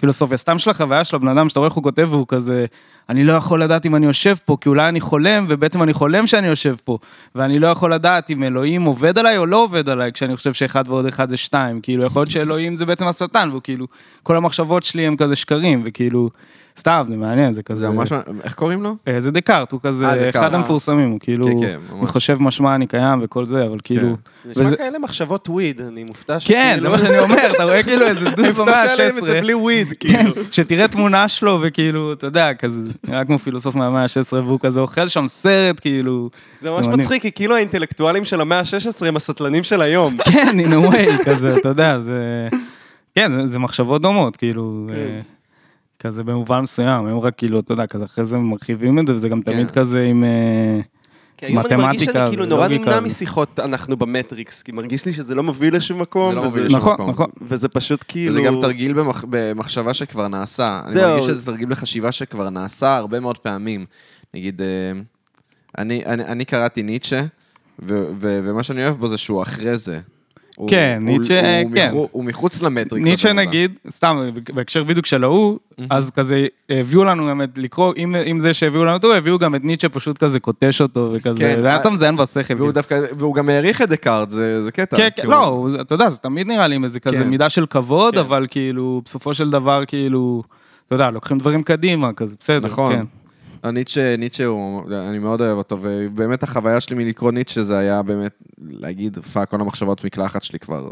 פילוסופיה, 0.00 0.36
סתם 0.36 0.58
של 0.58 0.70
החוויה 0.70 1.04
של 1.04 1.16
הבן 1.16 1.28
אדם, 1.28 1.48
שאתה 1.48 1.60
רואה 1.60 1.68
איך 1.68 1.74
הוא 1.74 1.84
כותב, 1.84 2.08
והוא 2.10 2.26
כזה, 2.28 2.66
אני 3.08 3.24
לא 3.24 3.32
יכול 3.32 3.62
לדעת 3.62 3.86
אם 3.86 3.96
אני 3.96 4.06
יושב 4.06 4.34
פה, 4.44 4.56
כי 4.60 4.68
אולי 4.68 4.88
אני 4.88 5.00
חולם, 5.00 5.46
ובעצם 5.48 5.82
אני 5.82 5.92
חולם 5.92 6.26
שאני 6.26 6.46
יושב 6.46 6.76
פה, 6.84 6.98
ואני 7.34 7.58
לא 7.58 7.66
יכול 7.66 7.92
לדעת 7.94 8.30
אם 8.30 8.42
אלוהים 8.42 8.82
עובד 8.82 9.18
עליי 9.18 9.36
או 9.38 9.46
לא 9.46 9.62
עובד 9.62 9.88
עליי, 9.88 10.12
כשאני 10.12 10.36
חושב 10.36 10.52
שאחד 10.52 10.84
ועוד 10.88 11.06
אחד 11.06 11.28
זה 11.28 11.36
שתיים, 11.36 11.80
כאילו, 11.80 12.04
יכול 12.04 12.20
להיות 12.20 12.30
שאלוהים 12.30 12.76
זה 12.76 12.86
בעצם 12.86 13.06
השטן, 13.06 13.48
והוא 13.50 13.62
כאילו, 13.62 13.86
כל 14.22 14.36
המחשבות 14.36 14.82
שלי 14.82 15.06
הם 15.06 15.16
כזה 15.16 15.36
שקרים, 15.36 15.82
וכאילו, 15.86 16.30
סתם, 16.78 17.04
זה 17.08 17.16
מעניין, 17.16 17.54
זה 17.54 17.62
כזה... 17.62 17.78
זה 17.78 17.88
ממש, 17.88 18.12
איך 18.44 18.54
קוראים 18.54 18.82
לו? 18.82 18.96
אה, 19.08 19.20
זה 19.20 19.30
דקארט, 19.30 19.72
הוא 19.72 19.80
כזה 19.82 20.06
אה, 20.08 20.28
אחד 20.28 20.52
אה. 20.54 20.58
המפורסמים, 20.58 21.10
הוא 21.10 21.20
כאילו, 21.20 21.46
כן, 21.46 21.60
כן. 21.60 21.96
אני 21.98 22.06
חושב 22.06 22.36
משמע 22.40 22.74
אני 22.74 22.86
קיים 22.86 23.18
וכל 23.22 23.44
זה, 23.44 23.66
אבל 23.66 23.78
כאילו... 23.84 24.16
נשמע 24.44 24.64
וזה- 24.64 24.76
כאלה 24.76 24.98
מחשבות 24.98 25.48
וויד, 25.48 25.80
אני 25.80 26.04
מופתע 26.04 26.36
כן, 26.44 26.78
זה 26.80 26.88
מה 26.88 26.98
שאני 26.98 27.18
אומר, 27.18 27.52
אתה 27.54 27.64
רואה 27.64 27.82
כאילו 27.82 28.06
איזה 28.06 28.24
דוד 28.24 28.36
במאה 28.36 28.50
מופתע 28.50 28.88
שעליהם 28.88 29.10
את 29.18 29.26
זה 29.26 29.36
ה-16. 29.36 29.42
בלי 29.42 29.54
וויד, 29.54 29.88
כן, 30.00 30.08
כאילו. 30.08 30.34
שתראה 30.52 30.88
תמונה 30.88 31.28
שלו 31.28 31.58
וכאילו, 31.62 32.12
אתה 32.12 32.26
יודע, 32.26 32.54
כזה, 32.54 32.88
נראה 33.08 33.24
כמו 33.24 33.38
פילוסוף 33.38 33.74
מהמאה 33.74 34.02
ה-16, 34.02 34.34
והוא 34.34 34.60
כזה 34.62 34.80
אוכל 34.80 35.08
שם 35.08 35.28
סרט, 35.28 35.80
כאילו... 35.80 36.30
זה 36.60 36.70
ממש. 36.70 36.86
מצחיק, 36.86 37.22
כי 37.22 37.32
כאילו 37.32 37.54
האינטלקטואלים 37.54 38.24
של 38.24 38.40
המאה 38.40 38.58
ה-16 38.58 39.06
הם 39.06 39.16
הסטלנים 39.16 39.62
של 39.62 39.80
היום. 39.80 40.16
כן, 40.24 40.56
in 40.60 40.72
a 40.72 40.92
way, 40.94 41.24
כזה, 41.24 41.56
אתה 41.56 41.68
יודע, 41.68 41.98
זה... 42.00 42.48
כן, 43.14 43.32
זה, 43.32 43.46
זה 43.46 43.58
מחשבות 43.58 44.02
דומות, 44.02 44.36
כאילו, 44.36 44.86
כן. 44.88 45.20
כזה 46.06 46.24
במובן 46.24 46.60
מסוים, 46.60 47.06
הם 47.06 47.18
רק 47.18 47.34
כאילו, 47.36 47.60
אתה 47.60 47.72
יודע, 47.72 47.86
כזה 47.86 48.04
אחרי 48.04 48.24
זה 48.24 48.38
מרחיבים 48.38 48.98
את 48.98 49.06
זה, 49.06 49.14
וזה 49.14 49.28
גם 49.28 49.40
תמיד 49.40 49.70
כן. 49.70 49.80
כזה 49.80 50.02
עם... 50.02 50.24
אה, 50.24 50.80
כי 51.36 51.46
היום 51.46 51.58
אני 51.58 51.76
מרגיש 51.76 52.04
שאני 52.04 52.28
כאילו 52.28 52.46
נורא 52.46 52.68
נמנע 52.68 53.00
משיחות 53.00 53.60
אנחנו 53.60 53.96
במטריקס, 53.96 54.62
כי 54.62 54.72
מרגיש 54.72 55.06
לי 55.06 55.12
שזה 55.12 55.34
לא 55.34 55.42
מוביל 55.42 55.76
לשום 55.76 56.00
מקום, 56.00 56.30
זה 56.30 56.36
לא 56.36 56.44
מוביל 56.44 56.66
לשום 56.66 56.76
נכון, 56.76 56.94
מקום. 56.94 57.10
נכון. 57.10 57.26
וזה 57.42 57.68
פשוט 57.68 58.04
כאילו... 58.08 58.32
וזה 58.32 58.42
גם 58.42 58.60
תרגיל 58.60 58.92
במח... 58.92 59.24
במחשבה 59.30 59.94
שכבר 59.94 60.28
נעשה. 60.28 60.80
אני 60.84 60.92
זהו. 60.92 61.10
מרגיש 61.10 61.26
שזה 61.26 61.44
תרגיל 61.44 61.68
בחשיבה 61.68 62.12
שכבר 62.12 62.50
נעשה 62.50 62.96
הרבה 62.96 63.20
מאוד 63.20 63.38
פעמים. 63.38 63.86
נגיד, 64.34 64.62
אה, 64.62 64.66
אני, 65.78 66.06
אני, 66.06 66.24
אני 66.24 66.44
קראתי 66.44 66.82
ניטשה, 66.82 67.20
ו- 67.82 68.06
ו- 68.20 68.40
ומה 68.44 68.62
שאני 68.62 68.84
אוהב 68.84 68.96
בו 68.96 69.08
זה 69.08 69.16
שהוא 69.16 69.42
אחרי 69.42 69.78
זה. 69.78 70.00
כן, 70.68 70.98
ניטשה, 71.02 71.62
כן. 71.74 71.90
הוא 71.92 72.24
מחוץ 72.24 72.62
למטריקס. 72.62 73.08
ניטשה. 73.08 73.32
נגיד, 73.32 73.72
סתם, 73.90 74.16
בהקשר 74.54 74.84
בדיוק 74.84 75.06
של 75.06 75.24
ההוא, 75.24 75.58
אז 75.90 76.10
כזה 76.10 76.46
הביאו 76.70 77.04
לנו 77.04 77.28
גם 77.28 77.42
את 77.42 77.58
לקרוא, 77.58 77.92
עם, 77.96 78.16
עם 78.24 78.38
זה 78.38 78.54
שהביאו 78.54 78.84
לנו 78.84 78.92
אותו, 78.94 79.14
הביאו 79.14 79.38
גם 79.38 79.54
את 79.54 79.64
ניטשה 79.64 79.88
פשוט 79.88 80.18
כזה 80.18 80.40
קוטש 80.40 80.80
אותו 80.80 81.10
וכזה, 81.14 81.38
כן, 81.40 81.60
זה 81.62 81.66
היה 81.68 81.76
אתה 81.76 81.90
מזיין 81.90 82.16
בשכל. 82.16 82.40
והוא 82.40 82.58
כאילו. 82.58 82.72
דווקא, 82.72 83.00
והוא 83.18 83.34
גם 83.34 83.48
העריך 83.48 83.82
את 83.82 83.88
דקארט, 83.88 84.28
זה, 84.30 84.68
קטע. 84.72 84.96
כן, 84.96 85.08
כן, 85.16 85.22
הוא- 85.26 85.30
לא, 85.32 85.80
אתה 85.80 85.94
יודע, 85.94 86.10
זה 86.10 86.18
תמיד 86.18 86.46
נראה 86.46 86.66
לי 86.66 86.74
עם 86.76 86.84
איזה 86.84 87.00
כזה 87.00 87.16
כן. 87.16 87.28
מידה 87.28 87.48
של 87.48 87.66
כבוד, 87.66 88.14
כן. 88.14 88.20
אבל 88.20 88.46
כאילו, 88.50 89.02
בסופו 89.04 89.34
של 89.34 89.50
דבר, 89.50 89.82
כאילו, 89.86 90.42
אתה 90.86 90.94
יודע, 90.94 91.10
לוקחים 91.10 91.38
דברים 91.38 91.62
קדימה, 91.62 92.12
כזה, 92.12 92.34
בסדר, 92.40 92.66
נכון. 92.66 93.04
ניטשה, 93.70 94.16
ניטשה 94.16 94.44
הוא, 94.44 94.82
אני 95.08 95.18
מאוד 95.18 95.40
אוהב 95.40 95.58
אותו, 95.58 95.78
ובאמת 95.82 96.42
החוויה 96.42 96.80
שלי 96.80 96.96
מלקרוא 97.04 97.32
ניטשה 97.32 97.64
זה 97.64 97.78
היה 97.78 98.02
באמת 98.02 98.32
להגיד, 98.70 99.18
פאק, 99.18 99.50
כל 99.50 99.60
מחשבות 99.60 100.04
המקלחת 100.04 100.42
שלי 100.42 100.58
כבר 100.58 100.90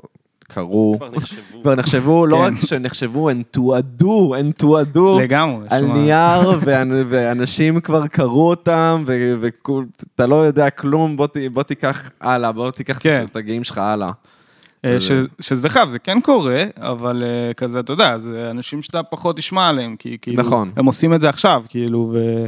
קרו. 0.48 0.94
כבר 0.98 1.10
נחשבו. 1.10 1.62
כבר 1.62 1.74
נחשבו, 1.74 2.26
לא 2.26 2.36
כן. 2.36 2.42
רק 2.54 2.66
שנחשבו, 2.66 3.30
הן 3.30 3.42
תועדו, 3.50 4.34
הן 4.34 4.50
תועדו. 4.52 5.20
לגמרי. 5.20 5.66
על. 5.70 5.84
נייר, 5.86 6.50
ואנ- 6.60 7.04
ואנשים 7.08 7.80
כבר 7.80 8.06
קראו 8.06 8.50
אותם, 8.50 9.04
ואתה 9.06 10.26
לא 10.26 10.34
יודע 10.34 10.70
כלום, 10.70 11.16
בוא 11.52 11.62
תיקח 11.62 12.10
הלאה, 12.20 12.52
בוא 12.52 12.70
תיקח 12.70 12.98
את 12.98 13.02
כן. 13.02 13.20
ה 13.24 13.29
startגים 13.29 13.64
שלך 13.64 13.78
הלאה. 13.78 14.10
אה, 14.84 15.00
ש- 15.00 15.12
שזה 15.40 15.68
חייב, 15.68 15.88
זה 15.88 15.98
כן 15.98 16.20
קורה, 16.20 16.64
אבל 16.76 17.22
אה, 17.26 17.54
כזה, 17.54 17.80
אתה 17.80 17.92
יודע, 17.92 18.18
זה 18.18 18.50
אנשים 18.50 18.82
שאתה 18.82 19.02
פחות 19.02 19.36
תשמע 19.36 19.68
עליהם, 19.68 19.96
כי 19.98 20.18
כאילו, 20.22 20.42
נכון. 20.42 20.70
הם 20.76 20.84
עושים 20.86 21.14
את 21.14 21.20
זה 21.20 21.28
עכשיו, 21.28 21.64
כאילו, 21.68 22.10
ו... 22.14 22.46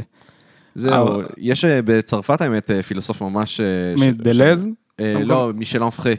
זהו, 0.77 1.21
יש 1.37 1.65
אה, 1.65 1.79
בצרפת 1.85 2.41
האמת 2.41 2.71
אה, 2.71 2.83
פילוסוף 2.83 3.21
ממש... 3.21 3.61
אה, 3.61 3.65
מי, 3.99 4.07
ש- 4.07 4.13
דלז? 4.17 4.63
ש- 4.63 5.01
אה, 5.01 5.23
לא 5.23 5.51
מישל 5.55 5.83
אנפחה. 5.83 6.09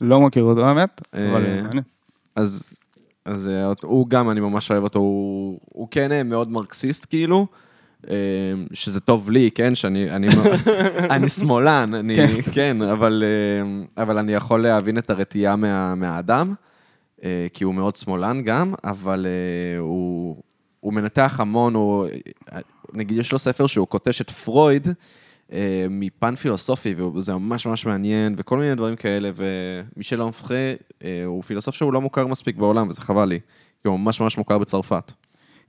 לא 0.00 0.20
מכיר 0.20 0.42
אותו, 0.42 0.64
האמת, 0.66 1.00
אבל. 1.14 1.42
אז, 2.36 2.62
אז 3.24 3.50
הוא 3.82 4.08
גם, 4.08 4.30
אני 4.30 4.40
ממש 4.40 4.70
אוהב 4.70 4.82
אותו, 4.82 4.98
הוא, 4.98 5.58
הוא 5.64 5.88
כן 5.90 6.26
מאוד 6.28 6.50
מרקסיסט 6.50 7.06
כאילו, 7.10 7.46
שזה 8.72 9.00
טוב 9.00 9.30
לי, 9.30 9.50
כן, 9.50 9.74
שאני 9.74 10.10
אני, 10.10 10.26
אני 11.14 11.28
שמאלן, 11.28 11.94
אני, 11.94 12.16
כן. 12.16 12.52
כן, 12.52 12.82
אבל, 12.82 13.24
אבל 13.96 14.18
אני 14.18 14.32
יכול 14.34 14.62
להבין 14.62 14.98
את 14.98 15.10
הרתיעה 15.10 15.56
מה, 15.56 15.94
מהאדם, 15.94 16.54
כי 17.52 17.64
הוא 17.64 17.74
מאוד 17.74 17.96
שמאלן 17.96 18.42
גם, 18.42 18.74
אבל 18.84 19.26
הוא, 19.78 20.36
הוא 20.80 20.92
מנתח 20.92 21.36
המון, 21.38 21.74
הוא, 21.74 22.06
נגיד 22.94 23.18
יש 23.18 23.32
לו 23.32 23.38
ספר 23.38 23.66
שהוא 23.66 23.86
קוטש 23.86 24.20
את 24.20 24.30
פרויד, 24.30 24.88
אה, 25.52 25.86
מפן 25.90 26.36
פילוסופי, 26.36 26.94
וזה 27.14 27.34
ממש 27.34 27.66
ממש 27.66 27.86
מעניין, 27.86 28.34
וכל 28.38 28.58
מיני 28.58 28.74
דברים 28.74 28.96
כאלה, 28.96 29.30
ומישל 29.36 30.22
אנפחה 30.22 30.54
אה, 31.04 31.22
הוא 31.26 31.42
פילוסוף 31.42 31.74
שהוא 31.74 31.92
לא 31.92 32.00
מוכר 32.00 32.26
מספיק 32.26 32.56
בעולם, 32.56 32.88
וזה 32.88 33.02
חבל 33.02 33.24
לי, 33.24 33.40
כי 33.82 33.88
הוא 33.88 34.00
ממש 34.00 34.20
ממש 34.20 34.38
מוכר 34.38 34.58
בצרפת. 34.58 35.12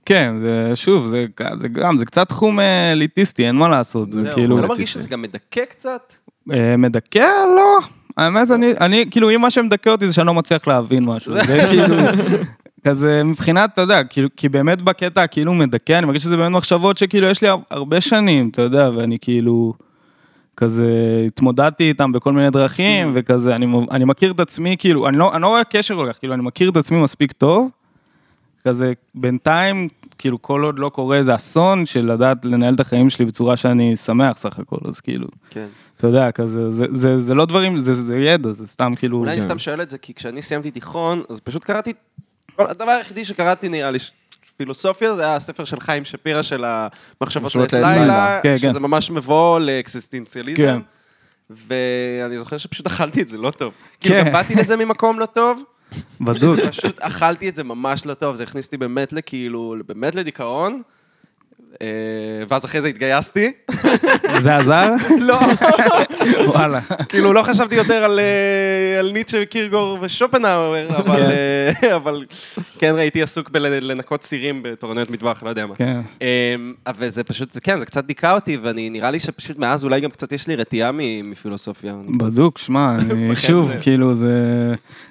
כן, 0.06 0.34
זה, 0.38 0.72
שוב, 0.74 1.06
זה, 1.06 1.26
זה 1.56 1.68
גם, 1.68 1.98
זה 1.98 2.04
קצת 2.04 2.28
תחום 2.28 2.60
אה, 2.60 2.92
אליטיסטי, 2.92 3.46
אין 3.46 3.56
מה 3.56 3.68
לעשות, 3.68 4.12
זה 4.12 4.22
זהו, 4.22 4.34
כאילו... 4.34 4.56
אתה 4.56 4.62
לא 4.62 4.68
מרגיש 4.68 4.92
שזה 4.92 5.08
גם 5.08 5.22
מדכא 5.22 5.64
קצת? 5.64 6.12
אה, 6.52 6.76
מדכא? 6.76 7.28
לא. 7.56 7.78
האמת, 8.16 8.50
אני, 8.50 8.72
אני, 8.80 9.04
כאילו, 9.10 9.30
אם 9.30 9.40
מה 9.40 9.50
שמדכא 9.50 9.90
אותי 9.90 10.06
זה 10.06 10.12
שאני 10.12 10.26
לא 10.26 10.34
מצליח 10.34 10.66
להבין 10.66 11.04
משהו. 11.04 11.32
זה 11.32 11.40
כאילו, 11.70 11.96
כזה, 12.84 13.24
מבחינת, 13.24 13.70
אתה 13.74 13.80
יודע, 13.80 14.04
כאילו, 14.04 14.28
כי 14.36 14.48
באמת 14.48 14.82
בקטע 14.82 15.22
הכאילו 15.22 15.54
מדכא, 15.54 15.98
אני 15.98 16.06
מרגיש 16.06 16.22
שזה 16.22 16.36
באמת 16.36 16.52
מחשבות 16.52 16.98
שכאילו 16.98 17.26
יש 17.26 17.42
לי 17.42 17.48
הר- 17.48 17.58
הרבה 17.70 18.00
שנים, 18.00 18.48
אתה 18.48 18.62
יודע, 18.62 18.90
ואני 18.96 19.18
כאילו, 19.20 19.74
כזה, 20.56 20.86
התמודדתי 21.26 21.88
איתם 21.88 22.12
בכל 22.12 22.32
מיני 22.32 22.50
דרכים, 22.50 23.10
וכזה, 23.14 23.54
אני, 23.54 23.66
אני 23.90 24.04
מכיר 24.04 24.32
את 24.32 24.40
עצמי, 24.40 24.76
כאילו, 24.78 25.08
אני 25.08 25.16
לא, 25.16 25.34
אני 25.34 25.42
לא 25.42 25.46
רואה 25.48 25.64
קשר 25.64 25.96
כל 25.96 26.06
כך, 26.12 26.18
כאילו, 26.18 26.34
אני 26.34 26.42
מכיר 26.42 26.70
את 26.70 26.76
עצמי 26.76 27.02
מספיק 27.02 27.32
טוב, 27.32 27.70
כזה, 28.64 28.92
בינתיים, 29.14 29.88
כאילו, 30.18 30.42
כל 30.42 30.62
עוד 30.62 30.78
לא 30.78 30.88
קורה 30.88 31.16
איזה 31.16 31.34
אסון 31.34 31.86
של 31.86 32.12
לדעת 32.12 32.44
לנהל 32.44 32.74
את 32.74 32.80
החיים 32.80 33.10
שלי 33.10 33.24
בצורה 33.24 33.56
שאני 33.56 33.96
שמח 33.96 34.38
סך 34.38 34.58
הכל, 34.58 34.76
אז 34.88 35.00
כאילו, 35.00 35.26
כן. 35.50 35.66
אתה 35.96 36.06
יודע, 36.06 36.30
כזה, 36.30 36.70
זה, 36.70 36.86
זה, 36.92 37.18
זה 37.18 37.34
לא 37.34 37.46
דברים, 37.46 37.78
זה, 37.78 37.94
זה 37.94 38.18
ידע, 38.18 38.52
זה 38.52 38.66
סתם 38.66 38.92
כאילו... 38.98 39.18
אולי 39.18 39.32
אני 39.32 39.40
כן. 39.40 39.46
סתם 39.46 39.58
שואל 39.58 39.82
את 39.82 39.90
זה, 39.90 39.98
כי 39.98 40.14
כשאני 40.14 40.42
סיימתי 40.42 40.70
תיכון, 40.70 41.22
אז 41.28 41.40
פשוט 41.40 41.64
קראתי, 41.64 41.92
הדבר 42.58 42.90
היחידי 42.90 43.24
שקראתי 43.24 43.68
נראה 43.68 43.90
לי, 43.90 43.98
פילוסופיה, 44.56 45.14
זה 45.14 45.22
היה 45.22 45.34
הספר 45.34 45.64
של 45.64 45.80
חיים 45.80 46.04
שפירא 46.04 46.42
של 46.42 46.64
המחשבות 46.64 47.54
לעת 47.54 47.72
לעת 47.72 47.98
לילה. 47.98 48.40
כן, 48.42 48.58
שזה 48.58 48.78
כן. 48.78 48.82
ממש 48.82 49.10
מבוא 49.10 49.60
לאקסיסטנציאליזם. 49.60 50.62
כן. 50.62 50.78
ואני 51.50 52.38
זוכר 52.38 52.58
שפשוט 52.58 52.86
אכלתי 52.86 53.22
את 53.22 53.28
זה 53.28 53.38
לא 53.38 53.50
טוב. 53.50 53.72
כאילו, 54.00 54.14
כן. 54.14 54.24
גם 54.26 54.32
באתי 54.32 54.54
לזה 54.54 54.76
ממקום 54.76 55.20
לא 55.20 55.26
טוב, 55.26 55.62
בדוק. 56.20 56.60
פשוט 56.60 56.98
אכלתי 57.00 57.48
את 57.48 57.56
זה 57.56 57.64
ממש 57.64 58.06
לא 58.06 58.14
טוב, 58.14 58.34
זה 58.34 58.42
הכניס 58.42 58.66
אותי 58.66 58.76
באמת 58.76 59.12
לכאילו, 59.12 59.76
באמת 59.86 60.14
לדיכאון. 60.14 60.82
אה, 61.82 61.86
ואז 62.48 62.64
אחרי 62.64 62.80
זה 62.80 62.88
התגייסתי. 62.88 63.52
זה 64.40 64.56
עזר? 64.56 64.88
לא, 65.28 65.38
וואלה. 66.46 66.80
כאילו 67.08 67.32
לא 67.32 67.42
חשבתי 67.42 67.74
יותר 67.74 68.04
על, 68.04 68.18
אה, 68.18 68.98
על 68.98 69.10
ניטשה, 69.12 69.44
קירגור 69.44 69.98
ושופנהאואר, 70.00 70.88
אבל, 70.98 71.16
כן. 71.16 71.30
אה, 71.90 71.96
אבל 71.96 72.24
כן 72.78 72.96
הייתי 72.96 73.22
עסוק 73.22 73.50
בלנקות 73.50 74.20
צירים 74.20 74.62
בתורנויות 74.62 75.10
מטבח, 75.10 75.42
לא 75.42 75.48
יודע 75.48 75.66
מה. 75.66 75.74
כן. 75.74 76.00
אמ, 76.20 76.26
אבל 76.86 77.08
זה 77.08 77.24
פשוט, 77.24 77.52
זה 77.52 77.60
כן, 77.60 77.78
זה 77.78 77.86
קצת 77.86 78.04
דיכא 78.04 78.34
אותי, 78.34 78.56
ואני, 78.62 78.90
נראה 78.90 79.10
לי 79.10 79.20
שפשוט 79.20 79.58
מאז 79.58 79.84
אולי 79.84 80.00
גם 80.00 80.10
קצת 80.10 80.32
יש 80.32 80.46
לי 80.46 80.56
רתיעה 80.56 80.90
מפילוסופיה. 81.26 81.94
בדוק, 82.18 82.58
שמע, 82.58 82.96
שוב, 83.46 83.68
זה. 83.68 83.78
כאילו 83.80 84.14
זה... 84.14 84.34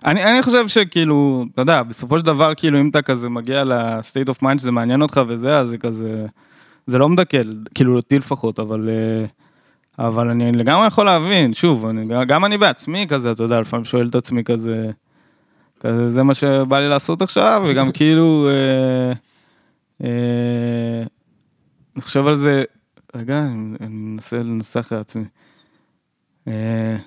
אני 0.06 0.24
אני 0.24 0.44
חושב 0.44 0.68
שכאילו, 0.68 1.46
אתה 1.54 1.62
יודע, 1.62 1.84
בסופו 1.84 2.20
של 2.20 2.26
דבר, 2.26 2.54
כאילו, 2.56 2.80
אם 2.80 2.90
אתה 2.90 3.02
כזה 3.02 3.30
מגיע 3.30 3.64
ל-state 3.64 4.30
of 4.30 4.44
mind 4.44 4.58
שזה 4.58 4.72
מעניין 4.72 5.02
אותך 5.02 5.22
וזה, 5.28 5.58
אז 5.58 5.70
זה 5.70 5.78
כזה... 5.78 6.26
זה 6.88 6.98
לא 6.98 7.10
מדכא, 7.10 7.42
כאילו, 7.76 7.96
אותי 7.96 8.18
לפחות, 8.18 8.60
אבל... 8.60 8.90
אה, 8.90 9.26
אבל 10.00 10.30
אני 10.30 10.52
לגמרי 10.52 10.88
יכול 10.88 11.06
להבין, 11.06 11.54
שוב, 11.54 11.86
אני, 11.86 12.26
גם 12.28 12.46
אני 12.46 12.58
בעצמי 12.58 13.06
כזה, 13.10 13.32
אתה 13.32 13.44
יודע, 13.44 13.62
לפעמים 13.62 13.86
שואל 13.86 14.08
את 14.08 14.16
עצמי 14.16 14.44
כזה, 14.44 14.92
כזה, 15.80 16.10
זה 16.10 16.24
מה 16.24 16.34
שבא 16.34 16.80
לי 16.80 16.90
לעשות 16.90 17.22
עכשיו, 17.22 17.64
וגם 17.68 17.92
כאילו, 17.98 18.50
אה, 18.50 19.14
אה, 20.04 21.04
אני 21.96 22.02
חושב 22.02 22.28
על 22.28 22.36
זה, 22.36 22.64
רגע, 23.16 23.40
אני, 23.40 23.76
אני 23.82 23.96
מנסה 23.96 24.38
לנסח 24.38 24.92
לעצמי. 24.92 25.26
אה, 26.48 26.98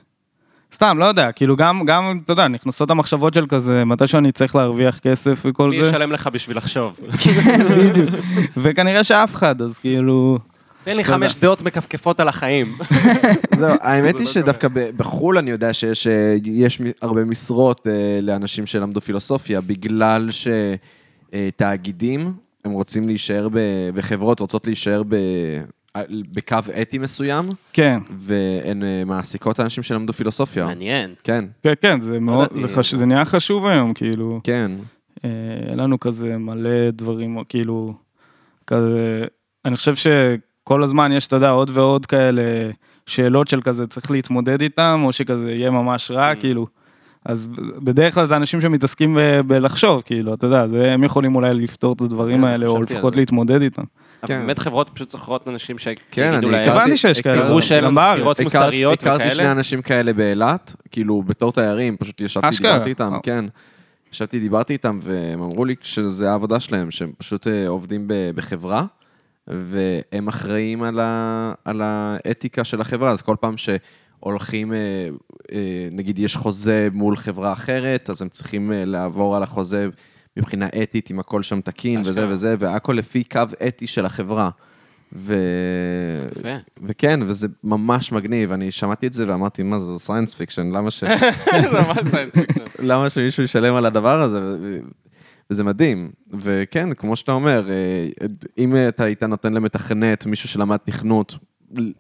סתם, 0.77 0.99
לא 0.99 1.05
יודע, 1.05 1.33
כאילו 1.33 1.57
גם, 1.57 1.85
גם, 1.85 2.19
אתה 2.25 2.33
יודע, 2.33 2.49
נכנסות 2.49 2.91
המחשבות 2.91 3.35
של 3.35 3.47
כזה, 3.47 3.85
מתי 3.85 4.07
שאני 4.07 4.33
צריך 4.33 4.57
להרוויח 4.57 4.99
כסף 4.99 5.43
וכל 5.45 5.71
מי 5.71 5.83
זה. 5.83 5.89
ישלם 5.89 6.13
לך 6.13 6.27
בשביל 6.33 6.57
לחשוב? 6.57 6.97
כן, 7.19 7.67
בדיוק. 7.79 8.11
וכנראה 8.57 9.05
שאף 9.05 9.35
אחד, 9.35 9.63
אז 9.63 9.79
כאילו... 9.79 10.39
תן 10.85 10.97
לי 10.97 11.05
חמש 11.05 11.35
דעות 11.35 11.63
מכפכפות 11.63 12.21
על 12.21 12.29
החיים. 12.29 12.77
זהו, 13.59 13.75
האמת 13.83 14.13
זה 14.13 14.19
היא 14.19 14.27
לא 14.27 14.33
שדווקא 14.33 14.69
בחו"ל 14.97 15.39
אני 15.39 15.51
יודע 15.51 15.73
שיש 15.73 16.07
אה, 16.07 16.37
הרבה 17.03 17.25
משרות 17.25 17.87
אה, 17.87 18.19
לאנשים 18.23 18.67
שלמדו 18.67 19.01
פילוסופיה, 19.01 19.61
בגלל 19.61 20.29
שתאגידים, 21.33 22.33
הם 22.65 22.73
רוצים 22.73 23.07
להישאר, 23.07 23.49
ב- 23.53 23.91
וחברות 23.95 24.41
רוצות 24.41 24.67
להישאר 24.67 25.03
ב- 25.09 25.17
בקו 26.33 26.57
אתי 26.83 26.99
מסוים, 26.99 27.45
כן, 27.73 27.99
והן 28.17 28.83
אה, 28.83 29.03
מעסיקות 29.07 29.61
אנשים 29.61 29.83
שלמדו 29.83 30.13
פילוסופיה. 30.13 30.65
מעניין. 30.67 31.15
כן, 31.25 31.45
כן, 31.63 31.73
כן, 31.83 32.01
זה 32.01 32.21
מאוד. 32.21 32.49
זה 32.61 32.69
חש- 32.69 32.95
זה 32.95 33.07
נהיה 33.07 33.25
חשוב 33.25 33.67
היום, 33.67 33.95
כאילו. 33.95 34.41
כן. 34.45 34.71
אה, 35.25 35.31
אין 35.71 35.79
לנו 35.79 36.01
כזה 36.01 36.39
מלא 36.39 36.91
דברים, 36.93 37.39
כאילו, 37.49 37.95
כזה, 38.67 39.25
אני 39.65 39.77
חושב 39.77 39.95
שכל 39.97 40.83
הזמן 40.83 41.13
יש, 41.13 41.27
אתה 41.27 41.37
יודע, 41.37 41.51
עוד 41.51 41.71
ועוד 41.73 42.07
כאלה 42.07 42.43
שאלות 43.07 43.49
של 43.49 43.61
כזה, 43.61 43.87
צריך 43.87 44.11
להתמודד 44.11 44.61
איתם, 44.63 45.01
או 45.05 45.13
שכזה 45.13 45.53
יהיה 45.53 45.71
ממש 45.71 46.11
רע, 46.11 46.33
Mm. 46.33 46.37
כאילו. 46.41 46.67
אז 47.25 47.49
בדרך 47.85 48.15
כלל 48.15 48.27
זה 48.27 48.37
אנשים 48.37 48.61
שמתעסקים 48.61 49.15
ב- 49.21 49.41
בלחשוב, 49.47 50.03
כאילו, 50.05 50.35
אתה 50.35 50.47
יודע, 50.47 50.69
זה, 50.69 50.93
הם 50.93 51.05
יכולים 51.05 51.35
אולי 51.35 51.55
לפתור 51.55 51.93
את 51.93 52.01
הדברים 52.01 52.39
כן, 52.39 52.45
האלה, 52.45 52.67
או 52.67 52.83
לפחות. 52.83 53.17
להתמודד 53.17 53.63
איתם. 53.63 53.83
אבל 54.23 54.29
כן. 54.29 54.41
באמת 54.41 54.59
חברות 54.59 54.91
פשוט 54.95 55.09
צריכות 55.09 55.49
אנשים 55.49 55.77
כן, 55.77 55.83
שיגידו 55.83 56.37
אני 56.37 56.51
להם, 56.51 56.69
הכרתי- 56.69 56.81
הבנתי 56.83 56.97
שיש 56.97 57.21
כאלה, 57.21 57.43
תראו 57.43 57.63
שאין 57.63 57.85
גם 57.85 57.99
לנו 57.99 58.25
מוסריות 58.45 59.03
הכרתי 59.03 59.23
שני 59.25 59.33
וכאלה. 59.35 59.53
אנשים 59.53 59.83
כאלה 59.83 60.13
באילת, 60.13 60.75
כאילו 60.91 61.23
בתור 61.23 61.53
תיירים, 61.53 61.97
פשוט 61.97 62.21
ישבתי, 62.21 62.49
אשכרה. 62.49 62.73
דיברתי 62.73 62.91
איתם. 62.91 63.19
כן. 63.23 63.45
ישבתי, 64.13 64.41
דיברתי 64.41 64.73
איתם, 64.73 64.99
והם 65.03 65.43
אמרו 65.43 65.65
לי 65.65 65.75
שזה 65.83 66.31
העבודה 66.31 66.61
שלהם, 66.61 66.91
שהם 66.91 67.13
פשוט 67.19 67.47
אה, 67.47 67.69
עובדים 67.69 68.05
בחברה, 68.35 68.85
והם 69.49 70.29
אחראים 70.29 70.83
על, 70.83 71.01
ה, 71.01 71.53
על 71.65 71.83
האתיקה 71.85 72.65
של 72.65 72.81
החברה, 72.81 73.11
אז 73.11 73.23
כל 73.23 73.37
פעם 73.41 73.55
שהולכים, 73.57 74.73
אה, 74.73 74.79
אה, 75.53 75.59
נגיד 75.93 76.19
יש 76.19 76.37
חוזה 76.37 76.89
מול 76.93 77.17
חברה 77.17 77.53
אחרת, 77.53 78.11
אז 78.11 78.23
הם 78.23 78.29
צריכים 78.29 78.73
לעבור 78.75 79.37
על 79.37 79.43
החוזה 79.43 79.89
מבחינה 80.37 80.69
אתית, 80.83 81.11
אם 81.11 81.19
הכל 81.21 81.43
שם 81.43 81.61
תקין, 81.61 82.01
וזה 82.01 82.11
אשכרה. 82.11 82.29
וזה, 82.29 82.55
והכל 82.59 82.93
לפי 82.93 83.25
קו 83.25 83.43
אתי 83.69 83.87
של 83.87 84.07
החברה. 84.07 84.51
ו... 85.13 85.35
יפה. 86.39 86.57
וכן, 86.83 87.21
וזה 87.23 87.49
ממש 87.65 88.13
מגניב, 88.13 88.53
אני 88.53 88.71
שמעתי 88.71 89.07
את 89.07 89.13
זה 89.13 89.29
ואמרתי, 89.29 89.63
מה 89.63 89.79
זה, 89.79 89.85
זה 89.85 89.99
science 89.99 90.35
fiction, 90.35 90.67
למה, 90.73 90.91
ש... 90.91 91.05
זה 91.71 91.81
ממש 91.81 92.11
science 92.11 92.35
fiction. 92.35 92.63
למה 92.91 93.11
שמישהו 93.11 93.43
ישלם 93.43 93.75
על 93.75 93.87
הדבר 93.87 94.23
הזה? 94.23 94.57
וזה 95.51 95.65
מדהים. 95.65 96.11
וכן, 96.31 96.95
כמו 96.95 97.17
שאתה 97.17 97.33
אומר, 97.33 97.69
אה, 97.71 98.27
אם 98.59 98.77
אתה 98.89 99.05
היית 99.05 99.23
נותן 99.23 99.53
למתכנת, 99.53 100.27
מישהו 100.27 100.49
שלמד 100.49 100.77
תכנות, 100.77 101.35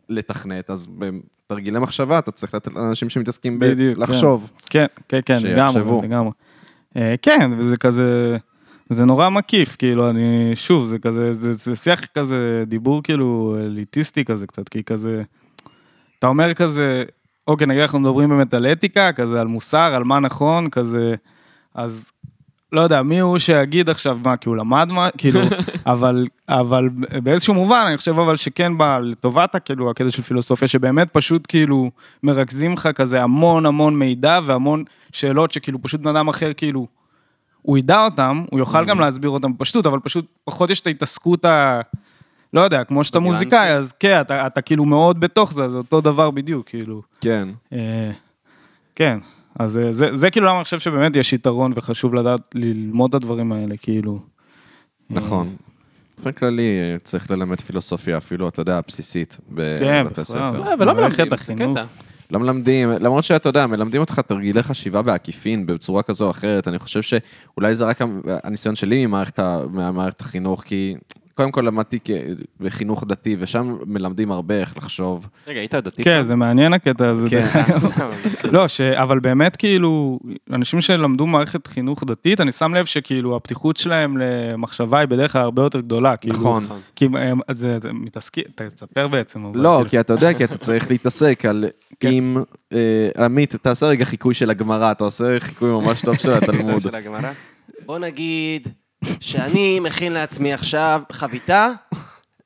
לתכנת, 0.08 0.70
אז 0.70 0.86
בתרגילי 0.98 1.78
מחשבה 1.78 2.18
אתה 2.18 2.30
צריך 2.30 2.54
לתת 2.54 2.74
לאנשים 2.74 3.08
שמתעסקים 3.08 3.60
כן. 3.60 3.74
בלחשוב. 3.74 4.50
כן, 4.70 4.86
כן, 5.08 5.20
כן, 5.24 5.40
שיחשבו. 5.40 5.80
לגמרי, 5.80 6.08
לגמרי. 6.08 6.30
אה, 6.96 7.14
כן, 7.22 7.50
וזה 7.58 7.76
כזה, 7.76 8.36
זה 8.90 9.04
נורא 9.04 9.28
מקיף, 9.28 9.76
כאילו, 9.76 10.10
אני, 10.10 10.50
שוב, 10.54 10.86
זה 10.86 10.98
כזה, 10.98 11.34
זה, 11.34 11.52
זה 11.52 11.76
שיח 11.76 12.04
כזה, 12.04 12.64
דיבור 12.66 13.02
כאילו 13.02 13.56
אליטיסטי 13.60 14.24
כזה 14.24 14.46
קצת, 14.46 14.68
כי 14.68 14.84
כזה, 14.84 15.22
אתה 16.18 16.26
אומר 16.26 16.54
כזה, 16.54 17.04
אוקיי, 17.46 17.66
נגיד 17.66 17.80
אנחנו 17.80 18.00
מדברים 18.00 18.28
באמת 18.28 18.54
על 18.54 18.66
אתיקה, 18.66 19.12
כזה 19.12 19.40
על 19.40 19.46
מוסר, 19.46 19.94
על 19.94 20.04
מה 20.04 20.20
נכון, 20.20 20.70
כזה, 20.70 21.14
אז 21.74 22.10
לא 22.76 22.80
יודע, 22.80 23.02
מי 23.02 23.18
הוא 23.18 23.38
שיגיד 23.38 23.90
עכשיו 23.90 24.18
מה, 24.24 24.36
כי 24.36 24.48
הוא 24.48 24.56
למד 24.56 24.88
מה, 24.92 25.08
כאילו, 25.18 25.40
אבל, 25.86 26.26
אבל 26.48 26.88
באיזשהו 27.22 27.54
מובן, 27.54 27.84
אני 27.88 27.96
חושב 27.96 28.18
אבל 28.18 28.36
שכן 28.36 28.78
בא 28.78 28.98
לטובת, 28.98 29.56
כאילו, 29.64 29.90
הקטע 29.90 30.10
של 30.10 30.22
פילוסופיה, 30.22 30.68
שבאמת 30.68 31.08
פשוט 31.12 31.46
כאילו 31.48 31.90
מרכזים 32.22 32.72
לך 32.72 32.88
כזה 32.94 33.22
המון 33.22 33.66
המון 33.66 33.98
מידע 33.98 34.40
והמון 34.44 34.84
שאלות 35.12 35.52
שכאילו 35.52 35.82
פשוט 35.82 36.00
בן 36.00 36.16
אדם 36.16 36.28
אחר, 36.28 36.52
כאילו, 36.56 36.86
הוא 37.62 37.78
ידע 37.78 38.04
אותם, 38.04 38.44
הוא 38.50 38.58
יוכל 38.58 38.84
גם 38.84 39.00
להסביר 39.00 39.30
אותם 39.30 39.52
בפשטות, 39.52 39.86
אבל 39.86 39.98
פשוט 39.98 40.26
פחות 40.44 40.70
יש 40.70 40.80
את 40.80 40.86
ההתעסקות 40.86 41.44
ה... 41.44 41.80
לא 42.52 42.60
יודע, 42.60 42.84
כמו 42.84 43.04
שאתה. 43.04 43.20
מוזיקאי, 43.20 43.72
אז 43.72 43.92
כן, 44.00 44.20
אתה, 44.20 44.46
אתה 44.46 44.60
כאילו 44.60 44.84
מאוד 44.84 45.20
בתוך 45.20 45.52
זה, 45.52 45.68
זה 45.68 45.78
אותו 45.78 46.00
דבר 46.00 46.30
בדיוק, 46.30 46.68
כאילו. 46.68 47.02
כן. 47.20 47.48
אה, 47.72 48.10
כן, 48.94 49.18
אז 49.58 49.78
אה, 49.78 49.92
זה, 49.92 50.16
זה 50.16 50.30
כאילו 50.30 50.46
למה 50.46 50.56
אני 50.56 50.64
חושב 50.64 50.78
שבאמת 50.78 51.16
יש 51.16 51.32
יתרון 51.32 51.72
וחשוב 51.76 52.14
לדעת 52.14 52.40
ללמוד 52.54 53.08
את 53.08 53.14
הדברים 53.14 53.52
האלה, 53.52 53.76
כאילו. 53.76 54.18
נכון. 55.10 55.56
באופן 56.16 56.32
כללי 56.32 56.78
אה, 56.80 56.98
צריך 56.98 57.30
ללמד 57.30 57.60
פילוסופיה, 57.60 58.16
אפילו, 58.16 58.48
אתה 58.48 58.60
יודע, 58.60 58.78
הבסיסית, 58.78 59.38
כן, 59.56 60.04
בבתי. 60.06 60.24
ספר. 60.24 60.62
אה, 60.66 60.74
ולא 60.78 60.94
מלמדים, 60.94 61.28
זה 61.28 61.34
החינוך. 61.34 61.78
קטע. 61.78 61.84
לא 62.30 62.40
מלמדים, 62.40 62.90
למרות 62.90 63.24
שאתה 63.24 63.48
יודע, 63.48 63.66
מלמדים 63.66 64.00
אותך 64.00 64.20
תרגילי 64.26 64.62
חשיבה 64.62 65.02
בעקיפין, 65.02 65.66
בצורה 65.66 66.02
כזו 66.02 66.24
או 66.24 66.30
אחרת. 66.30 66.68
אני 66.68 66.78
חושב 66.78 67.02
שאולי 67.02 67.74
זה 67.74 67.84
רק 67.84 67.98
הניסיון 68.44 68.76
שלי 68.76 69.06
ממערכת, 69.06 69.38
ממערכת 69.70 70.20
החינוך, 70.20 70.62
כי 70.62 70.94
קודם 71.36 71.50
כל 71.50 71.60
למדתי 71.60 71.98
בחינוך 72.60 73.04
דתי, 73.08 73.36
ושם 73.38 73.76
מלמדים 73.86 74.30
הרבה 74.32 74.54
איך 74.54 74.76
לחשוב. 74.76 75.28
רגע, 75.46 75.60
היית 75.60 75.74
דתי? 75.74 76.02
כן, 76.04 76.22
זה 76.22 76.34
מעניין 76.36 76.72
הקטע 76.72 77.08
הזה. 77.08 77.30
כן. 77.30 77.46
לא, 78.52 78.68
ש... 78.68 78.80
אבל 78.80 79.20
באמת 79.20 79.56
כאילו, 79.56 80.18
אנשים 80.52 80.80
שלמדו 80.80 81.26
מערכת 81.26 81.66
חינוך 81.66 82.04
דתית, 82.04 82.40
אני 82.40 82.52
שם 82.52 82.74
לב 82.74 82.84
שכאילו 82.84 83.36
הפתיחות 83.36 83.76
שלהם 83.76 84.16
למחשבה 84.16 84.98
היא 84.98 85.08
בדרך 85.08 85.32
כלל 85.32 85.42
הרבה 85.42 85.62
יותר 85.62 85.80
גדולה. 85.80 86.16
כאילו, 86.16 86.34
נכון. 86.34 86.64
נכון. 86.64 86.80
כי 86.96 87.04
הם, 87.04 87.40
אז 87.48 87.58
זה, 87.58 87.78
מתעסקים, 87.92 88.44
תספר 88.54 89.08
בעצם. 89.08 89.44
לא, 89.54 89.74
כאילו- 89.76 89.90
כי 89.90 90.00
אתה 90.00 90.12
יודע, 90.12 90.34
כי 90.34 90.44
אתה 90.44 90.58
צריך 90.58 90.90
להתעסק 90.90 91.44
על 91.44 91.64
כן. 92.00 92.08
אם... 92.08 92.36
אה, 92.72 93.24
עמית, 93.24 93.56
תעשה 93.56 93.86
רגע 93.86 94.04
חיקוי 94.04 94.34
של 94.34 94.50
הגמרא, 94.50 94.90
אתה 94.92 95.04
עושה 95.04 95.40
חיקוי 95.40 95.70
ממש 95.70 96.00
טוב 96.02 96.16
של 96.16 96.32
התלמוד. 96.42 96.82
של 96.82 96.94
הגמרא. 96.94 97.30
בוא 97.86 97.98
נגיד 97.98 98.68
שאני 99.20 99.80
מכין 99.80 100.12
לעצמי 100.12 100.52
עכשיו 100.52 101.02
חביתה 101.12 101.70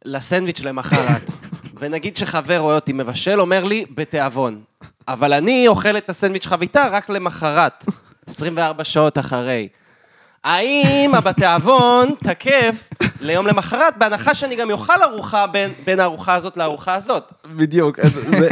לסנדוויץ' 0.05 0.61
למחרת. 0.61 1.31
ונגיד 1.79 2.17
שחבר 2.17 2.59
רואה 2.59 2.75
אותי 2.75 2.93
מבשל, 2.93 3.41
אומר 3.41 3.65
לי, 3.65 3.85
בתיאבון. 3.95 4.63
אבל 5.09 5.33
אני 5.33 5.69
אוכל 5.69 5.97
את 5.97 6.11
הסנדוויץ' 6.11 6.47
חביתה 6.47 6.89
רק 6.91 7.11
למחרת, 7.11 7.85
24 8.27 8.85
שעות 8.85 9.19
אחרי. 9.19 9.69
האם 10.45 11.15
הבתיאבון 11.15 12.09
תקף 12.25 12.89
ליום 13.21 13.47
למחרת, 13.47 13.95
בהנחה 13.99 14.35
שאני 14.35 14.57
גם 14.57 14.71
אוכל 14.71 15.03
ארוחה 15.03 15.47
בין, 15.47 15.71
בין 15.87 16.01
הארוחה 16.01 16.35
הזאת 16.35 16.57
לארוחה 16.57 16.95
הזאת? 16.95 17.23
בדיוק, 17.57 17.99
אז, 17.99 18.13
זה, 18.39 18.49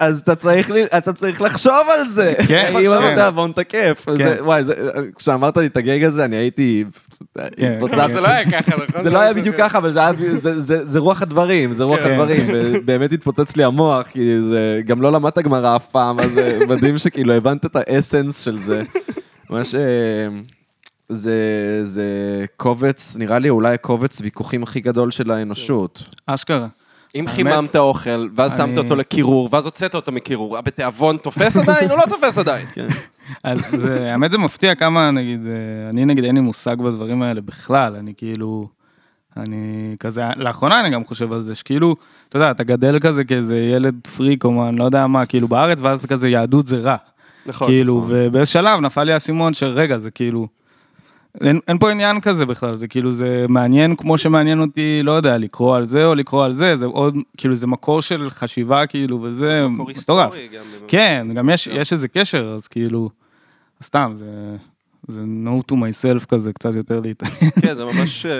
אז 0.00 0.20
אתה, 0.20 0.34
צריך, 0.34 0.70
לי- 0.70 0.84
אתה 0.84 1.12
צריך 1.12 1.42
לחשוב 1.42 1.86
על 1.98 2.06
זה. 2.06 2.34
כן, 2.48 2.66
אם 2.76 2.90
כן. 3.00 3.12
התיאבון 3.12 3.52
תקף. 3.52 4.04
כן. 4.06 4.16
זה- 4.16 4.44
וואי, 4.44 4.64
זה- 4.64 4.74
כשאמרת 5.16 5.56
לי 5.56 5.66
את 5.66 5.76
הגג 5.76 6.04
הזה, 6.04 6.24
אני 6.24 6.36
הייתי... 6.36 6.84
כן. 7.56 7.72
התפוצצתי. 7.72 8.12
זה 8.12 8.20
לא 8.20 8.28
היה 8.28 8.50
ככה, 8.50 8.72
נכון? 8.88 9.00
זה 9.00 9.10
לא 9.10 9.18
היה 9.20 9.34
בדיוק 9.34 9.56
ככה, 9.56 9.78
אבל 9.78 9.92
זה 10.84 10.98
רוח 10.98 11.22
הדברים, 11.22 11.72
זה 11.72 11.84
רוח 11.84 11.98
כן. 12.00 12.10
הדברים, 12.10 12.46
ובאמת 12.50 13.12
התפוצץ 13.12 13.56
לי 13.56 13.64
המוח, 13.64 14.06
כי 14.06 14.34
זה, 14.48 14.80
גם 14.86 15.02
לא 15.02 15.12
למדת 15.12 15.38
גמרא 15.38 15.76
אף 15.76 15.86
פעם, 15.86 16.20
אז 16.20 16.40
מדהים 16.68 16.98
שכאילו 16.98 17.32
הבנת 17.34 17.64
את 17.66 17.76
האסנס 17.76 18.40
של 18.44 18.58
זה. 18.58 18.82
מה 19.50 19.64
ש... 19.64 19.74
זה, 21.14 21.36
זה 21.84 22.06
קובץ, 22.56 23.16
נראה 23.18 23.38
לי 23.38 23.50
אולי 23.50 23.74
הקובץ 23.74 24.20
ויכוחים 24.20 24.62
הכי 24.62 24.80
גדול 24.80 25.10
של 25.10 25.30
האנושות. 25.30 26.02
אשכרה. 26.26 26.66
אם 27.14 27.24
חיממת 27.28 27.76
אוכל, 27.76 28.28
ואז 28.34 28.60
אני- 28.60 28.68
שמת 28.70 28.78
אותו 28.78 28.96
לקירור, 28.96 29.48
ואז 29.52 29.66
הוצאת 29.66 29.94
אותו 29.94 30.12
מקירור, 30.12 30.58
הבתיאבון 30.58 31.16
תופס 31.16 31.56
עדיין 31.56 31.90
או 31.90 31.96
לא 31.96 32.02
תופס 32.08 32.38
עדיין? 32.38 32.66
אז 33.44 33.60
זה, 33.76 34.12
האמת 34.12 34.30
זה 34.30 34.38
מפתיע 34.38 34.74
כמה, 34.74 35.10
נגיד, 35.10 35.40
אה, 35.46 35.52
אני 35.92 36.04
נגיד 36.04 36.24
אין 36.24 36.34
לי 36.34 36.40
מושג 36.40 36.76
בדברים 36.76 37.22
האלה 37.22 37.40
בכלל, 37.40 37.96
אני 37.96 38.12
כאילו, 38.16 38.68
אני 39.36 39.56
כזה, 40.00 40.22
לאחרונה 40.36 40.80
אני 40.80 40.90
גם 40.90 41.04
חושב 41.04 41.32
על 41.32 41.42
זה, 41.42 41.54
שכאילו, 41.54 41.96
אתה 42.28 42.36
יודע, 42.36 42.50
אתה 42.50 42.64
גדל 42.64 42.98
כזה 42.98 43.24
כאיזה 43.24 43.58
ילד 43.58 43.94
פריק 44.16 44.44
או 44.44 44.50
מה, 44.52 44.68
אני 44.68 44.76
לא 44.76 44.84
יודע 44.84 45.06
מה, 45.06 45.26
כאילו 45.26 45.48
בארץ, 45.48 45.80
ואז 45.80 46.06
כזה 46.06 46.28
יהדות 46.28 46.66
זה 46.66 46.76
רע. 46.78 46.96
נכון. 47.46 47.68
כאילו, 47.68 48.04
ובאיזה 48.08 48.46
שלב 48.50 48.80
נפל 48.80 49.04
לי 49.04 49.12
האסימון 49.12 49.52
של 49.54 49.66
רגע, 49.66 49.98
זה 49.98 50.10
כאילו, 50.10 50.46
אין, 51.40 51.60
אין 51.68 51.78
פה 51.78 51.90
עניין 51.90 52.20
כזה 52.20 52.46
בכלל, 52.46 52.74
זה 52.74 52.88
כאילו, 52.88 53.10
זה 53.10 53.46
מעניין 53.48 53.96
כמו 53.96 54.18
שמעניין 54.18 54.60
אותי, 54.60 55.00
לא 55.02 55.12
יודע, 55.12 55.38
לקרוא 55.38 55.76
על 55.76 55.84
זה 55.84 56.06
או 56.06 56.14
לקרוא 56.14 56.44
על 56.44 56.52
זה, 56.52 56.76
זה 56.76 56.86
עוד, 56.86 57.16
כאילו, 57.36 57.54
זה 57.54 57.66
מקור 57.66 58.02
של 58.02 58.30
חשיבה, 58.30 58.86
כאילו, 58.86 59.22
וזה 59.22 59.68
מקור 59.68 59.88
מטורף. 59.88 60.32
היסטורי 60.32 60.48
גם. 60.48 60.64
כן, 60.88 61.26
גם 61.34 61.50
יש, 61.50 61.66
יש 61.66 61.92
איזה 61.92 62.08
קשר, 62.08 62.52
אז 62.56 62.68
כאילו, 62.68 63.10
סתם, 63.82 64.12
זה, 64.16 64.56
זה 65.08 65.22
no 65.44 65.72
to 65.72 65.74
myself 65.74 66.26
כזה, 66.26 66.52
קצת 66.52 66.74
יותר 66.74 67.00
להתעניין. 67.00 67.50
כן, 67.62 67.74
זה 67.74 67.84
ממש 67.84 68.26
אה, 68.26 68.32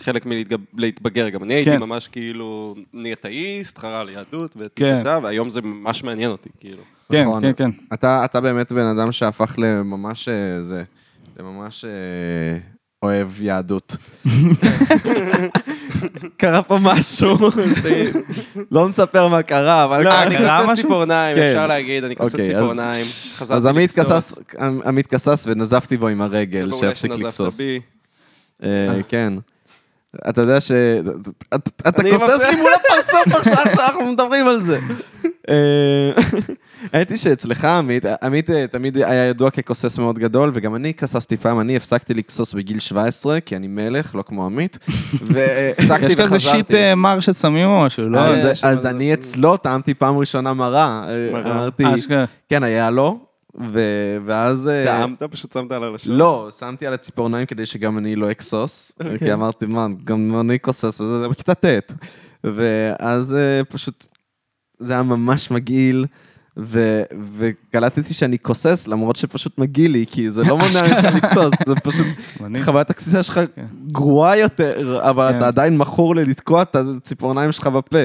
חלק 0.00 0.26
מלהתבגר. 0.72 1.28
גם 1.28 1.42
אני 1.42 1.54
הייתי 1.54 1.70
כן. 1.70 1.80
ממש 1.80 2.08
כאילו, 2.08 2.74
אני 2.94 3.12
אתאיסט, 3.12 3.78
חרא 3.78 4.00
על 4.00 4.08
יהדות, 4.08 4.56
כן. 4.76 5.02
והיום 5.22 5.50
זה 5.50 5.62
ממש 5.62 6.04
מעניין 6.04 6.30
אותי, 6.30 6.48
כאילו. 6.60 6.82
כן, 7.12 7.24
נכון. 7.24 7.42
כן, 7.42 7.52
כן. 7.56 7.70
אתה, 7.94 8.24
אתה 8.24 8.40
באמת 8.40 8.72
בן 8.72 8.86
אדם 8.86 9.12
שהפך 9.12 9.54
לממש 9.58 10.28
אה, 10.28 10.62
זה, 10.62 10.84
לממש 11.38 11.84
אה, 11.84 11.90
אוהב 13.02 13.42
יהדות. 13.42 13.96
קרה 16.36 16.62
פה 16.62 16.78
משהו, 16.82 17.36
לא 18.70 18.88
נספר 18.88 19.28
מה 19.28 19.42
קרה, 19.42 19.84
אבל... 19.84 19.98
לא, 19.98 20.10
קרה. 20.10 20.22
אני 20.22 20.36
קרה 20.36 20.58
כוסס 20.58 20.70
משהו? 20.72 20.84
ציפורניים, 20.84 21.36
כן. 21.36 21.42
אפשר 21.46 21.66
להגיד, 21.66 22.04
אני 22.04 22.14
אוקיי, 22.20 22.44
אז- 22.44 22.50
ציפורניים. 22.50 23.06
אז 23.50 23.66
עמית. 23.66 23.92
כסס, 23.92 24.38
כסס 25.06 25.44
ונזפתי 25.46 25.96
בו 25.96 26.08
עם 26.08 26.22
הרגל, 26.22 26.70
שיפסיק. 26.80 27.12
בי. 27.58 27.80
אה, 28.62 28.68
כן. 29.08 29.32
אתה 30.28 30.40
יודע 30.40 30.60
ש... 30.60 30.72
אתה- 31.54 31.90
אני 32.00 32.12
כוסס. 32.18 32.42
לי 32.50 32.56
מול 32.56 32.70
הפרצוף 32.74 33.26
עכשיו 33.40 33.64
שאנחנו 33.76 34.12
מדברים 34.12 34.46
על 34.46 34.60
זה. 34.60 34.78
אה, 36.82 36.88
האמת 36.98 37.10
היא 37.10 37.18
שאצלך, 37.18 37.64
עמית, 37.64 38.04
עמית 38.22 38.50
אה, 38.50 38.66
תמיד 38.66 38.96
היה 38.96 39.24
ידוע 39.26 39.50
ככוסס 39.50 39.98
מאוד 39.98 40.18
גדול, 40.18 40.50
וגם 40.54 40.74
אני 40.74 40.94
כססתי 40.94 41.36
פעם, 41.36 41.60
אני 41.60 41.76
הפסקתי 41.76 42.14
לכסוס 42.14 42.52
בגיל 42.54 42.80
17, 42.80 43.40
כי 43.40 43.56
אני 43.56 43.66
מלך, 43.66 44.14
לא 44.14 44.22
כמו 44.22 44.46
עמית. 44.46 44.78
יש 46.06 46.16
כזה. 46.16 46.38
שיט 46.38 46.70
אה, 46.70 46.94
מר 46.94 47.20
ששמים 47.20 47.68
או 47.68 47.82
משהו, 47.84 48.08
לא? 48.08 48.18
אז- 48.20 48.64
איזה- 48.64 48.90
אני 48.90 49.14
אצלו 49.14 49.56
טעמתי 49.56 49.94
פעם 49.94 50.18
ראשונה 50.18 50.54
מרה. 50.54 51.04
אה. 51.08 51.40
אמרתי. 51.40 51.84
כן, 52.48 52.62
היה 52.62 52.90
לו, 52.90 53.18
ואז... 54.24 54.68
אה, 54.68 54.84
טעמת? 54.84 55.22
פשוט 55.22 55.52
שמת 55.52 55.72
על 55.72 55.84
הלשון? 55.84 56.16
לא, 56.16 56.48
שמתי 56.58 56.86
על 56.86 56.94
הציפורניים 56.94 57.46
כדי 57.46 57.66
שגם 57.66 57.98
אני 57.98 58.16
לא 58.16 58.30
אכסוס, 58.30 58.92
כי 59.18 59.32
אמרתי, 59.32 59.66
מה, 59.66 59.86
גם 60.04 60.40
אני 60.40 60.60
כוסס, 60.60 61.00
וזה 61.00 61.20
זה 61.20 61.28
בכיתה 61.28 61.54
ט'. 61.54 61.92
ואז 62.44 63.34
אה, 63.34 63.64
פשוט, 63.64 64.06
זה 64.80 64.92
היה 64.92 65.02
ממש 65.02 65.50
מגעיל, 65.50 66.06
ו- 66.58 67.02
וקלטתי 67.36 68.14
שאני 68.14 68.38
כוסס, 68.38 68.88
למרות 68.88 69.16
שפשוט 69.16 69.58
מגעיל 69.58 69.90
לי, 69.90 70.04
כי 70.10 70.30
זה 70.30 70.44
לא 70.44 70.58
מונע 70.58 70.82
ממך 70.82 71.14
לכסוס, 71.14 71.54
זה 71.66 71.74
פשוט. 71.74 72.06
חוויית 72.64 72.90
הכסיסה 72.90 73.22
שלך 73.22 73.40
גרועה 73.92 74.38
יותר, 74.38 75.00
אבל 75.10 75.30
כן. 75.30 75.38
אתה 75.38 75.46
עדיין 75.46 75.78
מכור 75.78 76.16
ללתקוע 76.16 76.62
את 76.62 76.76
הציפורניים 76.76 77.52
שלך 77.52 77.66
בפה. 77.66 77.98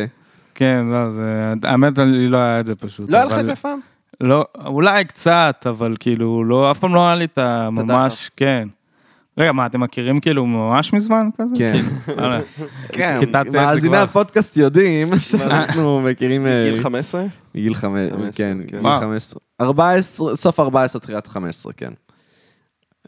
כן, 0.56 0.86
לא, 0.91 1.12
זה... 1.12 1.54
האמת, 1.64 1.97
לי 1.97 2.30
לא 2.30 2.38
היה 2.38 2.60
את 2.60 2.66
זה 2.66 2.76
פשוט. 2.76 3.10
לא 3.10 3.18
היה 3.18 3.26
לך 3.26 3.34
את 3.39 3.45
זה 3.45 3.56
פעם? 3.56 3.80
לא, 4.22 4.45
אולי 4.66 5.06
קצת, 5.06 5.66
אבל 5.70 5.95
כאילו, 5.99 6.43
לא, 6.43 6.72
אף 6.72 6.80
פעם 6.80 6.95
לא 6.95 7.08
היה 7.08 7.16
לי 7.16 7.26
את 7.26 7.38
הממש, 7.38 8.32
כן. 8.38 8.68
רגע, 9.38 9.52
מה, 9.52 9.66
אתם 9.66 9.80
מכירים 9.80 10.20
כאילו 10.20 10.46
ממש 10.46 10.94
מזמן 10.94 11.30
כזה? 11.38 11.56
כן. 11.58 11.82
כן. 12.94 13.20
מאזיני 13.52 13.98
הפודקאסט 13.98 14.58
יודעים 14.58 15.20
שאנחנו 15.30 16.02
מכירים... 16.02 16.48
אה, 16.48 16.70
גיל 16.72 16.84
15? 16.84 17.26
מגיל 17.56 17.74
חמש, 17.74 18.12
15, 18.12 18.32
כן. 18.32 18.58
גיל 18.66 18.80
וואו. 18.80 19.00
15. 19.00 19.40
14, 19.62 20.36
סוף 20.36 20.60
14, 20.60 21.02
תחילת 21.02 21.28
15, 21.28 21.74
כן. 21.74 21.92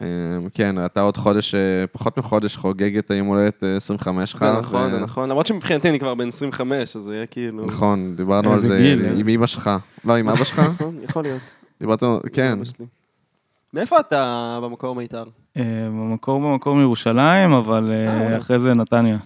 אה, 0.02 0.06
כן, 0.54 0.84
אתה 0.84 1.00
עוד 1.00 1.16
חודש, 1.16 1.54
אה, 1.54 1.86
פחות 1.92 2.18
מחודש 2.18 2.56
חוגג 2.56 2.96
את 2.96 3.10
היום 3.10 3.26
הולדת 3.26 3.64
אה, 3.64 3.76
25 3.76 4.32
שלך. 4.32 4.44
זה 4.44 4.58
נכון, 4.58 4.86
ו- 4.86 4.90
זה 4.90 5.00
נכון. 5.00 5.28
למרות 5.28 5.46
שמבחינתי 5.46 5.90
אני 5.90 5.98
כבר 5.98 6.14
בן 6.14 6.28
25, 6.28 6.96
אז 6.96 7.02
זה 7.02 7.14
יהיה 7.14 7.26
כאילו... 7.26 7.66
נכון, 7.66 8.16
דיברנו 8.16 8.50
על 8.50 8.56
זה 8.56 8.78
גיל, 8.78 9.06
עם 9.16 9.28
אמא 9.28 9.46
שלך. 9.46 9.70
לא, 10.04 10.16
עם 10.16 10.28
אבא 10.28 10.44
שלך? 10.44 10.58
נכון, 10.58 10.98
יכול 11.04 11.22
להיות. 11.22 11.40
דיברת, 11.80 12.02
כן. 12.32 12.58
מאיפה 13.74 14.00
אתה 14.00 14.58
במקור 14.62 14.94
מיתר? 14.94 15.24
אה, 15.56 15.62
במקור 15.88 16.40
במקור 16.40 16.76
מירושלים, 16.76 17.52
אבל 17.52 17.92
אה, 17.92 18.20
וואלה. 18.20 18.38
אחרי 18.38 18.58
זה 18.58 18.74
נתניה. 18.74 19.16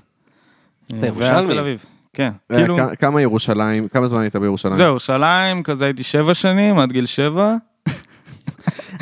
אה, 0.93 1.07
ירושלמי. 1.07 1.31
ואז 1.31 1.47
תל 1.47 1.59
אביב. 1.59 1.85
כן, 2.13 2.33
אה, 2.51 2.57
כאילו, 2.57 2.77
כמה 2.99 3.23
ירושלים, 3.23 3.89
כמה 3.89 4.09
זמן 4.09 4.21
היית 4.21 4.37
בירושלים? 4.37 4.77
זהו, 4.77 4.87
ירושלים, 4.87 5.63
כזה 5.63 5.85
הייתי 5.85 6.03
שבע 6.03 6.35
שנים, 6.35 6.79
עד 6.79 6.93
גיל 6.93 7.07
שבע. 7.07 7.57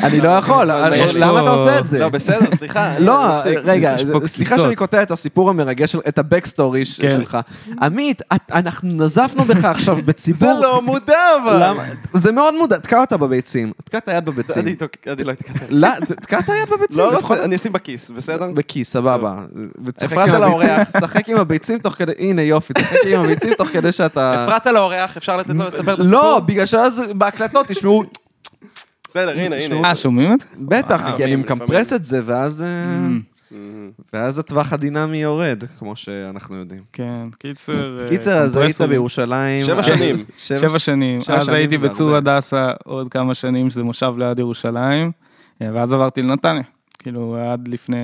אני 0.02 0.20
לא 0.20 0.28
יכול, 0.28 0.64
לא, 0.66 0.88
למה 1.14 1.40
אתה 1.40 1.50
עושה 1.50 1.78
את 1.78 1.84
זה? 1.86 1.98
לא, 1.98 2.08
בסדר, 2.08 2.56
סליחה. 2.58 2.94
לא. 2.98 3.26
רגע, 3.64 3.96
סליחה. 4.26 4.58
שאני 4.58 4.76
קוטע 4.76 5.02
את 5.02 5.10
הסיפור 5.10 5.50
המרגש, 5.50 5.96
את 6.08 6.18
הבקסטורי 6.18 6.84
כן. 7.00 7.16
שלך. 7.20 7.38
עמית, 7.82 8.22
אנחנו 8.52 8.88
נזפנו 9.04 9.44
בך 9.44 9.64
עכשיו 9.64 9.96
זה 9.96 10.02
בציבור. 10.02 10.52
לא 10.62 10.82
מודע, 10.82 11.14
אבל. 11.44 11.72
זה 12.14 12.32
מאוד 12.32 12.54
מודע, 12.58 12.78
תקע 12.78 13.00
אותה 13.00 13.16
בביצים. 13.16 13.72
תקע 13.84 13.98
את 13.98 14.08
היד 14.08 14.24
בביצים. 14.24 14.62
אני 14.62 14.76
לא. 15.20 15.32
לא, 15.70 15.88
תקע 16.20 16.38
את 16.38 16.48
היד 16.48 16.68
בביצים, 16.70 17.04
לא 17.04 17.44
אני 17.44 17.56
אשים 17.56 17.72
בכיס, 17.72 18.10
בסדר? 18.10 18.46
בכיס, 18.54 18.90
סבבה. 18.92 19.34
הפרעת 20.02 20.28
עם 20.28 20.42
הביצים- 20.42 20.68
לאורח. 20.68 20.88
תשחק 20.96 21.28
עם 21.28 21.36
הביצים 21.36 21.78
תוך 21.78 21.94
כדי, 21.94 22.12
הנה 22.18 22.42
יופי, 22.42 22.72
תשחק 22.74 22.96
עם 23.06 23.20
הביצים 23.20 23.54
תוך 23.54 23.68
כדי 23.68 23.92
שאתה... 23.92 24.42
הפרעת 24.44 24.66
לאורח, 24.66 25.16
אפשר 25.16 25.36
לתת 25.36 25.50
לו 25.50 25.64
לספר 25.64 25.94
את 25.94 26.00
הסיפור? 26.00 26.20
לא, 26.20 26.40
בגלל 26.46 26.66
שאז 26.66 27.02
בהקלטות 27.14 27.66
תשמעו, 27.66 28.04
בסדר, 29.08 29.38
הנה, 29.38 29.56
הנה. 29.56 29.88
אה, 29.88 29.94
שומעים 29.96 30.32
את 30.32 30.40
זה? 30.40 30.46
בטח, 30.58 31.16
כי 31.16 31.24
אני 31.24 31.36
מקמפרס 31.36 31.92
את 31.92 32.04
זה, 32.04 32.20
ואז... 32.24 32.62
אה, 32.62 33.08
מהמם. 33.50 33.90
ואז 34.12 34.38
הטווח 34.38 34.72
הדינמי 34.72 35.16
יורד, 35.16 35.64
כמו 35.78 35.96
שאנחנו 35.96 36.56
יודעים. 36.56 36.82
כן, 36.92 37.28
קיצר... 37.38 37.98
אה, 38.00 38.08
קיצר, 38.08 38.38
אז 38.38 38.56
היית. 38.56 38.80
בירושלים. 38.80 39.66
שבע 39.66 39.78
אה, 39.78 39.82
שנים. 39.82 40.24
שבע 40.36 40.78
שנים. 40.78 41.20
אז 41.28 41.48
הייתי 41.48 41.78
בצור. 41.78 42.14
הדסה 42.14 42.72
עוד 42.84 43.08
כמה 43.08 43.34
שנים, 43.34 43.70
שזה 43.70 43.82
מושב 43.82 44.14
ליד 44.18 44.38
ירושלים, 44.38 45.12
אה, 45.62 45.70
ואז 45.74 45.92
עברתי 45.92 46.22
לנתניה. 46.22 46.62
כאילו, 46.98 47.36
עד 47.52 47.68
לפני... 47.68 47.96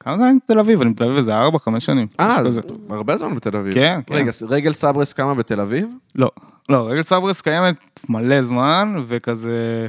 כמה 0.00 0.24
היה 0.24 0.32
בתל 0.44 0.58
אביב? 0.58 0.80
אני 0.80 0.90
בתל 0.90 1.04
אביב 1.04 1.16
איזה 1.16 1.36
ארבע, 1.36 1.58
חמש 1.58 1.84
שנים. 1.84 2.06
אה, 2.20 2.38
אז. 2.38 2.60
הרבה 2.90 3.16
זמן 3.16 3.34
בתל 3.34 3.56
אביב. 3.56 3.74
כן, 3.74 4.00
כן. 4.06 4.14
רגע, 4.14 4.30
רגל 4.48 4.72
סברס 4.72 5.12
כמה 5.12 5.34
בתל 5.34 5.60
אביב? 5.60 5.88
לא, 6.14 6.30
לא, 6.68 6.88
רגל 6.90 7.02
סברס 7.02 7.40
קיימת 7.40 7.76
מלא 8.08 8.42
זמן, 8.42 8.94
וכזה... 9.06 9.86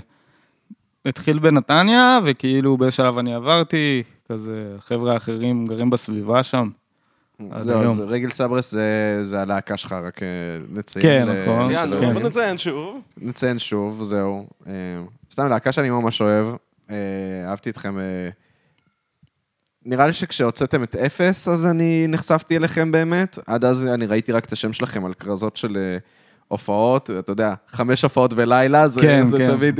התחיל 1.05 1.39
בנתניה, 1.39 2.19
וכאילו 2.23 2.77
באיזשהו 2.77 3.03
שלב 3.03 3.17
אני 3.17 3.33
עברתי, 3.35 4.03
כזה 4.29 4.75
חבר'ה 4.79 5.17
אחרים 5.17 5.65
גרים 5.65 5.89
בסביבה 5.89 6.43
שם. 6.43 6.69
זהו. 7.61 7.79
אז 7.83 7.99
רגל 7.99 8.29
סברס 8.29 8.71
זה- 8.71 9.19
זה 9.23 9.41
הלהקה 9.41 9.77
שלך, 9.77 9.91
רק 9.93 10.23
אה, 10.23 10.27
נציין. 10.71 11.03
כן, 11.05 11.27
נכון. 11.29 11.73
ציינו, 11.73 11.99
כן. 11.99 12.17
נציין 12.25 12.57
שוב. 12.57 13.01
נציין 13.17 13.59
שוב, 13.59 14.03
זהו. 14.03 14.47
אה, 14.67 14.73
סתם 15.31 15.47
להקה 15.49 15.71
שאני 15.71 15.89
ממש 15.89 16.21
אוהב, 16.21 16.47
אה, 16.91 16.95
אהבתי 17.49 17.69
אתכם. 17.69 17.99
אה, 17.99 18.29
נראה 19.85 20.07
לי 20.07 20.13
שכשהוצאתם 20.13 20.83
את 20.83 20.95
אפס, 20.95 21.47
אז 21.47 21.65
אני 21.65 22.05
נחשפתי 22.09 22.57
אליכם 22.57 22.91
באמת. 22.91 23.39
עד 23.47 23.65
אז 23.65 23.85
אני 23.85 24.05
ראיתי 24.05 24.31
רק 24.31 24.45
את 24.45 24.51
השם 24.51 24.73
שלכם 24.73 25.05
על 25.05 25.13
כרזות 25.13 25.57
של 25.57 25.97
הופעות, 26.47 27.09
אתה 27.19 27.31
יודע, 27.31 27.53
חמש 27.71 28.03
הופעות 28.03 28.33
בלילה, 28.33 28.87
זה, 28.87 29.01
כן, 29.01 29.25
זה 29.25 29.37
כן. 29.37 29.47
תמיד, 29.49 29.79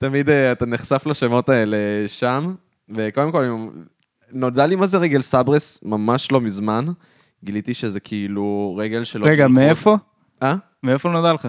תמיד 0.00 0.30
אה, 0.30 0.52
אתה 0.52 0.66
נחשף 0.66 1.06
לשמות 1.06 1.48
האלה 1.48 1.76
שם. 2.08 2.54
וקודם 2.88 3.32
כל, 3.32 3.68
נודע 4.32 4.66
לי 4.66 4.76
מה 4.76 4.86
זה 4.86 4.98
רגל 4.98 5.20
סברס 5.20 5.80
ממש 5.82 6.32
לא 6.32 6.40
מזמן. 6.40 6.86
גיליתי 7.44 7.74
שזה 7.74 8.00
כאילו 8.00 8.76
רגל 8.78 9.04
שלא... 9.04 9.26
רגע, 9.26 9.48
מאיפה? 9.48 9.96
אה? 10.42 10.56
מאיפה 10.82 11.08
נודע 11.08 11.32
לך? 11.32 11.48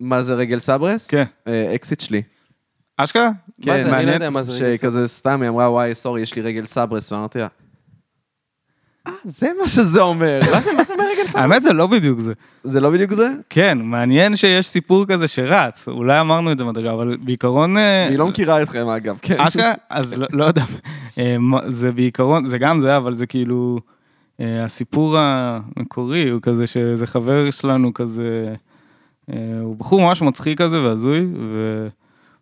מה 0.00 0.22
זה 0.22 0.34
רגל 0.34 0.58
סברס? 0.58 1.10
כן. 1.10 1.24
אה, 1.46 1.74
אקסיט 1.74 2.00
שלי. 2.00 2.22
אשכרה? 2.96 3.30
מה 3.66 3.82
זה? 3.82 3.96
אני 3.98 4.06
לא. 4.06 4.10
יודע 4.10 4.30
מה 4.30 4.42
זה 4.42 4.52
רגל 4.52 4.76
שכזה 4.76 5.08
סתם, 5.08 5.42
היא 5.42 5.48
אמרה, 5.48 5.70
וואי, 5.70 5.94
סורי, 5.94 6.20
יש 6.20 6.34
לי 6.34 6.42
רגל 6.42 6.66
סברס, 6.66 7.12
ואמרתי 7.12 7.38
לה, 7.38 7.46
אה, 9.08 9.12
זה 9.24 9.48
מה 9.62 9.68
שזה 9.68 10.00
אומר. 10.00 10.40
מה 10.52 10.60
זה, 10.60 10.72
מה 10.72 10.84
זה 10.84 10.94
ברגל 10.98 11.30
צד? 11.30 11.38
האמת 11.38 11.62
זה 11.62 11.72
לא 11.72 11.86
בדיוק 11.86 12.20
זה. 12.20 12.32
זה 12.64 12.80
לא 12.80 12.90
בדיוק 12.90 13.12
זה? 13.12 13.28
כן, 13.50 13.78
מעניין 13.82 14.36
שיש 14.36 14.66
סיפור 14.66 15.06
כזה 15.06 15.28
שרץ, 15.28 15.88
אולי 15.88 16.20
אמרנו 16.20 16.52
את 16.52 16.58
זה 16.58 16.64
מתישהו, 16.64 16.94
אבל 16.94 17.16
בעיקרון... 17.20 17.76
אה, 17.76 18.08
היא 18.08 18.18
לא 18.18 18.26
מכירה 18.26 18.62
אתכם, 18.62 18.88
אגב, 18.88 19.18
כן. 19.22 19.40
אשכרה, 19.40 19.74
אז 19.90 20.14
לא, 20.14 20.26
לא 20.32 20.44
יודע, 20.44 20.64
אה, 21.18 21.36
זה 21.68 21.92
בעיקרון, 21.92 22.46
זה 22.46 22.58
גם 22.58 22.80
זה, 22.80 22.96
אבל 22.96 23.14
זה 23.14 23.26
כאילו, 23.26 23.78
אה, 24.40 24.64
הסיפור 24.64 25.16
המקורי 25.18 26.28
הוא 26.28 26.40
כזה 26.42 26.66
שזה 26.66 27.06
חבר 27.06 27.50
שלנו 27.50 27.94
כזה, 27.94 28.54
אה, 29.32 29.36
הוא 29.62 29.76
בחור 29.76 30.00
ממש 30.00 30.22
מצחיק 30.22 30.62
כזה 30.62 30.82
והזוי, 30.82 31.26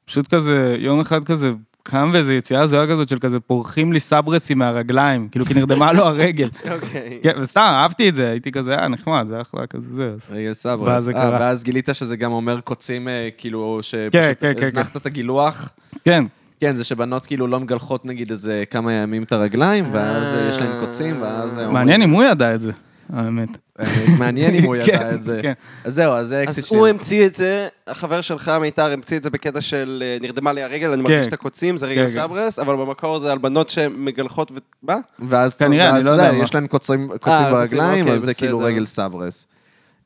ופשוט 0.05 0.35
כזה, 0.35 0.77
יום 0.79 1.01
אחד 1.01 1.25
כזה, 1.25 1.53
קם 1.89 2.13
באיזה 2.13 2.35
יציאה 2.35 2.61
הזויה 2.61 2.87
כזאת 2.87 3.09
של 3.09 3.19
כזה 3.19 3.41
פורחים 3.41 3.93
לי 3.93 4.01
סברסים 4.01 4.59
מהרגליים, 4.59 5.29
כאילו 5.29 5.45
כי 5.45 5.55
נרדמה 5.55 5.93
לו 5.93 6.05
הרגל. 6.05 6.49
אוקיי. 6.75 7.21
כן, 7.23 7.33
וסתם, 7.41 7.61
אהבתי 7.61 8.09
את 8.09 8.15
זה, 8.15 8.31
הייתי 8.31 8.53
כזה, 8.53 8.75
אה, 8.75 8.89
נחמד, 8.89 9.27
זה 9.29 9.41
אחלה 9.41 9.67
כזה 9.67 9.95
זה. 9.95 10.15
רגל 10.31 10.53
סברס. 10.53 10.89
ואז 10.89 11.03
זה 11.03 11.13
אה. 11.17 11.31
ואז 11.41 11.65
גילית 11.65 11.89
שזה 11.93 12.17
גם 12.17 12.33
אומר 12.33 12.61
קוצים, 12.61 13.09
אה, 13.09 13.29
כאילו, 13.39 13.81
כן, 13.83 13.83
שפשוט 13.83 14.41
כן, 14.41 14.53
כן, 14.59 14.67
הזנחת 14.67 14.97
את 14.97 15.07
הגילוח. 15.07 15.71
כן, 16.05 16.25
כן, 16.61 16.77
זה 16.77 16.85
שבנות 16.85 17.27
כאילו 17.27 17.47
לא 17.47 17.61
מגלחות 17.61 18.05
נגיד 18.05 18.31
איזה 18.31 18.65
כמה 18.71 18.93
ימים 18.93 19.23
את 19.23 19.33
הרגליים, 19.33 19.85
ואז 19.93 20.35
אה, 20.35 20.49
יש 20.51 20.59
להן 20.59 20.81
קוצים, 20.81 21.23
ואז... 21.23 21.59
אה, 21.59 21.71
מעניין 21.71 22.03
אם 22.03 22.11
הוא 22.11 22.25
ידע 22.25 22.55
את 22.55 22.61
זה, 22.61 22.73
האמת. 23.13 23.49
אה, 23.81 23.87
מעניין 24.19 24.55
אם 24.55 24.65
הוא 24.65 24.77
ידע 24.77 24.87
כן, 24.87 25.15
את 25.15 25.23
זה. 25.23 25.39
כן. 25.43 25.53
אז 25.85 25.95
זהו, 25.95 26.13
אז 26.13 26.29
זה 26.29 26.43
אקסיט 26.43 26.59
אז 26.59 26.69
שלי. 26.69 26.79
הוא 26.79 26.87
המציא 26.87 27.27
את 27.27 27.35
זה, 27.35 27.69
החבר 27.87 28.21
שלך 28.21 28.49
מיתר 28.61 28.93
המציא 28.93 29.17
את 29.17 29.23
זה 29.23 29.31
בקטע 29.31 29.61
של 29.61 30.03
אה, 30.07 30.19
נרדמה 30.21 30.53
לי 30.53 30.63
הרגל, 30.63 30.93
אני 30.93 31.03
מרגיש 31.03 31.21
כן. 31.21 31.29
את 31.29 31.33
הקוצים, 31.33 31.77
זה 31.77 31.87
רגל 31.87 32.07
כן, 32.07 32.15
כן. 32.15 32.23
סברס, 32.23 32.59
אבל 32.59 32.77
במקור 32.77 33.19
זה 33.19 33.33
על 33.33 33.39
בנות 33.39 33.69
שמגלחות 33.69 34.53
ו... 34.53 34.55
מה? 34.83 34.97
ואז 35.29 35.55
כנראה, 35.55 35.97
אני 35.97 36.05
לא 36.05 36.11
יודע. 36.11 36.31
יש 36.43 36.55
להם 36.55 36.67
קוצים 36.67 37.09
קוצים 37.21 37.47
ברגליים, 37.51 38.05
אוקיי, 38.05 38.17
אז 38.17 38.23
זה 38.23 38.35
כאילו. 38.35 38.59
רגל 38.59 38.87
סברס. 38.87 39.47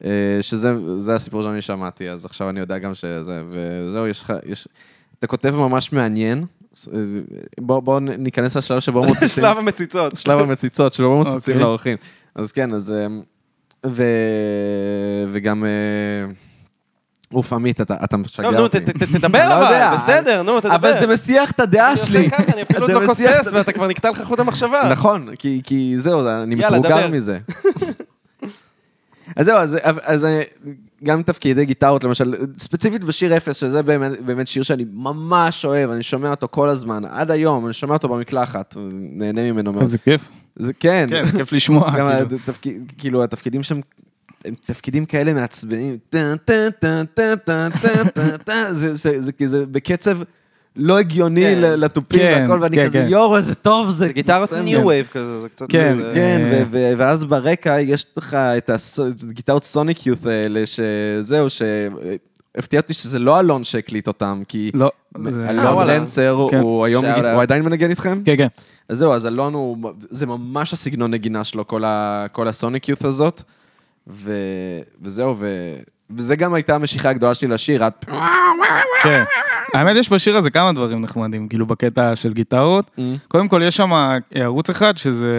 אה, 0.04 0.10
שזה 0.40 0.74
זה 0.98 1.14
הסיפור 1.14 1.42
שאני 1.42 1.62
שמעתי, 1.62 2.10
אז 2.10 2.24
עכשיו 2.24 2.50
אני 2.50 2.60
יודע 2.60 2.78
גם 2.78 2.94
שזה, 2.94 3.42
וזהו, 3.50 4.06
יש 4.06 4.22
לך, 4.22 4.32
יש... 4.46 4.68
אתה 5.18 5.26
כותב 5.26 5.56
ממש 5.56 5.92
מעניין, 5.92 6.44
בואו 7.60 7.82
בוא 7.82 8.00
ניכנס 8.00 8.56
לשלב 8.56 8.80
שבו 8.80 9.04
מוצצים. 9.04 9.28
שלב 9.44 9.58
המציצות. 9.58 10.16
שלב 10.16 10.38
המציצות, 10.40 10.92
שלא 10.92 11.16
מוצצים 11.16 11.54
אוקיי. 11.54 11.54
לאורחים. 11.54 11.96
אז 12.34 12.52
כן, 12.52 12.74
אז... 12.74 12.94
אה, 13.84 13.90
ו... 13.90 14.02
וגם... 15.32 15.64
אה, 15.64 16.32
אוף, 17.34 17.52
עמית, 17.52 17.80
אתה, 17.80 17.94
אתה 18.04 18.16
משגע 18.16 18.50
נו, 18.50 18.58
אותי. 18.58 18.80
ת- 18.80 18.90
תדבר 19.02 19.48
לא 19.48 19.54
יודע. 19.54 19.88
אבל, 19.88 19.96
בסדר, 19.96 20.42
נו, 20.42 20.60
תדבר. 20.60 20.74
אבל 20.74 20.98
זה 21.00 21.06
מסיח 21.06 21.50
את 21.50 21.60
הדעה 21.60 21.88
אני 21.90 21.96
שלי. 21.96 22.24
עושה 22.24 22.30
ככה, 22.30 22.52
אני 22.52 22.62
אפילו 22.62 22.88
לא 22.88 23.06
כוסס, 23.06 23.48
את- 23.48 23.52
ואתה 23.52 23.72
כבר 23.72 23.88
נקטע 23.88 24.10
לך 24.10 24.22
חוט 24.22 24.40
המחשבה. 24.40 24.88
נכון, 24.90 25.28
כי, 25.38 25.60
כי 25.64 25.94
זהו, 25.98 26.20
אני 26.42 26.54
דבר. 26.56 27.08
מזה. 27.12 27.38
אז 29.36 29.46
זהו, 29.46 29.56
אז, 29.58 29.76
אז 30.02 30.24
אני- 30.24 30.40
גם 31.04 31.22
תפקידי 31.22 31.64
גיטרות, 31.64 32.04
למשל, 32.04 32.34
ספציפית 32.58 33.04
בשיר 33.04 33.36
אפס, 33.36 33.56
שזה 33.56 33.82
באמת, 33.82 34.20
באמת 34.20 34.46
שיר 34.48 34.62
שאני 34.62 34.84
ממש 34.92 35.64
אוהב, 35.64 35.90
אני 35.90 36.02
שומע 36.02 36.30
אותו 36.30 36.48
כל 36.50 36.68
הזמן, 36.68 37.02
עד 37.04 37.30
היום, 37.30 37.64
אני 37.66 37.72
שומע 37.72 37.92
אותו 37.92 38.08
במקלחת, 38.08 38.76
נהנה 38.92 39.52
ממנו 39.52 39.72
מאוד. 39.72 39.82
איזה 39.82 39.98
כיף. 39.98 40.28
זה 40.56 40.72
כן. 40.72 41.06
כן, 41.10 41.24
כיף 41.36 41.52
לשמוע. 41.52 41.90
גם 41.98 42.08
כאילו. 42.60 42.84
כאילו, 42.98 43.24
התפקידים 43.24 43.62
שם, 43.62 43.80
הם 44.44 44.54
תפקידים 44.66 45.04
כאלה 45.04 45.34
מעצבנים. 45.34 45.96
טה 46.08 46.34
טה 46.44 46.70
טה 46.78 47.02
טה 47.14 47.36
טה 47.44 48.04
טה 48.14 48.38
טה, 48.38 48.74
זה 49.18 49.32
כי 49.32 49.44
בקצב... 49.70 50.18
לא 50.76 50.98
הגיוני 50.98 51.44
כן. 51.44 51.80
לתופים 51.80 52.20
כן, 52.20 52.40
והכל, 52.42 52.58
ואני 52.62 52.76
כן, 52.76 52.84
כזה, 52.84 52.98
יורו, 52.98 53.36
איזה 53.36 53.54
טוב 53.54 53.90
זה. 53.90 54.12
גיטרת 54.12 54.52
new 54.52 54.86
wave 54.86 55.06
כזה, 55.12 55.40
זה 55.40 55.48
קצת... 55.48 55.66
כן, 55.68 55.98
כן, 56.14 56.40
אה. 56.74 56.92
ואז 56.96 57.24
ברקע 57.24 57.80
יש 57.80 58.06
לך 58.16 58.34
את 58.34 58.70
הגיטרות 59.28 59.64
סוניק 59.64 60.06
יות' 60.06 60.26
האלה, 60.26 60.62
שזהו, 60.66 61.50
ש... 61.50 61.62
שהפתיע 62.56 62.80
אותי 62.80 62.94
שזה 62.94 63.18
לא 63.18 63.40
אלון 63.40 63.64
שהקליט 63.64 64.06
אותם, 64.08 64.42
כי 64.48 64.70
לא, 64.74 64.90
זה- 65.28 65.50
אלון 65.50 65.66
וואלה. 65.66 65.98
לנצר, 65.98 66.46
כן. 66.50 66.60
הוא 66.60 66.84
היום, 66.84 67.04
out. 67.04 67.26
הוא 67.26 67.42
עדיין 67.42 67.62
מנגן 67.62 67.90
איתכם? 67.90 68.22
כן, 68.24 68.36
כן. 68.36 68.46
אז 68.88 68.98
זהו, 68.98 69.12
אז 69.12 69.26
אלון 69.26 69.54
הוא, 69.54 69.76
זה 69.98 70.26
ממש 70.26 70.72
הסגנון 70.72 71.10
נגינה 71.10 71.44
שלו, 71.44 71.66
כל, 71.66 71.84
ה, 71.84 72.26
כל 72.32 72.48
הסוניק 72.48 72.88
יות' 72.88 73.04
הזאת. 73.04 73.42
ו, 74.08 74.32
וזהו, 75.02 75.34
ו, 75.38 75.48
וזה 76.16 76.36
גם 76.36 76.54
הייתה 76.54 76.74
המשיכה 76.74 77.08
הגדולה 77.10 77.34
שלי 77.34 77.48
לשיר, 77.48 77.84
עד... 77.84 77.92
כן. 79.02 79.22
האמת, 79.74 79.96
יש 79.96 80.12
בשיר 80.12 80.36
הזה 80.36 80.50
כמה 80.50 80.72
דברים 80.72 81.00
נחמדים, 81.00 81.48
כאילו 81.48 81.66
בקטע 81.66 82.16
של 82.16 82.32
גיטרות. 82.32 82.90
Mm. 82.96 83.00
קודם 83.28 83.48
כל, 83.48 83.62
יש 83.64 83.76
שם 83.76 83.90
ערוץ 84.34 84.70
אחד 84.70 84.98
שזה 84.98 85.36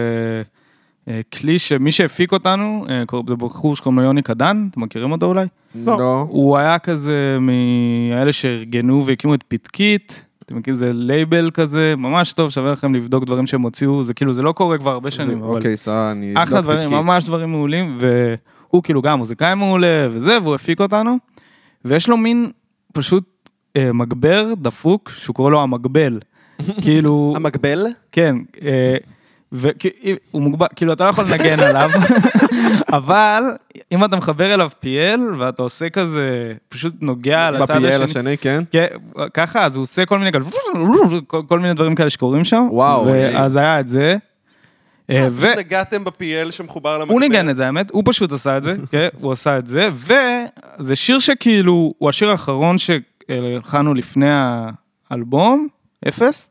כלי 1.32 1.58
שמי 1.58 1.92
שהפיק 1.92 2.32
אותנו, 2.32 2.86
אה, 2.88 3.02
זה 3.28 3.36
בחור 3.36 3.76
שקוראים 3.76 3.98
לו 3.98 4.04
יוני 4.04 4.22
קדן, 4.22 4.68
אתם 4.70 4.80
מכירים 4.80 5.12
אותו 5.12 5.26
אולי? 5.26 5.46
לא. 5.74 6.26
הוא 6.28 6.56
היה 6.56 6.78
כזה 6.78 7.38
מאלה 7.40 8.32
שארגנו 8.32 9.06
והקימו 9.06 9.34
את 9.34 9.42
פתקית, 9.48 10.24
אתם 10.44 10.58
מכירים, 10.58 10.78
זה 10.78 10.90
לייבל 10.94 11.50
כזה, 11.54 11.94
ממש 11.96 12.32
טוב, 12.32 12.50
שווה 12.50 12.72
לכם 12.72 12.94
לבדוק 12.94 13.24
דברים 13.24 13.46
שהם 13.46 13.62
הוציאו, 13.62 14.04
זה 14.04 14.14
כאילו, 14.14 14.34
זה 14.34 14.42
לא 14.42 14.52
קורה 14.52 14.78
כבר 14.78 14.90
הרבה 14.90 15.10
שנים, 15.10 15.42
אבל 15.42 15.56
אוקיי, 15.56 15.76
סבבה, 15.76 16.10
אני... 16.10 16.32
אחלה 16.36 16.56
לא 16.56 16.62
דברים, 16.62 16.80
פתקית. 16.80 16.98
ממש 16.98 17.24
דברים 17.24 17.50
מעולים, 17.50 17.98
והוא 18.00 18.82
כאילו 18.82 19.02
גם 19.02 19.18
מוזיקאי 19.18 19.54
מעולה 19.54 20.08
וזה, 20.10 20.38
והוא 20.42 20.54
הפיק 20.54 20.80
אותנו, 20.80 21.16
ויש 21.84 22.08
לו 22.08 22.16
מין 22.16 22.50
פשוט 22.92 23.24
אה, 23.76 23.92
מגבר 23.92 24.54
דפוק, 24.56 25.12
שהוא 25.16 25.34
קורא 25.34 25.50
לו 25.50 25.62
המגבל. 25.62 26.20
כאילו, 26.82 27.32
המקבל? 27.36 27.86
כן, 28.12 28.36
אה, 28.62 28.96
והוא 29.52 30.42
מוגבל, 30.42 30.66
כאילו 30.76 30.92
אתה 30.92 31.04
לא 31.04 31.10
יכול 31.10 31.24
לנגן 31.24 31.60
עליו, 31.68 31.90
אבל 32.88 33.42
אם 33.92 34.04
אתה 34.04 34.16
מחבר 34.16 34.54
אליו 34.54 34.70
פיאל 34.80 35.20
ואתה 35.38 35.62
עושה 35.62 35.90
כזה, 35.90 36.54
פשוט 36.68 36.94
נוגע 37.00 37.46
על 37.46 37.62
הצד 37.62 37.76
בפיאל 37.76 38.02
השני, 38.02 38.04
השני, 38.04 38.38
כן? 38.38 38.64
כן, 38.72 38.86
ככה, 39.34 39.64
אז 39.64 39.76
הוא 39.76 39.82
עושה 39.82 40.06
כל 40.06 40.18
מיני, 40.18 40.32
כזה, 40.32 40.50
כל, 41.48 41.58
מיני 41.58 41.74
דברים 41.74 41.94
כאלה 41.94 42.10
שקורים 42.10 42.44
שם, 42.44 42.66
וואו, 42.70 43.06
ואז 43.06 43.56
היה 43.56 43.80
את 43.80 43.88
זה. 43.88 44.16
אה, 45.10 45.26
ו... 45.30 45.46
פשוט 45.46 45.58
נגעתם 45.58 46.04
בפיאל 46.04 46.50
שמחובר 46.50 46.98
למקבל. 46.98 47.12
הוא 47.12 47.20
ניגן 47.20 47.48
את 47.50 47.56
זה, 47.56 47.66
האמת, 47.66 47.90
הוא 47.90 48.02
פשוט 48.06 48.32
עשה 48.32 48.56
את 48.56 48.62
זה, 48.62 48.76
כן, 48.92 49.08
הוא 49.20 49.32
עשה 49.32 49.58
את 49.58 49.66
זה, 49.66 49.90
וזה 49.94 50.96
שיר 50.96 51.18
שכאילו, 51.18 51.94
הוא 51.98 52.08
השיר 52.08 52.30
האחרון 52.30 52.76
שהלחנו 52.78 53.94
לפני 53.94 54.30
האלבום, 55.10 55.68
אפס, 56.08 56.48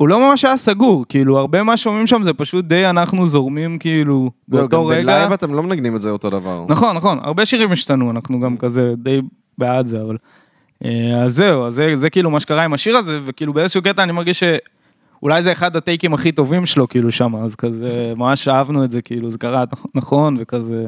והוא 0.00 0.08
לא 0.08 0.20
ממש 0.20 0.44
היה 0.44 0.56
סגור, 0.56 1.04
כאילו, 1.08 1.38
הרבה 1.38 1.62
מה 1.62 1.76
שומעים 1.76 2.06
שם 2.06 2.22
זה 2.22 2.32
פשוט 2.32 2.64
די 2.64 2.86
אנחנו 2.86 3.26
זורמים, 3.26 3.78
כאילו, 3.78 4.30
זהו, 4.48 4.60
באותו 4.60 4.84
גם 4.84 4.90
רגע. 4.90 5.02
בלייב 5.02 5.32
אתם 5.32 5.54
לא 5.54 5.62
מנגנים 5.62 5.96
את 5.96 6.00
זה 6.00 6.10
אותו 6.10 6.30
דבר. 6.30 6.64
נכון, 6.68 6.96
נכון, 6.96 7.18
הרבה 7.22 7.46
שירים 7.46 7.72
השתנו, 7.72 8.10
אנחנו 8.10 8.40
גם 8.40 8.56
כזה 8.56 8.94
די 8.96 9.20
בעד 9.58 9.86
זה, 9.86 10.02
אבל... 10.02 10.16
אה, 10.84 11.22
אז 11.24 11.34
זהו, 11.34 11.64
אז 11.64 11.74
זה, 11.74 11.96
זה 11.96 12.10
כאילו 12.10 12.30
מה 12.30 12.40
שקרה 12.40 12.64
עם 12.64 12.72
השיר 12.72 12.96
הזה, 12.96 13.18
וכאילו 13.24 13.52
באיזשהו 13.52 13.82
קטע 13.82 14.02
אני 14.02 14.12
מרגיש 14.12 14.42
שאולי 14.44 15.42
זה 15.42 15.52
אחד 15.52 15.76
הטייקים 15.76 16.14
הכי 16.14 16.32
טובים 16.32 16.66
שלו, 16.66 16.88
כאילו 16.88 17.12
שם, 17.12 17.36
אז 17.36 17.54
כזה, 17.54 18.12
ממש 18.16 18.48
אהבנו 18.48 18.84
את 18.84 18.92
זה, 18.92 19.02
כאילו, 19.02 19.30
זה 19.30 19.38
קרה 19.38 19.64
נכון, 19.94 20.36
וכזה... 20.40 20.86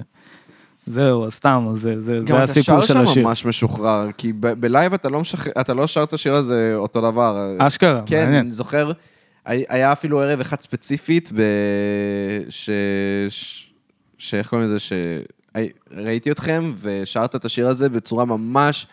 זהו, 0.88 1.24
אז 1.26 1.32
סתם, 1.34 1.66
אז 1.70 1.80
זה, 1.80 2.00
זה, 2.00 2.16
גם 2.24 2.26
זה 2.26 2.34
אתה 2.34 2.42
הסיפור 2.42 2.80
שר 2.80 2.86
של 2.86 2.94
שם 2.94 3.00
השיר. 3.00 3.26
ממש 3.26 3.44
משוחרר, 3.44 4.08
כי 4.16 4.32
ב- 4.32 4.46
בלייב 4.52 4.94
אתה 4.94 5.08
לא 5.08 5.20
משחרר, 5.20 5.52
אתה 5.60 5.74
לא 5.74 5.86
שר 5.86 6.02
את 6.02 6.12
השיר 6.12 6.34
הזה 6.34 6.72
אותו 6.76 7.00
דבר. 7.00 7.54
אשכרה, 7.58 8.02
כן, 8.06 8.24
מעניין. 8.24 8.40
אני 8.44 8.52
זוכר, 8.52 8.92
הי- 9.46 9.64
היה 9.68 9.92
אפילו 9.92 10.20
ערב 10.20 10.40
אחד 10.40 10.60
ספציפית, 10.60 11.30
ב... 11.34 11.40
ש... 12.48 12.70
ש... 13.28 13.66
שאיך 14.18 14.48
קוראים 14.48 14.66
לזה? 14.66 14.76
שראיתי 14.78 16.30
אתכם 16.30 16.72
ושרת 16.80 17.36
את 17.36 17.44
השיר 17.44 17.68
הזה 17.68 17.88
בצורה 17.88 18.24
ממש 18.24 18.86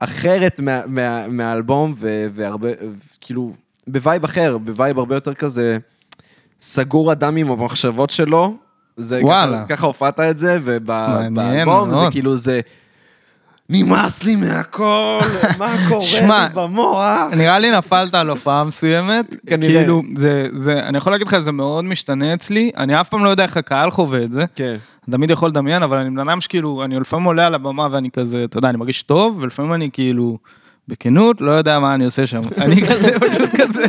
אחרת 0.00 0.60
מה... 0.60 0.80
מה... 0.86 1.28
מהאלבום, 1.28 1.94
ו... 1.96 2.26
והרבה, 2.34 2.68
כאילו, 3.20 3.52
ב 3.86 3.94
vibe 3.94 4.24
אחר, 4.24 4.58
ב 4.58 4.66
vibe 4.66 4.98
הרבה 4.98 5.14
יותר 5.14 5.34
כזה 5.34 5.78
סגור 6.60 7.12
אדם 7.12 7.36
עם 7.36 7.50
המחשבות 7.50 8.10
שלו. 8.10 8.54
זה 8.96 9.20
וואלה. 9.22 9.64
ככה, 9.64 9.76
ככה 9.76 9.86
הופעת 9.86 10.20
את 10.20 10.38
זה, 10.38 10.58
ובאלבום 10.64 11.94
זה. 11.94 12.00
כאילו 12.10 12.36
זה... 12.36 12.60
נמאס 13.70 14.24
לי 14.24 14.36
מהכל, 14.36 15.18
מה 15.58 15.68
קורה 15.88 16.00
שמע, 16.00 16.46
לי 16.48 16.54
במוח? 16.54 17.20
נראה 17.36 17.58
לי 17.58 17.70
נפלת 17.70 18.14
על 18.14 18.30
הופעה 18.30 18.64
מסוימת, 18.64 19.34
כנראה. 19.48 19.80
כאילו, 19.80 20.02
זה, 20.14 20.48
זה, 20.58 20.82
אני 20.88 20.98
יכול 20.98 21.12
להגיד 21.12 21.26
לך, 21.26 21.38
זה 21.38 21.52
מאוד 21.52 21.84
משתנה 21.84 22.34
אצלי, 22.34 22.70
אני 22.76 23.00
אף 23.00 23.08
פעם 23.08 23.24
לא 23.24 23.30
יודע 23.30 23.42
איך 23.42 23.56
הקהל 23.56 23.90
חווה 23.90 24.22
את 24.22 24.32
זה, 24.32 24.44
כן. 24.54 24.76
תמיד 25.10 25.30
יכול 25.30 25.48
לדמיין, 25.48 25.82
אבל 25.82 25.98
אני 25.98 26.10
בן 26.10 26.18
אדם 26.18 26.40
שכאילו, 26.40 26.84
אני 26.84 27.00
לפעמים 27.00 27.26
עולה 27.26 27.46
על 27.46 27.54
הבמה 27.54 27.88
ואני 27.90 28.10
כזה, 28.10 28.44
אתה 28.44 28.58
יודע, 28.58 28.68
אני 28.68 28.78
מרגיש 28.78 29.02
טוב, 29.02 29.38
ולפעמים 29.40 29.74
אני 29.74 29.90
כאילו, 29.92 30.38
בכנות, 30.88 31.40
לא 31.40 31.50
יודע 31.50 31.80
מה 31.80 31.94
אני 31.94 32.04
עושה 32.04 32.26
שם. 32.26 32.40
אני 32.64 32.86
כזה, 32.86 33.20
פשוט 33.20 33.50
כזה. 33.60 33.86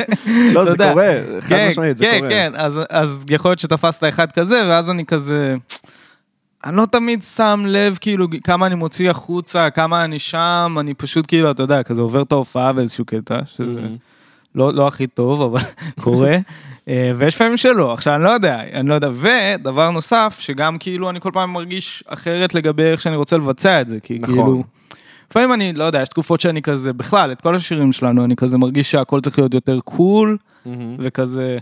לא, 0.53 0.63
אתה 0.63 0.71
זה. 0.71 0.89
קורה, 0.89 1.13
חד 1.41 1.49
כן, 1.49 1.67
משמעית, 1.69 1.97
זה 1.97 2.05
כן, 2.05 2.17
קורה. 2.17 2.29
כן, 2.29 2.51
אז, 2.55 2.79
אז 2.89 3.23
יכול 3.29 3.51
להיות 3.51 3.59
שתפסת 3.59 4.03
אחד 4.03 4.31
כזה, 4.31 4.63
ואז 4.67 4.89
אני 4.89 5.05
כזה... 5.05 5.55
אני 6.65 6.77
לא 6.77 6.85
תמיד 6.91 7.23
שם 7.23 7.63
לב 7.67 7.97
כאילו 8.01 8.27
כמה 8.43 8.65
אני 8.65 8.75
מוציא 8.75 9.09
החוצה, 9.09 9.69
כמה 9.69 10.03
אני 10.03 10.19
שם, 10.19 10.75
אני 10.79 10.93
פשוט 10.93 11.25
כאילו, 11.27 11.51
אתה 11.51 11.63
יודע, 11.63 11.83
כזה 11.83 12.01
עובר 12.01 12.21
את 12.21 12.31
ההופעה 12.31 12.73
באיזשהו 12.73 13.05
קטע, 13.05 13.39
שזה 13.45 13.81
לא, 14.55 14.73
לא 14.73 14.87
הכי 14.87 15.07
טוב, 15.07 15.41
אבל 15.41 15.59
קורה. 16.03 16.37
אה, 16.87 17.11
ויש 17.17 17.35
פעמים 17.35 17.57
שלא, 17.57 17.93
עכשיו 17.93 18.15
אני 18.15 18.23
לא 18.23 18.29
יודע, 18.29 18.61
אני 18.73 18.89
לא 18.89 18.93
יודע. 18.93 19.09
ודבר 19.13 19.89
נוסף, 19.89 20.37
שגם 20.39 20.77
כאילו 20.77 21.09
אני 21.09 21.19
כל 21.21 21.29
פעם 21.33 21.53
מרגיש 21.53 22.03
אחרת 22.07 22.53
לגבי 22.53 22.83
איך 22.83 23.01
שאני 23.01 23.15
רוצה 23.15 23.37
לבצע 23.37 23.81
את 23.81 23.87
זה, 23.87 23.97
כי 24.03 24.17
נכון. 24.21 24.35
כאילו... 24.35 24.63
לפעמים 25.31 25.53
אני, 25.53 25.73
לא 25.73 25.83
יודע, 25.83 26.01
יש 26.01 26.09
תקופות 26.09 26.41
שאני 26.41 26.61
כזה, 26.61 26.93
בכלל, 26.93 27.31
את 27.31 27.41
כל 27.41 27.55
השירים 27.55 27.91
שלנו, 27.91 28.25
אני 28.25 28.35
כזה 28.35 28.57
מרגיש 28.57 28.91
שהכל 28.91 29.21
צריך 29.21 29.39
להיות 29.39 29.53
יותר 29.53 29.79
קול, 29.79 30.37
וכזה 30.99 31.57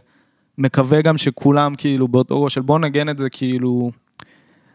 מקווה 0.57 1.01
גם 1.01 1.17
שכולם 1.17 1.75
כאילו 1.75 2.07
באותו 2.07 2.43
ראש 2.43 2.53
של 2.53 2.61
בוא 2.61 2.79
נגן 2.79 3.09
את 3.09 3.17
זה 3.17 3.29
כאילו, 3.29 3.91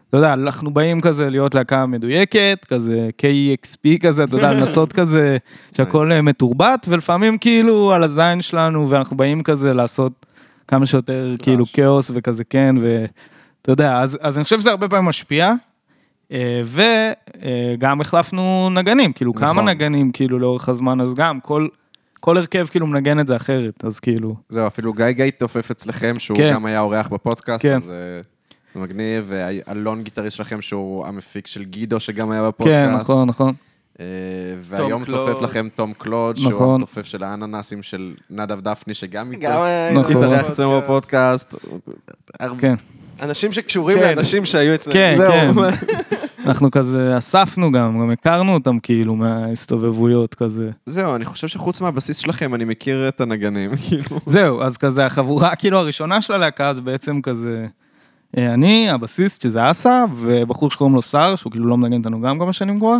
אתה 0.09 0.17
יודע, 0.17 0.33
אנחנו 0.33 0.73
באים 0.73 1.01
כזה 1.01 1.29
להיות 1.29 1.55
להקה 1.55 1.85
מדויקת, 1.85 2.65
כזה 2.69 3.09
KEXP 3.21 3.99
כזה, 4.01 4.23
אתה 4.23 4.37
יודע, 4.37 4.53
לנסות 4.57 4.93
כזה, 4.93 5.37
שהכל 5.77 6.11
אה, 6.11 6.21
מתורבת, 6.21 6.85
ולפעמים 6.89 7.37
כאילו 7.37 7.93
על 7.93 8.03
הזין 8.03 8.41
שלנו, 8.41 8.89
ואנחנו 8.89 9.17
באים 9.17 9.43
כזה 9.43 9.73
לעשות 9.73 10.25
כמה 10.67 10.85
שיותר 10.85 11.35
כאילו 11.41 11.65
כאוס 11.73 12.11
וכזה 12.13 12.43
כן, 12.43 12.75
ואתה 12.81 13.71
יודע, 13.71 14.01
אז, 14.01 14.17
אז 14.21 14.37
אני 14.37 14.43
חושב 14.43 14.59
שזה 14.59 14.69
הרבה 14.69 14.89
פעמים 14.89 15.05
משפיע. 15.05 15.53
אה, 16.31 16.61
וגם 17.77 18.01
החלפנו 18.01 18.69
נגנים, 18.69 19.13
כאילו 19.13 19.33
כמה 19.33 19.51
נכון. 19.51 19.69
נגנים 19.69 20.11
כאילו 20.11 20.39
לאורך 20.39 20.69
הזמן, 20.69 21.01
אז 21.01 21.13
גם 21.13 21.39
כל, 21.39 21.67
כל 22.19 22.37
הרכב 22.37 22.67
כאילו 22.71 22.87
מנגן 22.87 23.19
את 23.19 23.27
זה 23.27 23.35
אחרת, 23.35 23.85
אז 23.85 23.99
כאילו, 23.99 24.35
זהו, 24.49 24.67
אפילו 24.67 24.93
גיא 24.93 25.11
גיא 25.11 25.31
תופף 25.37 25.71
אצלכם, 25.71 26.13
שהוא 26.17 26.37
כן. 26.37 26.51
גם 26.53 26.65
היה 26.65 26.81
אורח 26.81 27.07
בפודקאסט, 27.07 27.65
כן. 27.65 27.75
אז 27.75 27.89
אה, 27.89 28.21
זה 28.73 28.79
מגניב, 28.79 29.25
ואלון 29.27 30.03
גיטריסט 30.03 30.37
שלכם, 30.37 30.61
שהוא 30.61 31.05
המפיק 31.05 31.47
של 31.47 31.63
גידו, 31.63 31.99
שגם 31.99 32.31
היה 32.31 32.41
כן, 32.41 32.47
בפודקאסט. 32.47 32.99
נכון, 33.01 33.27
נכון. 33.27 33.53
אה, 33.99 34.05
והיום. 34.61 35.05
תופף 35.05 35.41
לכם 35.41 35.67
תום 35.75 35.93
קלוד, 35.93 36.37
שהוא 36.37 36.51
נכון. 36.51 36.81
התופף 36.81 37.05
של 37.05 37.23
האננסים 37.23 37.83
של 37.83 38.13
נדב 38.29 38.59
דפני, 38.59 38.93
שגם 38.93 39.31
נכון. 39.93 40.17
התארח 40.17 40.49
אצלנו 40.49 40.81
בפודקאסט. 40.81 41.55
כן. 42.59 42.75
אנשים 43.21 43.51
שקשורים 43.51 43.97
כן. 43.99 44.03
לאנשים 44.15 44.45
שהיו 44.45 44.75
אצלנו. 44.75 44.93
כן, 44.93 45.13
זהו, 45.17 45.31
כן. 45.31 45.51
זה- 45.51 45.69
אנחנו 46.45 46.71
כזה 46.71 47.17
אספנו 47.17 47.71
גם, 47.71 47.99
גם 47.99 48.09
הכרנו 48.11 48.53
אותם 48.53 48.79
כאילו 48.79 49.15
מההסתובבויות 49.15 50.35
כזה. 50.35 50.69
זהו, 50.85 51.15
אני 51.15 51.25
חושב 51.25 51.47
שחוץ 51.47 51.81
מהבסיס 51.81 52.17
שלכם, 52.17 52.55
אני 52.55 52.65
מכיר 52.65 53.07
את 53.07 53.21
הנגנים, 53.21 53.71
כאילו. 53.87 54.19
זהו, 54.25 54.61
אז 54.61 54.77
כזה 54.77 55.05
החבורה 55.05 55.55
כאילו 55.59 55.77
הראשונה 55.77 56.21
של 56.21 56.33
הלהקה 56.33 56.73
זה 56.73 56.81
בעצם 56.81 57.21
כזה, 57.21 57.65
אה, 58.37 58.53
אני, 58.53 58.89
הבסיסט 58.89 59.41
שזה 59.41 59.71
אסה, 59.71 60.03
ובחור 60.15 60.71
שקוראים 60.71 60.95
לו 60.95 61.01
סער, 61.01 61.35
שהוא 61.35 61.51
כאילו 61.51 61.65
לא 61.67 61.77
מנגן 61.77 61.97
איתנו 61.97 62.21
גם 62.21 62.39
כמה 62.39 62.53
שנים 62.53 62.79
כבר, 62.79 62.97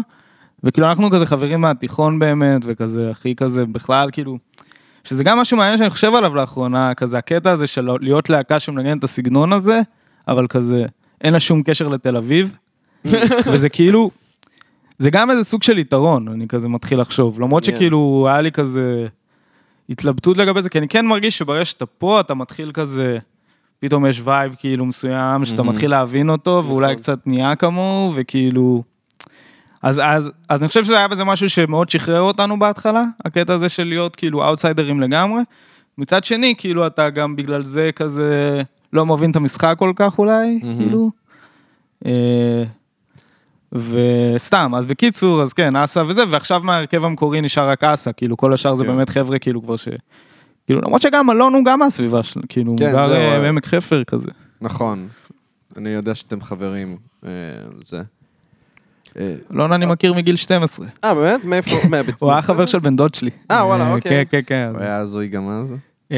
וכאילו 0.64 0.88
אנחנו 0.90 1.10
כזה 1.10 1.26
חברים 1.26 1.62
מהתיכון 1.62 2.20
באמת, 2.20 2.62
וכזה 2.66 3.12
הכי 3.12 3.36
כזה 3.36 3.66
בכלל 3.66 4.10
כאילו, 4.12 4.38
שזה 5.04 5.24
גם 5.24 5.38
משהו 5.38 5.58
מעניין 5.58 5.78
שאני 5.78 5.90
חושב 5.90 6.14
עליו 6.16 6.36
לאחרונה, 6.36 6.94
כזה 6.94 7.18
הקטע 7.18 7.52
הזה 7.52 7.68
של 7.68 7.90
להיות 8.02 8.30
להקה 8.30 8.60
שמנגנת 8.60 9.00
את 9.00 9.04
הסגנון 9.04 9.54
הזה, 9.54 9.82
אבל 10.28 10.48
כזה 10.48 10.86
אין 11.22 11.34
לה 11.34 11.40
שום 11.40 11.64
קשר 11.64 11.88
לתל 11.88 12.18
אביב, 12.18 12.56
וזה 13.46 13.70
כאילו, 13.70 14.12
זה 14.98 15.10
גם 15.10 15.32
איזה 15.32 15.44
סוג 15.44 15.64
של 15.64 15.78
יתרון, 15.78 16.28
אני 16.28 16.48
כזה 16.48 16.70
מתחיל 16.70 17.02
לחשוב, 17.02 17.42
למרות 17.42 17.66
כן. 17.66 17.72
שכאילו 17.72 18.28
היה 18.30 18.42
לי 18.42 18.52
כזה 18.52 19.08
התלבטות 19.90 20.38
לגבי 20.38 20.62
זה, 20.62 20.70
כי 20.70 20.80
אני 20.80 20.88
כן 20.88 21.06
מרגיש 21.06 21.38
שברגע 21.38 21.66
שאתה 21.66 21.86
פה, 21.86 22.20
אתה 22.20 22.34
מתחיל 22.34 22.72
כזה, 22.74 23.18
פתאום 23.80 24.06
יש 24.06 24.22
vibe 24.24 24.56
כאילו 24.58 24.86
מסוים, 24.86 25.46
שאתה 25.46 25.64
מתחיל 25.64 25.92
להבין 25.92 26.30
אותו, 26.30 26.64
ואולי 26.68 26.88
נכון. 26.88 27.02
קצת 27.02 27.20
נהיה 27.26 27.56
כמוהו, 27.56 28.12
וכאילו... 28.16 28.84
אז, 29.84 30.02
אז, 30.04 30.32
אז 30.50 30.62
אני 30.62 30.68
חושב 30.68 30.84
שזה 30.84 30.98
היה 30.98 31.08
בזה 31.08 31.24
משהו 31.24 31.50
שמאוד 31.50 31.90
שחרר 31.90 32.22
אותנו 32.22 32.60
בהתחלה, 32.60 33.04
הקטע 33.26 33.54
הזה 33.54 33.70
של 33.70 33.84
להיות 33.84 34.16
כאילו 34.16 34.44
אאוטסיידרים 34.44 35.02
לגמרי. 35.02 35.42
מצד 35.98 36.24
שני, 36.24 36.54
כאילו 36.58 36.88
אתה 36.88 37.10
גם 37.10 37.36
בגלל 37.36 37.64
זה 37.64 37.90
כזה 37.96 38.62
לא 38.94 39.06
מבין 39.06 39.32
את 39.32 39.36
המשחק 39.36 39.76
כל 39.80 39.94
כך 39.96 40.20
אולי, 40.20 40.60
כאילו. 40.62 41.12
אה, 42.06 42.64
וסתם, 43.72 44.72
אז 44.76 44.86
בקיצור, 44.86 45.42
אז 45.42 45.54
כן, 45.54 45.76
אסה 45.76 46.04
וזה, 46.08 46.24
ועכשיו 46.30 46.62
מההרכב 46.64 47.06
המקורי 47.06 47.42
נשאר 47.42 47.70
רק 47.70 47.84
אסה, 47.84 48.14
כאילו 48.14 48.38
כל 48.38 48.54
השאר 48.54 48.76
זה. 48.76 48.84
באמת 48.84 49.10
חבר'ה 49.10 49.40
כאילו 49.40 49.64
כבר 49.64 49.76
ש... 49.76 49.88
כאילו 50.66 50.82
למרות 50.82 51.02
שגם 51.02 51.30
אלון 51.30 51.54
הוא 51.54 51.66
גם 51.66 51.80
מהסביבה 51.80 52.24
שלו, 52.24 52.42
כאילו, 52.50 52.76
כן, 52.80 52.86
הוא 52.86 52.92
גר 52.92 53.42
בעמק 53.42 53.66
חפר 53.66 54.04
כזה. 54.04 54.32
נכון. 54.62 55.08
אני 55.78 55.90
יודע 55.90 56.16
שאתם 56.16 56.42
חברים, 56.42 56.98
אה, 57.26 57.30
זה. 57.84 58.02
אה, 59.20 59.36
אלון 59.54 59.72
אני 59.72 59.86
מכיר 59.86 60.14
מגיל 60.14 60.36
12, 60.36 60.88
אה, 61.04 61.14
באמת? 61.14 61.46
מאיפה? 61.46 61.76
מהבית 61.90 62.16
הוא 62.22 62.32
היה 62.32 62.42
חבר 62.42 62.66
של 62.66 62.80
בן 62.80 62.96
דוד 62.96 63.16
שלי. 63.16 63.32
אה, 63.52 63.66
וואלה, 63.66 63.94
אוקיי. 63.94 64.12
כן, 64.12 64.24
כן, 64.32 64.42
כן. 64.46 64.72
הוא 64.76 64.84
היה 64.84 64.98
הזוי 64.98 65.28
גם 65.28 65.50
אז? 65.50 65.76
אה, 66.12 66.18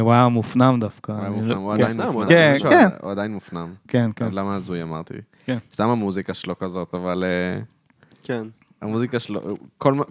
הוא 0.00 0.12
היה 0.12 0.28
מופנם 0.28 0.76
דווקא. 0.80 1.12
הוא 1.12 1.18
היה 1.20 1.28
אני 1.28 1.36
מופנם, 1.36 1.50
לא- 1.50 1.56
הוא 1.56 1.74
כן, 1.76 1.82
עדיין 2.00 2.02
מופנם. 2.12 2.28
כן, 2.28 2.58
כן. 2.70 2.88
שהוא 3.00 3.10
עדיין 3.10 3.32
מופנם. 3.32 3.72
כן, 3.88 4.10
כן. 4.16 4.28
למה 4.32 4.54
הזוי 4.54 4.82
אמרתי? 4.82 5.14
כן. 5.46 5.58
סתם 5.72 5.88
המוזיקה 5.88 6.34
שלו 6.34 6.58
כזאת, 6.58 6.94
אבל 6.94 7.24
אה, 7.26 7.60
כן. 8.22 8.46
המוזיקה 8.82 9.18
שלו, 9.18 9.40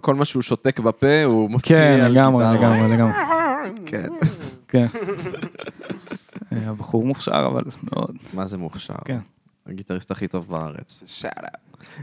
כל 0.00 0.14
מה- 0.14 0.24
שהוא 0.24 0.42
שותק 0.42 0.80
בפה, 0.80 1.24
הוא 1.24 1.50
מוציא 1.50 1.76
כן, 1.76 2.00
על 2.04 2.12
לגמרי, 2.12 2.44
גיטרות. 2.52 2.60
לגמרי, 2.76 2.96
לגמרי. 2.96 3.12
כן. 3.86 4.06
כן. 4.68 4.86
אה, 6.52 6.58
הבחור 6.70 7.06
מוכשר, 7.06 7.46
אבל 7.52 7.62
מאוד. 7.92 8.16
מה 8.34 8.46
זה 8.46 8.58
מוכשר? 8.58 8.94
כן. 9.04 9.18
הגיטריסט 9.66 10.10
הכי 10.10 10.28
טוב 10.28 10.46
בארץ. 10.48 11.02
שאלה. 11.06 11.48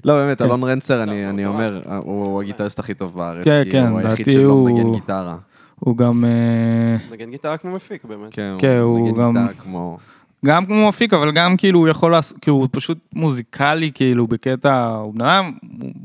לא, 0.03 0.13
באמת, 0.13 0.37
כן. 0.39 0.45
אלון 0.45 0.63
רנצר, 0.63 1.03
אני 1.03 1.25
לא, 1.25 1.43
לא. 1.43 1.45
אומר, 1.49 1.81
הוא 2.03 2.41
הגיטריסט 2.41 2.79
הכי 2.79 2.93
טוב 2.93 3.15
בארץ. 3.15 3.45
כן, 3.45 3.63
כי 3.63 3.71
כן, 3.71 3.87
הוא 3.87 3.99
היחיד 3.99 4.25
שלא 4.31 4.51
הוא- 4.51 4.69
מנגן 4.69 4.91
גיטרה. 4.93 5.37
הוא 5.79 5.97
גם, 5.97 6.25
אה, 6.25 6.97
נגן 7.11 7.31
גיטרה 7.31 7.57
כמו 7.57 7.71
מפיק, 7.71 8.05
באמת. 8.05 8.27
כן, 8.33 8.55
כן, 8.59 8.77
הוא 8.81 8.97
הוא 8.99 9.07
מנגן 9.07 9.21
גם- 9.21 9.33
גיטרה 9.47 9.63
כמו... 9.63 9.97
גם 10.45 10.65
כמו 10.65 10.87
מפיק, 10.89 11.13
אבל 11.13 11.31
גם 11.31 11.57
כאילו 11.57 11.79
הוא 11.79 11.87
יכול 11.87 12.11
לעשות, 12.11 12.37
כאילו 12.41 12.55
הוא 12.57 12.67
פשוט 12.71 12.97
מוזיקלי, 13.13 13.91
כאילו 13.93 14.27
בקטע, 14.27 14.87
הוא 14.87 15.13
בן 15.13 15.21
אדם 15.21 15.51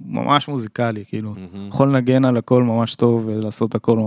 ממש 0.06 0.48
מוזיקלי, 0.48 1.04
כאילו. 1.08 1.34
יכול 1.68 1.88
לנגן 1.88 2.24
על 2.24 2.36
הכל 2.36 2.62
ממש 2.62 2.94
טוב 2.94 3.26
ולעשות 3.26 3.74
הכל. 3.74 3.98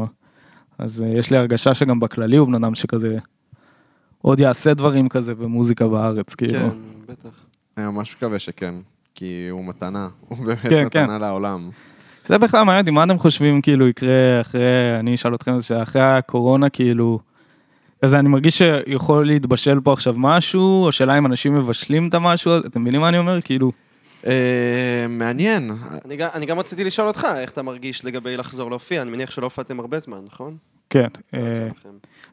אז 0.80 1.01
אה, 1.01 1.07
יש 1.07 1.32
לי 1.32 1.38
הרגשה 1.38 1.74
שגם 1.74 1.99
בכללי 1.99 2.38
הוא 2.38 2.47
בן 2.47 2.55
אדם 2.55 2.76
שכזה, 2.76 3.18
עוד 4.22 4.39
יעשה 4.39 4.74
דברים 4.74 5.09
כזה 5.09 5.36
במוזיקה 5.36 5.88
בארץ, 5.88 6.36
כאילו. 6.36 6.59
כן, 6.59 6.70
בטח. 7.07 7.30
אני 7.78 7.86
ממש 7.86 8.16
מקווה 8.16 8.39
שכן, 8.39 8.76
כי 9.16 9.47
הוא 9.51 9.66
מתנה, 9.66 10.07
הוא 10.28 10.38
באמת 10.45 10.57
כן, 10.61 10.88
כן. 10.91 11.03
מתנה 11.03 11.18
לעולם. 11.20 11.70
זה 12.26 12.38
בכלל 12.38 12.63
מעניין 12.63 12.82
אותי, 12.82 12.91
מה 12.91 13.03
אתם 13.03 13.19
חושבים 13.19 13.61
כאילו 13.61 13.88
יקרה 13.88 14.41
אחרי, 14.41 14.61
אני 14.99 15.15
אשאל 15.15 15.36
אתכם, 15.36 15.59
זה 15.59 15.65
שאחרי 15.65 16.01
הקורונה 16.01 16.69
כאילו, 16.69 17.19
כזה 18.01 18.19
אני 18.19 18.30
מרגיש 18.30 18.57
שיכול 18.57 19.28
להתבשל 19.28 19.80
פה 19.84 19.93
עכשיו 19.93 20.13
משהו, 20.17 20.86
או 20.86 20.91
שאלה 20.91 21.17
אם 21.17 21.26
אנשים 21.26 21.55
מבשלים 21.55 22.07
את 22.07 22.13
המשהו 22.13 22.51
הזה, 22.51 22.67
אתם 22.67 22.82
מבינים 22.82 23.01
מה 23.01 23.09
אני 23.09 23.17
אומר? 23.17 23.41
כאילו, 23.41 23.71
אה, 24.28 25.05
מעניין. 25.09 25.71
אני 26.05 26.15
גם- 26.15 26.30
אני 26.34 26.45
גם 26.45 26.59
רציתי 26.59 26.84
לשאול 26.84 27.07
אותך, 27.07 27.28
איך 27.36 27.51
אתה 27.51 27.61
מרגיש 27.61 28.05
לגבי 28.05 28.38
לחזור 28.38 28.69
להופיע? 28.69 29.01
אני 29.01 29.11
מניח 29.11 29.32
שלא 29.32 29.45
הופעתם 29.45 29.80
הרבה 29.80 29.99
זמן, 29.99 30.17
נכון? 30.26 30.57
כן. 30.89 31.07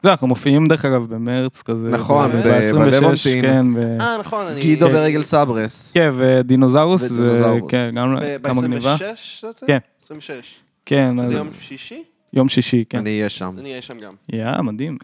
אה. 0.01 0.07
זה, 0.07 0.11
אנחנו 0.11 0.27
מופיעים 0.27 0.67
דרך 0.67 0.85
אגב 0.85 1.05
במרץ 1.13 1.61
כזה. 1.61 1.87
נכון, 1.87 2.31
ב- 2.31 2.35
ב- 2.35 2.47
ב-26, 2.47 2.75
בלוונטין. 2.77 3.41
כן, 3.41 3.65
אה, 4.01 4.17
נכון, 4.19 4.45
אני... 4.47 4.61
גידו. 4.61 4.85
ורגל 4.91 5.23
סברס. 5.23 5.91
כן, 5.93 6.11
ודינוזאורוס, 6.17 7.01
זה, 7.01 7.13
ודינוזאורוס. 7.23 7.71
כן, 7.71 7.91
גם 7.95 8.15
כמה 8.43 8.61
מגניבה. 8.61 8.95
ב-26 8.95 9.41
זה 9.41 9.47
יוצא? 9.47 9.65
כן. 9.67 9.77
26. 10.03 10.59
כן, 10.85 11.25
זה 11.25 11.33
יום 11.35 11.49
שישי? 11.59 12.03
יום 12.33 12.49
שישי, 12.49 12.83
כן. 12.89 12.97
אני 12.97 13.09
אהיה 13.17 13.29
שם. 13.29 13.51
אני 13.59 13.69
אהיה 13.69 13.81
שם 13.81 13.99
גם. 13.99 14.13
יא, 14.33 14.61
מדהים. 14.63 14.97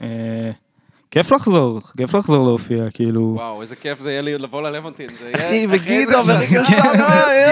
כיף 1.12 1.32
לחזור, 1.32 1.80
כיף 1.98 2.14
לחזור 2.16 2.46
להופיע, 2.46 2.84
כאילו. 2.94 3.32
וואו, 3.36 3.62
איזה 3.62 3.76
כיף 3.76 4.02
זה 4.02 4.12
יהיה 4.12 4.22
לי 4.22 4.38
לבוא 4.38 4.62
ללוונטין. 4.62 5.10
זה 5.22 5.30
יהיה- 5.30 5.48
אחי, 5.48 5.68
וגידו 5.70 6.12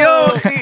יואו. 0.04 0.36
אחי. 0.36 0.56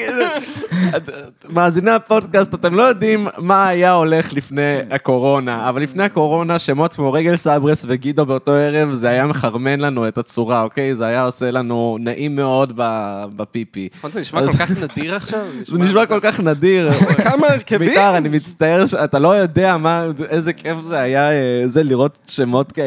מאזיני 1.48 1.90
הפודקאסט, 1.90 2.54
אתם 2.54 2.74
לא 2.74 2.82
יודעים 2.82 3.26
מה 3.38 3.68
היה 3.68 3.92
הולך 3.92 4.32
לפני 4.32 4.60
הקורונה, 4.90 5.68
אבל 5.68 5.82
לפני 5.82 6.04
הקורונה, 6.04 6.58
שמות 6.58 6.94
כמו 6.94 7.12
רגל 7.12 7.36
סברס 7.36 7.84
וגידו 7.88 8.26
באותו 8.26 8.52
ערב, 8.52 8.92
זה 8.92 9.08
היה 9.08 9.26
מחרמן 9.26 9.80
לנו 9.80 10.08
את 10.08 10.18
הצורה, 10.18 10.62
אוקיי? 10.62 10.94
זה 10.94 11.06
היה 11.06 11.24
עושה 11.24 11.50
לנו 11.50 11.96
נעים 12.00 12.36
מאוד 12.36 12.72
ב- 12.76 13.24
בפיפי. 13.36 13.88
נכון, 13.98 14.12
זה 14.12 14.20
נשמע 14.20 14.40
כל 14.46 14.58
כך 14.58 14.70
נדיר 14.70 15.14
עכשיו? 15.14 15.40
זה 15.68 15.78
נשמע 15.78 16.06
כל 16.06 16.20
כך 16.22 16.40
נדיר. 16.40 16.92
כמה 17.24 17.46
הרכבים? 17.46 17.88
ביתר, 17.88 18.16
אני 18.16 18.28
מצטער 18.28 18.86
שאתה 18.86 19.18
לא 19.18 19.28
יודע 19.36 19.76
מה, 19.76 20.04
איזה 20.28 20.52
כיף 20.52 20.80
זה 20.80 20.98
היה, 20.98 21.30
אה, 21.32 21.62
זה 21.66 21.82
לראות 21.82 22.18
שמות 22.28 22.72
כאלה. 22.72 22.83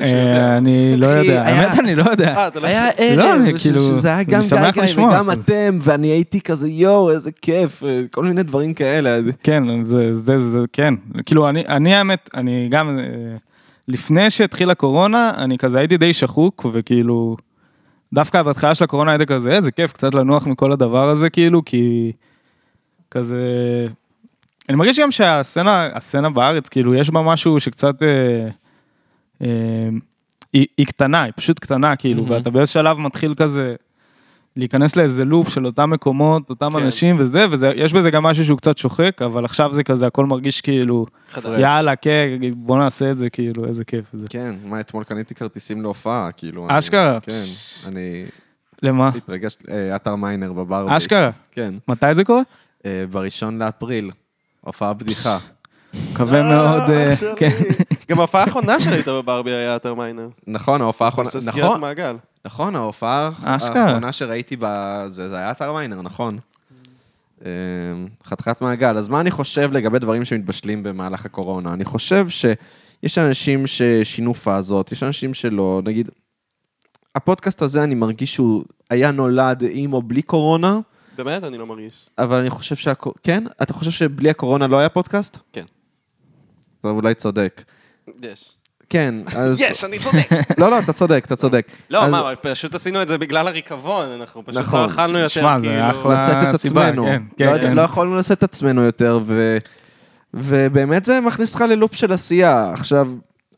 אה, 0.00 0.56
אני 0.56 0.96
לא 0.96 1.06
יודע, 1.06 1.42
האמת 1.42 1.78
אני 1.78 1.94
לא 1.94 2.04
יודע. 2.10 2.36
אה, 2.36 2.48
לא... 2.54 2.66
היה 2.66 2.88
לא, 3.16 3.22
ערב, 3.22 3.56
ש- 3.56 3.62
כאילו- 3.62 3.80
שזה 3.80 4.08
היה 4.08 4.22
גם 4.22 4.40
גיא. 4.72 4.98
וגם 4.98 5.30
אתם, 5.30 5.78
ואני 5.82 6.06
הייתי 6.06 6.40
כזה, 6.40 6.68
יואו, 6.68 7.10
איזה 7.10 7.30
כיף, 7.32 7.84
אה, 7.84 8.02
כל 8.10 8.24
מיני 8.24 8.42
דברים 8.42 8.74
כאלה. 8.74 9.18
כן, 9.42 9.82
זה, 9.82 10.14
זה, 10.14 10.38
זה, 10.38 10.58
כן. 10.72 10.94
כאילו, 11.26 11.48
אני, 11.48 11.64
אני 11.68 11.94
האמת, 11.94 12.30
אני 12.34 12.68
גם, 12.70 12.98
לפני 13.88 14.30
שהתחילה 14.30 14.72
הקורונה, 14.72 15.32
אני 15.36 15.58
כזה 15.58 15.78
הייתי 15.78 15.96
די 15.96 16.12
שחוק, 16.12 16.66
וכאילו, 16.72 17.36
דווקא 18.14 18.42
בהתחלה 18.42 18.74
של 18.74 18.84
הקורונה 18.84 19.10
הייתי 19.10 19.26
כזה, 19.26 19.50
איזה 19.52 19.70
כיף, 19.72 19.92
קצת 19.92 20.14
לנוח 20.14 20.46
מכל 20.46 20.72
הדבר 20.72 21.08
הזה, 21.08 21.30
כאילו, 21.30 21.64
כי 21.64 22.12
כזה... 23.10 23.38
אני 24.68 24.76
מרגיש 24.76 25.00
גם 25.00 25.10
שהסצנה, 25.10 25.88
הסצנה 25.92 26.30
בארץ, 26.30 26.68
כאילו, 26.68 26.94
יש 26.94 27.10
בה 27.10 27.22
משהו 27.22 27.60
שקצת... 27.60 28.02
אה, 28.02 28.48
היא, 29.40 30.66
היא 30.76 30.86
קטנה, 30.86 31.22
היא 31.22 31.32
פשוט 31.36 31.58
קטנה, 31.58 31.96
כאילו, 31.96 32.26
ואתה 32.28 32.50
באיזה 32.50 32.72
שלב 32.72 32.98
מתחיל 32.98 33.34
כזה 33.34 33.74
להיכנס 34.56 34.96
לאיזה 34.96 35.24
לופ 35.24 35.48
של 35.48 35.66
אותם 35.66 35.90
מקומות, 35.90 36.50
אותם 36.50 36.72
כן. 36.78 36.84
אנשים 36.84 37.16
וזה, 37.18 37.46
ויש 37.50 37.92
בזה 37.92 38.10
גם 38.10 38.22
משהו 38.22 38.44
שהוא 38.44 38.58
קצת 38.58 38.78
שוחק, 38.78 39.22
אבל 39.22 39.44
עכשיו 39.44 39.74
זה 39.74 39.84
כזה, 39.84 40.06
הכל 40.06 40.26
מרגיש 40.26 40.60
כאילו, 40.60 41.06
חדש. 41.30 41.60
יאללה, 41.60 41.96
כן, 41.96 42.28
בוא 42.56 42.78
נעשה 42.78 43.10
את 43.10 43.18
זה, 43.18 43.30
כאילו, 43.30 43.64
איזה 43.64 43.84
כיף 43.84 44.04
זה. 44.12 44.26
כן, 44.30 44.54
מה, 44.64 44.80
אתמול 44.80 45.04
קניתי 45.04 45.34
כרטיסים 45.34 45.82
להופעה, 45.82 46.32
כאילו. 46.32 46.68
אני- 46.68 46.78
אשכרה? 46.78 47.18
כן, 47.20 47.42
אני 47.86 48.24
למה? 48.82 49.10
התרגשתי, 49.16 49.64
אה, 49.70 49.96
אתר 49.96 50.14
מיינר 50.16 50.52
בברבי. 50.52 50.96
אשכרה? 50.96 51.30
כן, 51.52 51.74
מתי 51.88 52.14
זה 52.14 52.24
קורה? 52.24 52.42
אה, 52.86 53.04
בראשון 53.10 53.58
לאפריל, 53.58 54.10
הופעה 54.60 54.92
בדיחה. 54.92 55.38
מקווה 56.12 56.42
מאוד, 56.42 56.90
אה, 56.90 57.12
אח 57.12 57.18
שלי. 57.20 57.30
כן. 57.36 57.50
גם 58.10 58.18
ההופעה 58.18 58.42
האחרונה 58.42 58.80
שראית 58.80 59.08
בברבי 59.08 59.50
היה 59.50 59.76
אתר 59.76 59.94
מיינר. 59.94 60.28
נכון, 60.46 60.80
ההופעה 60.80 61.08
האחרונה, 61.08 61.28
עושה 61.28 61.40
סגירת 61.40 61.68
נכון, 61.68 61.80
מעגל. 61.80 62.16
נכון, 62.44 62.76
ההופעה. 62.76 63.30
האחרונה 63.42 64.12
שראיתי 64.12 64.56
זה 65.08 65.36
היה 65.36 65.50
אתר 65.50 65.72
מיינר, 65.72 66.02
נכון. 66.02 66.38
אה, 67.44 67.50
חתיכת 68.26 68.60
מעגל. 68.60 68.98
אז 68.98 69.08
מה 69.08 69.20
אני 69.20 69.30
חושב 69.30 69.70
לגבי 69.72 69.98
דברים 69.98 70.24
שמתבשלים 70.24 70.82
במהלך 70.82 71.26
הקורונה? 71.26 71.72
אני 71.72 71.84
חושב 71.84 72.28
שיש 72.28 73.18
אנשים 73.18 73.66
ששינו 73.66 74.34
פאזות, 74.34 74.92
יש 74.92 75.02
אנשים 75.02 75.34
שלא, 75.34 75.80
נגיד, 75.84 76.10
הפודקאסט 77.14 77.62
הזה, 77.62 77.84
אני 77.84 77.94
מרגיש 77.94 78.34
שהוא 78.34 78.64
היה 78.90 79.10
נולד 79.10 79.62
עם 79.70 79.92
או 79.92 80.02
בלי 80.02 80.22
קורונה, 80.22 80.78
באמת? 81.16 81.44
אני 81.44 81.58
לא 81.58 81.66
מרגיש. 81.66 82.06
אבל 82.18 82.40
אני 82.40 82.50
חושב 82.50 82.76
שה... 82.76 82.92
כן? 83.22 83.44
אתה 83.62 83.72
חושב 83.72 83.90
שבלי 83.90 84.30
הקורונה 84.30 84.66
לא 84.66 84.78
היה 84.78 84.88
פודקאסט? 84.88 85.38
כן. 85.52 85.64
אתה 86.90 86.96
אולי 86.96 87.14
צודק. 87.14 87.62
יש. 88.22 88.56
כן, 88.88 89.14
אז... 89.36 89.60
יש, 89.60 89.84
אני 89.84 89.98
צודק. 89.98 90.30
לא, 90.60 90.70
לא, 90.70 90.78
אתה 90.78 90.92
צודק, 90.92 91.22
אתה 91.26 91.36
צודק. 91.36 91.66
לא, 91.90 92.04
אז 92.04 92.10
מה, 92.10 92.32
פשוט 92.42 92.74
עשינו 92.74 93.02
את 93.02 93.08
זה 93.08 93.18
בגלל 93.18 93.48
הריקבון, 93.48 94.06
אנחנו 94.06 94.44
פשוט 94.44 94.60
נכון. 94.60 94.80
לא 94.80 94.86
אכלנו 94.86 95.18
יותר, 95.18 95.28
שמע, 95.28 95.60
זה 95.60 95.66
כאילו... 95.68 95.90
אחלה. 95.90 96.18
סיבה, 96.18 96.50
עצמנו. 96.50 97.04
כן, 97.04 97.22
לא, 97.46 97.52
כן, 97.52 97.60
כן. 97.60 97.74
לא 97.74 97.82
יכולנו 97.82 98.16
לשאת 98.16 98.38
את 98.38 98.42
עצמנו 98.42 98.82
יותר, 98.82 99.20
ו... 99.26 99.58
ובאמת 100.34 101.04
זה 101.04 101.20
מכניס 101.20 101.52
אותך 101.52 101.64
ללופ 101.68 101.94
של 101.94 102.12
עשייה. 102.12 102.72
עכשיו, 102.72 103.10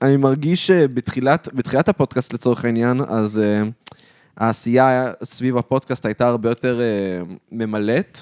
אני 0.03 0.17
מרגיש 0.17 0.67
שבתחילת 0.67 1.49
בתחילת 1.55 1.89
הפודקאסט 1.89 2.33
לצורך 2.33 2.65
העניין, 2.65 3.01
אז 3.09 3.41
uh, 3.41 3.93
העשייה 4.37 5.11
סביב 5.25 5.57
הפודקאסט 5.57 6.07
הייתה 6.07 6.29
הרבה 6.29 6.49
יותר 6.49 6.81
uh, 6.81 7.33
ממלאת, 7.53 8.21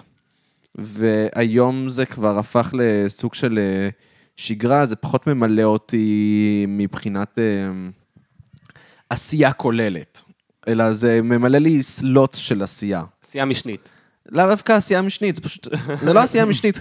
והיום 0.74 1.90
זה 1.90 2.06
כבר 2.06 2.38
הפך 2.38 2.70
לסוג 2.72 3.34
של 3.34 3.58
uh, 3.58 3.92
שגרה, 4.36 4.86
זה 4.86 4.96
פחות 4.96 5.26
ממלא 5.26 5.62
אותי 5.62 6.64
מבחינת 6.68 7.38
uh, 7.38 7.92
עשייה 9.10 9.52
כוללת, 9.52 10.22
אלא 10.68 10.92
זה 10.92 11.20
ממלא 11.22 11.58
לי 11.58 11.82
סלוט 11.82 12.34
של 12.34 12.62
עשייה. 12.62 13.02
עשייה 13.26 13.44
משנית. 13.44 13.92
לאו 14.30 14.46
דווקא 14.46 14.72
עשייה 14.72 15.02
משנית, 15.02 15.36
זה 15.36 15.42
פשוט, 15.42 15.68
זה 16.02 16.12
לא 16.12 16.20
עשייה 16.20 16.44
משנית, 16.44 16.78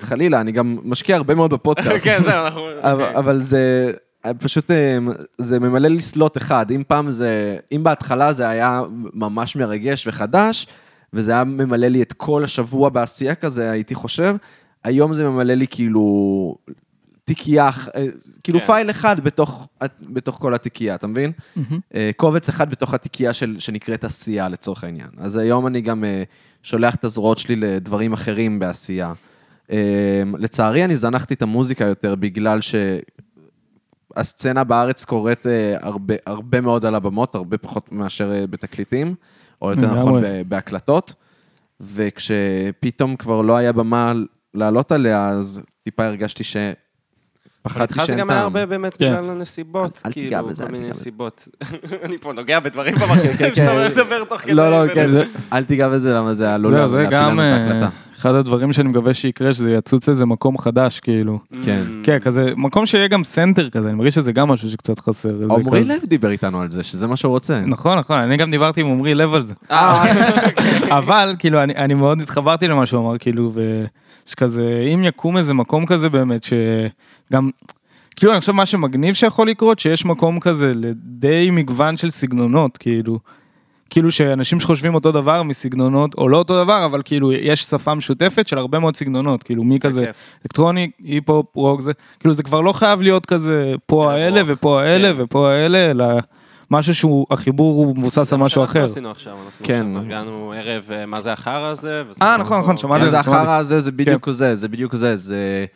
חלילה, 0.00 0.40
אני 0.40 0.52
גם 0.52 0.78
משקיע 0.84 1.16
הרבה 1.16 1.34
מאוד 1.34 1.50
בפודקאסט. 1.50 2.04
כן, 2.04 2.22
זהו, 2.22 2.44
אנחנו... 2.44 2.62
אבל, 2.82 3.36
אוקיי. 3.36 3.42
זה 3.42 3.92
פשוט, 4.38 4.70
אה, 4.70 4.98
זה 5.38 5.60
ממלא 5.60 5.88
לי 5.88 6.00
סלוט 6.00 6.36
אחד. 6.36 6.70
אם 6.70 6.82
פעם 6.88 7.10
זה, 7.10 7.58
אם 7.72 7.84
בהתחלה 7.84 8.32
זה 8.32 8.48
היה 8.48 8.82
ממש 9.14 9.56
מרגש 9.56 10.06
וחדש, 10.06 10.66
וזה 11.12 11.32
היה 11.32 11.44
ממלא 11.44 11.86
לי 11.86 12.02
את 12.02 12.12
כל 12.12 12.44
השבוע 12.44 12.88
בעשייה 12.88 13.34
כזה, 13.34 13.70
הייתי 13.70 13.94
חושב, 13.94 14.36
היום 14.84 15.14
זה 15.14 15.28
ממלא 15.28 15.54
לי 15.54 15.66
כאילו 15.66 16.56
תיקייה, 17.26 17.70
אה, 17.96 18.06
כאילו 18.42 18.60
כן. 18.60 18.66
פייל 18.66 18.90
אחד 18.90 19.20
בתוך, 19.20 19.68
בתוך 20.00 20.36
כל 20.36 20.54
התיקייה, 20.54 20.94
אתה 20.94 21.06
מבין? 21.06 21.32
אה, 21.94 22.10
קובץ 22.16 22.48
אחד 22.48 22.70
בתוך 22.70 22.94
התיקייה 22.94 23.32
של, 23.32 23.56
שנקראת 23.58 24.04
עשייה 24.04 24.48
לצורך 24.48 24.84
העניין. 24.84 25.08
אז 25.18 25.36
היום 25.36 25.66
אני 25.66 25.80
גם 25.80 26.04
אה, 26.04 26.22
שולח 26.62 26.94
את 26.94 27.04
הזרועות 27.04 27.38
שלי 27.38 27.56
לדברים 27.56 28.12
אחרים 28.12 28.58
בעשייה. 28.58 29.12
לצערי, 30.38 30.84
אני 30.84 30.96
זנחתי 30.96 31.34
את 31.34 31.42
המוזיקה 31.42 31.84
יותר 31.84 32.14
בגלל 32.14 32.58
שהסצנה 34.16 34.64
בארץ 34.64 35.04
קורית 35.04 35.46
הרבה, 35.80 36.14
הרבה 36.26 36.60
מאוד 36.60 36.84
על 36.84 36.94
הבמות, 36.94 37.34
הרבה 37.34 37.58
פחות 37.58 37.92
מאשר 37.92 38.46
בתקליטים, 38.50 39.14
או 39.62 39.70
יותר. 39.70 39.94
נכון 39.94 40.22
ב- 40.22 40.42
בהקלטות. 40.48 41.14
וכשפתאום 41.80 43.16
כבר 43.16 43.42
לא 43.42 43.56
היה 43.56 43.72
במה 43.72 44.12
לעלות 44.54 44.92
עליה, 44.92 45.28
אז 45.28 45.60
טיפה 45.82 46.04
הרגשתי 46.04 46.44
ש... 46.44 46.56
פחדתי 47.68 47.92
איתך 47.92 48.00
זה 48.00 48.06
שאין 48.06 48.18
גם 48.18 48.30
היה 48.30 48.38
טעם. 48.38 48.44
הרבה 48.44 48.66
באמת 48.66 48.96
כן. 48.96 49.12
בגלל 49.12 49.30
הנסיבות. 49.30 50.02
אל 50.06 50.12
תיגע 50.12 50.36
כאילו, 50.36 50.48
בזה, 50.48 50.62
אל 50.62 50.68
תיגע 50.68 50.80
בזה. 50.80 50.90
נסיבות. 50.90 51.48
אני 52.04 52.18
פה 52.18 52.32
נוגע 52.32 52.60
בדברים 52.60 52.94
במחשב 52.94 53.54
שאתה 53.54 53.72
אומר 53.72 53.88
לדבר 53.88 54.24
תוך 54.24 54.40
כדי. 54.40 54.54
לא, 54.54 54.70
לא, 54.86 54.94
כן, 54.94 55.10
אל 55.52 55.64
תיגע 55.64 55.88
בזה, 55.88 56.14
למה 56.14 56.34
זה 56.34 56.54
עלול 56.54 56.72
זהו, 56.72 56.80
להפיל 56.80 56.96
זה 56.96 57.02
לנו 57.02 57.10
גם 57.10 57.40
את 57.40 57.44
אה, 57.44 57.56
ההקלטה. 57.56 57.88
אחד 58.20 58.34
הדברים 58.34 58.72
שאני 58.72 58.88
מקווה 58.88 59.14
שיקרה, 59.14 59.52
שזה 59.52 59.70
יצוץ 59.70 60.08
איזה 60.08 60.26
מקום 60.26 60.58
חדש, 60.58 61.00
כאילו. 61.00 61.38
כן. 61.62 61.82
כן, 62.02 62.18
כזה, 62.18 62.52
מקום 62.56 62.86
שיהיה 62.86 63.08
גם 63.08 63.24
center 63.24 63.70
כזה, 63.70 63.88
אני 63.88 63.96
מרגיש 63.96 64.14
שזה 64.14 64.32
גם 64.32 64.48
משהו 64.48 64.70
שקצת 64.70 64.98
חסר. 64.98 65.28
זה 65.36 65.44
עמרי 65.50 65.84
לב 65.84 66.04
דיבר 66.04 66.30
איתנו 66.30 66.60
על 66.60 66.70
זה, 66.70 66.82
שזה 66.82 67.06
מה 67.06 67.16
שהוא 67.16 67.30
רוצה. 67.30 67.60
נכון, 67.66 67.98
נכון, 67.98 68.18
אני 68.18 68.36
גם 68.36 68.50
דיברתי 68.50 68.80
עם 68.80 68.86
עמרי 68.86 69.14
לב 69.14 69.34
על 69.34 69.42
זה. 69.42 69.54
אה, 69.70 70.04
אבל 70.98 71.34
כאילו 71.38 71.62
אני, 71.62 71.76
אני 71.76 71.94
מאוד 71.94 72.20
התחברתי 72.20 72.68
למה 72.68 72.86
שהוא 72.86 73.00
אמר 73.00 73.18
כאילו 73.18 73.52
ושכזה 74.26 74.88
אם 74.94 75.04
יקום 75.04 75.36
איזה 75.36 75.54
מקום 75.54 75.86
כזה 75.86 76.08
באמת 76.08 76.42
שגם 76.42 77.50
כאילו 78.16 78.32
אני 78.32 78.40
חושב 78.40 78.52
מה 78.52 78.66
שמגניב 78.66 79.14
שיכול 79.14 79.48
לקרות 79.48 79.78
שיש 79.78 80.04
מקום 80.04 80.40
כזה 80.40 80.72
לדי 80.74 81.48
מגוון 81.52 81.96
של 81.96 82.10
סגנונות 82.10 82.76
כאילו. 82.76 83.18
כאילו 83.90 84.10
שאנשים 84.10 84.60
שחושבים 84.60 84.94
אותו 84.94 85.12
דבר 85.12 85.42
מסגנונות 85.42 86.14
או 86.18 86.28
לא 86.28 86.36
אותו 86.36 86.64
דבר 86.64 86.84
אבל 86.84 87.02
כאילו 87.04 87.32
יש 87.32 87.62
שפה 87.62 87.94
משותפת 87.94 88.48
של 88.48 88.58
הרבה 88.58 88.78
מאוד 88.78 88.96
סגנונות 88.96 89.42
כאילו 89.42 89.64
מי 89.64 89.80
כזה 89.80 90.06
כיף. 90.06 90.16
אלקטרוני 90.44 90.90
היפ-הופ 91.04 91.46
רוק 91.56 91.80
זה 91.80 91.92
כאילו 92.20 92.34
זה 92.34 92.42
כבר 92.42 92.60
לא 92.60 92.72
חייב 92.72 93.02
להיות 93.02 93.26
כזה 93.26 93.74
פה 93.86 94.12
האלה 94.12 94.40
רוק. 94.40 94.50
ופה 94.52 94.82
האלה 94.82 95.12
כן. 95.12 95.22
ופה 95.22 95.50
האלה 95.50 95.90
אלא 95.90 96.04
משהו 96.70 96.94
שהוא 96.94 97.26
החיבור 97.30 97.84
הוא 97.84 97.96
מבוסס 97.96 98.32
על 98.32 98.38
משהו 98.38 98.64
אחר. 98.64 98.84
עשינו 98.84 99.10
עכשיו, 99.10 99.36
אנחנו 99.46 99.66
כן. 99.66 99.86
עכשיו 99.96 100.02
ארגנו 100.02 100.52
ערב, 100.56 100.90
אה, 100.92 101.06
מה 101.06 101.20
זה 101.20 101.32
החרא 101.32 101.66
הזה? 101.66 102.02
אה, 102.22 102.36
נכון, 102.36 102.60
נכון, 102.60 102.76
שמעתי 102.76 102.98
מה 102.98 103.04
על 103.04 103.10
זה. 103.10 103.18
החרא 103.18 103.56
הזה, 103.56 103.80
זה 103.80 103.92
בדיוק 103.92 104.30
זה, 104.30 104.54
זה 104.54 104.68
בדיוק 104.68 104.94
זה, 104.94 105.16
זה 105.16 105.66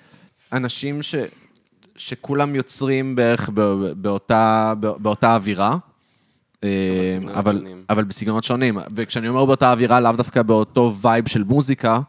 אנשים 0.53 1.03
ש... 1.03 1.15
שכולם 1.97 2.55
יוצרים 2.55 3.17
בערך 3.17 3.51
ב- 3.55 3.93
באותה, 3.97 4.73
באותה 4.81 5.35
אווירה. 5.35 5.77
אה, 6.65 7.17
אבל. 7.35 7.67
אבל 7.91 8.05
בסגנונות 8.05 8.45
שונים, 8.45 8.79
וכשאני 8.97 9.29
אומר 9.29 9.45
באותה 9.45 9.73
אווירה, 9.73 10.01
לאו 10.01 10.13
דווקא 10.13 10.43
באותו 10.43 10.95
וייב 11.03 11.29
של 11.29 11.45
מוזיקה, 11.45 12.01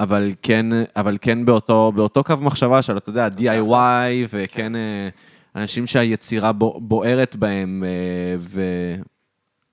אבל 0.00 0.32
כן, 0.42 0.66
אבל 0.96 1.18
כן 1.20 1.44
באותו, 1.44 1.92
באותו 1.94 2.24
קו 2.24 2.34
מחשבה 2.40 2.82
של, 2.82 2.96
אתה 2.96 3.10
יודע, 3.10 3.28
DIY, 3.38 4.28
וכן 4.32 4.76
אה, 4.76 5.08
אנשים 5.56 5.86
שהיצירה 5.86 6.52
בו- 6.52 6.80
בוערת 6.80 7.36
בהם, 7.36 7.84
אה, 7.86 8.60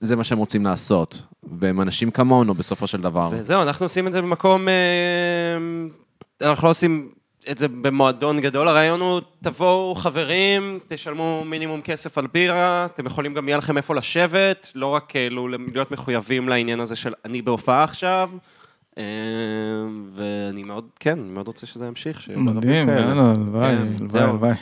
וזה 0.01 0.15
מה 0.15 0.23
שהם 0.23 0.37
רוצים 0.37 0.65
לעשות. 0.65 1.21
והם 1.59 1.81
אנשים 1.81 2.11
כמונו 2.11 2.53
בסופו 2.53 2.87
של 2.87 3.01
דבר. 3.01 3.29
וזהו, 3.31 3.61
אנחנו 3.61 3.85
עושים 3.85 4.07
את 4.07 4.13
זה 4.13 4.21
במקום... 4.21 4.67
אה, 4.67 4.73
אנחנו 6.49 6.65
לא 6.65 6.69
עושים 6.69 7.09
את 7.51 7.57
זה 7.57 7.67
במועדון 7.67 8.39
גדול, 8.39 8.67
הרעיון 8.67 9.01
הוא, 9.01 9.21
תבואו 9.43 9.95
חברים, 9.95 10.79
תשלמו 10.87 11.43
מינימום 11.45 11.81
כסף 11.81 12.17
על 12.17 12.27
בירה, 12.27 12.85
אתם 12.85 13.05
יכולים 13.05 13.33
גם, 13.33 13.47
יהיה 13.47 13.57
לכם 13.57 13.77
איפה 13.77 13.95
לשבת, 13.95 14.71
לא 14.75 14.87
רק 14.87 15.05
כאילו 15.07 15.47
להיות 15.47 15.91
מחויבים 15.91 16.49
לעניין 16.49 16.79
הזה 16.79 16.95
של 16.95 17.13
אני 17.25 17.41
בהופעה 17.41 17.83
עכשיו. 17.83 18.29
ואני 20.15 20.63
מאוד, 20.63 20.85
כן, 20.99 21.19
אני 21.19 21.29
מאוד 21.29 21.47
רוצה 21.47 21.65
שזה 21.65 21.85
ימשיך. 21.85 22.29
מדהים, 22.35 22.89
הלוואי, 22.89 23.75
כן, 23.75 23.97
הלוואי. 24.01 24.23
הלוואי. 24.23 24.53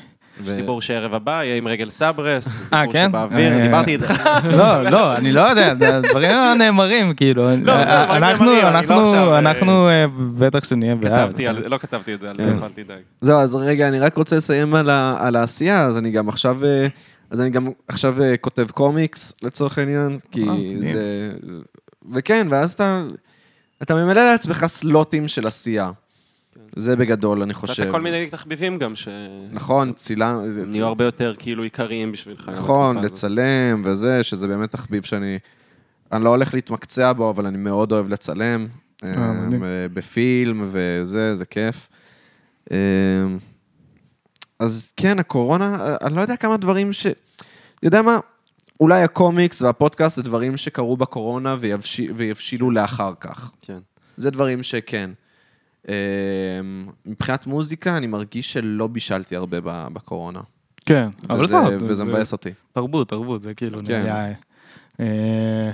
יש 0.44 0.50
דיבור 0.50 0.82
שערב 0.82 1.14
הבא 1.14 1.44
יהיה 1.44 1.56
עם 1.56 1.68
רגל 1.68 1.90
סברס, 1.90 2.48
אה, 2.74 2.82
דיבור 2.82 2.94
כן? 2.94 3.08
שבאוויר, 3.10 3.54
אה, 3.54 3.64
דיברתי 3.64 3.92
איתך. 3.92 4.14
לא, 4.58 4.84
לא, 4.84 5.16
אני 5.16 5.32
לא 5.32 5.42
יודע, 5.42 5.72
הדברים 5.98 6.32
הנאמרים, 6.32 7.14
כאילו. 7.14 7.44
לא, 7.44 7.78
בסדר, 7.78 8.20
נאמרים, 8.20 8.42
אני 8.42 8.52
לא 8.62 8.70
אנחנו, 8.70 9.14
אה, 9.14 9.40
אנחנו, 9.40 9.90
בטח 10.38 10.64
שנהיה 10.64 10.96
בעד. 10.96 11.30
כתבתי, 11.30 11.46
לא 11.66 11.78
כתבתי 11.78 12.14
את 12.14 12.22
זה, 12.22 12.32
כן. 12.38 12.64
אל 12.64 12.70
תדאג. 12.76 13.00
זהו, 13.22 13.40
אז 13.40 13.56
רגע, 13.56 13.88
אני 13.88 14.00
רק 14.00 14.18
רוצה 14.18 14.36
לסיים 14.36 14.76
על, 14.76 15.36
העשייה, 15.36 15.86
אז 15.86 15.98
אני 15.98 16.12
גם 16.12 16.30
עכשיו, 16.30 16.60
אז 17.30 17.42
אני 17.42 17.50
גם 17.50 17.68
עכשיו 17.88 18.16
כותב 18.42 18.68
קומיקס, 18.72 19.34
לצורך 19.42 19.78
העניין, 19.78 20.20
כי. 20.32 20.46
זה... 20.82 21.32
וכן, 22.12 22.48
ואז 22.50 22.72
אתה, 22.72 23.04
אתה 23.82 23.96
ממלא 23.96 24.32
לעצמך 24.32 24.66
סלוטים 24.68 25.28
של 25.28 25.48
עשייה. 25.48 25.92
זה 26.76 26.96
בגדול, 26.96 27.42
אני 27.42 27.54
חושב. 27.54 27.84
קצת 27.84 27.92
כל 27.92 28.02
מיני 28.02 28.28
תחביבים 28.30 28.78
גם, 28.78 28.96
שהם 28.96 29.48
נכון, 29.52 29.94
צילם... 29.94 30.40
נהיו 30.68 30.86
הרבה 30.86 31.06
יותר 31.06 31.34
כאילו 31.40 31.64
עיקריים 31.64 32.12
בשבילך. 32.12 32.52
נכון. 32.56 32.98
לצלם 32.98 33.82
וזה, 33.86 34.24
שזה 34.24 34.48
באמת 34.48 34.72
תחביב 34.72 35.04
שאני... 35.04 35.40
אני 36.12 36.24
לא 36.24 36.30
הולך 36.30 36.54
להתמקצע 36.54 37.14
בו, 37.14 37.30
אבל 37.30 37.46
אני 37.46 37.58
מאוד 37.58 37.92
אוהב 37.92 38.10
לצלם. 38.10 38.68
אה, 39.04 39.32
מדהים. 39.32 39.64
אה, 39.64 39.70
בפילם 39.94 40.68
וזה, 40.72 41.36
זה 41.36 41.46
כיף. 41.46 41.90
אה, 42.72 42.78
אז 44.60 44.90
כן, 44.98 45.20
הקורונה, 45.20 45.78
אה, 45.80 45.96
אני 46.08 46.16
לא 46.16 46.22
יודע 46.22 46.36
כמה 46.36 46.58
דברים 46.58 46.94
ש... 46.94 47.06
אתה 47.06 47.88
יודע 47.88 48.02
מה? 48.02 48.20
אולי 48.80 49.04
הקומיקס 49.04 49.62
והפודקאסט 49.62 50.16
זה 50.16 50.24
דברים 50.24 50.58
שקרו 50.58 50.98
בקורונה 50.98 51.56
ויבש... 51.60 52.02
ויבשילו 52.16 52.72
לאחר 52.72 53.14
כך. 53.20 53.52
כן. 53.62 53.80
זה 54.18 54.32
דברים 54.32 54.64
שכן. 54.64 55.10
אה, 55.90 55.96
מבחינת 57.06 57.48
מוזיקה, 57.48 57.98
אני 57.98 58.08
מרגיש 58.08 58.54
שלא 58.54 58.88
בישלתי 58.88 59.36
הרבה 59.36 59.58
ב- 59.64 59.88
בקורונה. 59.94 60.40
כן, 60.86 61.10
אבל 61.30 61.48
זה, 61.48 61.58
וזה 61.76 61.94
זה 61.94 62.04
מבאס 62.04 62.32
אותי. 62.32 62.50
תרבות, 62.74 63.10
תרבות, 63.10 63.42
זה 63.42 63.54
כאילו 63.54 63.80
כן. 63.86 64.02
נהיה... 64.02 64.34
אה, 65.00 65.72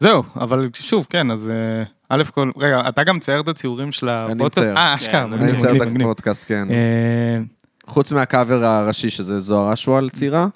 זהו, 0.00 0.22
אבל 0.36 0.68
שוב, 0.74 1.06
כן, 1.10 1.30
אז 1.30 1.48
אה, 1.48 1.82
א' 2.08 2.22
כל, 2.24 2.50
רגע, 2.56 2.88
אתה 2.88 3.04
גם 3.04 3.18
צייר 3.18 3.40
את 3.40 3.48
הציורים 3.48 3.92
של 3.92 4.08
הפודקאסט? 4.08 4.58
מצייר. 4.58 4.76
אה, 4.76 4.94
אשכרה, 4.94 5.26
כן, 5.26 5.32
אני 5.32 5.52
מצייר 5.52 5.82
את. 5.82 5.88
הפודקאסט, 6.00 6.44
כן. 6.48 6.68
אה, 6.70 7.38
חוץ 7.86 8.12
מהקאבר 8.12 8.64
הראשי, 8.64 9.10
שזה 9.10 9.40
זוהר 9.40 9.72
אשואל 9.72 10.10
צירה, 10.10 10.48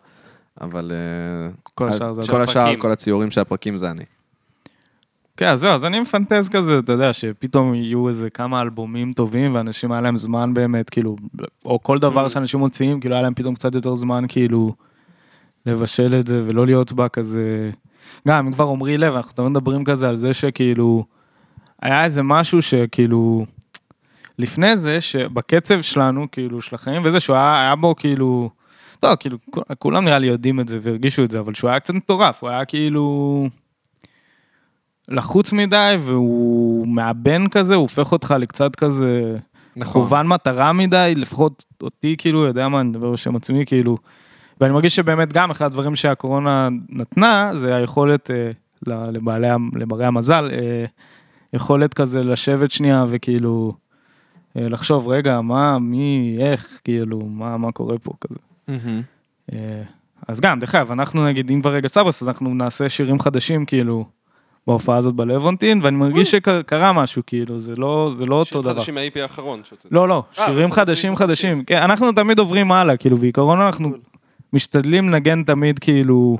אבל... 0.60 0.92
כל 1.74 1.88
השאר 1.88 2.14
זה... 2.14 2.32
כל 2.32 2.42
השאר, 2.42 2.62
הפרקים. 2.62 2.80
כל 2.80 2.92
הציורים 2.92 3.30
של 3.30 3.40
הפרקים 3.40 3.78
זה 3.78 3.90
אני. 3.90 4.04
כן, 5.40 5.46
אז 5.46 5.60
זהו, 5.60 5.70
אז 5.70 5.84
אני 5.84 6.00
מפנטז 6.00 6.48
כזה, 6.48 6.78
אתה 6.78 6.92
יודע, 6.92 7.12
שפתאום 7.12 7.74
יהיו 7.74 8.08
איזה 8.08 8.30
כמה 8.30 8.60
אלבומים 8.62 9.12
טובים, 9.12 9.54
ואנשים 9.54 9.92
היה 9.92 10.00
להם 10.00 10.18
זמן 10.18 10.54
באמת, 10.54 10.90
כאילו, 10.90 11.16
או 11.64 11.82
כל 11.82 11.98
דבר 11.98 12.28
שאנשים 12.28 12.60
מוציאים, 12.60 13.00
כאילו, 13.00 13.14
היה 13.14 13.22
להם 13.22 13.34
פתאום 13.34 13.54
קצת 13.54 13.74
יותר 13.74 13.94
זמן, 13.94 14.24
כאילו, 14.28 14.74
לבשל 15.66 16.14
את 16.20 16.26
זה, 16.26 16.42
ולא 16.46 16.66
להיות 16.66 16.92
בה 16.92 17.08
כזה... 17.08 17.70
גם, 18.28 18.46
אם 18.46 18.52
כבר 18.52 18.64
עמרי 18.64 18.96
לב, 18.96 19.14
אנחנו 19.14 19.32
תמיד 19.32 19.48
מדברים 19.48 19.84
כזה 19.84 20.08
על 20.08 20.16
זה 20.16 20.34
שכאילו, 20.34 21.04
היה 21.82 22.04
איזה 22.04 22.22
משהו 22.22 22.62
שכאילו, 22.62 23.46
לפני 24.38 24.76
זה, 24.76 25.00
שבקצב 25.00 25.80
שלנו, 25.80 26.26
כאילו, 26.32 26.60
של 26.60 26.74
החיים 26.74 27.02
וזה, 27.04 27.20
שהוא 27.20 27.36
היה, 27.36 27.60
היה 27.60 27.76
בו 27.76 27.94
כאילו, 27.96 28.50
טוב, 29.00 29.14
כאילו, 29.14 29.38
כ- 29.52 29.72
כולם 29.78 30.04
נראה 30.04 30.18
לי 30.18 30.26
יודעים 30.26 30.60
את 30.60 30.68
זה 30.68 30.78
והרגישו 30.82 31.24
את 31.24 31.30
זה, 31.30 31.40
אבל 31.40 31.54
שהוא 31.54 31.70
היה 31.70 31.80
קצת 31.80 31.94
מטורף, 31.94 32.42
הוא 32.42 32.50
היה 32.50 32.64
כאילו... 32.64 33.48
לחוץ 35.10 35.52
מדי, 35.52 35.96
והוא 36.00 36.88
מאבן 36.88 37.48
כזה, 37.48 37.74
הוא 37.74 37.82
הופך 37.82 38.12
אותך 38.12 38.34
לקצת 38.38 38.76
כזה... 38.76 39.36
נכון. 39.76 40.02
כוון 40.02 40.26
מטרה 40.26 40.72
מדי, 40.72 41.12
לפחות 41.16 41.64
אותי, 41.82 42.14
כאילו, 42.18 42.44
יודע 42.44 42.68
מה, 42.68 42.80
אני 42.80 42.88
מדבר 42.88 43.12
בשם 43.12 43.36
עצמי, 43.36 43.66
כאילו. 43.66 43.96
ואני 44.60 44.72
מרגיש 44.72 44.96
שבאמת 44.96 45.32
גם 45.32 45.50
אחד 45.50 45.66
הדברים 45.66 45.96
שהקורונה 45.96 46.68
נתנה, 46.88 47.50
זה 47.54 47.76
היכולת 47.76 48.30
אה, 48.30 48.50
לבעלי, 48.86 49.48
לברי 49.74 50.06
המזל, 50.06 50.50
אה, 50.52 50.84
יכולת 51.52 51.94
כזה 51.94 52.22
לשבת 52.22 52.70
שנייה 52.70 53.04
וכאילו 53.08 53.74
אה, 54.56 54.68
לחשוב, 54.68 55.08
רגע, 55.08 55.40
מה, 55.40 55.78
מי, 55.78 56.36
איך, 56.38 56.80
כאילו, 56.84 57.20
מה, 57.20 57.56
מה 57.56 57.72
קורה 57.72 57.98
פה 57.98 58.12
כזה. 58.20 58.38
מהמם. 58.68 59.02
אה, 59.52 59.82
אז 60.28 60.40
גם, 60.40 60.58
דרך 60.58 60.74
אגב, 60.74 60.90
אנחנו 60.90 61.26
נגיד, 61.26 61.50
אם 61.50 61.60
כבר 61.60 61.72
רגע 61.72 61.88
סברס, 61.88 62.22
אז 62.22 62.28
אנחנו 62.28 62.54
נעשה 62.54 62.88
שירים 62.88 63.20
חדשים, 63.20 63.66
כאילו, 63.66 64.04
בהופעה 64.66 64.96
הזאת 64.96 65.14
בלוונטין, 65.14 65.80
ואני 65.82 65.96
מרגיש 65.96 66.30
שקרה 66.30 66.92
משהו, 66.92 67.22
כאילו, 67.26 67.60
זה 67.60 67.76
לא, 67.76 68.12
זה 68.16 68.26
לא 68.26 68.34
אותו 68.34 68.62
דבר. 68.62 68.74
חדשים 68.74 68.94
מה-IP 68.94 69.20
האחרון. 69.20 69.62
לא, 69.90 70.08
לא, 70.08 70.22
אה, 70.38 70.46
שירים 70.46 70.72
חדשים, 70.72 71.16
חדשים. 71.16 71.64
כן, 71.64 71.82
אנחנו 71.82 72.12
תמיד 72.12 72.38
עוברים 72.38 72.72
הלאה, 72.72 72.96
כאילו, 72.96 73.16
בעיקרון 73.16 73.60
אנחנו 73.60 73.90
משתדלים 74.52 75.08
לנגן 75.08 75.42
תמיד, 75.42 75.78
כאילו... 75.78 76.38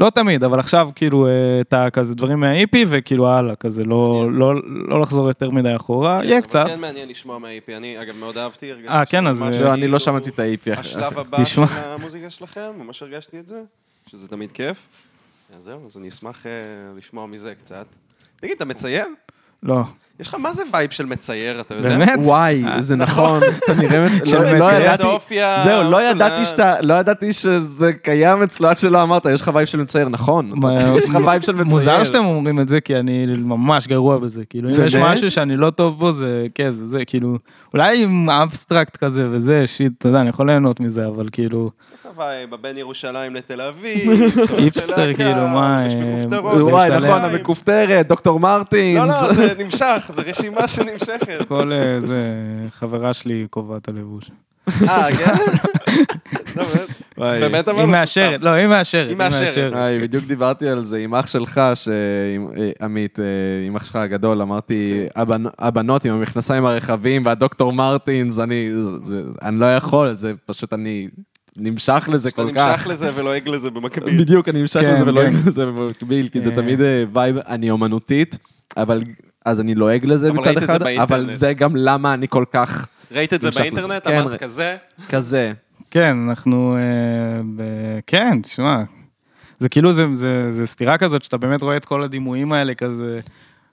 לא 0.00 0.10
תמיד, 0.10 0.44
אבל 0.44 0.60
עכשיו 0.60 0.90
כאילו 0.94 1.26
אה, 1.26 1.60
את 1.60 1.72
הכזה 1.72 2.14
דברים 2.14 2.40
מה-EP 2.40 2.76
וכאילו 2.88 3.28
הלאה, 3.28 3.56
כזה 3.56 3.84
לא, 3.84 4.28
לא, 4.32 4.54
לא 4.64 5.00
לחזור 5.00 5.28
יותר 5.28 5.50
מדי 5.50 5.76
אחורה, 5.76 6.20
כן, 6.20 6.26
יהיה 6.26 6.38
אבל 6.38 6.46
קצת. 6.46 6.66
כן 6.66 6.80
מעניין 6.80 7.08
לשמוע 7.08 7.38
מה-IP. 7.38 7.76
אני, 7.76 8.02
אגב, 8.02 8.16
מאוד 8.16 8.38
אהבתי, 8.38 8.72
הרגשתי 8.72 8.94
אה, 8.94 9.04
כן, 9.04 9.26
אז, 9.26 9.42
אה, 9.42 9.60
לא, 9.60 9.74
אני 9.74 9.88
לא 9.88 9.98
שמעתי 9.98 10.30
את 10.30 10.38
ה-IP. 10.38 10.78
השלב 10.80 11.18
הבא. 11.18 11.44
של 11.44 11.62
המוזיקה 11.84 12.30
שלכם, 12.30 12.70
ממש 12.78 13.02
הרגשתי 13.02 13.38
את 13.38 13.48
זה, 13.48 13.62
שזה 14.06 14.28
תמיד 14.28 14.52
כיף. 14.52 14.88
אז 15.56 15.64
זהו, 15.64 15.86
אז 15.86 15.96
אני 15.96 16.08
אשמח 16.08 16.46
אה, 16.46 16.50
לשמוע 16.96 17.26
מזה 17.26 17.54
קצת. 17.54 17.86
תגיד, 18.40 18.54
אתה 18.56 18.64
מצייר? 18.64 19.06
לא. 19.62 19.82
יש 20.20 20.28
לך 20.28 20.34
מה 20.34 20.52
זה 20.52 20.62
vibe 20.72 20.90
של 20.90 21.06
מצייר, 21.06 21.60
אתה 21.60 21.74
יודע? 21.74 21.88
באמת? 21.88 22.18
וואי, 22.22 22.64
זה 22.80 22.96
נכון, 22.96 23.40
אתה 23.58 23.74
נראה... 23.74 24.08
מצ- 24.08 24.28
של 24.28 24.42
לא- 24.42 24.52
לא 24.52 25.18
זהו, 25.64 25.90
לא. 25.90 26.02
ידעתי 26.10 26.46
שאתה, 26.46 26.80
לא 26.80 26.94
ידעתי 26.94 27.32
שזה 27.32 27.92
קיים 27.92 28.42
אצלו 28.42 28.68
עד 28.68 28.76
שלא 28.76 29.02
אמרת, 29.02 29.26
יש 29.26 29.40
לך 29.40 29.50
vibe 29.54 29.66
של 29.66 29.78
מצייר, 29.80 30.08
נכון. 30.08 30.52
יש 30.98 31.08
לך 31.08 31.18
vibe 31.26 31.42
של 31.42 31.52
מצייר. 31.52 31.68
מוזר 31.68 32.04
שאתם 32.04 32.24
אומרים 32.24 32.60
את 32.60 32.68
זה, 32.68 32.80
כי 32.80 32.96
אני 32.96 33.24
ממש 33.38 33.86
גרוע 33.86 34.18
בזה. 34.18 34.44
כאילו, 34.44 34.68
אם 34.70 34.74
יש? 34.86 34.94
משהו 34.94 35.30
שאני 35.30 35.56
לא 35.56 35.70
טוב 35.70 35.98
בו, 35.98 36.12
זה, 36.12 36.46
כן, 36.54 36.70
זה 36.72 36.86
זה, 36.86 37.04
כאילו, 37.04 37.38
אולי 37.74 38.02
עם 38.02 38.30
אבסטרקט 38.30 38.96
כזה 38.96 39.28
וזה, 39.30 39.66
shit, 39.66 39.92
אתה 39.98 40.08
יודע, 40.08 40.18
אני 40.20 40.28
יכול 40.28 40.46
ליהנות 40.46 40.80
מזה, 40.80 41.06
אבל 41.06 41.28
כאילו, 41.32 41.70
אתה 42.12 42.20
vibe, 42.20 42.54
בין 42.54 42.76
ירושלים 42.76 43.34
לתל 43.34 43.60
אביב, 43.60 44.10
היפסטר, 44.58 45.08
הקו, 45.08 45.16
כאילו, 45.16 45.48
מה, 45.48 45.84
יש 45.86 45.94
אה, 45.94 46.00
מכופתרות, 46.00 46.60
וואי. 46.72 46.88
נכון, 46.90 47.08
המכופתרת, 47.24 48.08
דוקטור 48.08 48.40
מרטינס. 48.40 48.98
לא, 49.00 49.28
לא, 49.28 49.32
זה 49.34 49.54
נמשך, 49.64 50.10
זה 50.16 50.22
רשימה 50.22 50.68
שנמשכת. 50.74 51.48
כל 51.48 51.72
אה, 51.72 52.00
זה, 52.00 52.22
חברה 52.70 53.14
שלי 53.14 53.46
קובעת 53.50 53.88
הלבוש. 53.88 54.30
אה, 54.88 55.08
כן? 55.12 55.34
לא, 56.56 56.64
באמת? 57.40 57.68
אבל? 57.68 57.76
היא 57.78 57.84
או 57.84 57.88
מאשרת, 57.90 58.42
לא, 58.42 58.50
היא 58.50 58.66
מאשרת. 58.66 59.08
היא 59.08 59.16
מאשרת. 59.16 59.72
וואי, 59.72 59.98
בדיוק 59.98 60.24
דיברתי 60.24 60.68
על 60.68 60.84
זה 60.84 60.98
עם 60.98 61.14
אח 61.14 61.26
שלך, 61.26 61.58
אה, 61.58 61.72
עמית, 62.82 63.18
אה, 63.20 63.24
עם 63.66 63.76
אח 63.76 63.84
שלך 63.84 63.96
הגדול, 63.96 64.42
אמרתי, 64.42 65.06
"הבנ- 65.16 65.48
הבנות 65.58 66.04
עם 66.04 66.12
המכנסיים 66.14 66.64
הרחבים 66.66 67.26
והדוקטור 67.26 67.72
מרטינס, 67.72 68.38
אני 68.38 68.70
זה- 69.02 69.22
אני 69.42 69.60
לא 69.60 69.76
יכול, 69.76 70.14
זה 70.14 70.32
פשוט 70.46 70.72
אני 70.72 71.08
נמשך 71.56 72.08
לזה 72.12 72.28
אתה 72.28 72.36
כל 72.36 72.44
נמשך 72.44 72.80
כך. 72.80 72.86
לזה 72.86 73.10
ולועג 73.14 73.48
לזה 73.48 73.70
במקביל. 73.70 74.18
בדיוק, 74.18 74.48
אני 74.48 74.60
נמשך 74.60 74.80
כן, 74.80 74.92
לזה 74.92 75.02
ולועג 75.06 75.22
כן. 75.30 75.38
לזה 75.46 75.66
במקביל, 75.66 76.28
כי 76.28 76.40
זה 76.40 76.50
אה. 76.50 76.54
תמיד 76.54 76.80
אה, 76.80 77.04
vibe, 77.12 77.36
אני 77.38 77.70
אומנותית, 77.70 78.38
אבל 78.76 79.00
אז 79.44 79.60
אני 79.60 79.74
לועג 79.74 80.06
לזה 80.06 80.28
אבל 80.30 80.38
מצד 80.38 80.56
אחד, 80.56 80.82
אבל. 80.82 81.30
זה 81.30 81.52
גם 81.52 81.76
למה 81.76 82.14
אני 82.14 82.28
כל 82.28 82.44
כך 82.52 82.86
ראית 83.12 83.32
את 83.32 83.42
זה 83.42 83.48
נמשך 83.48 83.60
לזה. 83.60 83.70
באינטרנט? 83.88 84.08
כן, 84.08 84.20
אמרת 84.20 84.40
כזה? 84.40 84.74
כזה. 85.08 85.52
כן, 85.90 86.16
אנחנו, 86.28 86.76
אה, 86.76 87.98
כן, 88.06 88.42
תשמע, 88.42 88.82
זה 89.58 89.68
כאילו, 89.68 89.92
זה, 89.92 90.06
זה, 90.12 90.52
זה 90.52 90.66
סתירה 90.66 90.98
כזאת, 90.98 91.22
שאתה 91.22 91.36
באמת 91.36 91.62
רואה 91.62 91.76
את 91.76 91.84
כל 91.84 92.02
הדימויים 92.02 92.52
האלה, 92.52 92.74
כזה, 92.74 93.20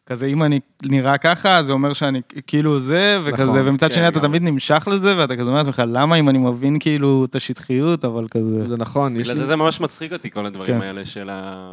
כזה, 0.05 0.25
אם 0.25 0.43
אני 0.43 0.59
נראה 0.83 1.17
ככה, 1.17 1.63
זה 1.63 1.73
אומר 1.73 1.93
שאני 1.93 2.21
כאילו 2.47 2.79
זה, 2.79 3.19
וכזה, 3.23 3.43
נכון, 3.43 3.67
ומצד 3.67 3.87
כן, 3.87 3.93
שני 3.95 4.07
אתה 4.07 4.19
לגמרי. 4.19 4.39
תמיד 4.39 4.51
נמשך 4.51 4.87
לזה, 4.91 5.17
ואתה 5.17 5.35
כזה 5.35 5.49
אומר 5.49 5.59
לעצמך, 5.59 5.83
למה 5.87 6.15
אם 6.15 6.29
אני 6.29 6.37
מבין 6.37 6.79
כאילו 6.79 7.25
את 7.29 7.35
השטחיות, 7.35 8.05
אבל 8.05 8.27
כזה... 8.31 8.67
זה 8.67 8.77
נכון, 8.77 9.15
יש 9.15 9.21
בגלל 9.21 9.33
לי... 9.33 9.39
זה 9.39 9.45
זה 9.45 9.55
ממש 9.55 9.81
מצחיק 9.81 10.13
אותי, 10.13 10.31
כל 10.31 10.45
הדברים 10.45 10.75
כן. 10.75 10.81
האלה 10.81 11.05
של 11.05 11.29
ה... 11.29 11.65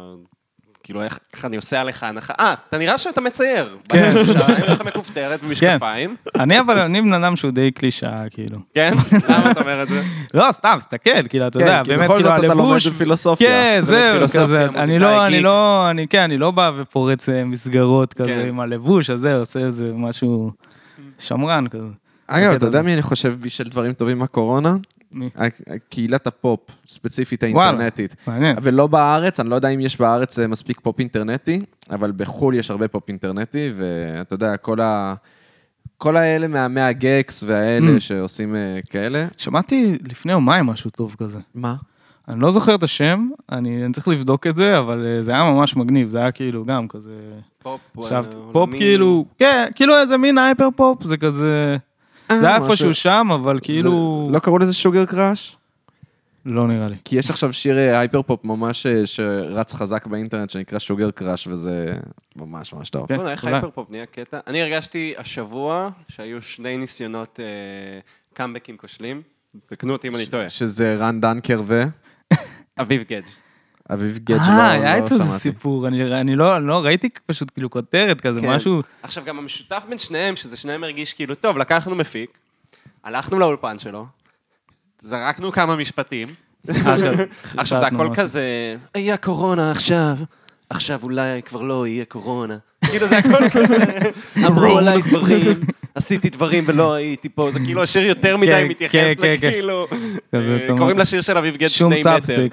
כאילו, 0.89 1.01
איך 1.01 1.19
איך 1.33 1.45
אני 1.45 1.55
עושה 1.55 1.81
עליך 1.81 2.03
הנחה. 2.03 2.33
אה, 2.39 2.53
אתה 2.69 2.77
נראה 2.77 2.97
שאתה 2.97 3.21
מצייר. 3.21 3.77
כן. 3.89 4.13
יש 4.23 4.29
לך 4.69 4.81
מכופתרת 4.85 5.39
ומשקפיים. 5.43 6.15
אני 6.39 6.59
אבל, 6.59 6.79
אני 6.79 7.01
בן 7.01 7.13
אדם 7.13 7.35
שהוא 7.35 7.51
די 7.51 7.71
קלישאה, 7.71 8.23
כאילו. 8.31 8.59
כן? 8.73 8.93
למה 9.29 9.51
אתה 9.51 9.59
אומר 9.59 9.83
את 9.83 9.89
זה? 9.89 10.03
לא, 10.33 10.51
סתם, 10.51 10.77
סתכל, 10.79 11.27
כאילו, 11.27 11.47
אתה 11.47 11.59
כן, 11.59 11.65
יודע, 11.65 11.81
כי 11.83 11.89
באמת, 11.89 12.03
בכל 12.03 12.13
כאילו, 12.13 12.29
זאת 12.29 12.39
אתה 12.39 12.51
הלבוש... 12.51 12.85
לומד 12.85 12.95
בפילוסופיה. 12.95 13.49
כן, 13.49 13.79
זה 13.81 14.19
זהו, 14.27 14.43
כזה, 14.43 14.65
אני 14.65 14.99
לא, 14.99 15.25
אני 15.25 15.35
גיק. 15.35 15.43
לא, 15.43 15.89
אני, 15.89 16.07
כן, 16.07 16.21
אני 16.21 16.37
לא 16.37 16.51
בא 16.51 16.71
ופורץ 16.77 17.29
אה, 17.29 17.43
מסגרות 17.45 18.13
כזה 18.13 18.29
כן. 18.29 18.47
עם 18.47 18.59
הלבוש 18.59 19.09
הזה, 19.09 19.35
עושה 19.35 19.59
איזה 19.59 19.91
משהו 19.95 20.51
שמרן 21.19 21.67
כזה. 21.67 21.93
אגב, 22.27 22.53
אתה 22.53 22.65
יודע. 22.65 22.81
מי 22.81 22.93
אני 22.93 23.01
חושב 23.01 23.33
בישל 23.39 23.63
דברים 23.63 23.93
טובים 23.93 24.17
מהקורונה? 24.19 24.75
מי? 25.11 25.29
קהילת 25.89 26.27
הפופ, 26.27 26.59
ספציפית 26.87 27.43
וואלה. 27.43 27.67
האינטרנטית. 27.67 28.15
מעניין. 28.27 28.57
ולא 28.63 28.87
בארץ, 28.87 29.39
אני 29.39 29.49
לא 29.49 29.55
יודע 29.55 29.67
אם 29.69 29.79
יש 29.79 29.99
בארץ 29.99 30.39
אה, 30.39 30.47
מספיק 30.47 30.79
פופ 30.79 30.99
אינטרנטי, 30.99 31.61
אבל 31.91 32.11
בחו"ל 32.15 32.55
יש 32.55 32.71
הרבה 32.71 32.87
פופ 32.87 33.03
אינטרנטי, 33.07 33.71
ואתה 33.75 34.33
יודע, 34.33 34.57
כל 34.57 34.81
ה... 34.81 35.13
כל 35.97 36.17
האלה 36.17 36.47
מה-100 36.47 36.87
gecs 36.87 37.43
והאלה 37.43 37.97
Mm. 37.97 37.99
שעושים 37.99 38.55
אה, 38.55 38.79
כאלה. 38.89 39.27
שמעתי 39.37 39.97
לפני 40.09 40.31
יומיים 40.31 40.65
משהו 40.65 40.89
טוב 40.89 41.15
כזה. 41.17 41.39
מה? 41.55 41.75
אני 42.27 42.39
לא 42.39 42.51
זוכר 42.51 42.75
את 42.75 42.83
השם, 42.83 43.29
אני 43.51 43.85
אני 43.85 43.93
צריך 43.93 44.07
לבדוק 44.07 44.47
את 44.47 44.55
זה, 44.55 44.79
אבל 44.79 45.05
אה, 45.05 45.23
זה 45.23 45.31
היה 45.31 45.51
ממש 45.51 45.75
מגניב, 45.75 46.09
זה 46.09 46.17
היה 46.17 46.31
כאילו 46.31 46.65
גם 46.65 46.87
כזה... 46.87 47.11
פופ, 47.63 47.81
עכשיו, 47.97 48.25
פופ. 48.51 48.69
כאילו, 48.71 49.25
כן, 49.39 49.65
כאילו 49.75 49.97
איזה 49.97 50.17
מין 50.17 50.37
hyper 50.37 50.67
pop, 50.75 51.03
זה 51.03 51.17
כזה... 51.17 51.77
זה 52.31 52.47
היה 52.47 52.57
אה, 52.57 52.63
איפשהו 52.63 52.93
שם, 52.93 53.27
אבל 53.33 53.59
כאילו... 53.61 54.29
לא 54.31 54.39
קראו 54.39 54.57
לזה 54.57 54.73
Sugar 54.73 55.05
Crash? 55.05 55.57
לא 56.45 56.67
נראה 56.67 56.89
לי. 56.89 56.95
כי 57.05 57.15
יש 57.15 57.29
עכשיו 57.29 57.53
שיר 57.53 57.77
אה, 57.77 57.99
hyper 57.99 58.21
pop 58.21 58.45
ממש 58.45 58.85
אה, 58.85 59.07
שרץ 59.07 59.73
חזק 59.73 60.07
באינטרנט, 60.07 60.49
שנקרא 60.49 60.79
Sugar 60.79 61.11
Crash, 61.11 61.47
וזה 61.47 61.95
ממש 62.35 62.73
ממש 62.73 62.89
טוב. 62.89 63.07
כן, 63.07 63.15
בוא'נה, 63.15 63.31
איך. 63.31 63.45
hyper 63.45 63.69
pop 63.69 63.89
נהיה 63.89 64.05
קטע? 64.05 64.39
אני 64.47 64.61
הרגשתי 64.61 65.13
השבוע 65.17 65.89
שהיו 66.07 66.41
שני 66.41 66.77
ניסיונות 66.77 67.39
אה, 67.39 67.99
קאמבקים 68.33 68.77
כושלים. 68.77 69.21
תקנו 69.65 69.93
אותי 69.93 70.07
אם 70.07 70.15
אני 70.15 70.25
טועה. 70.25 70.49
שזה 70.49 70.95
רן 70.95 71.21
דנקר 71.21 71.61
ו... 71.65 71.83
אביב 72.81 73.03
גדג'. 73.09 73.48
אביב 73.93 74.17
גט 74.17 74.37
שלא 74.45 74.53
אה, 74.53 74.71
היה 74.71 74.97
את 74.97 75.11
איזה 75.11 75.23
שמעתי. 75.23 75.39
סיפור, 75.39 75.87
אני 75.87 76.19
אני 76.19 76.35
לא 76.35 76.67
לא 76.67 76.85
ראיתי 76.85 77.09
פשוט 77.25 77.51
כאילו 77.53 77.69
כותרת 77.69 78.21
כזה, 78.21 78.41
כן. 78.41 78.49
משהו... 78.49 78.79
עכשיו, 79.03 79.23
גם 79.25 79.39
המשותף 79.39 79.83
בין 79.89 79.97
שניהם, 79.97 80.35
שזה 80.35 80.57
שניהם 80.57 80.83
הרגיש 80.83 81.13
כאילו, 81.13 81.35
טוב, 81.35 81.57
לקחנו 81.57 81.95
מפיק, 81.95 82.37
הלכנו 83.03 83.39
לאולפן 83.39 83.79
שלו, 83.79 84.05
זרקנו 84.99 85.51
כמה 85.51 85.75
משפטים, 85.75 86.27
עכשיו 87.57 87.79
זה 87.79 87.87
הכל. 87.87 88.09
כזה, 88.15 88.75
יהיה 88.95 89.17
קורונה 89.17 89.71
עכשיו, 89.71 90.17
עכשיו 90.69 90.99
אולי 91.03 91.41
כבר 91.41 91.61
לא 91.61 91.87
יהיה 91.87 92.05
קורונה. 92.05 92.57
כאילו 92.89 93.07
זה 93.07 93.17
הכל 93.17 93.49
כזה, 93.49 93.85
אמרו 94.47 94.77
עליי 94.77 95.01
דברים, 95.01 95.59
עשיתי 95.99 96.29
דברים 96.29 96.63
ולא 96.67 96.93
הייתי 96.93 97.29
פה, 97.29 97.51
זה 97.51 97.59
כאילו 97.65 97.83
השיר 97.83 98.05
יותר 98.05 98.37
מדי 98.37 98.51
כן, 98.51 98.67
מתייחס 98.67 98.93
כן, 98.93 99.13
כן, 99.21 99.35
כן. 99.41 99.47
לכאילו, 99.47 99.87
כזה, 100.35 100.67
אה, 100.69 100.77
קוראים 100.77 100.97
לשיר 100.99 101.21
של 101.21 101.37
אביב 101.37 101.55
גד 101.55 101.67
שום 101.67 101.95
שני 101.97 102.15
מטר. 102.15 102.47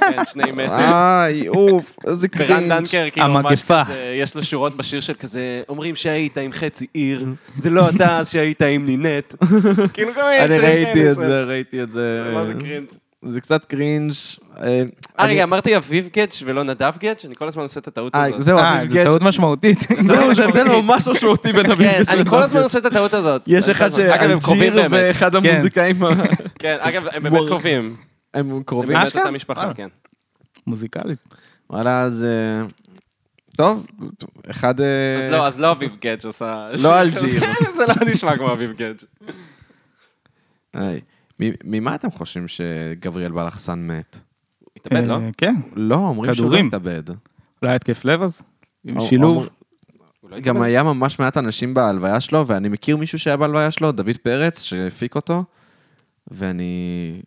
כן, 0.00 0.22
שני 0.32 0.52
מטר. 0.52 0.72
איי, 0.78 1.48
אוף, 1.48 1.96
איזה 2.06 2.26
ורן 2.38 2.46
קרינג'. 2.48 2.68
דנקר, 2.68 3.06
כאילו, 3.12 3.28
ממש 3.28 3.46
המגפה. 3.46 3.84
כזה, 3.84 4.14
יש 4.20 4.34
לו 4.34 4.42
שורות 4.44 4.76
בשיר 4.76 5.00
של 5.00 5.12
כזה, 5.20 5.40
אומרים 5.68 5.96
שהיית 5.96 6.38
עם 6.38 6.52
חצי 6.52 6.86
עיר, 6.92 7.26
זה 7.58 7.70
לא 7.70 7.88
אתה 7.88 8.18
אז 8.18 8.30
שהיית 8.30 8.62
עם 8.62 8.86
נינט. 8.86 9.34
כאילו, 9.94 10.14
כל 10.14 10.20
מיני 10.24 10.40
אני 10.40 10.54
שירים 10.54 10.70
ראיתי 10.70 10.92
כאלה 10.94 11.10
את 11.10 11.14
של- 11.14 11.20
זה, 11.20 11.42
ראיתי 11.44 11.82
את 11.82 11.92
זה. 11.92 12.30
מה 12.34 12.46
זה 12.46 12.54
קרינג'? 12.54 12.86
זה 13.26 13.40
קצת 13.40 13.64
קרינג'. 13.64 14.12
אה, 14.64 14.82
אה, 15.20 15.26
רגע, 15.26 15.44
אמרתי 15.44 15.76
אביב 15.76 16.08
גדג' 16.12 16.30
ולא 16.44 16.62
נדב 16.62 16.92
גדג'? 16.98 17.14
אני 17.24 17.34
כל 17.34 17.48
הזמן 17.48 17.62
עושה 17.62 17.80
את 17.80 17.88
הטעות 17.88 18.14
הזאת. 18.16 18.42
זהו, 18.42 18.58
אביב 18.58 18.88
זו 18.88 18.94
גט. 18.94 19.06
טעות 19.06 19.22
משמעותית. 19.22 19.78
זהו, 20.08 20.34
זה 20.34 20.44
הבדל 20.44 20.64
ממש 20.68 21.08
משמעותי 21.08 21.52
בין 21.52 21.70
אביב 21.70 21.90
כן, 21.92 22.02
גט 22.02 22.08
אני 22.08 22.24
כל 22.30 22.42
הזמן. 22.42 22.60
עושה 22.62 22.78
את 22.78 22.84
הטעות 22.84 23.14
הזאת. 23.14 23.42
יש 23.46 23.68
אחד 23.68 23.84
הם 23.84 23.92
שאלג'יר. 24.40 24.86
ואחד 24.90 25.34
המוזיקאים, 25.34 26.04
ה- 26.04 26.08
כן, 26.58 26.76
אגב, 26.80 27.06
הם 27.12 27.22
באמת. 27.22 27.40
קרובים. 27.48 27.96
הם 28.34 28.50
הם 28.50 28.62
קרובים. 28.62 28.92
באמת 28.94 29.06
אשכרה? 29.06 29.22
אותה 29.22 29.32
משפחה, 29.32 29.68
אה. 29.68 29.74
כן. 29.74 29.88
מוזיקלית. 30.66 31.18
וואלה, 31.70 32.02
אז... 32.02 32.24
אה, 32.24 32.66
טוב, 33.56 33.86
אחד... 34.50 34.80
אה, 34.80 35.16
אז 35.18 35.32
לא, 35.32 35.46
אז 35.46 35.60
לא 35.60 35.72
אביב 35.72 35.96
גדג' 36.00 36.26
עושה... 36.26 36.68
לא 36.82 37.00
אלג'יר. 37.00 37.40
זה 37.76 37.84
לא 37.88 37.94
נשמע 38.12 38.36
כמו 38.36 38.52
אביב 38.52 38.72
גדג'. 38.72 38.94
ממה 41.40 41.94
אתם 41.94 42.10
חושבים 42.10 42.48
שגבריאל 42.48 43.32
בלחסן 43.32 43.86
מת? 43.86 44.20
התאבד, 44.76 45.06
לא? 45.06 45.14
אה, 45.14 45.30
כן, 45.38 45.54
לא, 45.74 45.94
אומרים 45.94 46.34
שהוא 46.34 46.50
לא. 46.50 46.56
התאבד. 46.56 47.02
אולי 47.62 47.74
התקף 47.74 48.04
לב 48.04 48.22
אז? 48.22 48.42
עם 48.84 49.00
שילוב. 49.00 49.48
לא 50.30 50.40
גם? 50.40 50.62
היה 50.62 50.82
ממש 50.82 51.18
מעט 51.18 51.36
אנשים 51.36 51.74
בהלוויה 51.74 52.20
שלו, 52.20 52.46
ואני 52.46 52.68
מכיר 52.68 52.96
מישהו 52.96 53.18
שהיה 53.18 53.36
בהלוויה 53.36 53.70
שלו, 53.70 53.92
דוד 53.92 54.16
פרץ, 54.22 54.62
שהפיק 54.62 55.14
אותו, 55.14 55.44
ואני... 56.28 57.20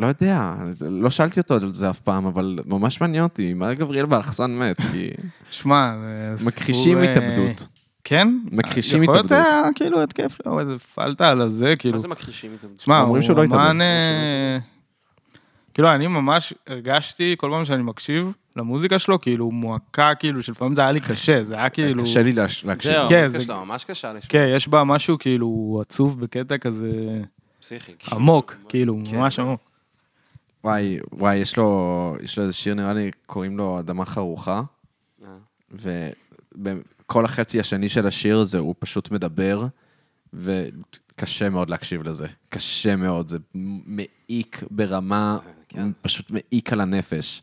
לא 0.00 0.06
יודע, 0.06 0.54
לא 0.80 1.10
שאלתי 1.10 1.40
אותו 1.40 1.54
על 1.54 1.74
זה 1.74 1.90
אף 1.90 2.00
פעם, 2.00 2.26
אבל 2.26 2.58
ממש 2.66 3.00
מעניין 3.00 3.22
אותי, 3.22 3.54
מה 3.54 3.74
גבריאל 3.74 4.06
באלחסן 4.06 4.58
מת? 4.58 4.76
כי 4.92 5.10
שמע, 5.50 5.94
זה 5.96 6.34
סיפור... 6.36 6.48
מכחישים 6.48 6.98
אה, 6.98 7.12
התאבדות. 7.12 7.68
כן? 8.04 8.38
מכחישים 8.52 9.02
יכול 9.02 9.14
להיות 9.14 9.26
התאבדות. 9.26 9.46
היה 9.46 9.62
כאילו 9.74 10.02
התקף, 10.02 10.38
או 10.46 10.60
איזה 10.60 10.78
פלטה 10.78 11.30
על 11.30 11.40
הזה, 11.40 11.74
כאילו. 11.78 11.92
מה 11.92 11.98
זה 11.98 12.08
מכחישים 12.08 12.54
התאבדות? 12.54 12.80
שמע, 12.80 13.00
אומרים 13.00 13.22
שהוא 13.22 13.36
לא 13.36 13.42
התאבד. 13.44 13.58
אמן... 13.60 13.80
אה, 13.80 14.58
כאילו, 15.74 15.94
אני 15.94 16.06
ממש 16.06 16.54
הרגשתי, 16.66 17.34
כל 17.38 17.50
פעם 17.50 17.64
שאני 17.64 17.82
מקשיב 17.82 18.32
למוזיקה 18.56 18.98
שלו, 18.98 19.20
כאילו, 19.20 19.50
מועקה, 19.50 20.14
כאילו, 20.14 20.42
שלפעמים 20.42 20.72
זה 20.74 20.80
היה 20.80 20.92
לי 20.92 21.00
קשה, 21.00 21.44
זה 21.44 21.54
היה 21.56 21.68
כאילו... 21.70 22.02
קשה 22.02 22.22
לי 22.22 22.32
להקשיב. 22.32 22.70
זהו, 22.82 23.08
כן, 23.08 23.16
המוזיקה 23.22 23.28
זה- 23.38 23.44
שלו 23.44 23.64
ממש 23.64 23.84
קשה 23.84 24.12
לשמוע. 24.12 24.28
כן, 24.28 24.46
יש 24.56 24.68
בה 24.68 24.84
משהו 24.84 25.18
כאילו 25.18 25.78
עצוב 25.82 26.20
בקטע 26.20 26.58
כזה 26.58 27.20
פסיכי. 27.60 27.92
עמוק, 28.12 28.54
כאילו, 28.68 28.94
כן. 29.10 29.16
ממש 29.16 29.38
עמוק. 29.38 29.60
וואי, 30.64 30.98
וואי, 31.12 31.36
יש 31.36 31.56
לו, 31.56 32.16
יש 32.22 32.36
לו 32.38 32.42
איזה 32.42 32.52
שיר, 32.52 32.74
נראה 32.74 32.92
לי, 32.92 33.10
קוראים 33.26 33.58
לו 33.58 33.78
אדמה 33.78 34.04
חרוכה, 34.04 34.62
אה. 35.86 36.08
וכל 37.06 37.24
החצי 37.24 37.60
השני 37.60 37.88
של 37.88 38.06
השיר 38.06 38.44
זה, 38.44 38.58
הוא 38.58 38.74
פשוט 38.78 39.10
מדבר, 39.10 39.66
וקשה 40.34 41.48
מאוד 41.50 41.70
להקשיב 41.70 42.02
לזה. 42.02 42.26
קשה 42.48 42.96
מאוד, 42.96 43.28
זה 43.28 43.38
מעיק 43.86 44.62
ברמה, 44.70 45.38
כן. 45.68 45.90
פשוט 46.02 46.30
מעיק 46.30 46.72
על 46.72 46.80
הנפש. 46.80 47.42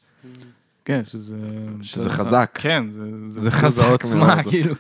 כן, 0.86 1.04
שזה... 1.04 1.38
שזה 1.82 2.10
חזק. 2.10 2.52
כן, 2.62 2.92
זה... 2.92 3.02
זה 3.28 3.52
חזק 3.52 3.86
זה 3.86 3.92
עוצמה, 3.92 4.36
מאוד. 4.36 4.46
כאילו. 4.50 4.76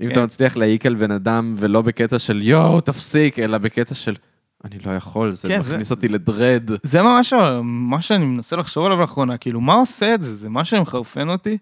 אם 0.00 0.06
כן. 0.06 0.12
אתה 0.12 0.24
מצליח 0.24 0.56
להעיק 0.56 0.86
על 0.86 0.94
בן 0.94 1.10
אדם, 1.10 1.54
ולא 1.58 1.82
בקטע 1.82 2.18
של 2.18 2.42
יואו, 2.42 2.80
תפסיק, 2.80 3.38
אלא 3.38 3.58
בקטע 3.58 3.94
של 3.94 4.16
אני 4.64 4.78
לא 4.78 4.90
יכול, 4.90 5.32
זה 5.34 5.48
כן, 5.48 5.62
זה- 5.62 5.72
מכניס 5.72 5.90
אותי 5.90 6.08
לדרד. 6.08 6.70
זה 6.82 7.02
ממש 7.02 7.32
מה 7.62 8.00
שאני 8.00 8.24
מנסה 8.24 8.56
לחשוב 8.56 8.86
עליו 8.86 9.00
לאחרונה, 9.00 9.36
כאילו, 9.36 9.60
מה 9.60 9.74
עושה 9.74 10.14
את 10.14 10.22
זה? 10.22 10.34
זה 10.36 10.48
מה 10.48 10.64
שמחרפן 10.64 11.28
אותי. 11.28 11.58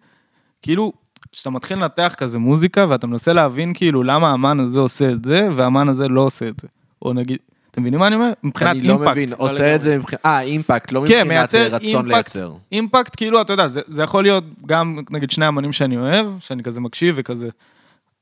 כאילו, 0.63 0.93
כשאתה 1.33 1.51
מתחיל 1.51 1.79
לנתח 1.79 2.15
כזה 2.19 2.39
מוזיקה, 2.39 2.87
ואתה 2.89 3.07
מנסה 3.07 3.33
להבין 3.33 3.75
כאילו 3.75 4.03
למה 4.03 4.31
האמן 4.31 4.61
הזה 4.61 4.81
עושה 4.81 5.11
את 5.11 5.25
זה, 5.25 5.49
והאמן 5.57 5.89
הזה 5.89 6.09
לא 6.09 6.21
עושה 6.21 6.49
את 6.49 6.61
זה. 6.61 6.69
או 7.03 7.13
נגיד, 7.13 7.39
אתם 7.71 7.81
מבינים 7.83 8.01
מה 8.01 8.07
אני 8.07 8.15
אומר? 8.15 8.33
מבחינת 8.45 8.71
אני 8.71 8.81
לא 8.89 8.93
אימפקט. 8.93 9.11
מבין, 9.11 9.33
עושה 9.37 9.75
את 9.75 9.83
זה 9.83 9.99
מבחינת, 9.99 10.27
אה, 10.27 10.41
אימפקט, 10.41 10.93
לא 10.93 11.01
כן, 11.01 11.05
מבחינת 11.05 11.27
מייצר 11.27 11.59
אה, 11.59 11.67
רצון 11.67 11.85
אימפקט, 11.87 12.07
לייצר. 12.07 12.53
אימפקט, 12.73 13.17
כאילו, 13.17 13.41
אתה 13.41 13.53
יודע, 13.53 13.69
זה, 13.69 13.81
זה 13.87 14.03
יכול 14.03 14.23
להיות 14.23 14.45
גם, 14.67 14.99
נגיד, 15.11 15.31
שני 15.31 15.49
אמנים 15.49 15.73
שאני 15.73 15.97
אוהב, 15.97 16.27
שאני 16.41 16.63
כזה 16.63 16.81
מקשיב 16.81 17.15
וכזה, 17.19 17.49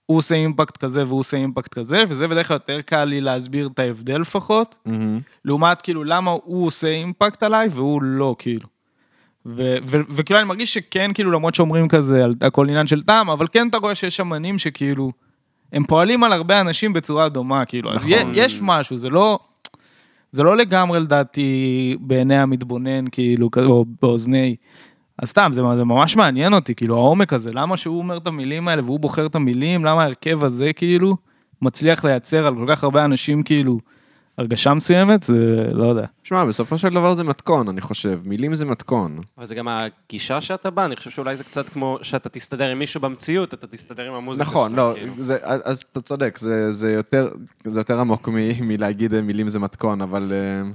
הוא 0.07 0.19
עושה 0.19 0.35
אימפקט 0.35 0.77
כזה 0.77 1.05
והוא 1.07 1.21
עושה 1.21 1.37
אימפקט 1.37 1.75
כזה, 1.75 2.05
וזה 2.09 2.29
בדרך 2.29 2.49
כלל 2.49 2.55
יותר 2.55 2.81
קל 2.81 3.05
לי 3.05 3.21
להסביר 3.21 3.69
את 3.75 3.79
ההבדל 3.79 4.21
לפחות, 4.21 4.77
מהמם. 4.87 5.21
לעומת 5.45 5.83
כאילו 5.83 6.05
למה 6.05 6.31
הוא 6.31 6.67
עושה 6.67 6.89
אימפקט 6.89 7.43
עליי 7.43 7.69
והוא 7.71 8.03
לא, 8.03 8.37
כאילו. 8.39 8.69
וכאילו 9.87 10.39
אני 10.41 10.49
מרגיש 10.49 10.75
שכן, 10.75 11.11
כאילו, 11.15 11.31
למרות 11.31 11.55
שאומרים 11.55 11.89
כזה 11.89 12.25
על 12.25 12.35
הכל 12.41 12.69
עניין 12.69 12.87
של 12.87 13.03
טעם, 13.03 13.31
אבל 13.31 13.47
כן 13.53 13.69
אתה 13.69 13.79
רואה 13.79 13.95
שיש 13.95 14.21
אמנים 14.21 14.59
שכאילו, 14.59 15.13
הם 15.73 15.85
פועלים 15.85 16.25
על 16.25 16.33
הרבה 16.33 16.61
אנשים 16.61 16.93
בצורה 16.93 17.29
דומה, 17.29 17.65
כאילו. 17.65 17.91
אז 17.93 17.97
נכון. 17.97 18.11
י- 18.35 18.39
יש 18.39 18.59
משהו, 18.63 18.99
זה 18.99 19.11
לא... 19.11 19.39
זה 20.33 20.43
לא 20.43 20.57
לגמרי 20.57 21.01
לדעתי 21.01 21.97
בעיני 22.01 22.37
המתבונן, 22.37 23.05
כאילו, 23.13 23.51
או 23.57 23.85
באוזני. 24.03 24.57
אז 25.19 25.29
סתם, 25.29 25.51
זה, 25.53 25.63
זה 25.77 25.85
ממש 25.85 26.17
מעניין 26.17 26.55
אותי, 26.55 26.75
כאילו, 26.75 26.97
העומק 26.97 27.33
הזה, 27.33 27.51
למה 27.53 27.77
שהוא 27.77 27.99
אומר 27.99 28.17
את 28.17 28.27
המילים 28.27 28.69
האלה 28.69 28.83
והוא 28.85 29.01
בוחר 29.01 29.27
את 29.27 29.35
המילים, 29.35 29.85
למה 29.85 30.03
ההרכב 30.03 30.45
הזה, 30.45 30.73
כאילו, 30.73 31.17
מצליח 31.63 32.05
לייצר 32.05 32.47
על 32.47 32.55
כל 32.55 32.65
כך 32.69 32.85
הרבה 32.85 33.05
אנשים, 33.05 33.43
כאילו, 33.43 33.79
הרגשה 34.39 34.75
מסוימת, 34.75 35.23
זה, 35.23 35.69
לא 35.73 35.85
יודע. 35.85 36.07
שמע, 36.23 36.45
בסופו 36.45 36.79
של 36.79 36.89
דבר 36.89 37.15
זה 37.15 37.25
מתכון, 37.25 37.69
אני 37.69 37.81
חושב. 37.81 38.21
מילים 38.27 38.55
זה 38.55 38.65
מתכון. 38.65 39.21
אבל 39.39 39.47
זה 39.47 39.55
גם 39.55 39.69
הגישה 39.69 40.41
שאתה 40.41 40.71
בא, 40.71 40.85
אני 40.85 40.97
חושב 40.97 41.11
שאולי 41.11 41.37
זה 41.37 41.45
קצת 41.45 41.69
כמו 41.69 41.99
שאתה 42.03 42.29
תסתדר 42.29 42.71
עם 42.71 42.79
מישהו 42.79 43.01
במציאות, 43.01 43.55
אתה 43.55 43.67
תסתדר 43.67 44.09
עם 44.09 44.15
המוזיקה 44.15 44.51
נכון, 44.51 44.71
שלך, 44.71 44.79
לא, 44.79 44.93
כאילו. 44.97 45.13
זה, 45.19 45.39
אז 45.43 45.85
אתה 45.93 46.01
צודק, 46.01 46.39
זה, 46.39 46.73
זה, 46.73 46.93
יותר, 46.93 47.29
זה 47.65 47.81
יותר 47.81 48.01
עמוק 48.01 48.29
מ, 48.29 48.35
מלהגיד 48.69 49.15
אה, 49.15 49.23
מילים 49.23 49.49
זה 49.49 49.59
מתכון, 49.59 50.03
אבל 50.03 50.33
אה, 50.33 50.71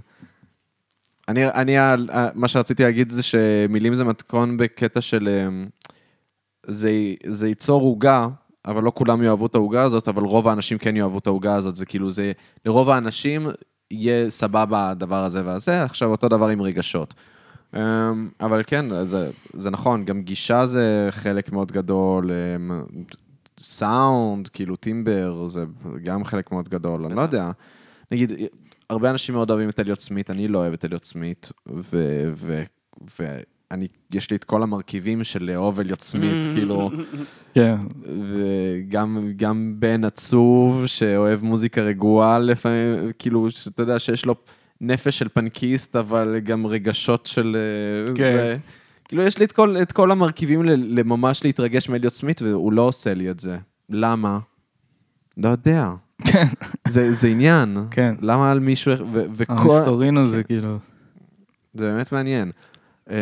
אני, 1.27 1.47
אני, 1.47 1.77
ה- 1.77 1.95
ה- 2.13 2.27
מה 2.35 2.47
שרציתי 2.47 2.83
להגיד 2.83 3.11
זה 3.11 3.21
שמילים 3.23 3.95
זה 3.95 4.03
מתכון 4.03 4.57
בקטע 4.57 5.01
של, 5.01 5.27
אה, 5.27 5.49
זה, 6.65 6.91
זה 7.25 7.47
ייצור 7.47 7.81
עוגה, 7.81 8.27
אבל 8.65 8.83
לא 8.83 8.91
כולם 8.95 9.23
יאהבו 9.23 9.45
את 9.45 9.55
העוגה 9.55 9.83
הזאת, 9.83 10.07
אבל 10.07 10.23
רוב 10.23 10.47
האנשים 10.47 10.77
כן 10.77 10.95
יאהבו 10.95 11.17
את 11.17 11.27
העוגה 11.27 11.55
הזאת, 11.55 11.75
זה 11.75 11.85
כאילו, 11.85 12.11
זה, 12.11 12.31
לרוב 12.65 12.89
האנשים 12.89 13.47
יהיה 13.91 14.29
סבבה 14.29 14.89
הדבר 14.89 15.23
הזה 15.23 15.45
והזה, 15.45 15.83
עכשיו 15.83 16.09
אותו 16.09 16.29
דבר 16.29 16.47
עם 16.47 16.61
רגשות. 16.61 17.13
אמ, 17.75 17.79
אבל 18.39 18.61
כן, 18.67 19.05
זה, 19.05 19.31
זה 19.53 19.69
נכון, 19.69 20.05
גם 20.05 20.21
גישה 20.21 20.65
זה 20.65 21.07
חלק 21.11 21.51
מאוד 21.51 21.71
גדול, 21.71 22.31
אמ, 22.31 22.83
סאונד, 23.59 24.47
כאילו 24.47 24.75
טימבר, 24.75 25.47
זה 25.47 25.63
גם 26.03 26.23
חלק 26.23 26.51
מאוד 26.51 26.69
גדול, 26.69 27.05
אני 27.05 27.15
לא 27.15 27.21
יודע. 27.21 27.51
נגיד, 28.11 28.31
הרבה 28.89 29.09
אנשים 29.09 29.35
מאוד 29.35 29.51
אוהבים 29.51 29.69
את 29.69 29.79
אליוט 29.79 30.01
סמית, 30.01 30.29
אני 30.29 30.47
לא 30.47 30.57
אוהב 30.57 30.73
את 30.73 30.85
אליוט 30.85 31.03
סמית, 31.03 31.51
ו- 31.75 32.31
ו- 32.35 32.63
ואני, 33.71 33.87
יש 34.13 34.29
לי 34.31 34.35
את 34.35 34.43
כל 34.43 34.63
המרכיבים 34.63 35.23
של 35.23 35.43
לאהוב 35.43 35.79
אליוט 35.79 36.01
סמית, 36.01 36.45
כאילו, 36.53 36.91
כן. 37.55 37.75
וגם 38.03 39.17
גם 39.35 39.75
בן 39.79 40.03
עצוב 40.03 40.85
שאוהב 40.85 41.43
מוזיקה 41.43 41.81
רגועה 41.81 42.39
לפעמים, 42.39 43.11
כאילו, 43.19 43.51
שאתה 43.51 43.83
יודע 43.83 43.99
שיש 43.99 44.25
לו 44.25 44.35
נפש 44.81 45.19
של 45.19 45.27
פנקיסט, 45.29 45.95
אבל 45.95 46.39
גם 46.43 46.67
רגשות 46.67 47.25
של... 47.25 47.57
אה, 48.07 48.13
כן. 48.15 48.23
זה, 48.37 48.57
כאילו, 49.07 49.23
יש 49.23 49.37
לי 49.37 49.45
את 49.45 49.51
כל, 49.51 49.75
את 49.81 49.91
כל 49.91 50.11
המרכיבים 50.11 50.63
ל- 50.65 50.99
לממש 50.99 51.43
להתרגש 51.43 51.89
מאליוט 51.89 52.13
סמית, 52.13 52.41
והוא 52.41 52.73
לא 52.73 52.81
עושה 52.81 53.13
לי 53.13 53.31
את 53.31 53.39
זה. 53.39 53.57
למה? 53.89 54.39
לא 55.37 55.49
יודע. 55.49 55.89
כן. 56.25 56.47
זה, 56.87 57.13
זה 57.13 57.27
עניין. 57.27 57.77
כן. 57.91 58.15
למה 58.21 58.51
על 58.51 58.59
מישהו... 58.59 58.91
ו- 59.13 59.23
וכל... 59.33 59.53
המסתורין 59.53 60.17
הזה, 60.17 60.43
כאילו. 60.43 60.77
זה 61.73 61.89
באמת 61.89 62.11
מעניין. 62.11 62.51
אה, 63.11 63.17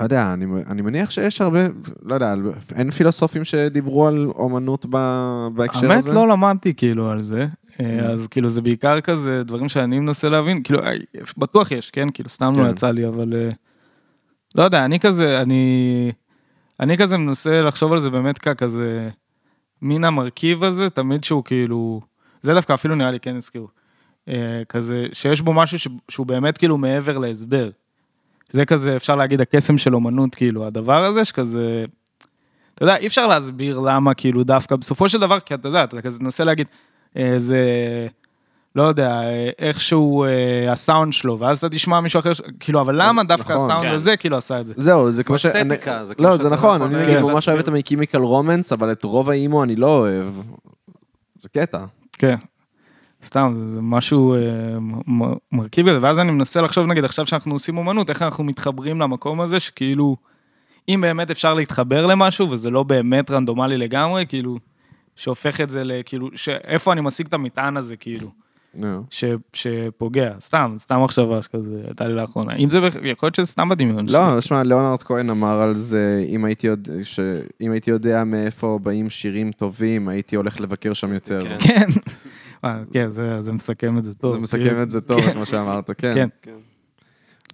לא 0.00 0.04
יודע, 0.04 0.32
אני, 0.32 0.44
אני 0.66 0.82
מניח 0.82 1.10
שיש 1.10 1.40
הרבה, 1.40 1.60
לא 2.02 2.14
יודע, 2.14 2.34
אין 2.74 2.90
פילוסופים 2.90 3.44
שדיברו 3.44 4.06
על 4.08 4.24
אומנות 4.24 4.86
ב- 4.90 5.48
בהקשר 5.54 5.86
האמת 5.86 5.98
הזה? 5.98 6.14
לא 6.14 6.28
למדתי 6.28 6.74
כאילו 6.74 7.10
על 7.10 7.22
זה, 7.22 7.46
אה, 7.80 8.00
אז 8.10 8.26
כאילו 8.26 8.48
זה 8.50 8.62
בעיקר 8.62 9.00
כזה 9.00 9.42
דברים 9.44 9.68
שאני 9.68 9.98
מנסה 10.00 10.28
להבין, 10.28 10.62
כאילו 10.62 10.80
אה, 10.84 10.92
בטוח 11.38 11.70
יש, 11.70 11.90
כן? 11.90 12.08
כאילו 12.14 12.28
סתם 12.28 12.52
לא 12.56 12.64
כן. 12.64 12.70
יצא 12.70 12.90
לי, 12.90 13.08
אבל 13.08 13.32
אה, 13.36 13.50
לא 14.54 14.62
יודע, 14.62 14.84
אני 14.84 15.00
כזה, 15.00 15.40
אני, 15.40 16.12
אני 16.80 16.98
כזה 16.98 17.18
מנסה 17.18 17.62
לחשוב 17.62 17.92
על 17.92 18.00
זה 18.00 18.10
באמת 18.10 18.38
ככזה, 18.38 19.08
מין 19.82 20.04
המרכיב 20.04 20.64
הזה, 20.64 20.90
תמיד 20.90 21.24
שהוא 21.24 21.44
כאילו, 21.44 22.00
זה 22.42 22.54
דווקא 22.54 22.72
אפילו 22.74 22.94
נראה 22.94 23.10
לי 23.10 23.20
כן 23.20 23.36
הזכירו, 23.36 23.68
אה, 24.28 24.62
כזה, 24.68 25.06
שיש 25.12 25.40
בו 25.40 25.52
משהו 25.52 25.78
ש- 25.78 25.88
שהוא 26.08 26.26
באמת 26.26 26.58
כאילו 26.58 26.78
מעבר 26.78 27.18
להסבר. 27.18 27.70
זה 28.52 28.64
כזה, 28.66 28.96
אפשר 28.96 29.16
להגיד, 29.16 29.40
הקסם 29.40 29.78
של 29.78 29.94
אומנות, 29.94 30.34
כאילו, 30.34 30.66
הדבר 30.66 31.04
הזה 31.04 31.24
שכזה, 31.24 31.84
אתה 32.74 32.82
יודע, 32.82 32.96
אי 32.96 33.06
אפשר 33.06 33.26
להסביר 33.26 33.78
למה, 33.78 34.14
כאילו, 34.14 34.44
דווקא, 34.44 34.76
בסופו 34.76 35.08
של 35.08 35.20
דבר, 35.20 35.40
כי 35.40 35.54
אתה 35.54 35.68
יודע, 35.68 35.84
אתה 35.84 36.02
כזה 36.02 36.18
תנסה 36.18 36.44
להגיד, 36.44 36.66
אה, 37.16 37.34
זה, 37.36 37.58
לא 38.76 38.82
יודע, 38.82 39.20
איכשהו 39.58 40.24
אה, 40.24 40.72
הסאונד 40.72 41.12
שלו, 41.12 41.38
ואז 41.38 41.58
אתה 41.58 41.68
תשמע 41.68 42.00
מישהו 42.00 42.18
אחר, 42.20 42.30
כאילו, 42.60 42.80
אבל 42.80 42.94
למה 43.02 43.22
דווקא 43.24 43.52
נכון. 43.52 43.70
הסאונד 43.70 43.88
כן. 43.88 43.94
הזה, 43.94 44.16
כאילו, 44.16 44.36
עשה 44.36 44.60
את 44.60 44.66
זה? 44.66 44.74
זהו, 44.76 45.12
זה 45.12 45.24
כמו 45.24 45.38
ש... 45.38 45.46
אסתטיקה, 45.46 45.96
אני- 45.96 46.06
זה 46.06 46.14
כמו 46.14 46.26
לא, 46.28 46.36
זה 46.36 46.48
נכון, 46.50 46.82
אני 46.82 46.94
נגיד 47.02 47.18
ממש. 47.18 47.48
אוהב 47.48 47.58
את 47.58 47.68
המקימיקל 47.68 48.18
רומנס, 48.18 48.72
אבל 48.72 48.92
את 48.92 49.04
רוב 49.04 49.30
האימו 49.30 49.64
אני 49.64 49.76
לא 49.76 49.86
אוהב. 49.98 50.26
זה 51.36 51.48
קטע. 51.48 51.84
כן. 52.12 52.36
סתם, 53.24 53.52
זה, 53.56 53.68
זה 53.68 53.80
משהו 53.82 54.34
אה, 54.34 54.80
מ- 54.80 55.22
מ- 55.22 55.36
מרכיב 55.52 55.88
כזה, 55.88 55.98
ואז 56.02 56.18
אני 56.18 56.32
מנסה 56.32 56.62
לחשוב, 56.62 56.86
נגיד, 56.86 57.04
עכשיו 57.04 57.26
שאנחנו 57.26 57.52
עושים 57.52 57.78
אומנות, 57.78 58.10
איך 58.10 58.22
אנחנו 58.22 58.44
מתחברים 58.44 59.00
למקום 59.00 59.40
הזה, 59.40 59.60
שכאילו, 59.60 60.16
אם 60.88 61.00
באמת 61.00 61.30
אפשר 61.30 61.54
להתחבר 61.54 62.06
למשהו, 62.06 62.50
וזה 62.50 62.70
לא 62.70 62.82
באמת 62.82 63.30
רנדומלי 63.30 63.76
לגמרי, 63.78 64.26
כאילו, 64.28 64.58
שהופך 65.16 65.60
את 65.60 65.70
זה 65.70 65.84
לכאילו, 65.84 66.28
שאיפה 66.34 66.92
אני 66.92 67.00
משיג 67.00 67.26
את 67.26 67.32
המטען 67.32 67.76
הזה, 67.76 67.96
כאילו, 67.96 68.28
נו. 68.74 69.02
ש, 69.10 69.24
שפוגע, 69.52 70.32
סתם, 70.40 70.74
סתם 70.78 71.02
מחשבה 71.04 71.42
שכזה, 71.42 71.82
הייתה 71.86 72.08
לי 72.08 72.14
לאחרונה. 72.14 72.56
אם 72.56 72.70
זה, 72.70 72.78
יכול 73.02 73.26
להיות 73.26 73.34
שזה 73.34 73.46
סתם 73.46 73.68
בדמיון. 73.68 74.08
לא, 74.08 74.40
שמע, 74.40 74.62
ליאונרד 74.62 75.02
כהן 75.02 75.30
אמר 75.30 75.60
על 75.60 75.76
זה, 75.76 76.24
אם 76.28 76.44
הייתי, 76.44 76.66
יודע, 76.66 76.92
ש... 77.02 77.20
אם 77.60 77.72
הייתי 77.72 77.90
יודע 77.90 78.24
מאיפה 78.24 78.78
באים 78.82 79.10
שירים 79.10 79.52
טובים, 79.52 80.08
הייתי 80.08 80.36
הולך 80.36 80.60
לבקר 80.60 80.92
שם 80.92 81.12
יותר. 81.12 81.38
כן. 81.60 81.88
כן, 82.62 82.68
אה, 82.68 82.82
כן, 82.92 83.10
זה 83.10 83.42
זה 83.42 83.52
מסכם 83.52 83.98
את 83.98 84.04
זה 84.04 84.14
טוב. 84.14 84.32
זה 84.32 84.38
מסכם. 84.38 84.82
את 84.82 84.90
זה 84.90 85.00
טוב, 85.00 85.20
כן. 85.20 85.30
את 85.30 85.36
מה 85.36 85.46
שאמרת, 85.46 85.90
כן. 85.98 86.28
כן, 86.42 86.52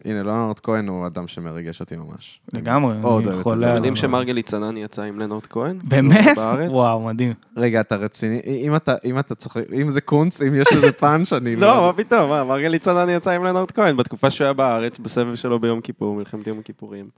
הנה, 0.05 0.23
ליאונרד 0.23 0.61
כהן 0.61 0.89
הוא 0.89 1.07
אדם 1.07 1.29
שמרגש 1.29 1.81
אותי 1.81 1.97
ממש. 1.97 2.41
לגמרי, 2.53 2.97
אני 2.97 3.43
חולה 3.43 3.67
עליו. 3.67 3.77
יודעים 3.77 3.97
שמרגלי 3.97 4.43
צנן 4.43 4.77
יצא 4.77 5.03
עם 5.03 5.19
לנורד 5.19 5.47
כהן? 5.47 5.79
באמת? 5.85 6.37
בארץ? 6.37 6.71
וואו, 6.71 7.01
מדהים. 7.01 7.35
רגע, 7.57 7.81
אתה 7.81 7.97
רציני? 7.97 8.41
אם 8.47 8.77
אתה, 8.77 8.95
אם 9.05 9.19
אתה 9.19 9.35
צוחק, 9.35 9.63
אם 9.73 9.91
זה 9.91 10.01
קונץ, 10.01 10.43
אם 10.43 10.55
יש 10.55 10.73
לזה 10.73 10.93
פאנץ', 10.93 11.33
אני... 11.33 11.57
לא, 11.67 11.87
מה 11.87 11.93
פתאום, 11.93 12.31
מה, 12.31 12.45
מרגלי 12.45 12.79
צנן 12.79 13.09
יצא 13.09 13.31
עם 13.31 13.45
לנורד 13.45 13.71
כהן 13.71 13.97
בתקופה 13.97 14.31
שהוא 14.31 14.45
היה 14.45 14.53
בארץ, 14.53 14.99
בסבב 14.99 15.35
שלו 15.35 15.61
ביום 15.61 15.81
כיפור, 15.81 16.15
מלחמת 16.17 16.47
יום 16.47 16.59
הכיפורים. 16.59 17.09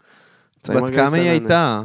בת 0.69 0.95
כמה 0.95 1.17
היא. 1.17 1.31
הייתה? 1.31 1.83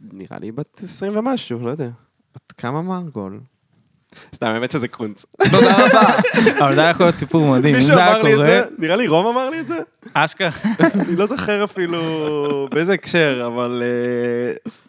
נראה 0.00 0.38
לי 0.40 0.52
בת 0.52 0.80
20 0.82 1.18
ומשהו, 1.18 1.58
לא 1.58 1.70
יודע. 1.70 1.88
בת 2.34 2.52
כמה 2.52 2.82
מרגול? 2.82 3.40
סתם, 4.34 4.46
האמת 4.46 4.70
שזה 4.70 4.88
קונץ. 4.88 5.24
תודה 5.50 5.86
רבה. 5.86 6.02
אבל 6.64 6.74
זה 6.74 6.80
היה 6.80 6.90
יכול 6.90 7.06
להיות 7.06 7.16
סיפור 7.16 7.50
מדהים. 7.50 7.74
אם 7.74 7.80
מישהו 7.80 7.92
זה 7.92 7.98
היה 7.98 8.08
אמר 8.10 8.22
לי 8.22 8.30
את 8.30 8.34
קורה, 8.34 8.46
זה, 8.46 8.62
נראה 8.78 8.96
לי 8.96 9.06
רום 9.06 9.26
אמר 9.26 9.50
לי 9.50 9.60
את 9.60 9.68
זה. 9.68 9.78
אשכרה. 10.14 10.50
אני 10.94 11.16
לא 11.16 11.26
זוכר 11.26 11.64
אפילו 11.64 12.68
באיזה 12.70 12.94
הקשר, 12.94 13.44
אבל... 13.46 13.82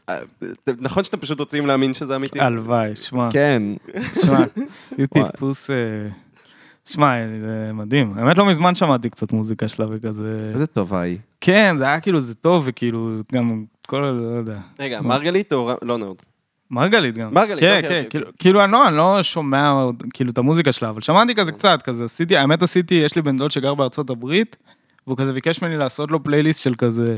אה, 0.09 0.15
אה, 0.15 0.21
נכון 0.77 1.03
שאתם 1.03 1.17
פשוט 1.17 1.39
רוצים 1.39 1.67
להאמין 1.67 1.93
שזה 1.93 2.15
אמיתי? 2.15 2.39
הלוואי, 2.39 2.95
שמע, 2.95 3.29
כן. 3.31 3.63
שמע, 4.25 4.39
זה 4.97 5.07
טיפוס... 5.07 5.69
אה, 5.69 5.75
שמע, 6.85 7.13
זה 7.41 7.71
מדהים. 7.73 8.13
האמת, 8.15 8.37
לא 8.37 8.45
מזמן 8.45 8.75
שמעתי 8.75 9.09
קצת 9.09 9.31
מוזיקה 9.31 9.67
שלה 9.67 9.85
וכזה... 9.89 10.51
איזה 10.53 10.67
טובה 10.67 11.01
היא. 11.01 11.17
כן, 11.41 11.75
זה 11.77 11.83
היה 11.83 11.99
כאילו, 11.99 12.19
זה 12.21 12.35
טוב, 12.35 12.63
וכאילו, 12.65 13.15
גם 13.33 13.63
כל, 13.87 14.03
ה- 14.05 14.11
לא 14.11 14.37
יודע. 14.37 14.57
רגע, 14.79 15.01
מרגלית 15.01 15.53
או 15.53 15.71
לא 15.81 15.97
נורד? 15.97 16.17
מרגלית 16.71 17.17
גם. 17.17 17.33
מרגלית, 17.33 17.59
כן, 17.59 17.75
אוקיי, 17.75 17.81
כן, 17.81 17.87
אוקיי, 17.87 18.05
כאילו, 18.09 18.27
כאילו, 18.39 18.63
אני 18.63 18.71
לא, 18.71 18.87
אני 18.87 18.97
לא 18.97 19.23
שומע 19.23 19.85
כאילו 20.13 20.31
את 20.31 20.37
המוזיקה 20.37 20.71
שלה, 20.71 20.89
אבל 20.89 21.01
שמעתי 21.01 21.35
כזה 21.35 21.51
קצת, 21.51 21.81
כזה 21.81 22.05
עשיתי, 22.05 22.37
האמת 22.37 22.63
עשיתי, 22.63 22.95
יש 22.95 23.15
לי 23.15 23.21
בן 23.21 23.37
דוד 23.37 23.51
שגר 23.51 23.73
בארצות 23.73 24.09
הברית, 24.09 24.55
והוא 25.07 25.17
כזה 25.17 25.33
ביקש 25.33 25.61
ממני 25.61 25.77
לעשות 25.77 26.11
לו 26.11 26.23
פלייליסט 26.23 26.61
של 26.61 26.75
כזה 26.75 27.15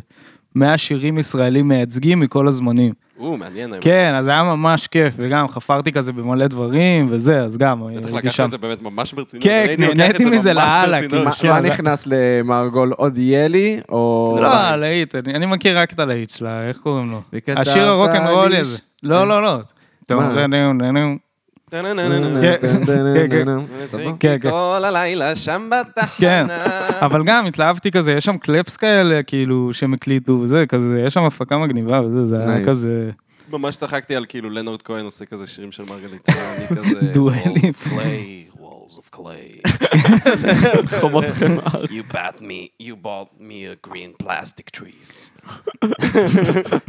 100 0.56 0.78
שירים 0.78 1.18
ישראלים 1.18 1.68
מייצגים 1.68 2.20
מכל 2.20 2.48
הזמנים. 2.48 2.94
או, 3.20 3.38
מעניין. 3.38 3.74
כן, 3.82 4.14
אז 4.16 4.28
היה 4.28 4.44
ממש 4.44 4.88
כיף, 4.88 5.14
וגם 5.18 5.48
חפרתי 5.48 5.92
כזה 5.92 6.14
במלא 6.14 6.48
דברים, 6.48 7.08
וזה, 7.10 7.40
אז 7.42 7.58
גם, 7.58 7.80
בטח 7.80 7.90
הייתי 7.90 8.14
לקחת 8.14 8.32
שם. 8.34 8.46
את 8.46 8.52
זה 8.52 8.58
באמת 8.58 8.82
ממש 8.82 9.14
ברצינות. 9.14 9.44
כן, 9.46 9.76
נהניתי 9.80 10.26
מזה 10.26 10.54
לאללה, 10.54 11.02
ברצינות. 11.02 11.28
מה- 11.44 11.60
נכנס 11.60 12.08
למרגול? 12.08 12.92
עוד 12.98 13.18
ילי? 13.18 13.80
או... 13.90 14.38
לא, 14.42 14.54
הלהיט, 14.54 15.16
אני 15.16 15.36
אני 15.36 15.46
מכיר 15.46 15.80
רק 15.80 15.94
את 15.94 16.00
הלהיט 16.00 16.30
שלה, 16.30 16.68
איך 16.68 16.78
קוראים 16.78 17.12
לו? 17.12 17.22
השיר 17.56 17.84
הרוקנרולי 17.84 18.50
לי 18.50 18.58
הזה. 18.58 18.78
לא, 19.04 19.28
לא, 19.28 19.44
לא. 19.44 19.58
מה? 20.10 20.34
כן, 21.72 21.84
כן, 21.98 23.28
כן. 23.30 23.46
כן, 24.20 24.38
כן. 24.42 24.50
כל 24.50 24.84
הלילה 24.86 25.36
שם 25.36 25.70
כן, 26.18 26.44
בתחנה. 26.48 26.90
אבל 27.02 27.24
גם 27.26 27.46
התלהבתי 27.46 27.92
כזה, 27.92 28.12
יש 28.12 28.26
שם 28.26 28.38
קלפס 28.38 28.78
כאלה, 28.78 29.24
כאילו, 29.24 29.70
שהם 29.74 29.94
הקליטו 29.94 30.32
וזה, 30.32 30.66
כזה, 30.70 31.04
יש 31.06 31.14
שם 31.14 31.24
הפקה 31.24 31.58
מגניבה 31.58 32.02
וזה, 32.02 32.28
זה 32.28 32.50
היה. 32.50 32.66
כזה... 32.66 33.12
ממש 33.52 33.76
צחקתי 33.76 34.16
על 34.16 34.26
כאילו 34.30 34.50
לנורד 34.50 34.82
כהן 34.82 35.06
עושה 35.06 35.26
כזה 35.26 35.48
שירים 35.48 35.72
של 35.72 35.84
מרגלית 35.84 36.22
צנני 36.24 36.68
כזה. 36.68 37.00
דואלים. 37.14 37.74
Walls 38.90 38.98
of 38.98 39.10
clay. 39.12 39.62
חומות 41.02 41.26
חמר. 41.40 41.84
You 41.84 42.14
bought 42.14 42.42
me, 42.42 42.72
you 42.80 42.96
bought 42.96 43.40
me 43.40 43.66
a 43.66 43.76
green 43.90 44.14
plastic 44.24 44.72
trees. 44.72 45.32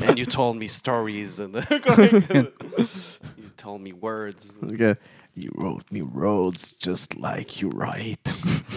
and 0.07 0.19
you 0.19 0.27
told 0.27 0.57
me 0.57 0.67
stories 0.67 1.41
and 1.41 1.55
you 1.55 3.40
told 3.61 3.81
me 3.83 3.93
words. 3.93 4.57
כן. 4.79 4.93
You 5.35 5.51
wrote 5.55 5.85
me 5.91 6.01
roads 6.01 6.73
just 6.73 7.17
like 7.17 7.61
you 7.61 7.69
write. 7.69 8.33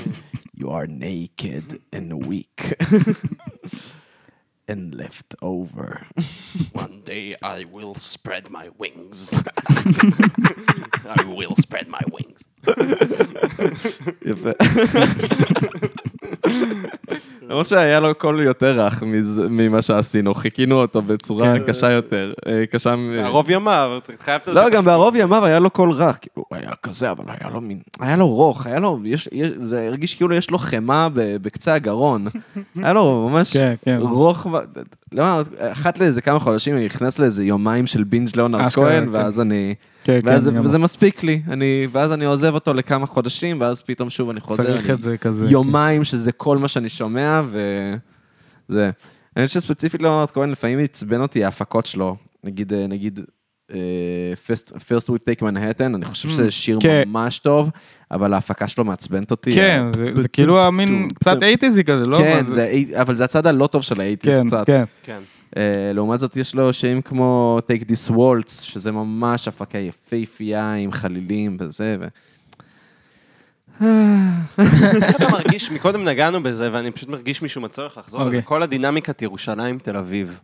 you 0.53 0.69
are 0.69 0.87
naked 0.87 1.81
and 1.91 2.25
weak. 2.27 2.73
and 4.67 4.93
left 4.93 5.35
over. 5.41 6.07
One 6.73 7.01
day 7.05 7.35
I 7.41 7.65
will 7.71 7.95
spread 7.95 8.49
my 8.49 8.69
wings. 8.77 9.33
I 11.05 11.23
will 11.25 11.55
spread 11.55 11.87
my 11.87 12.03
wings. 12.11 12.43
למרות 17.49 17.67
שהיה 17.67 17.99
לו 17.99 18.15
קול 18.15 18.41
יותר 18.43 18.81
רך 18.81 19.03
ממה 19.49 19.81
שעשינו, 19.81 20.33
חיקינו 20.33 20.81
אותו 20.81 21.01
בצורה 21.01 21.55
קשה 21.67 21.91
יותר. 21.91 22.33
אה, 22.47 22.65
קשה... 22.65 22.95
בערוב 23.19 23.49
ימיו, 23.49 23.99
התחייבת 24.13 24.47
לא, 24.47 24.69
גם 24.69 24.85
בערוב 24.85 25.15
ימיו 25.15 25.45
היה 25.45 25.59
לו 25.59 25.69
קול 25.69 25.91
רך, 25.91 26.17
כאילו, 26.21 26.45
הוא 26.49 26.57
היה 26.57 26.71
כזה, 26.83 27.11
אבל 27.11 27.25
היה 27.27 27.49
לו 27.49 27.61
מין, 27.61 27.79
היה 27.99 28.17
לו 28.17 28.27
רוך, 28.27 28.65
היה 28.65 28.79
לו, 28.79 28.99
זה 29.59 29.87
הרגיש 29.87 30.15
כאילו 30.15 30.33
יש 30.33 30.51
לו 30.51 30.57
חמאה 30.57 31.07
בקצה 31.13 31.73
הגרון. 31.73 32.25
היה 32.75 32.93
לו 32.93 33.29
ממש 33.29 33.53
כן, 33.53 33.73
כן. 33.85 33.97
רוך, 34.01 34.47
לא, 35.11 35.23
אחת 35.59 35.99
לאיזה 35.99 36.21
כמה 36.21 36.39
חודשים 36.39 36.75
אני 36.75 36.85
נכנס 36.85 37.19
לאיזה 37.19 37.43
יומיים 37.45 37.87
של 37.87 38.03
binge 38.03 38.29
ליאונרד 38.35 38.71
כהן, 38.71 39.05
כן. 39.05 39.09
ואז 39.11 39.41
אני, 39.41 39.75
כן, 40.03 40.17
ואז, 40.23 40.47
כן, 40.49 40.55
גם 40.55 40.65
וזה 40.65 40.77
מספיק 40.77 41.23
לי, 41.23 41.41
אני, 41.47 41.87
ואז 41.91 42.13
אני 42.13 42.25
עוזב 42.25 42.53
אותו 42.53 42.73
לכמה 42.73 43.05
חודשים, 43.05 43.61
ואז 43.61 43.81
פתאום 43.81 44.09
שוב 44.09 44.29
אני 44.29 44.39
חוזר. 44.41 44.63
צריך 44.63 44.85
אני- 44.85 44.93
את 44.93 45.01
זה 45.01 45.17
כזה. 45.17 45.45
יומיים 45.49 46.03
שזה 46.03 46.31
כל 46.31 46.57
מה 46.57 46.67
שאני 46.67 46.89
שומע, 46.89 47.41
וזה. 48.69 48.89
אני 49.37 49.47
חושב 49.47 49.59
שספציפית 49.59 50.01
ליאונרד 50.01 50.31
כהן, 50.31 50.49
לפעמים 50.49 50.79
עצבן 50.79 51.21
אותי 51.21 51.45
ההפקות 51.45 51.85
שלו. 51.85 52.15
נגיד, 52.43 52.73
אה, 52.73 52.87
נגיד, 52.87 53.19
אה, 53.73 53.77
First, 54.47 54.69
First 54.75 55.07
We 55.09 55.17
Take 55.17 55.41
Manhattan, 55.41 55.83
אני 55.95 56.05
חושב 56.05 56.29
שזה 56.29 56.51
שיר 56.51 56.79
כן. 56.81 57.03
ממש 57.07 57.39
טוב, 57.39 57.69
אבל 58.11 58.33
ההפקה 58.33 58.67
שלו 58.67 58.85
מעצבנת 58.85 59.31
אותי. 59.31 59.51
כן, 59.55 59.85
זה- 59.95 60.21
זה 60.21 60.27
כאילו 60.27 60.61
המין 60.61 61.09
קצת 61.15 61.37
אייטיזי 61.43 61.83
כזה, 61.83 62.05
לא? 62.05 62.17
כן, 62.17 62.43
זה, 62.47 62.71
אבל 63.01 63.15
זה 63.15 63.23
הצד 63.23 63.47
הלא 63.47 63.67
טוב 63.67 63.81
של 63.81 64.01
האייטיז 64.01 64.35
כן, 64.35 64.47
קצת. 64.47 64.65
כן. 64.65 64.83
כן. 65.03 65.19
אה, 65.57 65.91
לעומת 65.93 66.19
זאת, 66.19 66.37
יש 66.37 66.55
לו 66.55 66.73
שירים 66.73 67.01
כמו 67.01 67.59
Take 67.71 67.83
This 67.83 68.11
Waltz, 68.11 68.63
שזה 68.63 68.91
ממש 68.91 69.47
הפקה 69.47 69.77
יפהפייה 69.77 70.73
עם 70.73 70.91
חלילים 70.91 71.57
וזה, 71.59 71.97
ו... 71.99 72.07
איך 74.59 75.15
אתה 75.15 75.29
מרגיש, 75.31 75.71
מקודם 75.71 76.03
נגענו 76.03 76.43
בזה, 76.43 76.69
ואני 76.73 76.91
פשוט 76.91 77.09
מרגיש 77.09 77.41
משום 77.41 77.65
הצורך 77.65 77.97
לחזור 77.97 78.21
לזה, 78.21 78.29
אוקיי. 78.29 78.41
כל 78.45 78.63
הדינמיקת 78.63 79.21
ירושלים, 79.21 79.79
תל 79.79 79.97
אביב. 79.97 80.39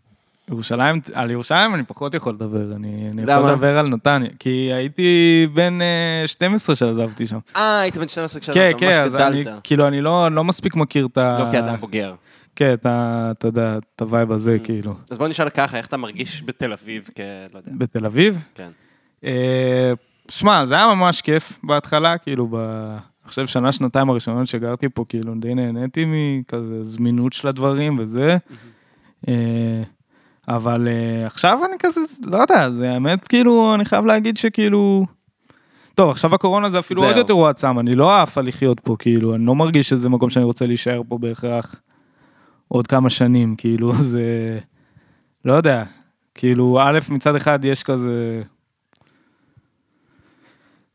ירושלים, 0.49 1.01
על 1.13 1.31
ירושלים 1.31 1.75
אני 1.75 1.83
פחות 1.83 2.15
יכול 2.15 2.33
לדבר, 2.33 2.75
אני 2.75 3.09
אני 3.13 3.21
יכול? 3.21 3.51
לדבר 3.51 3.77
על 3.77 3.87
נתניה, 3.87 4.29
כי 4.39 4.49
הייתי 4.73 5.47
בן 5.53 5.81
אה, 5.81 6.27
12 6.27 6.75
שעזבתי 6.75 7.27
שם. 7.27 7.37
אה, 7.55 7.79
היית 7.79 7.97
בן 7.97 8.07
12 8.07 8.41
כשאתה 8.41 8.53
כן, 8.53 8.71
ממש 8.71 8.81
כן, 8.81 9.01
אז 9.01 9.15
אני. 9.15 9.43
כאילו, 9.63 9.87
אני 9.87 10.01
לא 10.01 10.31
לא 10.31 10.43
מספיק 10.43 10.75
מכיר 10.75 11.05
את 11.05 11.17
ה... 11.17 11.39
לא 11.39 11.51
כאדם 11.51 11.75
בוגר. 11.79 12.13
כן, 12.59 12.73
את 12.73 12.85
ה... 12.85 13.27
אתה 13.31 13.47
יודע, 13.47 13.77
את 13.95 14.01
ה 14.01 14.07
vibe 14.07 14.31
הזה, 14.31 14.57
Mm. 14.61 14.65
כאילו. 14.65 14.95
אז 15.11 15.17
בוא 15.17 15.27
נשאל 15.27 15.49
ככה, 15.49 15.77
איך 15.77 15.87
אתה 15.87 15.97
מרגיש 15.97 16.43
בתל 16.45 16.73
אביב 16.73 17.09
כ... 17.15 17.19
לא 17.53 17.57
יודע. 17.57 17.71
בתל 17.77 18.05
אביב? 18.05 18.45
כן. 18.55 18.69
אה, 19.23 19.93
שמע, 20.29 20.65
זה 20.65 20.75
היה 20.75 20.95
ממש 20.95 21.21
כיף 21.21 21.59
בהתחלה, 21.63 22.17
כאילו, 22.17 22.47
ב... 22.51 22.55
עכשיו 23.25 23.47
שנה, 23.47 23.71
שנתיים 23.71 24.09
הראשונות 24.09 24.47
שגרתי 24.47 24.89
פה, 24.89 25.05
כאילו, 25.09 25.33
די 25.35 25.55
נהניתי 25.55 26.05
מכזה 26.07 26.83
זמינות 26.83 27.33
של 27.33 27.47
הדברים 27.47 27.99
וזה. 27.99 28.37
אה, 29.27 29.83
אבל 30.47 30.87
אה, 30.87 31.25
עכשיו 31.25 31.59
אני 31.65 31.75
כזה, 31.79 32.01
לא 32.23 32.37
יודע, 32.37 32.69
זה 32.69 32.91
האמת, 32.93 33.27
כאילו, 33.27 33.75
אני 33.75 33.85
חייב 33.85 34.05
להגיד 34.05 34.37
שכאילו... 34.37 35.05
טוב, 35.95 36.09
עכשיו 36.09 36.35
הקורונה 36.35 36.69
זה 36.69 36.79
אפילו. 36.79 37.03
עוד 37.03 37.17
יותר 37.17 37.33
הועצם, 37.33 37.79
אני 37.79 37.95
לא 37.95 38.21
עף 38.21 38.37
על 38.37 38.47
לחיות 38.47 38.79
פה, 38.79 38.95
כאילו, 38.99 39.35
אני 39.35 39.45
לא 39.45 39.55
מרגיש 39.55 39.89
שזה 39.89 40.09
מקום 40.09 40.29
שאני 40.29 40.45
רוצה 40.45 40.65
להישאר 40.65 41.01
פה 41.07 41.17
בהכרח 41.17 41.81
עוד 42.71 42.87
כמה 42.87 43.09
שנים, 43.09 43.55
כאילו, 43.55 43.93
זה... 44.11 44.59
לא 45.45 45.53
יודע, 45.53 45.83
כאילו, 46.35 46.79
א', 46.81 46.99
מצד 47.09 47.35
אחד 47.35 47.65
יש 47.65 47.83
כזה... 47.83 48.41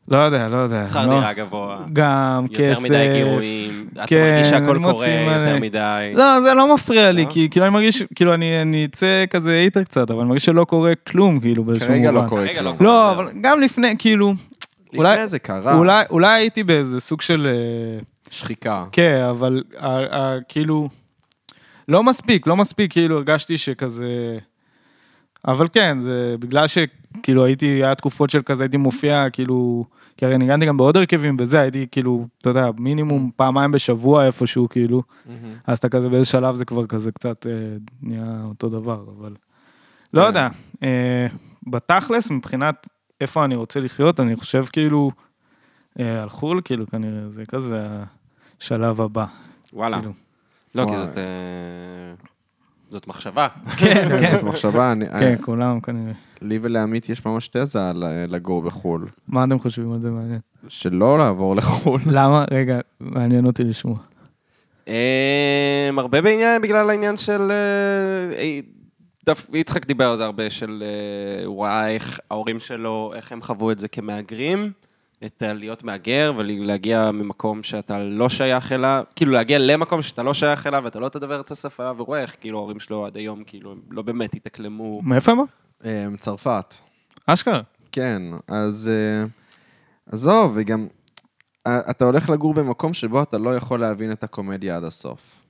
לא 0.07 0.17
יודע, 0.17 0.47
לא 0.47 0.57
יודע. 0.57 0.83
שכר 0.83 1.07
לא- 1.07 1.13
דירה 1.13 1.33
גבוה. 1.33 1.79
גם 1.93 2.45
יותר 2.51 2.71
כסף. 2.73 2.83
מדי 2.85 3.09
גירויים. 3.15 3.89
אתה 3.93 4.07
כן, 4.07 4.31
מרגיש 4.33 4.47
שהכל 4.49 4.75
אני 4.75 4.85
קורה 4.91 5.07
יותר 5.07 5.25
מלא. 5.25 5.59
מדי. 5.59 6.11
לא, 6.15 6.41
זה 6.43 6.53
לא 6.53 6.73
מפריע 6.73 7.11
לי, 7.11 7.23
לא? 7.25 7.29
כי 7.29 7.47
כאילו 7.51 7.65
אני 7.65 7.73
מרגיש, 7.73 8.03
כאילו 8.15 8.33
אני 8.33 8.61
אני 8.61 8.85
אצא 8.85 9.25
כזה 9.29 9.51
היטר 9.53 9.83
קצת, 9.83 10.11
אבל 10.11 10.19
אני 10.19 10.27
מרגיש 10.27 10.45
שלא 10.45 10.63
קורה 10.65 10.93
כלום, 11.07 11.39
כאילו, 11.39 11.63
באיזשהו 11.63 11.87
מובן. 11.87 11.99
כרגע 11.99 12.11
לא 12.11 12.21
קורה 12.29 12.45
לא 12.45 12.59
כלום. 12.59 12.77
קורה. 12.77 12.89
לא, 12.89 13.11
אבל 13.11 13.27
גם 13.41 13.61
לפני, 13.61 13.95
כאילו, 13.97 14.33
אולי- 14.97 15.13
לפני 15.13 15.27
זה 15.27 15.39
קרה. 15.39 15.77
אולי 15.77 16.03
אולי 16.09 16.27
הייתי 16.41 16.63
באיזה 16.63 16.99
סוג 16.99 17.21
של... 17.21 17.47
אה, 17.47 17.99
שחיקה. 18.29 18.85
כן, 18.91 19.21
אבל 19.29 19.63
ה- 19.77 19.87
ה- 20.17 20.37
כאילו, 20.49 20.89
לא 21.87 22.03
מספיק, 22.03 22.47
לא 22.47 22.57
מספיק, 22.57 22.91
כאילו 22.91 23.15
הרגשתי 23.15 23.57
שכזה... 23.57 24.37
אבל 25.47 25.67
כן, 25.73 25.99
זה 25.99 26.35
בגלל 26.39 26.65
שכאילו 26.67 27.45
הייתי, 27.45 27.65
היה 27.65 27.95
תקופות 27.95 28.29
של 28.29 28.41
כזה, 28.41 28.63
הייתי 28.63 28.77
מופיע, 28.77 29.29
כאילו, 29.29 29.85
כי 30.17 30.25
הרי 30.25 30.37
ניגנתי 30.37 30.65
גם 30.65 30.77
בעוד 30.77 30.97
הרכבים 30.97 31.37
וזה, 31.39 31.59
הייתי 31.59 31.87
כאילו, 31.91 32.27
אתה 32.41 32.49
יודע, 32.49 32.69
מינימום 32.77 33.31
פעמיים 33.35 33.71
בשבוע 33.71 34.25
איפשהו, 34.25 34.69
כאילו, 34.69 35.03
אז 35.67 35.77
אתה 35.77 35.89
כזה 35.89 36.09
באיזה 36.09 36.25
שלב 36.25 36.55
זה 36.55 36.65
כבר 36.65 36.85
כזה 36.85 37.11
קצת 37.11 37.47
אה, 37.47 37.51
נהיה 38.01 38.41
אותו 38.45 38.69
דבר, 38.69 39.05
אבל... 39.17 39.35
לא 40.13 40.21
כן. 40.21 40.27
יודע, 40.27 40.47
אה, 40.83 41.27
בתכלס, 41.67 42.31
מבחינת 42.31 42.87
איפה 43.21 43.45
אני 43.45 43.55
רוצה 43.55 43.79
לחיות, 43.79 44.19
אני 44.19 44.35
חושב 44.35 44.65
כאילו, 44.73 45.11
אה, 45.99 46.23
על 46.23 46.29
חו"ל, 46.29 46.61
כאילו, 46.65 46.87
כנראה, 46.87 47.29
זה 47.29 47.45
כזה 47.45 47.87
השלב 48.61 49.01
הבא. 49.01 49.25
וואלה. 49.73 49.99
כאילו. 49.99 50.24
לא, 50.75 50.85
כי. 50.89 50.97
זאת... 50.97 51.17
אה, 51.17 51.23
זאת 52.89 53.07
מחשבה. 53.07 53.47
כן, 53.79 53.93
כן, 54.09 54.19
כן, 54.21 54.35
זאת 54.35 54.43
מחשבה, 54.43 54.91
אני- 54.91 55.09
כן, 55.19 55.35
כולם 55.41 55.79
כנראה. 55.79 56.13
לי 56.41 56.59
ולעמית 56.61 57.09
יש 57.09 57.25
ממש 57.25 57.47
תזה 57.47 57.89
על 57.89 58.03
אה, 58.03 58.25
לגור 58.27 58.61
בחו"ל. 58.61 59.07
מה 59.27 59.43
אתם 59.43 59.59
חושבים 59.59 59.91
על 59.93 60.01
זה 60.01 60.09
מעניין? 60.11 60.39
שלא 60.67 61.17
לעבור 61.17 61.55
לחו"ל. 61.55 62.01
למה? 62.17 62.45
רגע, 62.51 62.79
מעניין 62.99 63.45
אותי 63.45 63.63
לשמוע. 63.63 63.97
אמ, 64.87 64.93
הרבה 65.99 66.21
בעניין, 66.21 66.61
בגלל 66.61 66.89
העניין 66.89 67.17
של... 67.17 67.51
אה, 67.51 68.59
יצחק 69.53 69.85
דיבר 69.85 70.09
על 70.09 70.17
זה 70.17 70.25
הרבה, 70.25 70.49
של... 70.49 70.83
הוא 71.45 71.63
ראה 71.65 71.89
איך 71.89 72.19
ההורים 72.31 72.59
שלו, 72.59 73.11
איך 73.15 73.31
הם 73.31 73.41
חוו 73.41 73.71
את 73.71 73.79
זה 73.79 73.87
כמהגרים, 73.87 74.71
את 75.25 75.41
ה- 75.41 75.53
להיות 75.53 75.83
מהגר 75.83 76.33
ולהגיע 76.37 77.11
ממקום 77.11 77.63
שאתה 77.63 78.03
לא 78.03 78.29
שייך 78.29 78.71
אליו, 78.71 79.03
כאילו 79.15 79.31
להגיע 79.31 79.57
למקום 79.59 80.01
שאתה 80.01 80.23
לא 80.23 80.33
שייך 80.33 80.67
אליו 80.67 80.81
ואתה 80.83 80.99
לא 80.99 81.09
תדבר 81.09 81.39
את 81.39 81.51
השפה, 81.51 81.91
ורואה 81.97 82.21
איך 82.21 82.35
כאילו 82.41 82.57
ההורים 82.57 82.79
שלו 82.79 83.05
עד 83.05 83.17
היום, 83.17 83.43
כאילו, 83.43 83.71
הם 83.71 83.79
לא 83.89 84.01
באמת 84.01 84.33
התאקלמו. 84.33 85.01
מאיפה 85.01 85.31
הם? 85.31 85.39
אה, 85.85 86.07
צרפת. 86.19 86.75
אשכרה. 87.25 87.61
כן, 87.91 88.21
אז 88.47 88.89
אה, 88.93 89.25
עזוב, 90.11 90.51
וגם 90.55 90.87
אה, 91.67 91.79
אתה 91.89 92.05
הולך 92.05 92.29
לגור 92.29 92.53
במקום 92.53 92.93
שבו 92.93 93.23
אתה 93.23 93.37
לא 93.37 93.55
יכול 93.55 93.79
להבין 93.79 94.11
את 94.11 94.23
הקומדיה 94.23 94.77
עד 94.77 94.83
הסוף. 94.83 95.41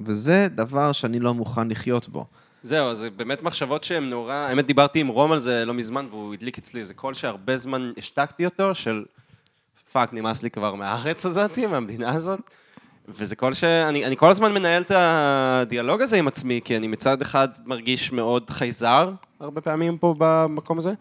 וזה 0.00 0.48
דבר 0.50 0.92
שאני 0.92 1.18
לא 1.20 1.34
מוכן 1.34 1.68
לחיות 1.68 2.08
בו. 2.08 2.26
זהו, 2.62 2.88
אז 2.88 2.98
זה 2.98 3.10
באמת 3.10 3.42
מחשבות 3.42 3.84
שהן 3.84 4.10
נורא... 4.10 4.34
האמת, 4.34 4.66
דיברתי 4.66 5.00
עם 5.00 5.08
רום 5.08 5.32
על 5.32 5.38
זה 5.40 5.64
לא 5.64 5.74
מזמן, 5.74 6.06
והוא 6.10 6.34
הדליק 6.34 6.58
אצלי 6.58 6.80
איזה 6.80 6.94
קול 6.94 7.14
שהרבה 7.14 7.56
זמן 7.56 7.92
השתקתי 7.98 8.44
אותו, 8.44 8.74
של 8.74 9.04
fuck, 9.92 10.12
נמאס 10.12 10.42
לי 10.42 10.50
כבר 10.50 10.74
מהארץ 10.74 11.26
הזאת, 11.26 11.58
מהמדינה 11.58 12.10
הזאת. 12.14 12.40
וזה 13.08 13.36
קול 13.36 13.54
שאני 13.54 14.06
אני 14.06 14.16
כל 14.16 14.30
הזמן 14.30 14.52
מנהל 14.54 14.82
את 14.82 14.90
הדיאלוג 14.94 16.02
הזה 16.02 16.16
עם 16.16 16.28
עצמי, 16.28 16.60
כי 16.64 16.76
אני 16.76 16.86
מצד 16.86 17.22
אחד 17.22 17.48
מרגיש 17.66 18.12
מאוד 18.12 18.50
חייזר, 18.50 19.10
הרבה 19.40 19.60
פעמים 19.60 19.98
פה 19.98 20.14
במקום 20.18 20.78
הזה. 20.78 20.92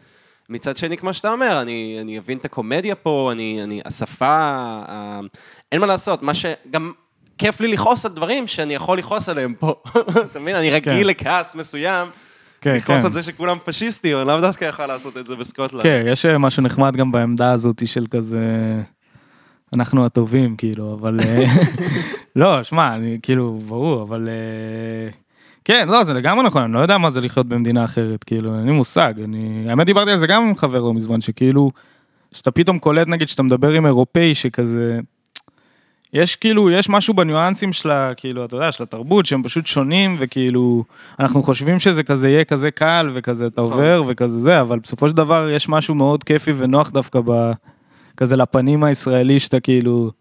מצד 0.50 0.78
שני, 0.78 0.98
כמו 0.98 1.14
שאתה 1.14 1.32
אומר, 1.32 1.62
אני, 1.62 1.98
אני 2.02 2.18
אבין 2.18 2.38
את 2.38 2.46
הקומדיה 2.46 2.96
פה, 2.96 3.30
אני, 3.32 3.64
אני, 3.64 3.82
השפה, 3.86 4.28
ה- 4.30 5.20
אין 5.72 5.82
מה 5.82 5.88
לעשות, 5.88 6.24
מה 6.24 6.34
שגם 6.34 6.92
כיף 7.42 7.62
לי 7.62 7.68
לכעוס 7.68 8.06
על 8.06 8.12
דברים 8.12 8.48
שאני 8.48 8.74
יכול 8.74 8.98
לכעוס 8.98 9.30
עליהם 9.30 9.54
פה. 9.60 9.76
אתה 10.32 10.40
מבין? 10.40 10.56
אני 10.56 10.72
רגיל 10.72 11.04
כן. 11.04 11.08
לכעס 11.08 11.56
מסוים, 11.56 12.08
כן, 12.62 12.76
לכעוס 12.76 13.00
כן. 13.00 13.06
על 13.06 13.14
זה 13.14 13.24
שכולם 13.24 13.58
פשיסטים, 13.64 14.18
אני 14.18 14.28
לאו 14.28 14.42
דווקא 14.42 14.66
יכול 14.66 14.86
לעשות 14.86 15.18
את 15.18 15.28
זה 15.28 15.36
בסקוטלנד. 15.36 15.84
כן, 15.84 16.04
יש 16.08 16.26
אה, 16.26 16.38
משהו 16.38 16.64
נחמד 16.64 16.96
גם 16.96 17.12
בעמדה 17.12 17.52
הזאת 17.52 17.88
של 17.88 18.06
כזה... 18.12 18.46
אנחנו 19.74 20.06
הטובים, 20.06 20.56
כאילו, 20.56 20.94
אבל... 20.94 21.20
אה, 21.20 21.46
לא, 22.36 22.64
שמע, 22.64 22.94
אני 22.94 23.20
כאילו, 23.24 23.60
ברור, 23.68 24.02
אבל... 24.02 24.30
אה, 24.30 25.10
כן, 25.66 25.88
לא, 25.90 26.04
זה 26.04 26.14
לגמרי 26.14 26.46
נכון, 26.46 26.62
אני 26.62 26.74
לא 26.74 26.80
יודע 26.80 26.98
מה 26.98 27.10
זה 27.10 27.22
לחיות 27.22 27.46
במדינה 27.46 27.86
אחרת, 27.86 28.24
כאילו, 28.24 28.58
אין 28.58 28.66
לי 28.66 28.72
מושג. 28.72 29.14
אני... 29.24 29.66
האמת, 29.70 29.86
דיברתי 29.86 30.12
על 30.12 30.18
זה 30.18 30.28
גם 30.28 30.44
עם 30.44 30.56
חבר 30.56 30.80
לא 30.80 30.94
מזמן, 30.94 31.22
שכאילו, 31.22 31.72
שאתה 32.34 32.52
פתאום 32.52 32.80
קולט, 32.80 33.08
נגיד, 33.08 33.28
שאתה 33.28 33.44
מדבר 33.44 33.72
עם 33.72 33.86
אירופאי 33.86 34.36
שכזה... 34.36 35.00
יש 36.14 36.36
כאילו, 36.36 36.72
יש 36.72 36.90
משהו 36.90 37.14
בניואנסים 37.14 37.74
שלה, 37.74 38.14
כאילו, 38.18 38.46
אתה 38.46 38.56
יודע, 38.56 38.72
של 38.72 38.84
התרבות, 38.84 39.26
שהם 39.26 39.44
פשוט 39.44 39.66
שונים, 39.66 40.16
וכאילו, 40.20 40.84
אנחנו 41.20 41.44
חושבים 41.44 41.80
שזה 41.80 42.04
כזה 42.04 42.30
יהיה 42.30 42.44
כזה 42.44 42.72
קל, 42.72 43.10
וכזה 43.14 43.48
אתה 43.48 43.62
עובר, 43.62 44.04
וכזה 44.08 44.40
זה, 44.40 44.62
אבל 44.62 44.80
בסופו 44.80 45.10
של 45.10 45.16
דבר 45.16 45.50
יש 45.50 45.70
משהו 45.70 45.96
מאוד 45.96 46.24
כיפי 46.24 46.54
ונוח 46.58 46.90
דווקא 46.90 47.20
ב... 47.26 47.52
כזה 48.18 48.38
לפנים 48.38 48.84
הישראלי, 48.84 49.40
שאתה 49.40 49.60
כאילו, 49.60 50.12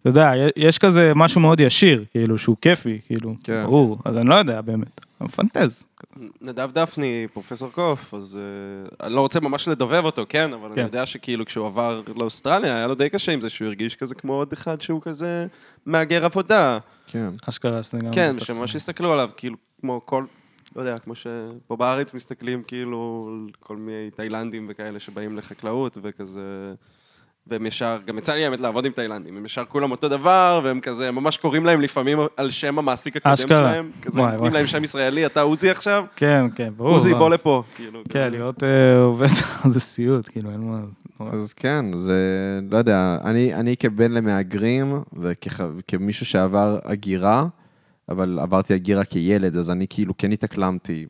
אתה 0.00 0.08
יודע, 0.08 0.32
יש 0.56 0.78
כזה 0.78 1.12
משהו 1.14 1.40
מאוד 1.40 1.60
ישיר, 1.60 2.04
כאילו, 2.10 2.38
שהוא 2.38 2.56
כיפי, 2.60 2.98
כאילו, 3.06 3.34
כן. 3.44 3.64
ברור, 3.64 3.98
אז 4.04 4.16
אני 4.16 4.28
לא 4.28 4.34
יודע 4.34 4.60
באמת, 4.60 5.00
מפנטז. 5.24 5.86
נדב 6.40 6.70
דפני, 6.72 7.26
פרופסור 7.32 7.70
קוף, 7.70 8.14
אז 8.14 8.38
uh, 8.90 8.94
אני 9.02 9.14
לא 9.14 9.20
רוצה 9.20 9.40
ממש 9.40 9.68
לדובב 9.68 10.04
אותו, 10.04 10.24
כן? 10.28 10.52
אבל 10.52 10.68
כן. 10.68 10.72
אני 10.72 10.82
יודע 10.82 11.06
שכאילו 11.06 11.46
כשהוא 11.46 11.66
עבר 11.66 12.02
לאוסטרליה, 12.16 12.76
היה 12.76 12.86
לו 12.86 12.94
די 12.94 13.08
קשה 13.08 13.32
עם 13.32 13.40
זה 13.40 13.50
שהוא 13.50 13.66
הרגיש 13.66 13.96
כזה 13.96 14.14
כמו 14.14 14.32
עוד 14.32 14.52
אחד 14.52 14.80
שהוא 14.80 15.02
כזה 15.02 15.46
מהגר 15.86 16.24
עבודה. 16.24 16.78
כן. 17.06 17.28
אשכרה 17.48 17.82
שזה 17.82 17.98
גם... 17.98 18.12
כן. 18.12 18.36
שממש 18.38 18.76
הסתכלו 18.76 19.12
עליו, 19.12 19.30
כאילו, 19.36 19.56
כמו 19.80 20.00
כל, 20.04 20.24
לא 20.76 20.80
יודע, 20.80 20.98
כמו 20.98 21.14
שפה 21.14 21.76
בארץ 21.76 22.14
מסתכלים 22.14 22.62
כאילו 22.62 23.30
על 23.30 23.50
כל 23.60 23.76
מיני 23.76 24.10
תאילנדים 24.10 24.66
וכאלה 24.70 25.00
שבאים 25.00 25.36
לחקלאות 25.36 25.98
וכזה... 26.02 26.74
והם 27.46 27.66
ישר, 27.66 27.98
גם 28.06 28.18
יצא 28.18 28.34
לי 28.34 28.44
האמת 28.44 28.60
לעבוד 28.60 28.86
עם 28.86 28.92
תאילנדים, 28.92 29.36
הם 29.36 29.44
ישר 29.44 29.64
כולם 29.68 29.90
אותו 29.90 30.08
דבר, 30.08 30.60
והם 30.64 30.80
כזה, 30.80 31.10
ממש 31.10 31.36
קוראים 31.36 31.66
להם 31.66 31.80
לפעמים 31.80 32.18
על 32.36 32.50
שם 32.50 32.78
המעסיק 32.78 33.16
הקודם 33.16 33.32
אשכרה. 33.32 33.58
שלהם, 33.58 33.90
כזה 34.02 34.20
וואי, 34.20 34.32
נותנים 34.32 34.50
וואי. 34.52 34.60
להם 34.60 34.66
שם 34.66 34.84
ישראלי, 34.84 35.26
אתה 35.26 35.40
עוזי 35.40 35.70
עכשיו? 35.70 36.04
כן, 36.16 36.44
כן, 36.54 36.72
ברור. 36.76 36.92
עוזי, 36.92 37.12
לא. 37.12 37.18
בוא 37.18 37.30
לפה. 37.30 37.62
כאילו, 37.74 38.00
כן, 38.04 38.10
כזה. 38.10 38.28
להיות 38.28 38.62
אה, 38.62 38.98
עובד 38.98 39.26
זה 39.66 39.80
סיוט, 39.80 40.28
כאילו, 40.28 40.50
אין 40.50 40.60
מה... 40.60 40.78
אז 41.32 41.52
כן, 41.52 41.84
זה, 41.92 42.18
לא 42.70 42.78
יודע, 42.78 43.18
אני, 43.24 43.54
אני 43.54 43.76
כבן 43.76 44.12
למהגרים, 44.12 45.02
וכמישהו 45.12 46.26
שעבר 46.26 46.78
הגירה, 46.84 47.46
אבל 48.08 48.38
עברתי 48.38 48.74
הגירה 48.74 49.04
כילד, 49.04 49.56
אז 49.56 49.70
אני 49.70 49.86
כאילו 49.90 50.14
כן 50.18 50.32
התאקלמתי 50.32 51.06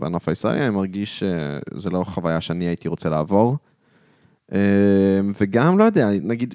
בנוף 0.00 0.28
הישראלי, 0.28 0.60
אני 0.60 0.70
מרגיש 0.70 1.18
שזה 1.18 1.90
לא 1.90 2.04
חוויה 2.04 2.40
שאני 2.40 2.64
הייתי 2.64 2.88
רוצה 2.88 3.08
לעבור. 3.08 3.56
אה, 4.52 4.58
וגם, 5.40 5.78
לא 5.78 5.84
יודע, 5.84 6.08
נגיד, 6.22 6.54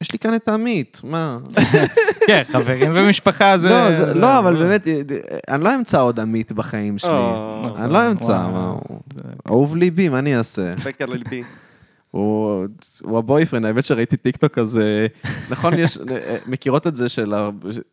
יש 0.00 0.12
לי 0.12 0.18
כאן 0.18 0.34
את 0.34 0.48
עמית, 0.48 1.00
מה? 1.04 1.38
כן, 2.26 2.42
חברים 2.52 2.90
ומשפחה 2.94 3.58
זה... 3.58 3.68
לא, 3.68 3.94
זה, 3.94 4.14
לא, 4.14 4.38
אבל 4.38 4.56
באמת, 4.56 4.86
אני 5.48 5.64
לא 5.64 5.74
אמצא 5.74 6.02
עוד 6.02 6.20
עמית 6.20 6.52
בחיים 6.52 6.98
שלי. 6.98 7.10
אני 7.76 7.92
לא 7.92 8.10
אמצא. 8.10 8.32
מה 8.52 8.74
אהוב 9.48 9.76
ליבי, 9.76 10.08
מה 10.08 10.18
אני 10.18 10.36
אעשה? 10.36 10.70
על 11.00 11.12
ליבי. 11.12 11.42
הוא, 12.10 12.64
הוא 13.02 13.18
ה 13.18 13.22
boyfriend, 13.22 13.64
האמת 13.64 13.84
שראיתי 13.84 14.16
טיקטוק 14.16 14.52
כזה, 14.52 15.06
נכון, 15.50 15.78
יש, 15.78 15.98
מכירות 16.46 16.86
את 16.86 16.96
זה 16.96 17.08
של, 17.08 17.34
ה- 17.34 17.50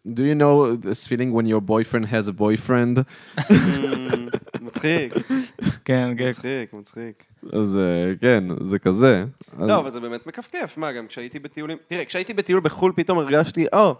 do 0.07 0.19
you 0.19 0.39
know 0.41 0.85
this 0.85 1.07
feeling 1.07 1.33
when 1.33 1.45
your 1.47 1.69
boyfriend 1.69 2.05
has 2.05 2.27
a 2.29 2.41
boyfriend? 2.41 2.99
מצחיק, 4.61 5.13
כן, 5.85 6.13
כן. 6.17 6.29
מצחיק, 6.29 6.73
מצחיק. 6.73 7.23
אז 7.53 7.77
אה, 7.77 8.11
כן, 8.21 8.43
זה 8.63 8.79
כזה. 8.79 9.25
אז- 9.57 9.67
לא, 9.67 9.79
אבל 9.79 9.91
זה 9.91 9.99
באמת 9.99 10.27
מכפכף, 10.27 10.73
מה, 10.77 10.91
גם 10.91 11.07
כשהייתי 11.07 11.39
בטיולים... 11.39 11.77
תראה, 11.87 12.05
כשהייתי 12.05 12.33
בטיול 12.33 12.59
בחו"ל, 12.59 12.93
פתאום 12.95 13.17
הרגשתי, 13.17 13.65
או, 13.73 13.95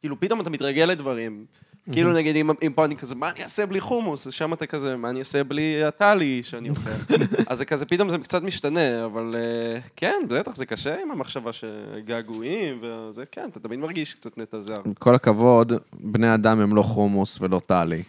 כאילו, 0.00 0.20
פתאום 0.20 0.40
אתה 0.40 0.50
מתרגל 0.50 0.84
לדברים. 0.84 1.44
כאילו, 1.92 2.12
נגיד, 2.12 2.36
אם, 2.36 2.50
אם 2.66 2.72
פה 2.74 2.84
אני 2.84 2.96
כזה, 2.96 3.14
מה 3.14 3.30
אני 3.30 3.42
אעשה 3.42 3.66
בלי 3.66 3.80
חומוס? 3.80 4.26
אז 4.26 4.32
שם 4.32 4.52
אתה 4.52 4.66
כזה, 4.66 4.96
מה 4.96 5.10
אני 5.10 5.18
אעשה 5.18 5.44
בלי 5.44 5.84
הטלי 5.84 6.42
שאני 6.42 6.70
אוכל? 6.70 6.90
אז 7.48 7.58
זה 7.58 7.64
כזה, 7.64 7.86
פתאום 7.86 8.10
זה 8.10 8.18
קצת 8.18 8.42
משתנה, 8.42 9.04
אבל 9.04 9.30
אה, 9.34 9.78
כן, 9.96 10.14
בטח, 10.28 10.56
זה 10.56 10.66
קשה 10.66 11.02
עם 11.02 11.10
המחשבה 11.10 11.50
שגעגועים, 11.52 12.80
וזה, 12.82 13.24
כן, 13.32 13.48
אתה 13.50 13.60
תמיד 13.60 13.78
מרגיש 13.78 14.14
קצת 14.14 14.38
נטע 14.38 14.60
זר. 14.60 14.80
עם 14.86 14.94
כל 14.94 15.14
הכבוד, 15.14 15.72
בני 15.92 16.34
אדם 16.34 16.60
הם 16.60 16.76
לא 16.76 16.82
חומוס 16.82 17.38
ולא 17.40 17.60
טלי. 17.66 18.02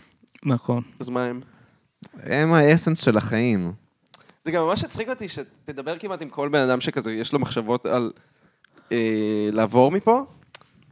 נכון. 0.46 0.84
אז 1.00 1.10
מה 1.10 1.26
הם? 1.26 1.42
הם 2.24 2.54
האסנס 2.54 3.00
של 3.00 3.18
החיים. 3.18 3.72
זה 4.48 4.52
גם 4.52 4.64
ממש 4.64 4.84
הצחיק 4.84 5.10
אותי 5.10 5.28
שתדבר 5.28 5.98
כמעט 5.98 6.22
עם 6.22 6.30
כל 6.30 6.50
בן 6.50 6.60
אדם 6.60 6.82
שכזה, 6.82 7.14
יש 7.14 7.34
לו 7.34 7.40
מחשבות 7.40 7.86
על 7.86 8.12
אה, 8.92 9.50
לעבור 9.52 9.92
מפה, 9.92 10.22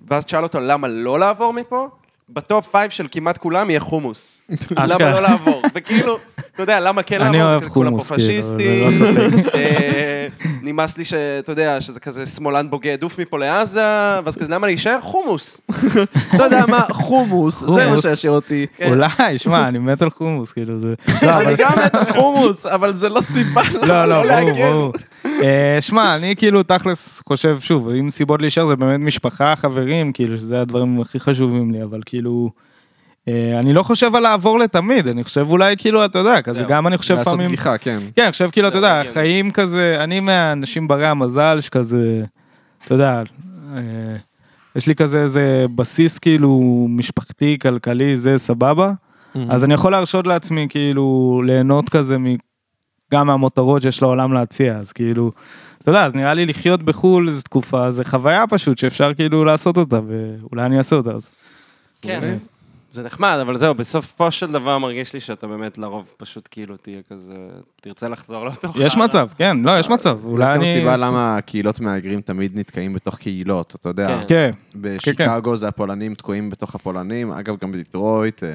ואז 0.07 0.25
תשאל 0.25 0.43
אותו 0.43 0.59
למה 0.59 0.87
לא 0.87 1.19
לעבור 1.19 1.53
מפה, 1.53 1.89
ב 2.29 2.39
top 2.39 2.67
five 2.71 2.91
של 2.91 3.07
כמעט 3.11 3.37
כולם 3.37 3.69
יהיה 3.69 3.79
חומוס. 3.79 4.41
למה 4.71 4.85
אשכרה. 4.85 5.09
לא 5.11 5.21
לעבור? 5.21 5.61
וכאילו, 5.75 6.17
אתה 6.55 6.63
יודע, 6.63 6.79
למה 6.79 7.03
כן 7.03 7.21
אני 7.21 7.37
לעבור? 7.37 7.51
אוהב 7.51 7.63
כולם 7.63 7.97
פה 7.97 8.03
חומוס, 8.03 8.51
כאילו, 8.57 8.99
לא 8.99 9.49
אה, 9.55 10.27
נמאס 10.61 10.97
לי 10.97 11.05
שאתה 11.05 11.51
יודע, 11.51 11.81
שזה 11.81 11.99
כזה 11.99 12.25
שמאלן 12.25 12.69
בוגד, 12.69 13.03
עוף 13.03 13.19
מפה 13.19 13.37
לעזה, 13.37 13.81
ואז 14.25 14.35
כזה, 14.35 14.47
למה 14.49 14.67
להישאר? 14.67 15.01
חומוס. 15.01 15.61
אתה 16.35 16.43
יודע 16.43 16.63
מה, 16.67 16.81
חומוס, 16.91 17.59
זה 17.59 17.89
מה. 17.89 18.01
שישאיר 18.01 18.31
אותי. 18.31 18.65
כן. 18.77 18.89
אולי, 18.89 19.37
שמע, 19.37 19.67
אני 19.67 19.79
מת 19.79 20.01
על 20.01 20.09
חומוס, 20.09 20.51
כאילו 20.51 20.79
זה... 20.79 20.93
לא, 21.21 21.39
אני 21.39 21.53
גם 21.57 21.71
מת 21.85 21.95
על 21.95 22.13
חומוס, 22.13 22.65
אבל 22.65 22.93
זה 22.93 23.09
לא 23.09 23.21
סיבה 23.21 23.61
לא, 23.73 23.81
למה 23.81 24.05
לא, 24.05 24.25
להגן. 24.25 24.89
אה, 25.25 25.77
שמע, 25.79 26.15
אני 26.15 26.35
כאילו 26.35 26.63
תכלס 26.63 27.21
חושב, 27.27 27.57
שוב, 27.59 27.89
אם 27.89 28.09
סיבות 28.09 28.41
להישאר 28.41 28.67
זה 28.67 28.75
באמת 28.75 28.99
משפחה, 28.99 29.55
חברים, 29.55 30.13
כאילו, 30.13 30.37
שזה 30.37 30.61
הדברים 30.61 31.01
הכי 31.01 31.19
חשובים 31.19 31.71
לי, 31.71 31.83
אבל 31.83 32.01
כאילו... 32.05 32.49
אה, 33.27 33.59
אני 33.59 33.73
לא 33.73 33.83
חושב 33.83 34.15
על 34.15 34.23
לעבור 34.23 34.59
לתמיד, 34.59 35.07
אני 35.07 35.23
חושב 35.23 35.45
אולי 35.49 35.77
כאילו, 35.77 36.05
אתה 36.05 36.19
יודע, 36.19 36.41
כזה. 36.41 36.63
גם 36.67 36.87
אני 36.87 36.97
חושב 36.97 37.13
לעשות 37.13 37.33
לפעמים... 37.33 37.49
גיחה, 37.49 37.77
כן. 37.77 37.99
כן, 38.15 38.21
אני 38.23 38.31
חושב 38.31 38.49
כאילו, 38.51 38.67
אתה 38.67 38.77
יודע, 38.77 38.99
הגיוני. 38.99 39.13
חיים 39.13 39.51
כזה, 39.51 40.03
אני 40.03 40.19
מהאנשים 40.19 40.87
ברי 40.87 41.07
המזל 41.07 41.61
שכזה, 41.61 42.23
אתה 42.85 42.93
יודע, 42.93 43.23
אה, 43.75 43.81
יש 44.75 44.87
לי 44.87 44.95
כזה 44.95 45.23
איזה 45.23 45.65
בסיס 45.75 46.19
כאילו 46.19 46.85
משפחתי, 46.89 47.57
כלכלי, 47.61 48.17
זה 48.17 48.37
סבבה, 48.37 48.91
אז 49.49 49.63
אני 49.63 49.73
יכול 49.73 49.91
להרשות 49.91 50.27
לעצמי 50.27 50.67
כאילו 50.69 51.41
ליהנות 51.45 51.89
כזה. 51.89 52.17
גם 53.13 53.27
מהמותרות 53.27 53.81
שיש 53.81 54.01
לעולם 54.01 54.33
להציע, 54.33 54.77
אז 54.77 54.91
כאילו, 54.91 55.31
אתה 55.77 55.89
יודע, 55.89 56.05
אז 56.05 56.15
נראה 56.15 56.33
לי 56.33 56.45
לחיות 56.45 56.83
בחו"ל 56.83 57.27
איזו 57.27 57.41
תקופה, 57.41 57.91
זה 57.91 58.05
חוויה 58.05 58.47
פשוט 58.47 58.77
שאפשר 58.77 59.13
כאילו 59.13 59.45
לעשות 59.45 59.77
אותה, 59.77 59.99
ואולי 60.07 60.65
אני 60.65 60.77
אעשה 60.77 60.95
אותה 60.95 61.11
אז. 61.11 61.31
כן, 62.01 62.37
זה 62.95 63.03
נחמד, 63.03 63.37
אבל 63.41 63.57
זהו, 63.57 63.75
בסופו 63.75 64.31
של 64.31 64.51
דבר 64.51 64.77
מרגיש 64.77 65.13
לי 65.13 65.19
שאתה 65.19 65.47
באמת 65.47 65.77
לרוב 65.77 66.05
פשוט 66.17 66.47
כאילו 66.51 66.77
תהיה 66.77 67.01
כזה, 67.09 67.33
תרצה 67.81 68.07
לחזור 68.07 68.45
לאותו 68.45 68.71
חרא. 68.73 68.83
יש 68.83 68.97
מצב, 68.97 69.29
כן, 69.37 69.57
לא, 69.63 69.79
יש 69.79 69.89
מצב, 69.89 70.17
יש 70.19 70.25
אולי 70.25 70.55
גם 70.55 70.61
אני... 70.61 70.73
סיבה 70.73 70.97
למה 70.97 71.39
קהילות 71.45 71.79
מהגרים 71.79 72.21
תמיד 72.21 72.59
נתקעים 72.59 72.93
בתוך 72.93 73.15
קהילות, 73.17 73.75
אתה 73.75 73.89
יודע. 73.89 74.21
כן. 74.27 74.27
כן, 74.27 74.51
בשיקגו 74.75 75.57
זה 75.57 75.67
הפולנים 75.67 76.15
תקועים 76.15 76.49
בתוך 76.49 76.75
הפולנים, 76.75 77.31
אגב, 77.31 77.55
גם 77.61 77.71
בדיטרויט, 77.71 78.43
אה, 78.43 78.49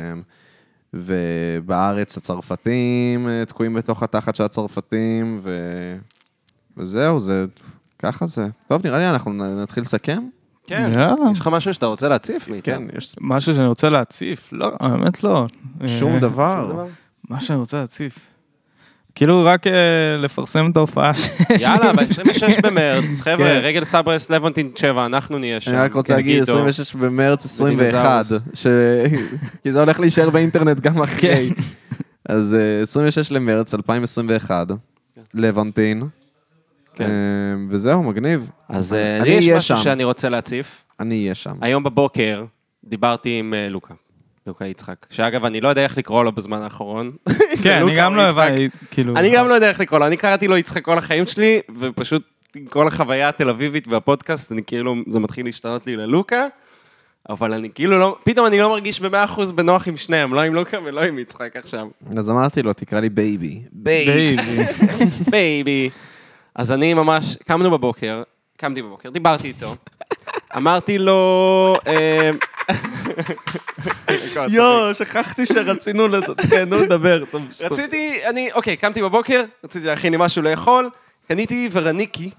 ובארץ 0.95 2.17
הצרפתים 2.17 3.29
אה, 3.29 3.45
תקועים 3.45 3.75
בתוך 3.75 4.03
התחת 4.03 4.35
של 4.37 4.43
הצרפתים, 4.43 5.41
ו... 5.43 5.51
וזהו, 6.77 7.19
זה... 7.19 7.45
ככה 7.99 8.27
זה. 8.27 8.49
טוב, 8.69 8.81
נראה 8.85 8.99
לי 8.99 9.09
אנחנו 9.09 9.33
נתחיל 9.63 9.83
לסכם. 9.83 10.23
כן, 10.67 10.93
יאללה. 10.97 11.15
יש 11.33 11.41
לך 11.41 11.47
משהו 11.47 11.75
שאתה 11.75 11.87
רוצה 11.87 12.09
להציף 12.09 12.49
לי? 12.49 12.63
כן, 12.63 12.83
יש 12.99 13.17
משהו 13.21 13.55
שאני 13.55 13.67
רוצה 13.67 13.91
להציף, 13.91 14.49
לא, 14.53 14.71
האמת 14.81 15.25
לא. 15.25 15.47
שום 15.87 16.13
אה, 16.13 16.21
דבר. 16.21 16.87
מה 17.29 17.41
שאני 17.41 17.59
רוצה 17.59 17.81
להציף. 17.81 18.30
כאילו 19.15 19.45
רק 19.45 19.67
אה, 19.67 19.73
לפרסם 20.19 20.71
את 20.73 20.77
ההופעה. 20.77 21.15
ש- 21.17 21.29
יאללה, 21.61 21.93
ב-26 21.93 22.61
במרץ, 22.67 23.21
חבר'ה, 23.21 23.37
כן. 23.47 23.61
רגל 23.63 23.85
סברס 23.85 24.31
לבונטין 24.31 24.71
7, 24.77 25.07
אנחנו 25.07 25.39
נהיה 25.39 25.61
שם. 25.61 25.71
אני 25.71 25.81
רק 25.81 25.95
רוצה 25.95 26.13
כן, 26.13 26.17
להגיד, 26.17 26.41
גיטו. 26.41 26.53
26 26.53 26.95
במרץ 26.95 27.45
21, 27.45 28.25
ש... 28.55 28.67
כי 29.63 29.73
זה 29.73 29.81
הולך 29.81 30.01
להישאר 30.01 30.31
באינטרנט 30.31 30.81
גם 30.81 31.03
אחרי. 31.03 31.51
אז 32.29 32.55
אה, 32.55 32.83
26 32.83 33.33
למרץ 33.33 33.75
2021, 33.75 34.67
לבנטין. 35.35 36.03
כן. 36.95 37.05
אה, 37.05 37.11
וזהו, 37.71 38.03
מגניב. 38.03 38.51
אז 38.69 38.95
אה, 38.95 39.17
אני 39.17 39.25
לי 39.29 39.35
יש 39.35 39.49
משהו 39.57 39.77
שם. 39.77 39.83
שאני 39.83 40.05
רוצה 40.05 40.29
להציף. 40.29 40.67
אני 41.01 41.23
אהיה 41.23 41.35
שם. 41.35 41.55
היום 41.61 41.83
בבוקר 41.83 42.45
דיברתי 42.85 43.39
עם 43.39 43.55
אה, 43.55 43.69
לוקה, 43.69 43.95
לוקה 44.47 44.65
יצחק, 44.65 45.07
שאגב, 45.11 45.45
אני 45.45 45.61
לא 45.61 45.69
יודע 45.69 45.85
איך 45.85 45.99
לקרוא 45.99 46.25
לו 46.25 46.33
בזמן 46.33 46.63
האחרון. 46.63 47.13
כן, 47.63 47.83
אני 47.83 47.95
גם 47.97 48.17
לא. 48.17 48.23
הבנתי, 48.23 48.69
כאילו... 48.91 49.17
אני 49.17 49.31
גם 49.35 49.49
לא 49.49 49.55
יודע 49.55 49.69
איך 49.69 49.81
לקרוא 49.81 49.99
לו, 49.99 50.07
אני 50.07 50.17
קראתי 50.17 50.49
לו 50.49 50.57
יצחק 50.57 50.85
כל 50.85 50.99
החיים 50.99 51.27
שלי, 51.27 51.61
ופשוט 51.79 52.23
עם 52.57 52.67
כל 52.67 52.87
החוויה 52.87 53.29
התל 53.29 53.49
אביבית 53.49 53.89
והפודקאסט, 53.89 54.53
אני 54.53 54.63
כאילו, 54.67 54.95
זה 55.09 55.19
מתחיל 55.19 55.47
להשתנות 55.47 55.87
לי 55.87 55.97
ללוקה, 55.97 56.47
אבל 57.29 57.53
אני 57.53 57.69
כאילו 57.75 57.99
לא, 57.99 58.17
פתאום 58.25 58.47
אני 58.47 58.59
לא 58.59 58.69
מרגיש 58.69 59.01
במאה 59.01 59.25
אחוז 59.25 59.53
בנוח 59.53 59.89
עם 59.89 59.97
שניהם, 59.97 60.35
לא 60.35 60.41
עם 60.41 60.55
לוקה 60.55 60.79
ולא 60.85 61.01
עם 61.01 61.19
יצחק 61.19 61.57
עכשיו. 61.57 61.87
אז 62.17 62.31
אמרתי 62.31 62.63
לו, 62.63 62.73
תקרא 62.73 63.01
לי 63.01 63.09
baby. 63.09 63.63
baby. 63.73 64.37
baby. 65.31 65.91
אז 66.55 66.73
אני 66.73 66.95
ממש, 66.95 67.37
קמנו 67.37 67.71
בבוקר, 67.71 68.23
קמתי 68.57 68.83
בבוקר, 68.83 69.11
דיברתי 69.11 69.49
איתו, 69.49 69.75
אמרתי 70.57 70.99
לו... 70.99 71.75
אה, 74.59 74.95
שכחתי 74.95 75.47
שרצינו 75.47 76.09
לזה. 76.09 76.27
כן, 76.51 76.69
נו, 76.69 76.87
דבר. 76.87 77.25
רציתי, 77.61 78.19
אני, 78.31 78.53
אוקיי, 78.53 78.77
קמתי 78.77 79.03
בבוקר, 79.03 79.43
רציתי 79.65 79.87
להכין 79.87 80.13
לי 80.13 80.19
משהו 80.21 80.43
לאכול, 80.43 80.91
קניתי 81.29 81.69
ורניקי, 81.73 82.31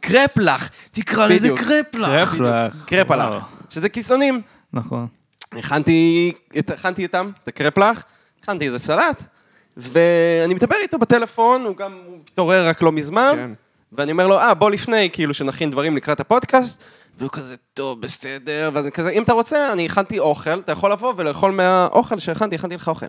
קרפלח, 0.00 0.70
תקרא 0.92 1.26
לזה. 1.26 1.48
קרפלח. 1.56 2.30
קרפלח. 2.30 2.84
קרפלח, 2.86 3.44
שזה 3.70 3.88
כיסונים. 3.88 4.40
נכון. 4.72 5.06
הכנתי, 5.52 6.32
איתם 6.98 7.30
את 7.42 7.48
הקרפלח, 7.48 8.02
הכנתי 8.40 8.66
איזה 8.66 8.78
סלט, 8.78 9.22
ואני 9.76 10.54
מדבר 10.54 10.76
איתו 10.82 10.98
בטלפון, 10.98 11.64
הוא 11.64 11.76
גם 11.76 11.98
התעורר 12.32 12.68
רק 12.68 12.82
לא 12.82 12.92
מזמן, 12.92 13.32
כן. 13.34 13.50
ואני 13.92 14.12
אומר 14.12 14.26
לו, 14.26 14.38
אה, 14.38 14.54
בוא 14.54 14.70
לפני, 14.70 15.10
כאילו, 15.12 15.34
שנכין 15.34 15.70
דברים 15.70 15.96
לקראת 15.96 16.20
הפודקאסט, 16.20 16.84
והוא 17.18 17.30
כזה, 17.32 17.54
טוב, 17.74 18.00
בסדר, 18.00 18.70
ואז 18.72 18.84
אני 18.84 18.92
כזה, 18.92 19.10
אם 19.10 19.22
אתה 19.22 19.32
רוצה, 19.32 19.72
אני 19.72 19.86
הכנתי 19.86 20.18
אוכל, 20.18 20.58
אתה 20.58 20.72
יכול 20.72 20.92
לבוא 20.92 21.14
ולאכול 21.16 21.50
מהאוכל 21.50 22.18
שהכנתי, 22.18 22.54
הכנתי 22.54 22.74
לך 22.74 22.88
אוכל. 22.88 23.06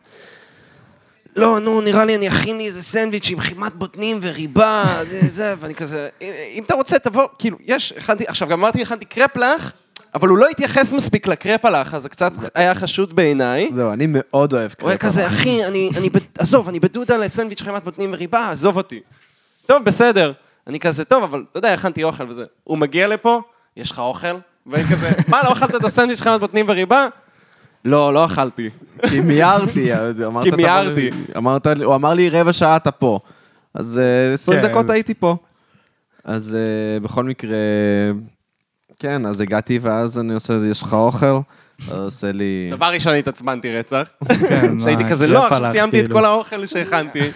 לא, 1.36 1.60
נו, 1.60 1.82
נראה 1.82 2.06
לי 2.06 2.16
אני 2.16 2.28
אכין 2.28 2.58
לי 2.58 2.66
איזה 2.66 2.84
סנדוויץ' 2.84 3.30
עם 3.32 3.40
חימת 3.40 3.76
בוטנים 3.76 4.20
וריבה, 4.22 4.84
זה, 5.04 5.20
זה, 5.28 5.54
ואני 5.60 5.76
כזה, 5.76 6.10
אם, 6.22 6.64
אתה 6.66 6.74
רוצה, 6.74 7.00
תבוא, 7.00 7.28
כאילו, 7.40 7.58
יש, 7.62 7.92
הכנתי, 7.92 8.24
עכשיו, 8.28 8.48
גם 8.48 8.60
אמרתי, 8.60 8.82
הכנתי 8.82 9.06
קרפלח, 9.06 9.72
אבל 10.14 10.28
הוא 10.28 10.38
לא 10.38 10.48
התייחס 10.48 10.94
מספיק 10.94 11.28
לקרפלח, 11.28 11.94
אז 11.94 12.04
זה 12.04 12.10
קצת 12.10 12.32
היה 12.56 12.76
חשוד 12.76 13.16
בעיניי. 13.16 13.70
זהו, 13.74 13.94
אני 13.94 14.06
מאוד 14.10 14.54
אוהב 14.54 14.72
הוא 14.82 14.90
היה. 14.90 14.98
כזה, 14.98 15.28
אחי, 15.28 15.66
אני, 15.66 15.90
אני, 15.98 16.10
עזוב, 16.40 16.70
אני 16.70 16.80
בדודה 16.80 17.18
לסנדוויץ' 17.18 17.62
חימת 17.62 17.84
בוטנים 17.84 18.14
וריבה, 18.14 18.52
עזוב 18.52 18.78
אותי. 18.78 19.00
טוב, 19.66 19.84
בסדר. 19.84 20.32
אני 20.68 20.80
כזה, 20.80 21.06
טוב, 21.06 21.24
אבל 21.24 21.44
אתה 21.52 21.58
יודע, 21.58 21.74
הכנתי 21.74 22.04
אוכל 22.04 22.30
וזה. 22.30 22.44
הוא 22.64 22.78
מגיע 22.78 23.08
לפה, 23.08 23.42
יש 23.78 23.92
לך 23.92 24.00
אוכל? 24.00 24.38
ואני 24.68 24.84
כזה, 24.84 25.12
מה, 25.28 25.42
לא 25.44 25.54
אכלת 25.54 25.76
את 25.76 25.84
הסנדוויץ' 25.84 26.22
חימת 26.22 26.40
בוטנים 26.40 26.66
וריבה? 26.70 27.08
לא, 27.86 28.14
לא 28.14 28.26
אכלתי. 28.26 28.70
כי 29.10 29.20
מיהרתי, 29.20 29.90
אמרת... 30.26 30.44
כי 30.44 30.52
מיהרתי. 30.52 31.10
אמרת, 31.38 31.68
הוא 31.68 31.96
אמר 31.96 32.14
לי 32.14 32.30
רבע 32.30 32.54
שעה 32.54 32.78
אתה 32.78 32.92
פה. 32.92 33.20
אז 33.74 34.00
אה, 34.00 34.34
20 34.34 34.62
כן. 34.62 34.68
דקות 34.68 34.90
הייתי 34.90 35.14
פה. 35.14 35.36
אז 36.24 36.56
אה, 36.56 37.00
בכל 37.00 37.24
מקרה, 37.24 37.58
כן, 39.00 39.26
אז 39.26 39.42
הגעתי 39.42 39.80
ואז 39.82 40.20
אני 40.20 40.34
עושה, 40.34 40.54
יש 40.72 40.82
לך 40.82 40.94
אוכל? 40.94 41.40
עושה 41.92 42.32
לי... 42.32 42.70
דבר 42.72 42.86
ראשון 42.86 43.14
התעצבנתי 43.14 43.78
רצח. 43.78 44.08
כן, 44.50 44.80
שהייתי 44.80 45.04
כזה, 45.10 45.28
לא, 45.28 45.44
עכשיו 45.44 45.50
קרפלח, 45.50 45.72
סיימתי 45.72 46.00
את 46.00 46.06
כאילו. 46.06 46.20
כל 46.20 46.26
האוכל 46.26 46.66
שהכנתי. 46.66 47.20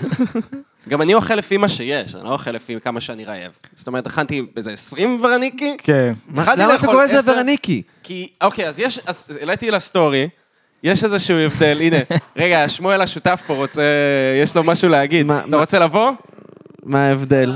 גם 0.90 1.02
אני 1.02 1.14
אוכל 1.14 1.36
לפי 1.36 1.58
מה 1.58 1.70
שיש, 1.70 2.16
אני 2.16 2.24
לא 2.24 2.30
אוכל 2.34 2.52
לפי 2.52 2.76
כמה 2.84 3.02
שאני 3.02 3.26
רעב. 3.26 3.52
זאת 3.76 3.88
אומרת, 3.88 4.08
הכנתי 4.08 4.42
איזה 4.58 4.74
20 4.74 5.20
ורניקי, 5.24 5.78
כן. 5.78 6.14
למה 6.36 6.76
אתה 6.76 6.88
קורא 6.88 7.06
לזה 7.06 7.32
ורניקי? 7.32 7.82
כי, 8.04 8.30
אוקיי, 8.42 8.68
אז 8.68 8.80
יש, 8.80 9.00
אז 9.06 9.38
העליתי 9.42 9.72
לסטורי, 9.72 10.30
יש 10.84 11.04
איזשהו 11.04 11.38
הבדל, 11.38 11.78
הנה, 11.82 11.98
רגע, 12.38 12.70
שמואל 12.70 13.02
השותף 13.02 13.42
פה 13.48 13.54
רוצה, 13.54 13.82
יש 14.44 14.56
לו 14.56 14.64
משהו 14.64 14.90
להגיד. 14.90 15.32
אתה 15.32 15.46
מה- 15.48 15.58
רוצה 15.58 15.80
לבוא? 15.80 16.12
מה 16.84 17.06
ההבדל? 17.08 17.54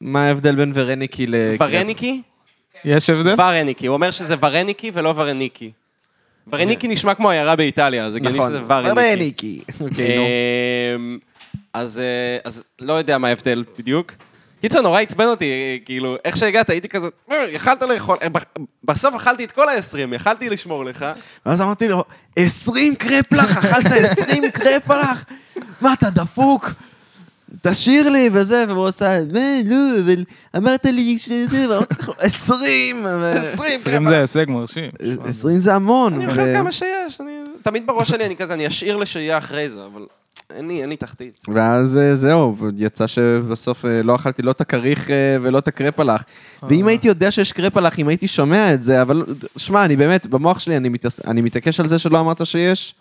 מה 0.00 0.26
ההבדל 0.26 0.54
בין 0.56 0.72
ורניקי 0.74 1.26
ל... 1.26 1.34
ורניקי? 1.60 2.22
יש 2.84 3.10
הבדל? 3.10 3.34
ורניקי, 3.40 3.86
הוא 3.86 3.94
אומר 3.94 4.10
שזה 4.10 4.34
ורניקי 4.40 4.90
ולא 4.94 5.12
ורניקי. 5.16 5.70
ורניקי 6.52 6.88
נשמע 6.88 7.14
כמו 7.14 7.30
עיירה 7.30 7.56
באיטליה, 7.56 8.06
אז 8.06 8.14
הגיוני 8.14 8.38
נכון, 8.38 8.50
שזה 8.50 8.60
ורניקי. 8.66 9.00
ורניקי. 9.00 9.60
אוקיי, 9.84 10.16
נו. 10.18 10.24
אז 11.74 12.00
אה, 12.00 12.38
אז 12.44 12.64
לא 12.80 12.92
יודע 12.92 13.18
מה 13.18 13.28
ההבדל 13.28 13.64
בדיוק. 13.78 14.12
קיצר, 14.60 14.80
נורא 14.80 15.00
עצבן 15.00 15.24
אותי, 15.26 15.80
כאילו, 15.84 16.16
איך 16.24 16.36
שהגעת, 16.36 16.70
הייתי 16.70 16.88
כזה, 16.88 17.08
"אה, 17.30 17.44
יכלת 17.50 17.82
לאכול, 17.82 18.16
אה, 18.22 18.28
בסוף 18.84 19.14
אכלתי 19.14 19.44
את 19.44 19.52
כל 19.52 19.68
ה-20, 19.68 20.14
יכלתי 20.14 20.50
לשמור 20.50 20.84
לך. 20.84 21.06
ואז 21.46 21.60
אמרתי 21.60 21.88
לו, 21.88 22.04
20 22.36 22.94
קרפלח? 22.94 23.56
אכלת 23.64 23.92
20 23.92 24.50
קרפלח? 24.50 25.24
מה, 25.80 25.92
אתה 25.92 26.10
דפוק? 26.10 26.70
תשאיר 27.62 28.08
לי 28.08 28.30
וזה, 28.32 28.64
והוא 28.68 28.88
עושה, 28.88 29.18
לא, 29.30 29.40
אבל 30.04 30.24
אמרת 30.56 30.84
לי 30.84 31.18
שזה, 31.18 31.70
ואמרתי 31.70 31.94
לו, 32.06 32.14
20! 32.18 33.06
20 33.06 33.80
20 33.80 34.06
זה 34.06 34.20
הישג 34.20 34.44
מרשים. 34.48 34.90
20 35.24 35.58
זה 35.58 35.74
המון. 35.74 36.14
אני 36.14 36.26
אוכל 36.26 36.54
כמה 36.54 36.72
שיש, 36.72 37.20
אני... 37.20 37.30
תמיד 37.62 37.86
בראש 37.86 38.08
שלי 38.08 38.26
אני 38.26 38.36
כזה, 38.36 38.54
אני 38.54 38.66
אשאיר 38.66 38.96
לשהייה 38.96 39.38
אחרי 39.38 39.70
זה, 39.70 39.80
אבל 39.92 40.06
אין 40.56 40.68
לי, 40.68 40.80
אין 40.80 40.88
לי 40.88 40.96
תחתית. 40.96 41.40
ואז 41.54 41.98
אה, 41.98 42.14
זהו, 42.14 42.56
יצא 42.76 43.06
שבסוף 43.06 43.84
אה, 43.84 44.02
לא 44.02 44.14
אכלתי 44.14 44.42
לא 44.42 44.50
את 44.50 44.60
הכריך 44.60 45.10
אה, 45.10 45.36
ולא 45.42 45.58
את 45.58 45.68
הקרפלח. 45.68 46.24
ואם 46.68 46.86
הייתי 46.86 47.08
יודע 47.08 47.30
שיש 47.30 47.52
קרפלח, 47.52 47.98
אם 47.98 48.08
הייתי 48.08 48.28
שומע 48.28 48.74
את 48.74 48.82
זה, 48.82 49.02
אבל 49.02 49.24
שמע, 49.56 49.84
אני 49.84 49.96
באמת, 49.96 50.26
במוח 50.26 50.58
שלי, 50.58 50.76
אני 50.76 50.88
מתעס- 50.88 51.20
אני 51.26 51.40
מתעקש 51.40 51.80
על 51.80 51.88
זה 51.88 51.98
שלא 51.98 52.20
אמרת 52.20 52.46
שיש 52.46 52.94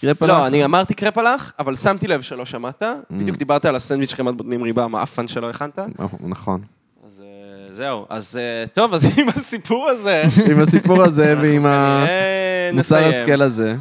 קרפלח. 0.00 0.28
לא, 0.28 0.46
אני 0.46 0.64
אמרתי 0.64 0.94
קרפלח, 0.94 1.52
אבל 1.58 1.76
שמתי 1.76 2.08
לב 2.08 2.22
שלא 2.22 2.44
שמעת. 2.44 2.82
בדיוק 3.10 3.36
דיברת 3.36 3.64
על 3.64 3.76
הסנדוויץ' 3.76 4.12
חמת 4.14 4.34
בוטנים 4.36 4.62
ריבה, 4.62 4.84
המאפן 4.84 5.28
שלא 5.28 5.50
הכנת. 5.50 5.78
נכון. 6.20 6.60
אז 7.06 7.22
זהו, 7.70 8.06
אז 8.08 8.38
טוב, 8.74 8.94
אז 8.94 9.04
עם 9.18 9.28
הסיפור 9.28 9.88
הזה, 9.88 10.22
עם 10.50 10.60
הסיפור 10.60 11.02
הזה 11.02 11.34
ועם 11.40 11.66
המוסר. 11.66 13.04
השכל 13.06 13.42
הזה. 13.42 13.74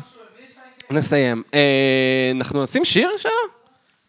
נסיים. 0.91 1.43
אה, 1.53 2.31
אנחנו 2.35 2.63
נשים 2.63 2.85
שיר 2.85 3.09
שלו? 3.17 3.31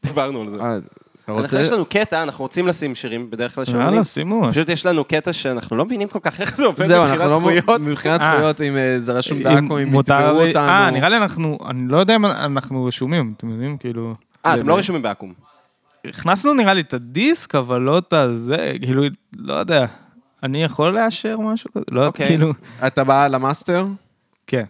דיברנו 0.05 0.43
על 0.43 0.49
זה. 0.49 0.57
אה, 0.61 0.77
אתה 0.77 1.33
אנחנו, 1.33 1.43
רוצה? 1.43 1.61
יש 1.61 1.71
לנו 1.71 1.85
קטע, 1.85 2.23
אנחנו 2.23 2.45
רוצים 2.45 2.67
לשים 2.67 2.95
שירים 2.95 3.31
בדרך 3.31 3.55
כלל 3.55 3.65
שאומרים. 3.65 3.87
יאללה, 3.89 4.05
שימו. 4.05 4.49
פשוט 4.51 4.69
יש 4.69 4.87
לנו 4.87 5.05
קטע 5.05 5.33
שאנחנו 5.33 5.77
לא 5.77 5.85
מבינים 5.85 6.09
כל 6.09 6.19
כך 6.23 6.41
איך 6.41 6.57
זה 6.57 6.67
עובד 6.67 6.85
זהו, 6.87 7.03
מבחינת 7.05 7.21
אנחנו 7.21 7.31
לא... 7.31 7.39
זכויות. 7.39 7.81
מבחינת 7.81 8.21
אה. 8.21 8.33
זכויות, 8.35 8.61
אם 8.61 8.77
זה 8.99 9.13
רשום 9.13 9.43
בעכו, 9.43 9.79
אם 9.79 9.89
מותר 9.89 10.21
יתבעו 10.21 10.43
לי- 10.43 10.49
אותנו. 10.49 10.69
אה, 10.69 10.91
נראה 10.91 11.09
לי 11.09 11.17
אנחנו, 11.17 11.59
אני 11.67 11.89
לא 11.89 11.97
יודע 11.97 12.17
אם 12.17 12.27
אנחנו 12.27 12.85
רשומים, 12.85 13.35
אתם 13.37 13.51
יודעים, 13.51 13.77
כאילו... 13.79 14.15
אה, 14.47 14.55
אתם 14.55 14.69
לא 14.69 14.79
רשומים 14.79 15.03
בעכו"ם. 15.03 15.33
הכנסנו 16.05 16.55
נראה 16.55 16.75
לי 16.75 16.81
את 16.81 16.95
הדיסק, 16.95 17.55
אבל 17.55 17.81
לא 17.81 17.99
את 17.99 18.13
הזה, 18.13 18.73
כאילו, 18.83 19.03
לא 19.37 19.55
יודע. 19.55 19.87
אני 20.43 20.65
יכול 20.65 20.95
לאשר 20.95 21.39
משהו 21.41 21.71
כזה? 21.73 21.85
לא, 21.91 22.07
אוקיי. 22.07 22.27
כאילו... 22.27 22.53
אתה 22.87 23.05
בא 23.05 23.27
למאסטר? 23.27 23.87
כן. 24.47 24.65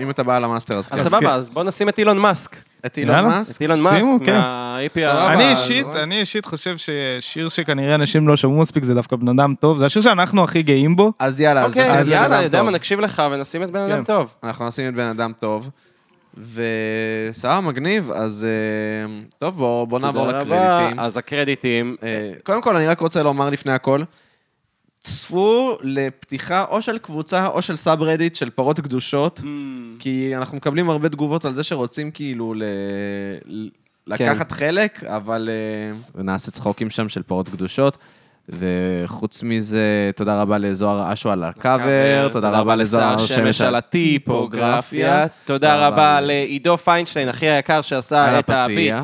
אם 0.00 0.10
אתה 0.10 0.22
בא 0.22 0.38
למאסטר, 0.38 0.78
אז 0.78 0.90
אז 0.92 1.02
כן. 1.02 1.08
סבבה, 1.08 1.34
אז 1.34 1.50
בוא 1.50 1.64
נשים 1.64 1.88
את 1.88 1.98
אילון 1.98 2.18
מאסק. 2.18 2.56
את 2.86 2.98
אילון 2.98 3.16
יאללה. 3.16 3.28
מאסק? 3.28 3.56
את 3.56 3.60
אילון 3.60 3.80
מאסק 3.80 4.24
כן. 4.24 4.38
מה-EP 4.40 4.90
סבבה. 4.90 5.32
אני 5.32 5.44
אז 5.52 5.58
אישית. 5.58 5.86
אני 5.86 6.20
אישית 6.20 6.46
חושב 6.46 6.76
ששיר 6.76 7.48
שכנראה 7.48 7.94
אנשים 7.94 8.28
לא 8.28 8.36
שמעו 8.36 8.60
מספיק 8.60 8.84
זה 8.84 8.94
דווקא 8.94 9.16
בן 9.16 9.28
אדם 9.28 9.54
טוב, 9.60 9.78
זה 9.78 9.86
השיר 9.86 10.02
שאנחנו 10.02 10.44
הכי 10.44 10.62
גאים 10.62 10.96
בו. 10.96 11.12
אז 11.18 11.40
יאללה, 11.40 11.64
אז 11.64 11.70
נשים 11.70 11.82
אוקיי, 11.82 12.00
את 12.00 12.06
בן 12.06 12.12
יאללה, 12.12 12.26
אדם 12.26 12.34
אני 12.34 12.42
יודע 12.44 12.58
טוב. 12.58 12.66
מה, 12.66 12.72
נקשיב 12.72 13.00
לך 13.00 13.22
ונשים 13.32 13.62
את 13.62 13.70
בן 13.70 13.80
אדם 13.80 13.98
כן. 13.98 14.04
טוב. 14.04 14.34
אנחנו 14.44 14.66
נשים 14.66 14.88
את 14.88 14.94
בן 14.94 15.06
אדם 15.06 15.32
טוב. 15.40 15.70
וסבבה, 16.54 17.60
מגניב, 17.60 18.10
אז 18.10 18.46
אה, 18.48 19.22
טוב, 19.38 19.56
בוא 19.56 19.84
בוא 19.86 19.98
נעבור. 19.98 20.26
לקרדיטים. 20.28 21.00
אז 21.00 21.16
הקרדיטים, 21.16 21.96
אה, 22.02 22.32
קודם 22.44 22.62
כל, 22.62 22.76
אני 22.76 22.86
רק 22.86 23.00
רוצה 23.00 23.22
לומר 23.22 23.50
לפני 23.50 23.72
הכל, 23.72 24.02
צפו 25.02 25.78
לפתיחה 25.82 26.64
או 26.68 26.82
של 26.82 26.98
קבוצה 26.98 27.46
או 27.46 27.62
של 27.62 27.76
סאב 27.76 28.02
רדיט 28.02 28.34
של 28.34 28.50
פרות 28.50 28.80
קדושות, 28.80 29.40
כי 29.98 30.36
אנחנו 30.36 30.56
מקבלים 30.56 30.90
הרבה 30.90 31.08
תגובות 31.08 31.44
על 31.44 31.54
זה 31.54 31.62
שרוצים 31.62 32.10
כאילו 32.10 32.54
ל... 32.54 32.62
ל- 33.46 33.68
לקחת 34.06 34.52
חלק, 34.52 35.04
אבל... 35.04 35.48
אה, 35.52 35.96
ונעשה 36.14 36.50
צחוקים 36.50 36.90
שם 36.90 37.08
של 37.08 37.22
פרות 37.22 37.48
קדושות. 37.48 37.98
וחוץ 38.48 39.42
מזה, 39.42 40.10
תודה 40.16 40.42
רבה 40.42 40.58
לזוהר 40.58 41.12
אשו 41.12 41.30
על 41.30 41.44
הקאבר, 41.44 42.28
תודה 42.32 42.50
רבה 42.50 42.76
לזוהר 42.76 43.26
שמש 43.26 43.60
על 43.60 43.74
הטיפוגרפיה, 43.74 45.26
תודה 45.44 45.86
רבה 45.86 46.20
לעידו 46.20 46.76
פיינשטיין, 46.76 47.28
אחי 47.28 47.48
היקר 47.48 47.82
שעשה 47.82 48.38
את 48.38 48.50
הביט. 48.50 48.94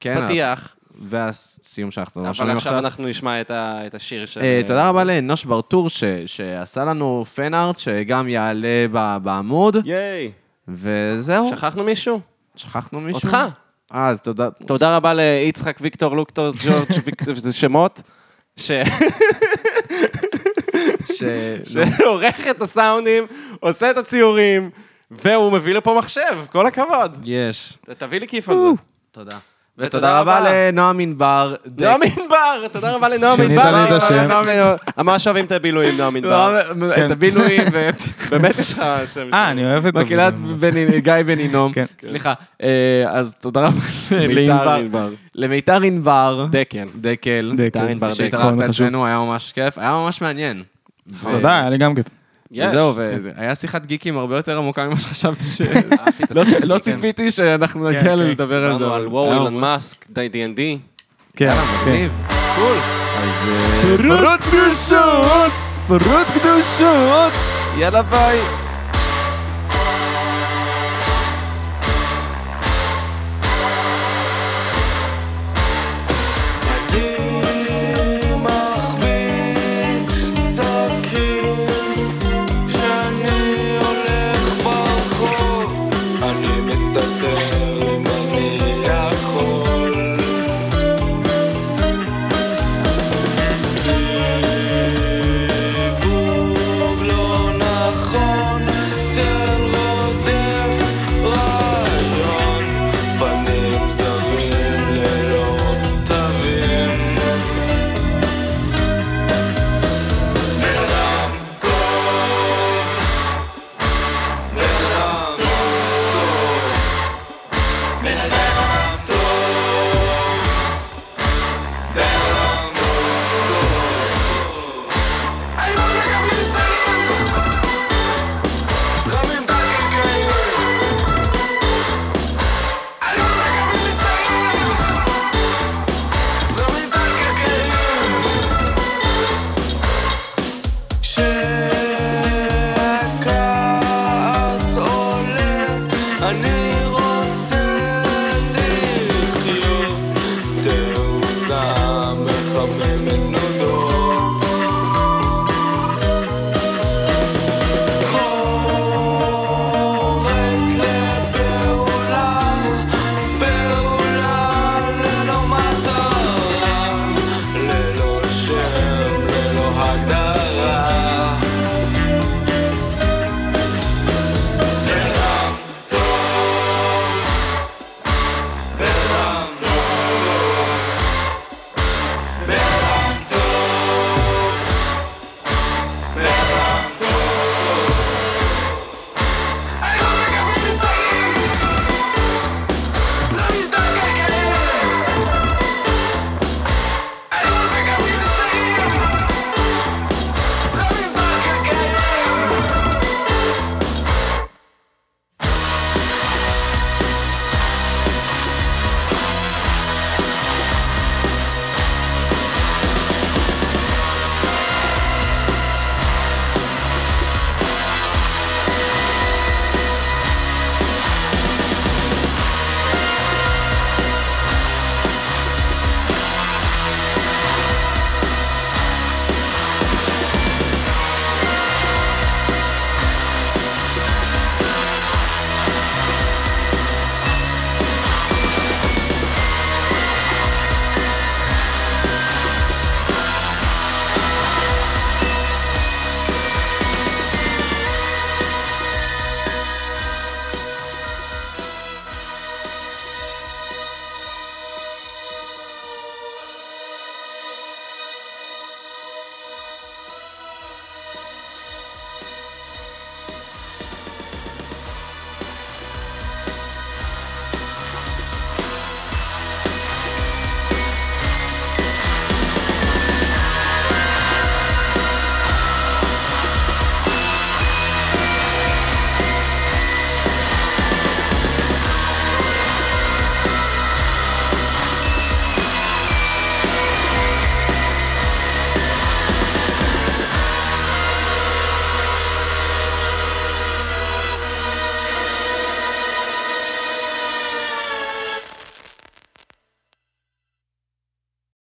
כן, 0.00 0.24
פתיח. 0.24 0.76
והסיום 1.02 1.90
שאנחנו 1.90 2.22
לא 2.22 2.26
אבל 2.26 2.34
שומעים 2.34 2.56
עכשיו 2.56 2.72
עכשיו. 2.72 2.84
אנחנו 2.84 3.06
נשמע 3.08 3.40
את 3.40 3.50
ה- 3.50 3.86
את 3.86 3.94
השיר 3.94 4.26
של... 4.26 4.40
אה, 4.40 4.60
תודה 4.66 4.88
רבה 4.88 5.04
לאנוש 5.04 5.44
ברטור, 5.44 5.90
ש- 5.90 6.04
שעשה 6.26 6.84
לנו 6.84 7.24
פן-ארט, 7.34 7.76
שגם 7.76 8.28
יעלה 8.28 8.86
ב- 8.92 9.16
בעמוד, 9.22 9.76
ייי. 9.84 10.30
וזהו. 10.68 11.50
שכחנו 11.50 11.84
מישהו? 11.84 12.20
שכחנו 12.56 13.00
מישהו? 13.00 13.20
אותך. 13.28 13.36
אה, 13.94 14.08
אז 14.08 14.20
תודה. 14.20 14.48
תודה 14.66 14.96
רבה 14.96 15.14
ליצחק, 15.14 15.76
ויקטור, 15.80 16.16
לוקטור, 16.16 16.50
ג'ורג', 16.64 16.86
ויק- 17.06 17.22
זה 17.24 17.52
שמות. 17.52 18.02
ש- 18.56 18.70
ש... 21.14 21.22
שעורך 21.72 22.46
את 22.50 22.62
הסאונדים, 22.62 23.24
עושה 23.60 23.90
את 23.90 23.96
הציורים, 23.96 24.70
והוא 25.10 25.52
מביא 25.52 25.74
לפה 25.74 25.94
מחשב, 25.98 26.38
כל 26.52 26.66
הכבוד. 26.66 27.18
יש. 27.24 27.78
תביא 27.98 28.20
לי 28.20 28.28
כיף 28.28 28.48
על 28.48 28.56
זה. 28.58 28.66
תודה. 29.12 29.36
ותודה 29.78 30.20
רבה. 30.20 30.40
לנועם 30.70 31.00
ענבר. 31.00 31.54
נועם 31.80 32.00
ענבר, 32.02 32.68
תודה 32.72 32.90
רבה 32.94 33.08
לנועם 33.08 33.36
שינית 33.36 33.50
ענבר. 33.58 33.70
לי 33.90 33.96
את 33.96 34.02
השם. 34.02 34.28
ממש 34.98 35.26
אוהבים 35.26 35.44
את 35.44 35.52
הבילויים, 35.52 35.96
נועם 35.96 36.16
ענבר. 36.16 36.60
את 37.06 37.10
הבילויים 37.10 37.62
ואת 37.72 38.02
באמת 38.30 38.58
יש 38.58 38.72
לך 38.72 38.82
שם. 39.14 39.28
אה, 39.34 39.50
אני 39.50 39.64
אוהב 39.64 39.86
את 39.86 39.94
מקהלת 39.94 40.38
בני- 40.38 41.00
גיא 41.00 41.12
בנינום. 41.26 41.72
כן. 41.72 41.84
סליחה. 42.02 42.32
אה, 42.62 42.68
אז 43.08 43.34
תודה 43.40 43.66
רבה 43.66 43.76
לענבר. 44.10 44.70
ענבר. 44.72 45.08
למיתר 45.34 45.82
ענבר. 45.82 46.46
דקל. 46.50 46.88
דקל. 47.00 47.52
דקל. 47.56 47.88
ענבר 47.88 48.06
דקל. 48.06 48.16
שהתארחת 48.16 48.46
נכון. 48.52 48.62
אצלנו, 48.62 49.06
היה 49.06 49.18
ממש 49.18 49.52
כיף, 49.52 49.78
היה 49.78 49.90
ממש 49.90 50.22
מעניין. 50.22 50.62
תודה, 51.32 51.60
היה 51.60 51.70
לי 51.70 51.78
גם 51.78 51.94
כיף. 51.94 52.06
יש. 52.54 52.68
וזהו, 52.68 52.94
והיה 53.36 53.54
שיחת 53.54 53.86
גיקים 53.86 54.18
הרבה 54.18 54.36
יותר 54.36 54.58
עמוקה 54.58 54.86
ממה 54.86 54.98
שחשבתי 55.00 55.44
ש... 55.44 55.60
לא- 56.34 56.42
לא 56.62 56.74
כן. 56.74 56.80
ציפיתי 56.80 57.30
שאנחנו 57.30 57.88
נגיע 57.88 58.02
כן. 58.02 58.18
לדבר 58.18 58.64
על 58.64 58.72
זה. 58.72 58.78
דיברנו 58.78 58.94
על 58.94 59.06
וואו, 59.08 59.50
ממש- 59.50 59.60
מאסק, 59.60 60.04
D&D. 60.04 60.56
כן, 60.56 60.78
כן. 61.36 61.56
מגניב. 61.82 62.12
קול. 62.56 62.76
אז... 63.16 63.48
אה, 63.48 63.96
פרות 63.98 64.40
קדושות! 64.40 65.52
פרות 65.88 66.26
קדושות! 66.34 67.32
יאללה 67.78 68.02
ביי! 68.02 68.63